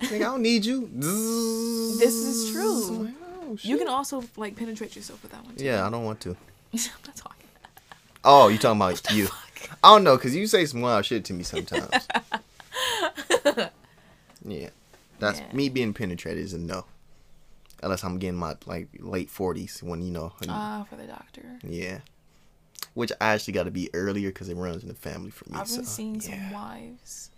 Nigga, 0.00 0.14
I 0.16 0.18
don't 0.18 0.42
need 0.42 0.64
you. 0.64 0.90
This 0.92 2.14
is 2.14 2.50
true. 2.52 3.12
Oh, 3.22 3.50
you. 3.50 3.58
You 3.62 3.78
can 3.78 3.86
also 3.88 4.24
like 4.36 4.56
penetrate 4.56 4.96
yourself 4.96 5.22
with 5.22 5.30
that 5.30 5.44
one 5.44 5.54
too. 5.54 5.64
Yeah, 5.64 5.86
I 5.86 5.90
don't 5.90 6.04
want 6.04 6.18
to. 6.22 6.36
I'm 6.72 6.80
not 7.06 7.16
talking. 7.16 7.46
Oh, 8.24 8.48
you 8.48 8.58
talking 8.58 8.80
about 8.80 9.10
you? 9.12 9.26
Fuck. 9.26 9.78
I 9.82 9.88
don't 9.94 10.04
know, 10.04 10.16
cause 10.18 10.34
you 10.34 10.46
say 10.46 10.64
some 10.66 10.80
wild 10.82 11.04
shit 11.04 11.24
to 11.26 11.32
me 11.32 11.42
sometimes. 11.42 12.06
yeah, 14.44 14.68
that's 15.18 15.40
Yeah. 15.40 15.52
me 15.52 15.68
being 15.68 15.92
penetrated 15.94 16.42
is 16.44 16.52
a 16.54 16.58
no. 16.58 16.84
Unless 17.82 18.04
I'm 18.04 18.18
getting 18.18 18.38
my 18.38 18.56
like 18.66 18.88
late 18.98 19.30
forties 19.30 19.82
when 19.82 20.02
you 20.02 20.10
know. 20.10 20.32
Ah, 20.48 20.84
for 20.88 20.96
the 20.96 21.06
doctor. 21.06 21.58
yeah, 21.66 22.00
which 22.94 23.10
I 23.20 23.28
actually 23.34 23.54
got 23.54 23.64
to 23.64 23.70
be 23.70 23.88
earlier 23.94 24.28
because 24.28 24.48
it 24.50 24.56
runs 24.56 24.82
in 24.82 24.88
the 24.88 24.94
family 24.94 25.30
for 25.30 25.48
me. 25.48 25.56
I've 25.58 25.66
been 25.66 25.76
so, 25.76 25.82
seeing 25.84 26.20
some 26.20 26.50
wives 26.52 27.30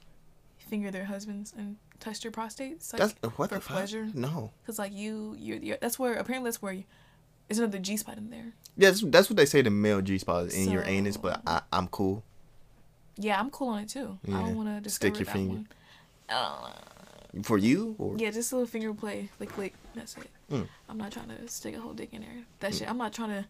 finger 0.58 0.90
their 0.90 1.04
husbands 1.04 1.52
and 1.56 1.76
touch 2.00 2.20
their 2.22 2.32
prostates. 2.32 2.92
Like, 2.92 3.00
That's 3.00 3.14
what 3.36 3.50
for 3.50 3.54
the 3.56 3.60
fuck? 3.60 3.76
pleasure. 3.76 4.08
No. 4.14 4.50
Cause 4.66 4.78
like 4.80 4.92
you, 4.92 5.36
you, 5.38 5.60
you 5.62 5.76
that's 5.80 5.98
where 5.98 6.14
apparently 6.14 6.48
that's 6.48 6.60
where 6.62 6.72
you, 6.72 6.84
there's 7.52 7.58
another 7.58 7.78
G 7.78 7.98
spot 7.98 8.16
in 8.16 8.30
there. 8.30 8.52
Yeah, 8.78 8.88
that's, 8.88 9.02
that's 9.02 9.28
what 9.28 9.36
they 9.36 9.44
say. 9.44 9.60
The 9.60 9.68
male 9.70 10.00
G 10.00 10.16
spot 10.16 10.46
is 10.46 10.54
in 10.56 10.70
your 10.70 10.82
anus, 10.84 11.18
but 11.18 11.42
I, 11.46 11.60
I'm 11.70 11.86
cool. 11.88 12.22
Yeah, 13.18 13.38
I'm 13.38 13.50
cool 13.50 13.68
on 13.68 13.82
it 13.82 13.90
too. 13.90 14.18
I 14.26 14.30
don't 14.30 14.56
want 14.56 14.82
to 14.84 14.90
Stick 14.90 15.18
your 15.18 15.26
finger. 15.26 15.64
Uh, 16.30 16.70
For 17.42 17.58
you 17.58 17.94
or 17.98 18.16
Yeah, 18.16 18.30
just 18.30 18.52
a 18.52 18.56
little 18.56 18.66
finger 18.66 18.94
play, 18.94 19.28
like 19.38 19.50
click. 19.50 19.74
That's 19.94 20.16
it. 20.16 20.30
Mm. 20.50 20.66
I'm 20.88 20.96
not 20.96 21.12
trying 21.12 21.28
to 21.28 21.46
stick 21.48 21.76
a 21.76 21.80
whole 21.80 21.92
dick 21.92 22.08
in 22.12 22.22
there. 22.22 22.30
That 22.60 22.74
shit. 22.74 22.88
I'm 22.88 22.96
not 22.96 23.12
trying 23.12 23.30
to. 23.30 23.44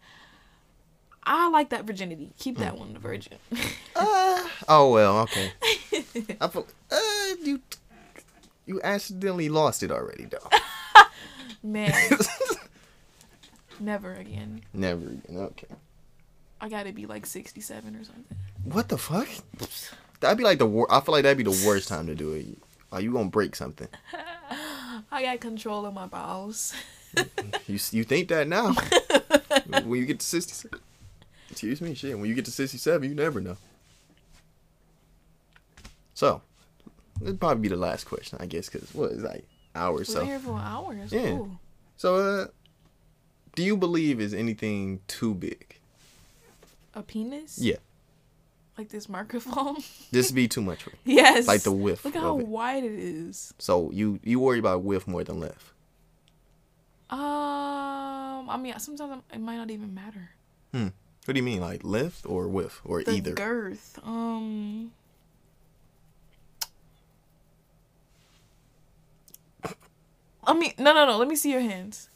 I 1.25 1.49
like 1.49 1.69
that 1.69 1.85
virginity. 1.85 2.33
Keep 2.37 2.57
Mm. 2.57 2.59
that 2.59 2.77
one 2.77 2.93
the 2.93 2.99
virgin. 2.99 3.37
Uh, 3.95 4.49
oh 4.67 4.91
well, 4.91 5.19
okay. 5.19 5.51
I 6.41 6.47
feel, 6.47 6.67
uh, 6.91 6.99
you 7.43 7.61
you 8.65 8.81
accidentally 8.83 9.47
lost 9.47 9.83
it 9.83 9.91
already 9.91 10.25
though. 10.25 10.49
Man, 11.61 11.93
never 13.83 14.13
again. 14.13 14.61
Never 14.73 15.05
again. 15.05 15.37
Okay. 15.37 15.67
I 16.61 16.69
gotta 16.69 16.91
be 16.93 17.05
like 17.05 17.25
67 17.25 17.95
or 17.95 18.03
something. 18.03 18.37
What 18.63 18.87
the 18.89 18.97
fuck? 18.97 19.27
That'd 20.21 20.37
be 20.37 20.43
like 20.43 20.59
the 20.59 20.65
wor- 20.65 20.91
I 20.91 21.01
feel 21.01 21.11
like 21.13 21.23
that'd 21.23 21.37
be 21.37 21.43
the 21.43 21.65
worst 21.67 21.87
time 21.89 22.07
to 22.07 22.15
do 22.15 22.31
it. 22.33 22.45
Are 22.91 23.01
you 23.01 23.11
gonna 23.11 23.29
break 23.29 23.55
something? 23.55 23.87
I 25.11 25.23
got 25.23 25.39
control 25.41 25.85
of 25.85 25.93
my 25.93 26.07
bowels. 26.07 26.73
You 27.67 27.77
you 27.91 28.03
think 28.03 28.29
that 28.29 28.47
now? 28.47 28.73
when 29.85 29.99
you 29.99 30.05
get 30.07 30.19
to 30.19 30.25
sixty 30.25 30.53
seven. 30.53 30.79
Excuse 31.51 31.79
me, 31.79 31.93
shit. 31.93 32.17
When 32.17 32.27
you 32.27 32.33
get 32.33 32.45
to 32.45 32.51
sixty 32.51 32.79
seven, 32.79 33.07
you 33.07 33.13
never 33.15 33.39
know. 33.39 33.55
So, 36.15 36.41
it'd 37.21 37.39
probably 37.39 37.61
be 37.61 37.67
the 37.67 37.75
last 37.75 38.05
question, 38.05 38.39
I 38.41 38.45
guess, 38.47 38.67
because 38.69 38.93
what 38.95 39.11
is 39.11 39.21
like 39.23 39.45
hours 39.75 40.09
We're 40.09 40.15
so. 40.21 40.25
here 40.25 40.39
for 40.39 40.53
an 40.53 40.61
hour. 40.61 40.95
That's 40.95 41.11
Yeah. 41.13 41.29
cool. 41.29 41.59
So, 41.97 42.15
uh, 42.15 42.47
do 43.55 43.63
you 43.63 43.77
believe 43.77 44.19
is 44.19 44.33
anything 44.33 44.99
too 45.07 45.33
big? 45.33 45.77
A 46.95 47.01
penis? 47.01 47.57
Yeah, 47.59 47.77
Like 48.77 48.89
this 48.89 49.07
microphone? 49.09 49.77
this 50.11 50.31
be 50.31 50.47
too 50.47 50.61
much 50.61 50.83
for 50.83 50.91
yes. 51.05 51.47
Like 51.47 51.61
the 51.61 51.71
width 51.71 52.05
Look 52.05 52.15
how 52.15 52.39
it. 52.39 52.47
wide 52.47 52.83
it 52.83 52.91
is. 52.93 53.53
So 53.57 53.89
you 53.91 54.19
you 54.23 54.39
worry 54.39 54.59
about 54.59 54.83
width 54.83 55.07
more 55.07 55.23
than 55.23 55.39
length. 55.39 55.71
Um, 57.09 58.49
I 58.49 58.57
mean, 58.59 58.77
sometimes 58.79 59.21
it 59.31 59.39
might 59.39 59.57
not 59.57 59.69
even 59.71 59.93
matter. 59.93 60.31
Hmm. 60.71 60.87
What 61.25 61.33
do 61.33 61.39
you 61.39 61.43
mean, 61.43 61.61
like 61.61 61.83
length 61.83 62.25
or 62.25 62.47
width 62.47 62.81
or 62.83 63.03
The 63.03 63.11
either? 63.11 63.33
girth. 63.33 63.99
Um. 64.03 64.91
I 70.45 70.53
mean, 70.53 70.73
no, 70.77 70.93
no, 70.93 71.05
no. 71.05 71.17
Let 71.17 71.27
me 71.27 71.35
see 71.35 71.51
your 71.51 71.61
hands. 71.61 72.09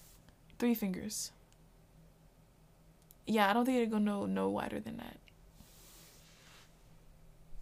Three 0.59 0.73
fingers. 0.73 1.31
Yeah, 3.25 3.49
I 3.49 3.53
don't 3.53 3.65
think 3.65 3.77
it'd 3.77 3.91
go 3.91 3.97
no 3.97 4.25
no 4.25 4.49
wider 4.49 4.79
than 4.79 4.97
that. 4.97 5.17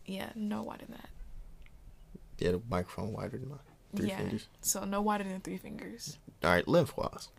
Yeah, 0.06 0.30
no 0.36 0.62
wider 0.64 0.86
than 0.86 0.98
that. 0.98 1.10
Yeah, 2.38 2.52
the 2.52 2.62
microphone 2.70 3.12
wider 3.14 3.38
than 3.38 3.50
mine. 3.50 3.60
Three 3.96 4.10
yeah. 4.10 4.18
fingers. 4.18 4.48
So 4.62 4.84
no 4.86 5.02
wider 5.02 5.24
than 5.24 5.40
three 5.42 5.58
fingers. 5.58 6.18
All 6.44 6.52
right, 6.52 6.68
lengthwise. 6.68 7.30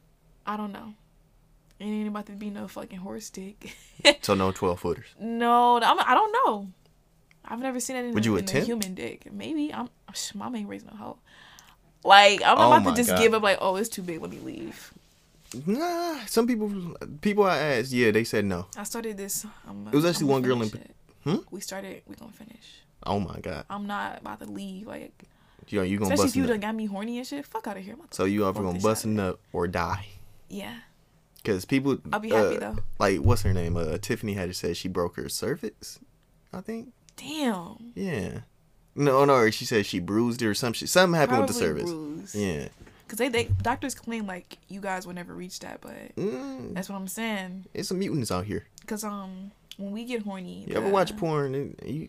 I 0.47 0.57
don't 0.57 0.73
know. 0.73 0.95
It 1.79 1.85
ain't 1.85 2.09
about 2.09 2.27
to 2.27 2.33
be 2.33 2.51
no 2.51 2.67
fucking 2.69 2.99
horse 2.99 3.31
dick. 3.31 3.77
So 4.23 4.35
no 4.35 4.53
twelve 4.53 4.81
footers. 4.81 5.07
no, 5.21 5.77
I'm, 5.81 5.99
I 6.01 6.15
don't 6.15 6.33
know. 6.47 6.69
I've 7.45 7.61
never 7.61 7.79
seen 7.81 7.97
that 7.97 8.05
in, 8.05 8.15
Would 8.15 8.25
you 8.25 8.37
in 8.37 8.45
a 8.45 8.45
attempt? 8.45 8.67
human 8.67 8.95
dick. 8.95 9.33
Maybe 9.33 9.73
I'm. 9.73 9.89
sh- 10.15 10.35
Mom 10.35 10.55
ain't 10.57 10.69
raising 10.69 10.89
a 10.89 10.97
hoe. 10.97 11.19
Like 12.05 12.41
I'm 12.45 12.59
Oh 12.59 12.73
about 12.73 12.91
to 12.91 12.97
just 12.97 13.11
God. 13.11 13.19
give 13.21 13.35
up. 13.35 13.43
Like 13.43 13.59
oh, 13.61 13.77
it's 13.77 13.89
too 13.89 14.03
big. 14.03 14.21
Let 14.21 14.31
me 14.31 14.39
leave. 14.39 14.93
Nah, 15.67 16.19
some 16.27 16.47
people 16.47 16.97
people 17.21 17.45
I 17.45 17.57
asked, 17.59 17.93
yeah, 17.93 18.11
they 18.11 18.25
said 18.25 18.45
no. 18.45 18.67
I 18.77 18.83
started 18.85 19.17
this. 19.17 19.47
I'm, 19.69 19.87
It 19.89 19.95
was 19.95 20.05
actually 20.05 20.25
I'm 20.27 20.31
one 20.33 20.43
girl 20.43 20.63
in- 20.63 20.69
it. 20.69 20.91
Hmm? 21.25 21.37
We 21.51 21.61
started. 21.61 22.03
We 22.07 22.15
gonna 22.17 22.33
finish. 22.33 22.83
Oh 23.05 23.21
my 23.21 23.39
god, 23.41 23.65
I'm 23.71 23.87
not 23.87 24.21
about 24.21 24.41
to 24.41 24.47
leave. 24.47 24.87
Like 24.87 25.13
you 25.69 25.79
know 25.79 25.85
you 25.85 25.99
gonna 25.99 26.15
especially 26.15 26.25
bust 26.27 26.37
if 26.37 26.43
you 26.43 26.47
done 26.47 26.61
got 26.61 26.75
me 26.75 26.87
horny 26.87 27.19
and 27.19 27.27
shit. 27.27 27.45
Fuck 27.47 27.67
out 27.67 27.77
of 27.77 27.85
here. 27.85 27.95
So 28.11 28.25
you 28.25 28.45
either 28.47 28.61
gonna 28.61 28.75
this 28.75 28.83
bust 28.83 29.05
a 29.05 29.09
shit 29.09 29.19
out 29.19 29.23
of 29.23 29.27
nut 29.35 29.41
or 29.53 29.67
die. 29.69 30.07
Yeah. 30.49 30.75
Cause 31.45 31.65
people, 31.65 31.99
I'll 32.13 32.19
be 32.19 32.31
happy, 32.31 32.57
uh, 32.57 32.61
though. 32.61 32.77
Like 32.99 33.19
what's 33.21 33.43
her 33.43 33.53
name? 33.53 33.77
Uh, 33.77 33.99
Tiffany 33.99 34.35
had 34.35 34.55
said 34.57 34.77
she 34.77 34.89
broke 34.89 35.15
her 35.17 35.29
cervix. 35.29 36.01
I 36.53 36.61
think. 36.61 36.93
Damn. 37.17 37.93
Yeah. 37.95 38.41
No, 38.97 39.25
no, 39.25 39.51
she 39.51 39.65
said 39.65 39.87
she 39.87 40.01
bruised 40.01 40.43
it 40.43 40.47
or 40.47 40.55
some 40.55 40.73
shit. 40.73 40.89
Something 40.89 41.19
happened 41.19 41.43
with 41.43 41.49
the 41.57 41.65
Probably 41.65 41.83
cervix. 41.83 41.91
bruised. 41.91 42.35
Yeah. 42.35 42.69
Cause 43.09 43.19
they, 43.19 43.29
they 43.29 43.45
doctors 43.63 43.95
claim 43.95 44.27
like 44.27 44.59
you 44.69 44.81
guys 44.81 45.07
will 45.07 45.15
never 45.15 45.33
reach 45.33 45.61
that, 45.61 45.81
but 45.81 45.95
Mm, 46.17 46.75
that's 46.75 46.89
what 46.89 46.97
I'm 46.97 47.07
saying. 47.09 47.67
it's 47.73 47.89
some 47.89 47.99
mutants 48.01 48.33
out 48.33 48.45
here. 48.47 48.67
Cause 48.87 49.05
um 49.05 49.53
when 49.77 49.93
we 49.93 50.05
get 50.05 50.23
horny, 50.23 50.65
You 50.67 50.75
ever 50.77 50.89
watch 50.89 51.17
porn? 51.17 51.55
And 51.55 51.77
you, 51.85 52.09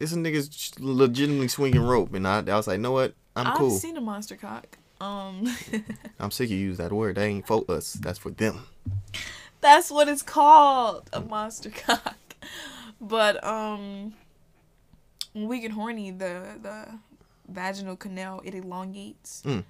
it's 0.00 0.12
a 0.12 0.16
niggas 0.16 0.74
legitimately 0.80 1.48
swinging 1.48 1.80
rope, 1.82 2.12
and 2.14 2.26
I, 2.26 2.38
I 2.40 2.56
was 2.56 2.66
like, 2.66 2.80
know 2.80 2.92
what? 2.92 3.14
I'm 3.36 3.56
cool. 3.56 3.74
I've 3.74 3.80
seen 3.80 3.96
a 3.96 4.00
monster 4.00 4.36
cock. 4.36 4.76
Um, 5.00 5.46
I'm 6.20 6.30
sick 6.30 6.46
of 6.46 6.50
you 6.52 6.58
use 6.58 6.76
that 6.78 6.92
word. 6.92 7.16
That 7.16 7.22
ain't 7.24 7.46
for 7.46 7.64
us. 7.70 7.92
That's 7.94 8.18
for 8.18 8.30
them. 8.30 8.66
that's 9.62 9.90
what 9.90 10.08
it's 10.08 10.22
called, 10.22 11.08
a 11.12 11.20
monster 11.20 11.70
cock. 11.86 12.16
But 13.00 13.42
um, 13.44 14.12
when 15.32 15.46
we 15.48 15.60
get 15.60 15.70
horny, 15.70 16.10
the 16.10 16.42
the 16.60 16.98
vaginal 17.50 17.96
canal 17.96 18.40
it 18.44 18.54
elongates. 18.54 19.42
Mm. 19.44 19.64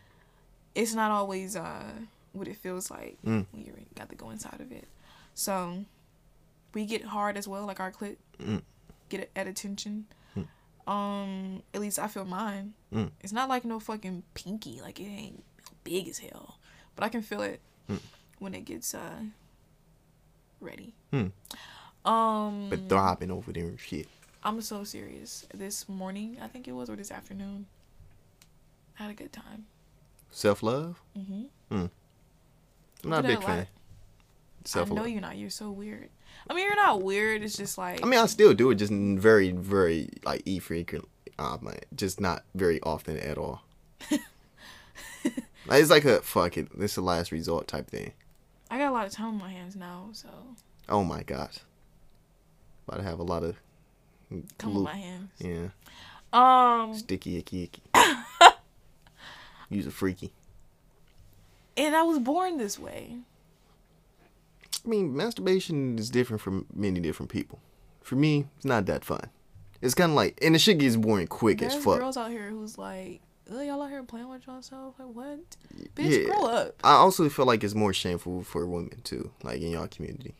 It's 0.74 0.94
not 0.94 1.10
always 1.10 1.56
uh 1.56 1.92
what 2.32 2.46
it 2.46 2.56
feels 2.56 2.90
like 2.90 3.18
Mm. 3.24 3.46
when 3.50 3.64
you 3.64 3.72
got 3.96 4.08
to 4.10 4.14
go 4.16 4.30
inside 4.30 4.60
of 4.60 4.70
it. 4.70 4.86
So 5.34 5.84
we 6.74 6.84
get 6.86 7.04
hard 7.06 7.36
as 7.36 7.48
well, 7.48 7.66
like 7.66 7.80
our 7.80 7.90
clit 7.92 8.16
Mm. 8.38 8.62
get 9.08 9.30
at 9.34 9.46
attention. 9.48 10.06
Mm. 10.36 10.46
Um, 10.90 11.62
at 11.74 11.80
least 11.80 11.98
I 11.98 12.06
feel 12.06 12.24
mine. 12.24 12.74
Mm. 12.92 13.10
It's 13.20 13.32
not 13.32 13.48
like 13.48 13.64
no 13.64 13.80
fucking 13.80 14.22
pinky, 14.34 14.80
like 14.80 15.00
it 15.00 15.04
ain't 15.04 15.42
big 15.82 16.06
as 16.08 16.18
hell, 16.18 16.58
but 16.94 17.04
I 17.04 17.08
can 17.08 17.22
feel 17.22 17.42
it 17.42 17.60
Mm. 17.88 18.00
when 18.38 18.54
it 18.54 18.64
gets 18.64 18.94
uh 18.94 19.24
ready. 20.60 20.94
Um, 22.04 22.68
But 22.70 22.88
throbbing 22.88 23.30
over 23.30 23.52
there 23.52 23.66
and 23.66 23.78
shit. 23.80 24.08
I'm 24.42 24.60
so 24.62 24.84
serious. 24.84 25.46
This 25.54 25.88
morning, 25.88 26.38
I 26.42 26.46
think 26.48 26.66
it 26.66 26.72
was, 26.72 26.88
or 26.88 26.96
this 26.96 27.10
afternoon, 27.10 27.66
I 28.98 29.04
had 29.04 29.10
a 29.10 29.14
good 29.14 29.32
time. 29.32 29.66
Self 30.30 30.62
love. 30.62 31.00
Mm-hmm. 31.16 31.44
I'm 31.72 31.90
not 33.04 33.24
a 33.24 33.28
big 33.28 33.42
fan. 33.42 33.58
lot. 33.58 33.66
Self 34.64 34.90
I 34.90 34.94
know 34.94 35.04
you're 35.04 35.20
not. 35.20 35.36
You're 35.36 35.50
so 35.50 35.70
weird. 35.70 36.08
I 36.48 36.54
mean, 36.54 36.66
you're 36.66 36.76
not 36.76 37.02
weird. 37.02 37.42
It's 37.42 37.56
just 37.56 37.76
like 37.78 38.02
I 38.02 38.06
mean, 38.06 38.20
I 38.20 38.26
still 38.26 38.54
do 38.54 38.70
it, 38.70 38.76
just 38.76 38.92
very, 38.92 39.52
very 39.52 40.08
like 40.24 40.42
e 40.44 40.58
frequent. 40.58 41.08
Uh, 41.38 41.56
man, 41.60 41.78
just 41.94 42.20
not 42.20 42.44
very 42.54 42.80
often 42.82 43.16
at 43.18 43.38
all. 43.38 43.62
Like, 45.66 45.82
it's 45.82 45.90
like 45.90 46.04
a 46.04 46.20
fuck 46.22 46.56
it. 46.56 46.76
This 46.76 46.92
is 46.92 46.94
the 46.96 47.02
last 47.02 47.30
resort 47.32 47.68
type 47.68 47.88
thing. 47.88 48.12
I 48.70 48.78
got 48.78 48.90
a 48.90 48.92
lot 48.92 49.06
of 49.06 49.12
time 49.12 49.28
on 49.28 49.38
my 49.38 49.50
hands 49.50 49.76
now, 49.76 50.08
so 50.12 50.28
Oh 50.88 51.04
my 51.04 51.22
gosh. 51.22 51.58
About 52.88 52.96
to 52.98 53.02
have 53.04 53.18
a 53.18 53.22
lot 53.22 53.44
of 53.44 53.56
come 54.58 54.76
on 54.76 54.82
my 54.84 54.96
hands. 54.96 55.30
Yeah. 55.38 55.68
Um, 56.32 56.94
Sticky 56.94 57.36
icky 57.38 57.64
icky. 57.64 57.82
Use 59.68 59.86
a 59.86 59.90
freaky. 59.90 60.32
and 61.76 61.94
I 61.94 62.02
was 62.02 62.18
born 62.18 62.58
this 62.58 62.78
way. 62.78 63.16
I 64.84 64.88
mean, 64.88 65.16
masturbation 65.16 65.98
is 65.98 66.10
different 66.10 66.40
for 66.40 66.62
many 66.74 67.00
different 67.00 67.30
people. 67.30 67.60
For 68.02 68.16
me, 68.16 68.46
it's 68.56 68.64
not 68.64 68.86
that 68.86 69.04
fun. 69.04 69.28
It's 69.82 69.94
kind 69.94 70.10
of 70.12 70.16
like, 70.16 70.38
and 70.42 70.54
the 70.54 70.58
shit 70.58 70.78
gets 70.78 70.96
boring 70.96 71.26
quick 71.26 71.58
There's 71.58 71.74
as 71.74 71.84
fuck. 71.84 71.98
girls 71.98 72.16
out 72.16 72.30
here 72.30 72.48
who's 72.50 72.76
like, 72.78 73.20
"Ugh, 73.50 73.64
y'all 73.66 73.82
out 73.82 73.90
here 73.90 74.02
playing 74.02 74.28
with 74.28 74.46
yourself. 74.46 74.94
Like, 74.98 75.08
what? 75.08 75.38
Bitch, 75.94 76.22
Yeah. 76.22 76.24
grow 76.32 76.46
up. 76.46 76.74
I 76.82 76.94
also 76.94 77.28
feel 77.28 77.44
like 77.46 77.62
it's 77.62 77.74
more 77.74 77.92
shameful 77.92 78.42
for 78.42 78.66
women 78.66 79.00
too, 79.04 79.30
like 79.42 79.60
in 79.60 79.70
y'all 79.70 79.86
community, 79.88 80.34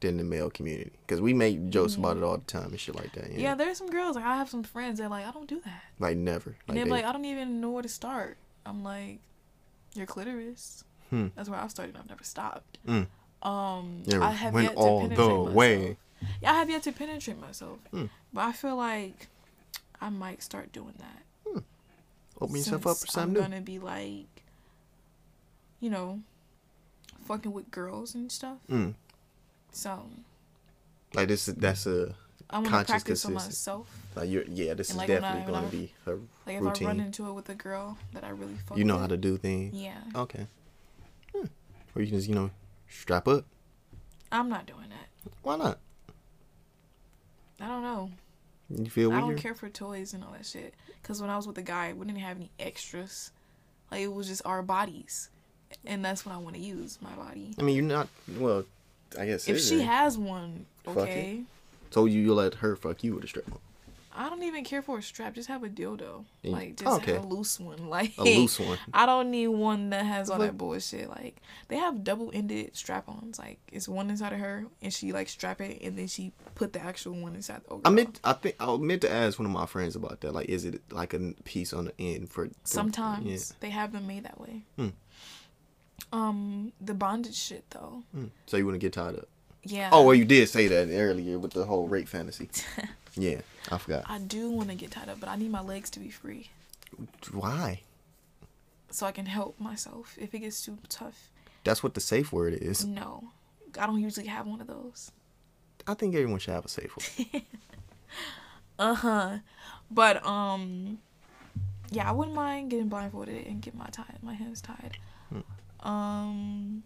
than 0.00 0.16
the 0.16 0.24
male 0.24 0.50
community, 0.50 0.92
because 1.06 1.20
we 1.20 1.32
make 1.34 1.68
jokes 1.70 1.94
about 1.96 2.16
it 2.16 2.22
all 2.22 2.36
the 2.38 2.44
time 2.44 2.70
and 2.70 2.80
shit 2.80 2.94
like 2.94 3.12
that. 3.12 3.30
Yeah, 3.32 3.54
there's 3.54 3.78
some 3.78 3.90
girls 3.90 4.16
like 4.16 4.24
I 4.24 4.36
have 4.36 4.48
some 4.48 4.62
friends 4.62 4.98
that 4.98 5.10
like 5.10 5.26
I 5.26 5.30
don't 5.30 5.48
do 5.48 5.60
that, 5.64 5.82
like 5.98 6.16
never. 6.16 6.50
and 6.50 6.58
Like, 6.68 6.74
they're 6.76 6.84
they, 6.86 6.90
like, 6.90 7.04
I 7.04 7.12
don't 7.12 7.24
even 7.26 7.60
know 7.60 7.70
where 7.70 7.82
to 7.82 7.88
start. 7.88 8.36
I'm 8.64 8.82
like, 8.82 9.18
your 9.94 10.06
clitoris. 10.06 10.84
Hmm. 11.10 11.26
That's 11.34 11.48
where 11.48 11.58
I 11.60 11.66
started. 11.68 11.96
I've 11.96 12.08
never 12.08 12.22
stopped. 12.24 12.78
Mm. 12.86 13.06
Um, 13.42 14.02
Never 14.06 14.22
I 14.22 14.30
have 14.30 14.54
went 14.54 14.66
yet 14.68 14.72
to 14.74 14.78
all 14.78 15.00
penetrate 15.00 15.16
the 15.26 15.28
myself. 15.34 15.54
way. 15.54 15.96
Yeah, 16.42 16.52
I 16.52 16.54
have 16.54 16.70
yet 16.70 16.82
to 16.84 16.92
penetrate 16.92 17.40
myself, 17.40 17.78
Hmm. 17.90 18.04
but 18.32 18.42
I 18.42 18.52
feel 18.52 18.76
like 18.76 19.28
I 20.00 20.08
might 20.10 20.42
start 20.42 20.72
doing 20.72 20.94
that. 20.98 21.62
open 22.40 22.56
yourself 22.56 22.86
up 22.86 22.96
for 22.98 23.06
something 23.06 23.22
I'm 23.42 23.50
new. 23.50 23.56
gonna 23.56 23.60
be 23.62 23.78
like, 23.78 24.44
you 25.80 25.90
know, 25.90 26.20
fucking 27.26 27.52
with 27.52 27.70
girls 27.70 28.14
and 28.14 28.30
stuff. 28.30 28.58
Mm. 28.70 28.94
So 29.72 30.02
Like 31.14 31.28
this, 31.28 31.48
is 31.48 31.54
that's 31.54 31.86
a 31.86 32.14
I 32.52 32.56
want 32.56 32.66
to 32.66 32.70
Conscious 32.72 32.90
practice 32.90 33.24
on 33.26 33.34
myself. 33.34 33.88
like 34.16 34.28
you're 34.28 34.44
yeah. 34.44 34.74
This 34.74 34.90
And, 34.90 34.96
is 34.96 34.98
like, 34.98 35.06
definitely 35.08 35.52
going 35.52 35.64
to 35.64 35.70
be 35.76 35.92
her 36.04 36.16
Like 36.46 36.56
if 36.56 36.62
routine. 36.62 36.86
I 36.86 36.90
run 36.90 37.00
into 37.00 37.28
it 37.28 37.32
with 37.32 37.48
a 37.48 37.54
girl 37.54 37.96
that 38.12 38.24
I 38.24 38.30
really 38.30 38.56
fuck 38.66 38.76
you 38.76 38.84
know 38.84 38.94
with, 38.94 39.02
how 39.02 39.06
to 39.08 39.16
do 39.16 39.36
things. 39.36 39.74
Yeah, 39.74 40.00
Okay. 40.16 40.46
Hmm. 41.34 41.46
Or 41.94 42.02
you 42.02 42.08
can 42.08 42.16
just 42.18 42.28
you 42.28 42.34
know 42.34 42.50
strap 42.88 43.28
up. 43.28 43.44
I'm 44.32 44.48
not 44.48 44.66
doing 44.66 44.88
that. 44.88 45.32
Why 45.42 45.56
not? 45.56 45.78
I 47.60 47.68
don't 47.68 47.82
know. 47.82 48.10
You 48.70 48.88
feel 48.90 49.12
I 49.12 49.20
don't 49.20 49.36
care 49.36 49.54
for 49.54 49.68
toys 49.68 50.14
and 50.14 50.24
all 50.24 50.32
that 50.32 50.46
shit. 50.46 50.74
Cause 51.02 51.20
when 51.20 51.30
I 51.30 51.36
was 51.36 51.46
with 51.46 51.58
a 51.58 51.62
guy, 51.62 51.92
we 51.92 52.06
didn't 52.06 52.18
have 52.20 52.36
any 52.36 52.50
extras. 52.58 53.32
Like 53.90 54.00
it 54.02 54.12
was 54.12 54.28
just 54.28 54.42
our 54.44 54.62
bodies, 54.62 55.28
and 55.84 56.04
that's 56.04 56.24
what 56.24 56.34
I 56.34 56.38
want 56.38 56.54
to 56.56 56.60
use 56.60 56.98
my 57.02 57.12
body. 57.14 57.54
I 57.58 57.62
mean, 57.62 57.74
you're 57.76 57.84
not. 57.84 58.08
Well, 58.38 58.64
I 59.18 59.26
guess 59.26 59.48
If 59.48 59.60
she 59.60 59.80
has 59.80 60.16
one, 60.18 60.66
okay. 60.86 61.42
So 61.90 62.04
you 62.04 62.20
you 62.20 62.34
let 62.34 62.54
her 62.54 62.76
fuck 62.76 63.02
you 63.02 63.14
with 63.16 63.24
a 63.24 63.28
strap 63.28 63.50
on, 63.50 63.58
I 64.14 64.28
don't 64.28 64.42
even 64.42 64.64
care 64.64 64.82
for 64.82 64.98
a 64.98 65.02
strap. 65.02 65.34
Just 65.34 65.48
have 65.48 65.64
a 65.64 65.68
dildo. 65.68 66.24
Yeah. 66.42 66.52
Like 66.52 66.76
just 66.76 67.00
Okay. 67.02 67.14
have 67.14 67.24
a 67.24 67.26
loose 67.26 67.58
one. 67.58 67.88
Like 67.88 68.12
a 68.18 68.22
loose 68.22 68.58
one. 68.60 68.78
I 68.94 69.06
don't 69.06 69.30
need 69.30 69.48
one 69.48 69.90
that 69.90 70.04
has 70.04 70.30
all 70.30 70.38
that 70.40 70.56
bullshit. 70.58 71.08
Like 71.08 71.36
they 71.68 71.76
have 71.76 72.04
double 72.04 72.30
ended 72.34 72.76
strap 72.76 73.08
ons. 73.08 73.38
Like 73.38 73.58
it's 73.72 73.88
one 73.88 74.10
inside 74.10 74.32
of 74.32 74.38
her 74.40 74.66
and 74.82 74.92
she 74.92 75.12
like 75.12 75.28
strap 75.28 75.60
it 75.60 75.80
and 75.82 75.96
then 75.98 76.06
she 76.06 76.32
put 76.54 76.72
the 76.72 76.80
actual 76.80 77.14
one 77.14 77.34
inside 77.34 77.62
the 77.68 77.80
I 77.84 77.90
meant 77.90 78.20
I 78.22 78.34
think 78.34 78.56
I 78.60 78.76
meant 78.76 79.02
to 79.02 79.10
ask 79.10 79.38
one 79.38 79.46
of 79.46 79.52
my 79.52 79.66
friends 79.66 79.96
about 79.96 80.20
that. 80.20 80.32
Like, 80.34 80.48
is 80.48 80.64
it 80.64 80.82
like 80.92 81.14
a 81.14 81.32
piece 81.44 81.72
on 81.72 81.86
the 81.86 81.92
end 81.98 82.28
for? 82.30 82.46
for- 82.46 82.52
Sometimes 82.64 83.26
Yeah. 83.26 83.56
they 83.60 83.70
have 83.70 83.92
them 83.92 84.06
made 84.06 84.24
that 84.24 84.40
way. 84.40 84.62
Hmm. 84.76 84.88
Um, 86.12 86.72
the 86.80 86.94
bondage 86.94 87.36
shit 87.36 87.64
though. 87.70 88.02
Mm. 88.16 88.30
So 88.46 88.56
you 88.56 88.64
wouldn't 88.64 88.80
get 88.80 88.92
tied 88.92 89.16
up. 89.16 89.28
Yeah. 89.62 89.90
Oh 89.92 90.04
well, 90.04 90.14
you 90.14 90.24
did 90.24 90.48
say 90.48 90.66
that 90.68 90.88
earlier 90.90 91.38
with 91.38 91.52
the 91.52 91.64
whole 91.64 91.86
rape 91.86 92.08
fantasy. 92.08 92.48
yeah, 93.14 93.40
I 93.70 93.78
forgot. 93.78 94.04
I 94.08 94.18
do 94.18 94.50
want 94.50 94.70
to 94.70 94.74
get 94.74 94.90
tied 94.90 95.08
up, 95.08 95.20
but 95.20 95.28
I 95.28 95.36
need 95.36 95.50
my 95.50 95.60
legs 95.60 95.90
to 95.90 96.00
be 96.00 96.10
free 96.10 96.50
Why? 97.32 97.82
so 98.90 99.06
I 99.06 99.12
can 99.12 99.26
help 99.26 99.60
myself 99.60 100.16
if 100.18 100.34
it 100.34 100.40
gets 100.40 100.64
too 100.64 100.78
tough. 100.88 101.30
That's 101.64 101.82
what 101.82 101.94
the 101.94 102.00
safe 102.00 102.32
word 102.32 102.54
is. 102.54 102.84
No, 102.84 103.24
I 103.78 103.86
don't 103.86 104.00
usually 104.00 104.26
have 104.26 104.46
one 104.46 104.60
of 104.60 104.66
those. 104.66 105.12
I 105.86 105.94
think 105.94 106.14
everyone 106.14 106.38
should 106.40 106.54
have 106.54 106.64
a 106.64 106.68
safe 106.68 106.96
word. 106.96 107.42
Uh 108.78 108.94
huh. 108.94 109.38
But 109.90 110.24
um, 110.24 110.98
yeah, 111.90 112.08
I 112.08 112.12
wouldn't 112.12 112.34
mind 112.34 112.70
getting 112.70 112.88
blindfolded 112.88 113.46
and 113.46 113.60
get 113.60 113.74
my 113.74 113.86
tie 113.92 114.04
my 114.22 114.32
hands 114.32 114.62
tied. 114.62 114.96
Um, 115.82 116.82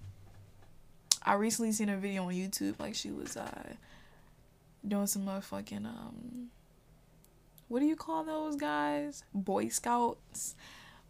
I 1.23 1.35
recently 1.35 1.73
seen 1.73 1.89
a 1.89 1.97
video 1.97 2.25
on 2.25 2.33
YouTube 2.33 2.79
like 2.79 2.95
she 2.95 3.11
was 3.11 3.37
uh 3.37 3.73
doing 4.87 5.07
some 5.07 5.27
motherfucking 5.27 5.87
um, 5.87 6.49
what 7.69 7.81
do 7.81 7.87
you 7.87 7.97
call 7.97 8.25
those 8.25 8.57
guys? 8.57 9.25
Boy 9.33 9.69
Scouts. 9.69 10.55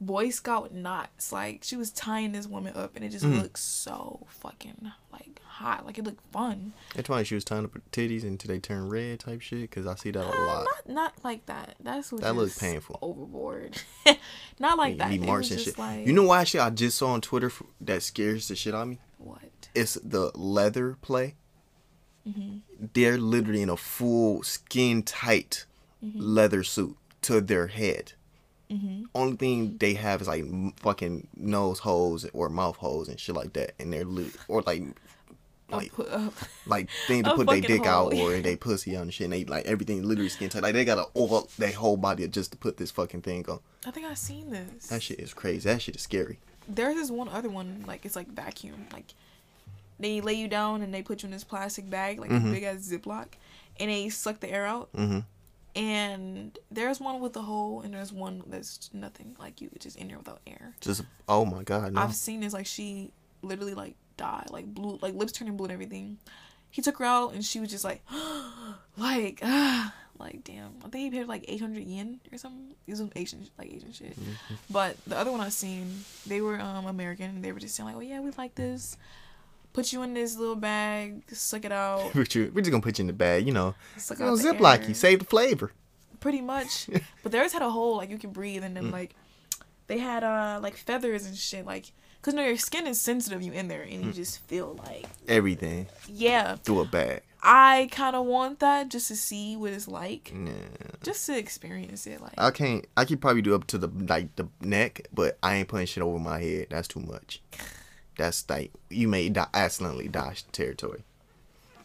Boy 0.01 0.31
Scout 0.31 0.73
knots. 0.73 1.33
Like 1.33 1.61
she 1.63 1.77
was 1.77 1.91
tying 1.91 2.33
this 2.33 2.47
woman 2.47 2.75
up, 2.77 2.97
and 2.97 3.05
it 3.05 3.11
just 3.11 3.25
Mhm. 3.25 3.41
looked 3.43 3.59
so 3.59 4.27
fucking 4.29 4.91
like 5.13 5.41
hot. 5.47 5.87
Like 5.87 5.99
it 5.99 6.05
looked 6.05 6.21
fun. 6.33 6.73
That's 6.95 7.09
why 7.09 7.23
she 7.23 7.35
was 7.37 7.45
tying 7.45 7.65
up 7.65 7.73
her 7.75 7.83
titties 7.93 8.23
until 8.25 8.49
they 8.49 8.59
turn 8.59 8.89
red 8.89 9.21
type 9.21 9.41
shit. 9.41 9.71
Cause 9.71 9.87
I 9.87 9.95
see 9.95 10.11
that 10.11 10.25
a 10.25 10.29
Uh, 10.29 10.47
lot. 10.47 10.67
Not 10.87 10.89
not 10.95 11.13
like 11.25 11.47
that. 11.47 11.77
That's 11.81 12.11
what 12.13 12.23
That 12.23 12.35
looks 12.35 12.59
painful. 12.59 12.99
Overboard. 13.01 13.81
not 14.59 14.77
like 14.79 14.99
that. 14.99 15.09
Be 15.11 15.15
It 15.17 15.21
was 15.21 15.27
marching 15.29 15.57
just 15.59 15.65
shit. 15.71 15.79
like 15.79 16.07
You 16.07 16.13
know 16.13 16.25
why 16.25 16.45
shit 16.45 16.61
I 16.61 16.71
just 16.71 16.99
saw 16.99 17.09
on 17.13 17.21
Twitter 17.21 17.47
f- 17.47 17.63
that 17.81 18.03
scares 18.03 18.49
the 18.49 18.57
shit 18.57 18.75
out 18.75 18.83
of 18.83 18.89
me? 18.89 18.99
what? 19.19 19.69
It's 19.75 19.95
the 19.95 20.31
leather 20.35 20.97
play. 21.01 21.37
Mhm. 22.29 22.61
They're 22.93 23.19
literally 23.19 23.63
in 23.63 23.69
a 23.71 23.77
full 23.77 24.43
skin 24.43 25.03
tight 25.03 25.67
Mm-hmm. 26.05 26.21
leather 26.21 26.63
suit 26.63 26.97
to 27.23 27.41
their 27.41 27.69
head. 27.69 28.13
Mhm. 28.71 29.05
Only 29.15 29.37
thing 29.37 29.77
they 29.79 29.95
have 29.95 30.21
is 30.23 30.29
like 30.29 30.45
fucking 30.81 31.29
nose 31.37 31.79
holes 31.81 32.27
or 32.33 32.49
mouth 32.49 32.77
holes 32.77 33.09
and 33.09 33.21
shit 33.21 33.35
like 33.35 33.53
that, 33.55 33.75
and 33.79 33.93
they're 33.93 34.05
li- 34.05 34.31
or 34.49 34.63
like 34.63 34.83
A 35.71 35.77
like 35.77 35.93
pu- 35.93 36.03
uh, 36.05 36.31
like 36.67 36.89
thing 37.07 37.23
to 37.25 37.35
put 37.35 37.47
their 37.49 37.61
dick 37.61 37.87
out 37.87 38.15
or 38.15 38.41
they 38.41 38.57
pussy 38.57 38.97
on 38.97 39.03
and 39.03 39.15
shit. 39.15 39.25
And 39.25 39.33
they 39.33 39.45
like 39.45 39.67
everything 39.67 40.03
literally 40.03 40.29
skin 40.31 40.49
tight. 40.49 40.63
Like 40.63 40.75
they 40.75 40.85
got 40.85 40.97
to 40.97 41.07
over 41.15 41.47
their 41.59 41.73
whole 41.73 41.97
body 41.97 42.27
just 42.29 42.53
to 42.53 42.59
put 42.59 42.77
this 42.79 42.91
fucking 42.91 43.23
thing 43.23 43.45
on. 43.49 43.61
I 43.87 43.91
think 43.91 44.07
I've 44.07 44.19
seen 44.19 44.51
this. 44.51 44.87
That 44.89 45.03
shit 45.03 45.21
is 45.21 45.33
crazy. 45.35 45.69
That 45.69 45.81
shit 45.83 45.97
is 45.97 46.03
scary. 46.03 46.39
There's 46.69 46.95
this 46.95 47.11
one 47.11 47.29
other 47.29 47.51
one 47.51 47.85
like 47.87 48.05
it's 48.07 48.17
like 48.17 48.29
vacuum. 48.29 48.87
Like 48.93 49.13
they 50.01 50.21
lay 50.21 50.35
you 50.35 50.49
down 50.49 50.81
and 50.83 50.93
they 50.93 51.03
put 51.03 51.23
you 51.23 51.27
in 51.27 51.33
this 51.33 51.45
plastic 51.45 51.89
bag 51.91 52.19
like 52.19 52.31
Mhm. 52.31 52.49
a 52.49 52.53
big 52.53 52.63
ass 52.63 52.89
Ziploc, 52.91 53.27
and 53.79 53.91
they 53.91 54.09
suck 54.09 54.41
the 54.41 54.51
air 54.51 54.67
out. 54.67 54.91
Mm-hmm. 54.95 55.21
And 55.77 56.57
there's 56.71 57.01
one 57.01 57.21
with 57.21 57.37
a 57.37 57.43
hole 57.43 57.81
and 57.81 57.93
there's 57.93 58.13
one 58.13 58.43
that's 58.47 58.91
nothing. 58.93 59.37
Like 59.39 59.61
you 59.61 59.71
just 59.79 59.97
in 59.97 60.09
there 60.09 60.19
without 60.19 60.41
air. 60.47 60.75
Just 60.81 61.03
oh 61.29 61.45
my 61.45 61.63
god, 61.63 61.93
no. 61.93 62.01
I've 62.01 62.15
seen 62.15 62.41
this 62.41 62.53
like 62.53 62.67
she 62.67 63.11
literally 63.43 63.75
like 63.75 63.97
died, 64.17 64.51
like 64.51 64.67
blue, 64.67 64.99
like 65.03 65.15
lips 65.15 65.33
turning 65.33 65.57
blue 65.57 65.67
and 65.67 65.73
everything. 65.73 66.19
He 66.71 66.83
took 66.83 66.99
her 66.99 67.05
out 67.05 67.35
and 67.35 67.45
she 67.45 67.61
was 67.61 67.71
just 67.71 67.85
like, 67.85 68.03
like, 68.97 69.41
ah, 69.43 69.95
like 70.19 70.45
damn. 70.45 70.75
I 70.85 70.89
think 70.89 71.13
he 71.13 71.19
paid 71.19 71.27
like 71.27 71.45
eight 71.49 71.61
hundred 71.61 71.85
yen 71.85 72.21
or 72.33 72.39
something. 72.39 72.75
These 72.87 73.01
was 73.01 73.11
Asian, 73.17 73.47
like 73.59 73.73
Asian 73.73 73.93
shit. 73.93 74.17
But 74.71 74.97
the 75.07 75.17
other 75.19 75.33
one 75.33 75.41
I've 75.41 75.53
seen, 75.53 76.05
they 76.27 76.41
were 76.41 76.61
um 76.61 76.87
American 76.87 77.31
and 77.31 77.45
they 77.45 77.51
were 77.51 77.61
just 77.61 77.75
saying 77.75 77.89
like, 77.89 77.97
oh 77.97 78.01
yeah, 78.01 78.21
we 78.21 78.31
like 78.33 78.55
this. 78.55 78.97
Put 79.75 79.93
you 79.93 80.03
in 80.03 80.15
this 80.15 80.37
little 80.39 80.57
bag, 80.57 81.25
suck 81.33 81.65
it 81.67 81.73
out, 81.73 82.11
Put 82.13 82.35
you- 82.35 82.51
We're 82.55 82.63
just 82.63 82.71
gonna 82.71 82.83
put 82.83 82.99
you 82.99 83.03
in 83.03 83.07
the 83.09 83.13
bag, 83.13 83.47
you 83.47 83.53
know. 83.53 83.75
suck 83.99 84.19
You 84.21 84.25
know, 84.25 84.37
the 84.37 84.43
Ziploc 84.55 84.89
you, 84.89 84.95
save 84.95 85.19
the 85.19 85.25
flavor. 85.27 85.73
pretty 86.21 86.41
much. 86.41 86.89
but 87.23 87.33
theirs 87.33 87.53
had 87.53 87.61
a 87.61 87.71
hole 87.71 87.97
like 87.99 88.09
you 88.09 88.17
can 88.19 88.31
breathe, 88.31 88.65
and 88.65 88.75
then 88.77 88.85
Mm. 88.85 88.93
like 88.93 89.15
they 89.89 89.99
had 89.99 90.25
uh 90.25 90.59
like 90.63 90.77
feathers 90.77 91.27
and 91.27 91.37
shit 91.37 91.67
like. 91.67 91.93
Cause 92.23 92.33
no, 92.33 92.43
your 92.43 92.57
skin 92.57 92.87
is 92.87 92.99
sensitive. 92.99 93.43
You 93.43 93.53
in 93.53 93.69
there, 93.69 93.83
and 93.83 93.93
you 94.03 94.11
Mm. 94.13 94.15
just 94.15 94.39
feel 94.47 94.81
like, 94.87 95.05
Everything 95.29 95.89
yeah, 96.09 96.55
through 96.57 96.81
a 96.81 96.85
bag. 96.87 97.21
I 97.43 97.91
kind 97.93 98.17
of 98.17 98.25
want 98.25 98.61
that 98.61 98.89
just 98.89 99.09
to 99.09 99.17
see 99.17 99.57
what 99.59 99.75
it's 99.75 99.87
like, 99.87 100.33
Nah. 100.35 100.53
just 101.03 101.27
to 101.27 101.37
experience 101.37 102.07
it. 102.07 102.23
Like, 102.23 102.33
I 102.39 102.51
can't. 102.51 102.87
I 102.97 103.05
could 103.05 103.21
probably 103.21 103.43
do 103.43 103.55
up 103.55 103.67
to 103.67 103.77
the 103.77 103.89
like 103.89 104.35
the 104.37 104.49
neck, 104.63 105.07
but 105.13 105.37
I 105.43 105.57
ain't 105.57 105.69
putting 105.69 105.85
shit 105.87 106.03
over 106.03 106.19
my 106.19 106.41
head. 106.41 106.69
That's 106.71 106.89
too 106.89 107.01
much. 107.01 107.43
That's 108.17 108.49
like 108.49 108.73
you 108.91 109.09
may 109.09 109.29
die, 109.29 109.47
accidentally 109.55 110.09
dodge 110.09 110.45
territory. 110.53 111.03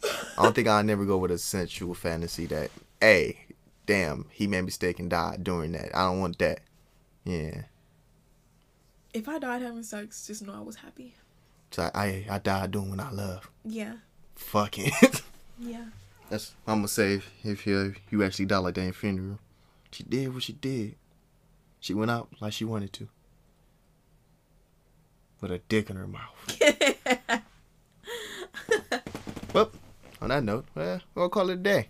I 0.02 0.42
don't 0.42 0.54
think 0.54 0.68
I'll 0.68 0.82
never 0.84 1.04
go 1.04 1.18
with 1.18 1.30
a 1.30 1.38
sensual 1.38 1.94
fantasy 1.94 2.46
that, 2.46 2.70
hey, 3.00 3.44
damn, 3.86 4.26
he 4.30 4.46
made 4.46 4.58
a 4.60 4.62
mistake 4.62 4.98
and 4.98 5.10
died 5.10 5.44
during 5.44 5.72
that. 5.72 5.94
I 5.94 6.04
don't 6.04 6.20
want 6.20 6.38
that. 6.38 6.60
Yeah. 7.24 7.62
if 9.12 9.28
I 9.28 9.38
died 9.38 9.62
having 9.62 9.82
sex, 9.82 10.26
just 10.26 10.42
know 10.46 10.54
I 10.54 10.60
was 10.60 10.76
happy. 10.76 11.14
So 11.72 11.90
I 11.94 12.24
I 12.30 12.38
died 12.38 12.70
doing 12.70 12.90
what 12.90 13.00
I 13.00 13.10
love. 13.10 13.50
Yeah, 13.64 13.94
Fuck 14.36 14.78
it. 14.78 15.22
yeah. 15.58 15.84
That's 16.30 16.54
I'm 16.66 16.78
gonna 16.78 16.88
say 16.88 17.20
if 17.44 17.66
you 17.66 17.94
you 18.10 18.24
actually 18.24 18.46
died 18.46 18.58
like 18.58 18.74
that 18.74 18.82
in 18.82 18.92
funeral. 18.92 19.38
She 19.92 20.02
did 20.04 20.32
what 20.32 20.44
she 20.44 20.52
did. 20.54 20.94
She 21.80 21.92
went 21.94 22.10
out 22.10 22.28
like 22.40 22.52
she 22.52 22.64
wanted 22.64 22.92
to. 22.94 23.08
With 25.40 25.50
a 25.52 25.58
dick 25.58 25.88
in 25.90 25.96
her 25.96 26.06
mouth. 26.06 26.60
well, 29.54 29.70
on 30.20 30.28
that 30.28 30.44
note, 30.44 30.66
well, 30.74 31.00
we'll 31.14 31.28
call 31.30 31.48
it 31.50 31.54
a 31.54 31.56
day. 31.56 31.88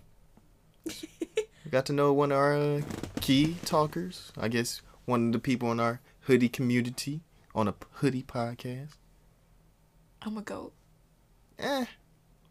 we 0.85 0.93
got 1.71 1.85
to 1.87 1.93
know 1.93 2.13
one 2.13 2.31
of 2.31 2.37
our 2.37 2.53
uh, 2.55 2.81
key 3.19 3.57
talkers. 3.65 4.31
I 4.37 4.47
guess 4.47 4.81
one 5.05 5.27
of 5.27 5.33
the 5.33 5.39
people 5.39 5.71
in 5.71 5.79
our 5.79 5.99
hoodie 6.21 6.49
community 6.49 7.21
on 7.53 7.67
a 7.67 7.73
hoodie 7.95 8.23
podcast. 8.23 8.91
I'm 10.21 10.37
a 10.37 10.41
goat. 10.41 10.71
Eh, 11.59 11.85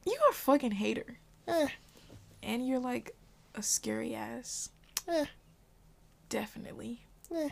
You 0.05 0.13
are 0.27 0.31
a 0.31 0.35
fucking 0.35 0.73
hater, 0.73 1.17
eh, 1.49 1.69
and 2.43 2.67
you're 2.67 2.79
like 2.81 3.17
a 3.55 3.63
scary 3.63 4.15
ass. 4.15 4.69
eh, 5.09 5.25
Definitely. 6.29 7.01
eh. 7.35 7.49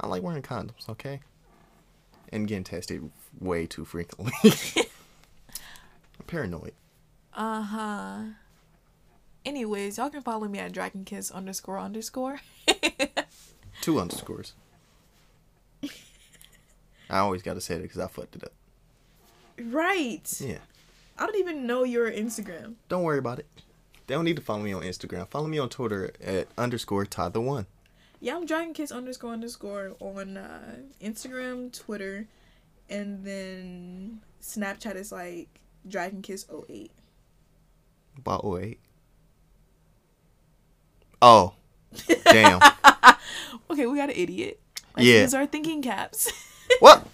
I 0.00 0.06
like 0.06 0.22
wearing 0.22 0.42
condoms, 0.42 0.88
okay? 0.88 1.20
And 2.32 2.46
getting 2.46 2.64
tested 2.64 3.10
way 3.40 3.66
too 3.66 3.84
frequently. 3.84 4.32
I'm 4.44 6.24
paranoid. 6.26 6.72
Uh 7.34 7.62
huh. 7.62 8.18
Anyways, 9.44 9.98
y'all 9.98 10.10
can 10.10 10.22
follow 10.22 10.46
me 10.48 10.58
at 10.58 10.72
dragonkiss 10.72 11.32
underscore 11.32 11.78
underscore. 11.78 12.40
Two 13.80 13.98
underscores. 13.98 14.52
I 17.08 17.18
always 17.18 17.42
gotta 17.42 17.60
say 17.60 17.76
it 17.76 17.82
because 17.82 17.98
I 17.98 18.06
fucked 18.06 18.36
it 18.36 18.44
up. 18.44 18.52
right. 19.60 20.32
Yeah. 20.40 20.58
I 21.18 21.26
don't 21.26 21.36
even 21.36 21.66
know 21.66 21.84
your 21.84 22.10
Instagram. 22.10 22.74
Don't 22.88 23.02
worry 23.02 23.18
about 23.18 23.38
it. 23.40 23.46
They 24.06 24.14
don't 24.14 24.24
need 24.24 24.36
to 24.36 24.42
follow 24.42 24.62
me 24.62 24.72
on 24.72 24.82
Instagram. 24.82 25.28
Follow 25.28 25.46
me 25.48 25.58
on 25.58 25.68
Twitter 25.68 26.12
at 26.24 26.46
underscore 26.56 27.04
Todd 27.06 27.32
the 27.32 27.40
One. 27.40 27.66
Yeah, 28.20 28.36
I'm 28.36 28.46
dragonkiss 28.46 28.92
underscore 28.92 29.32
underscore 29.32 29.92
on 29.98 30.36
uh, 30.36 30.76
Instagram, 31.02 31.72
Twitter, 31.72 32.28
and 32.88 33.24
then 33.24 34.20
Snapchat 34.42 34.94
is 34.96 35.10
like 35.10 35.48
Dragon 35.88 36.20
Kiss 36.20 36.46
08. 36.68 36.90
About 38.18 38.44
08. 38.44 38.78
Oh. 41.22 41.54
Damn. 42.24 42.60
Okay, 43.70 43.86
we 43.86 43.96
got 43.96 44.10
an 44.10 44.16
idiot. 44.16 44.58
Like, 44.96 45.06
Yeah. 45.06 45.20
These 45.20 45.34
are 45.34 45.46
thinking 45.46 45.80
caps. 45.80 46.30
what? 46.80 47.06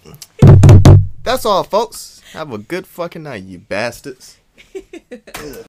that's 1.23 1.45
all, 1.45 1.63
folks. 1.63 2.21
Have 2.33 2.51
a 2.51 2.57
good 2.57 2.87
fucking 2.87 3.23
night, 3.23 3.43
you 3.43 3.59
bastards. 3.59 4.37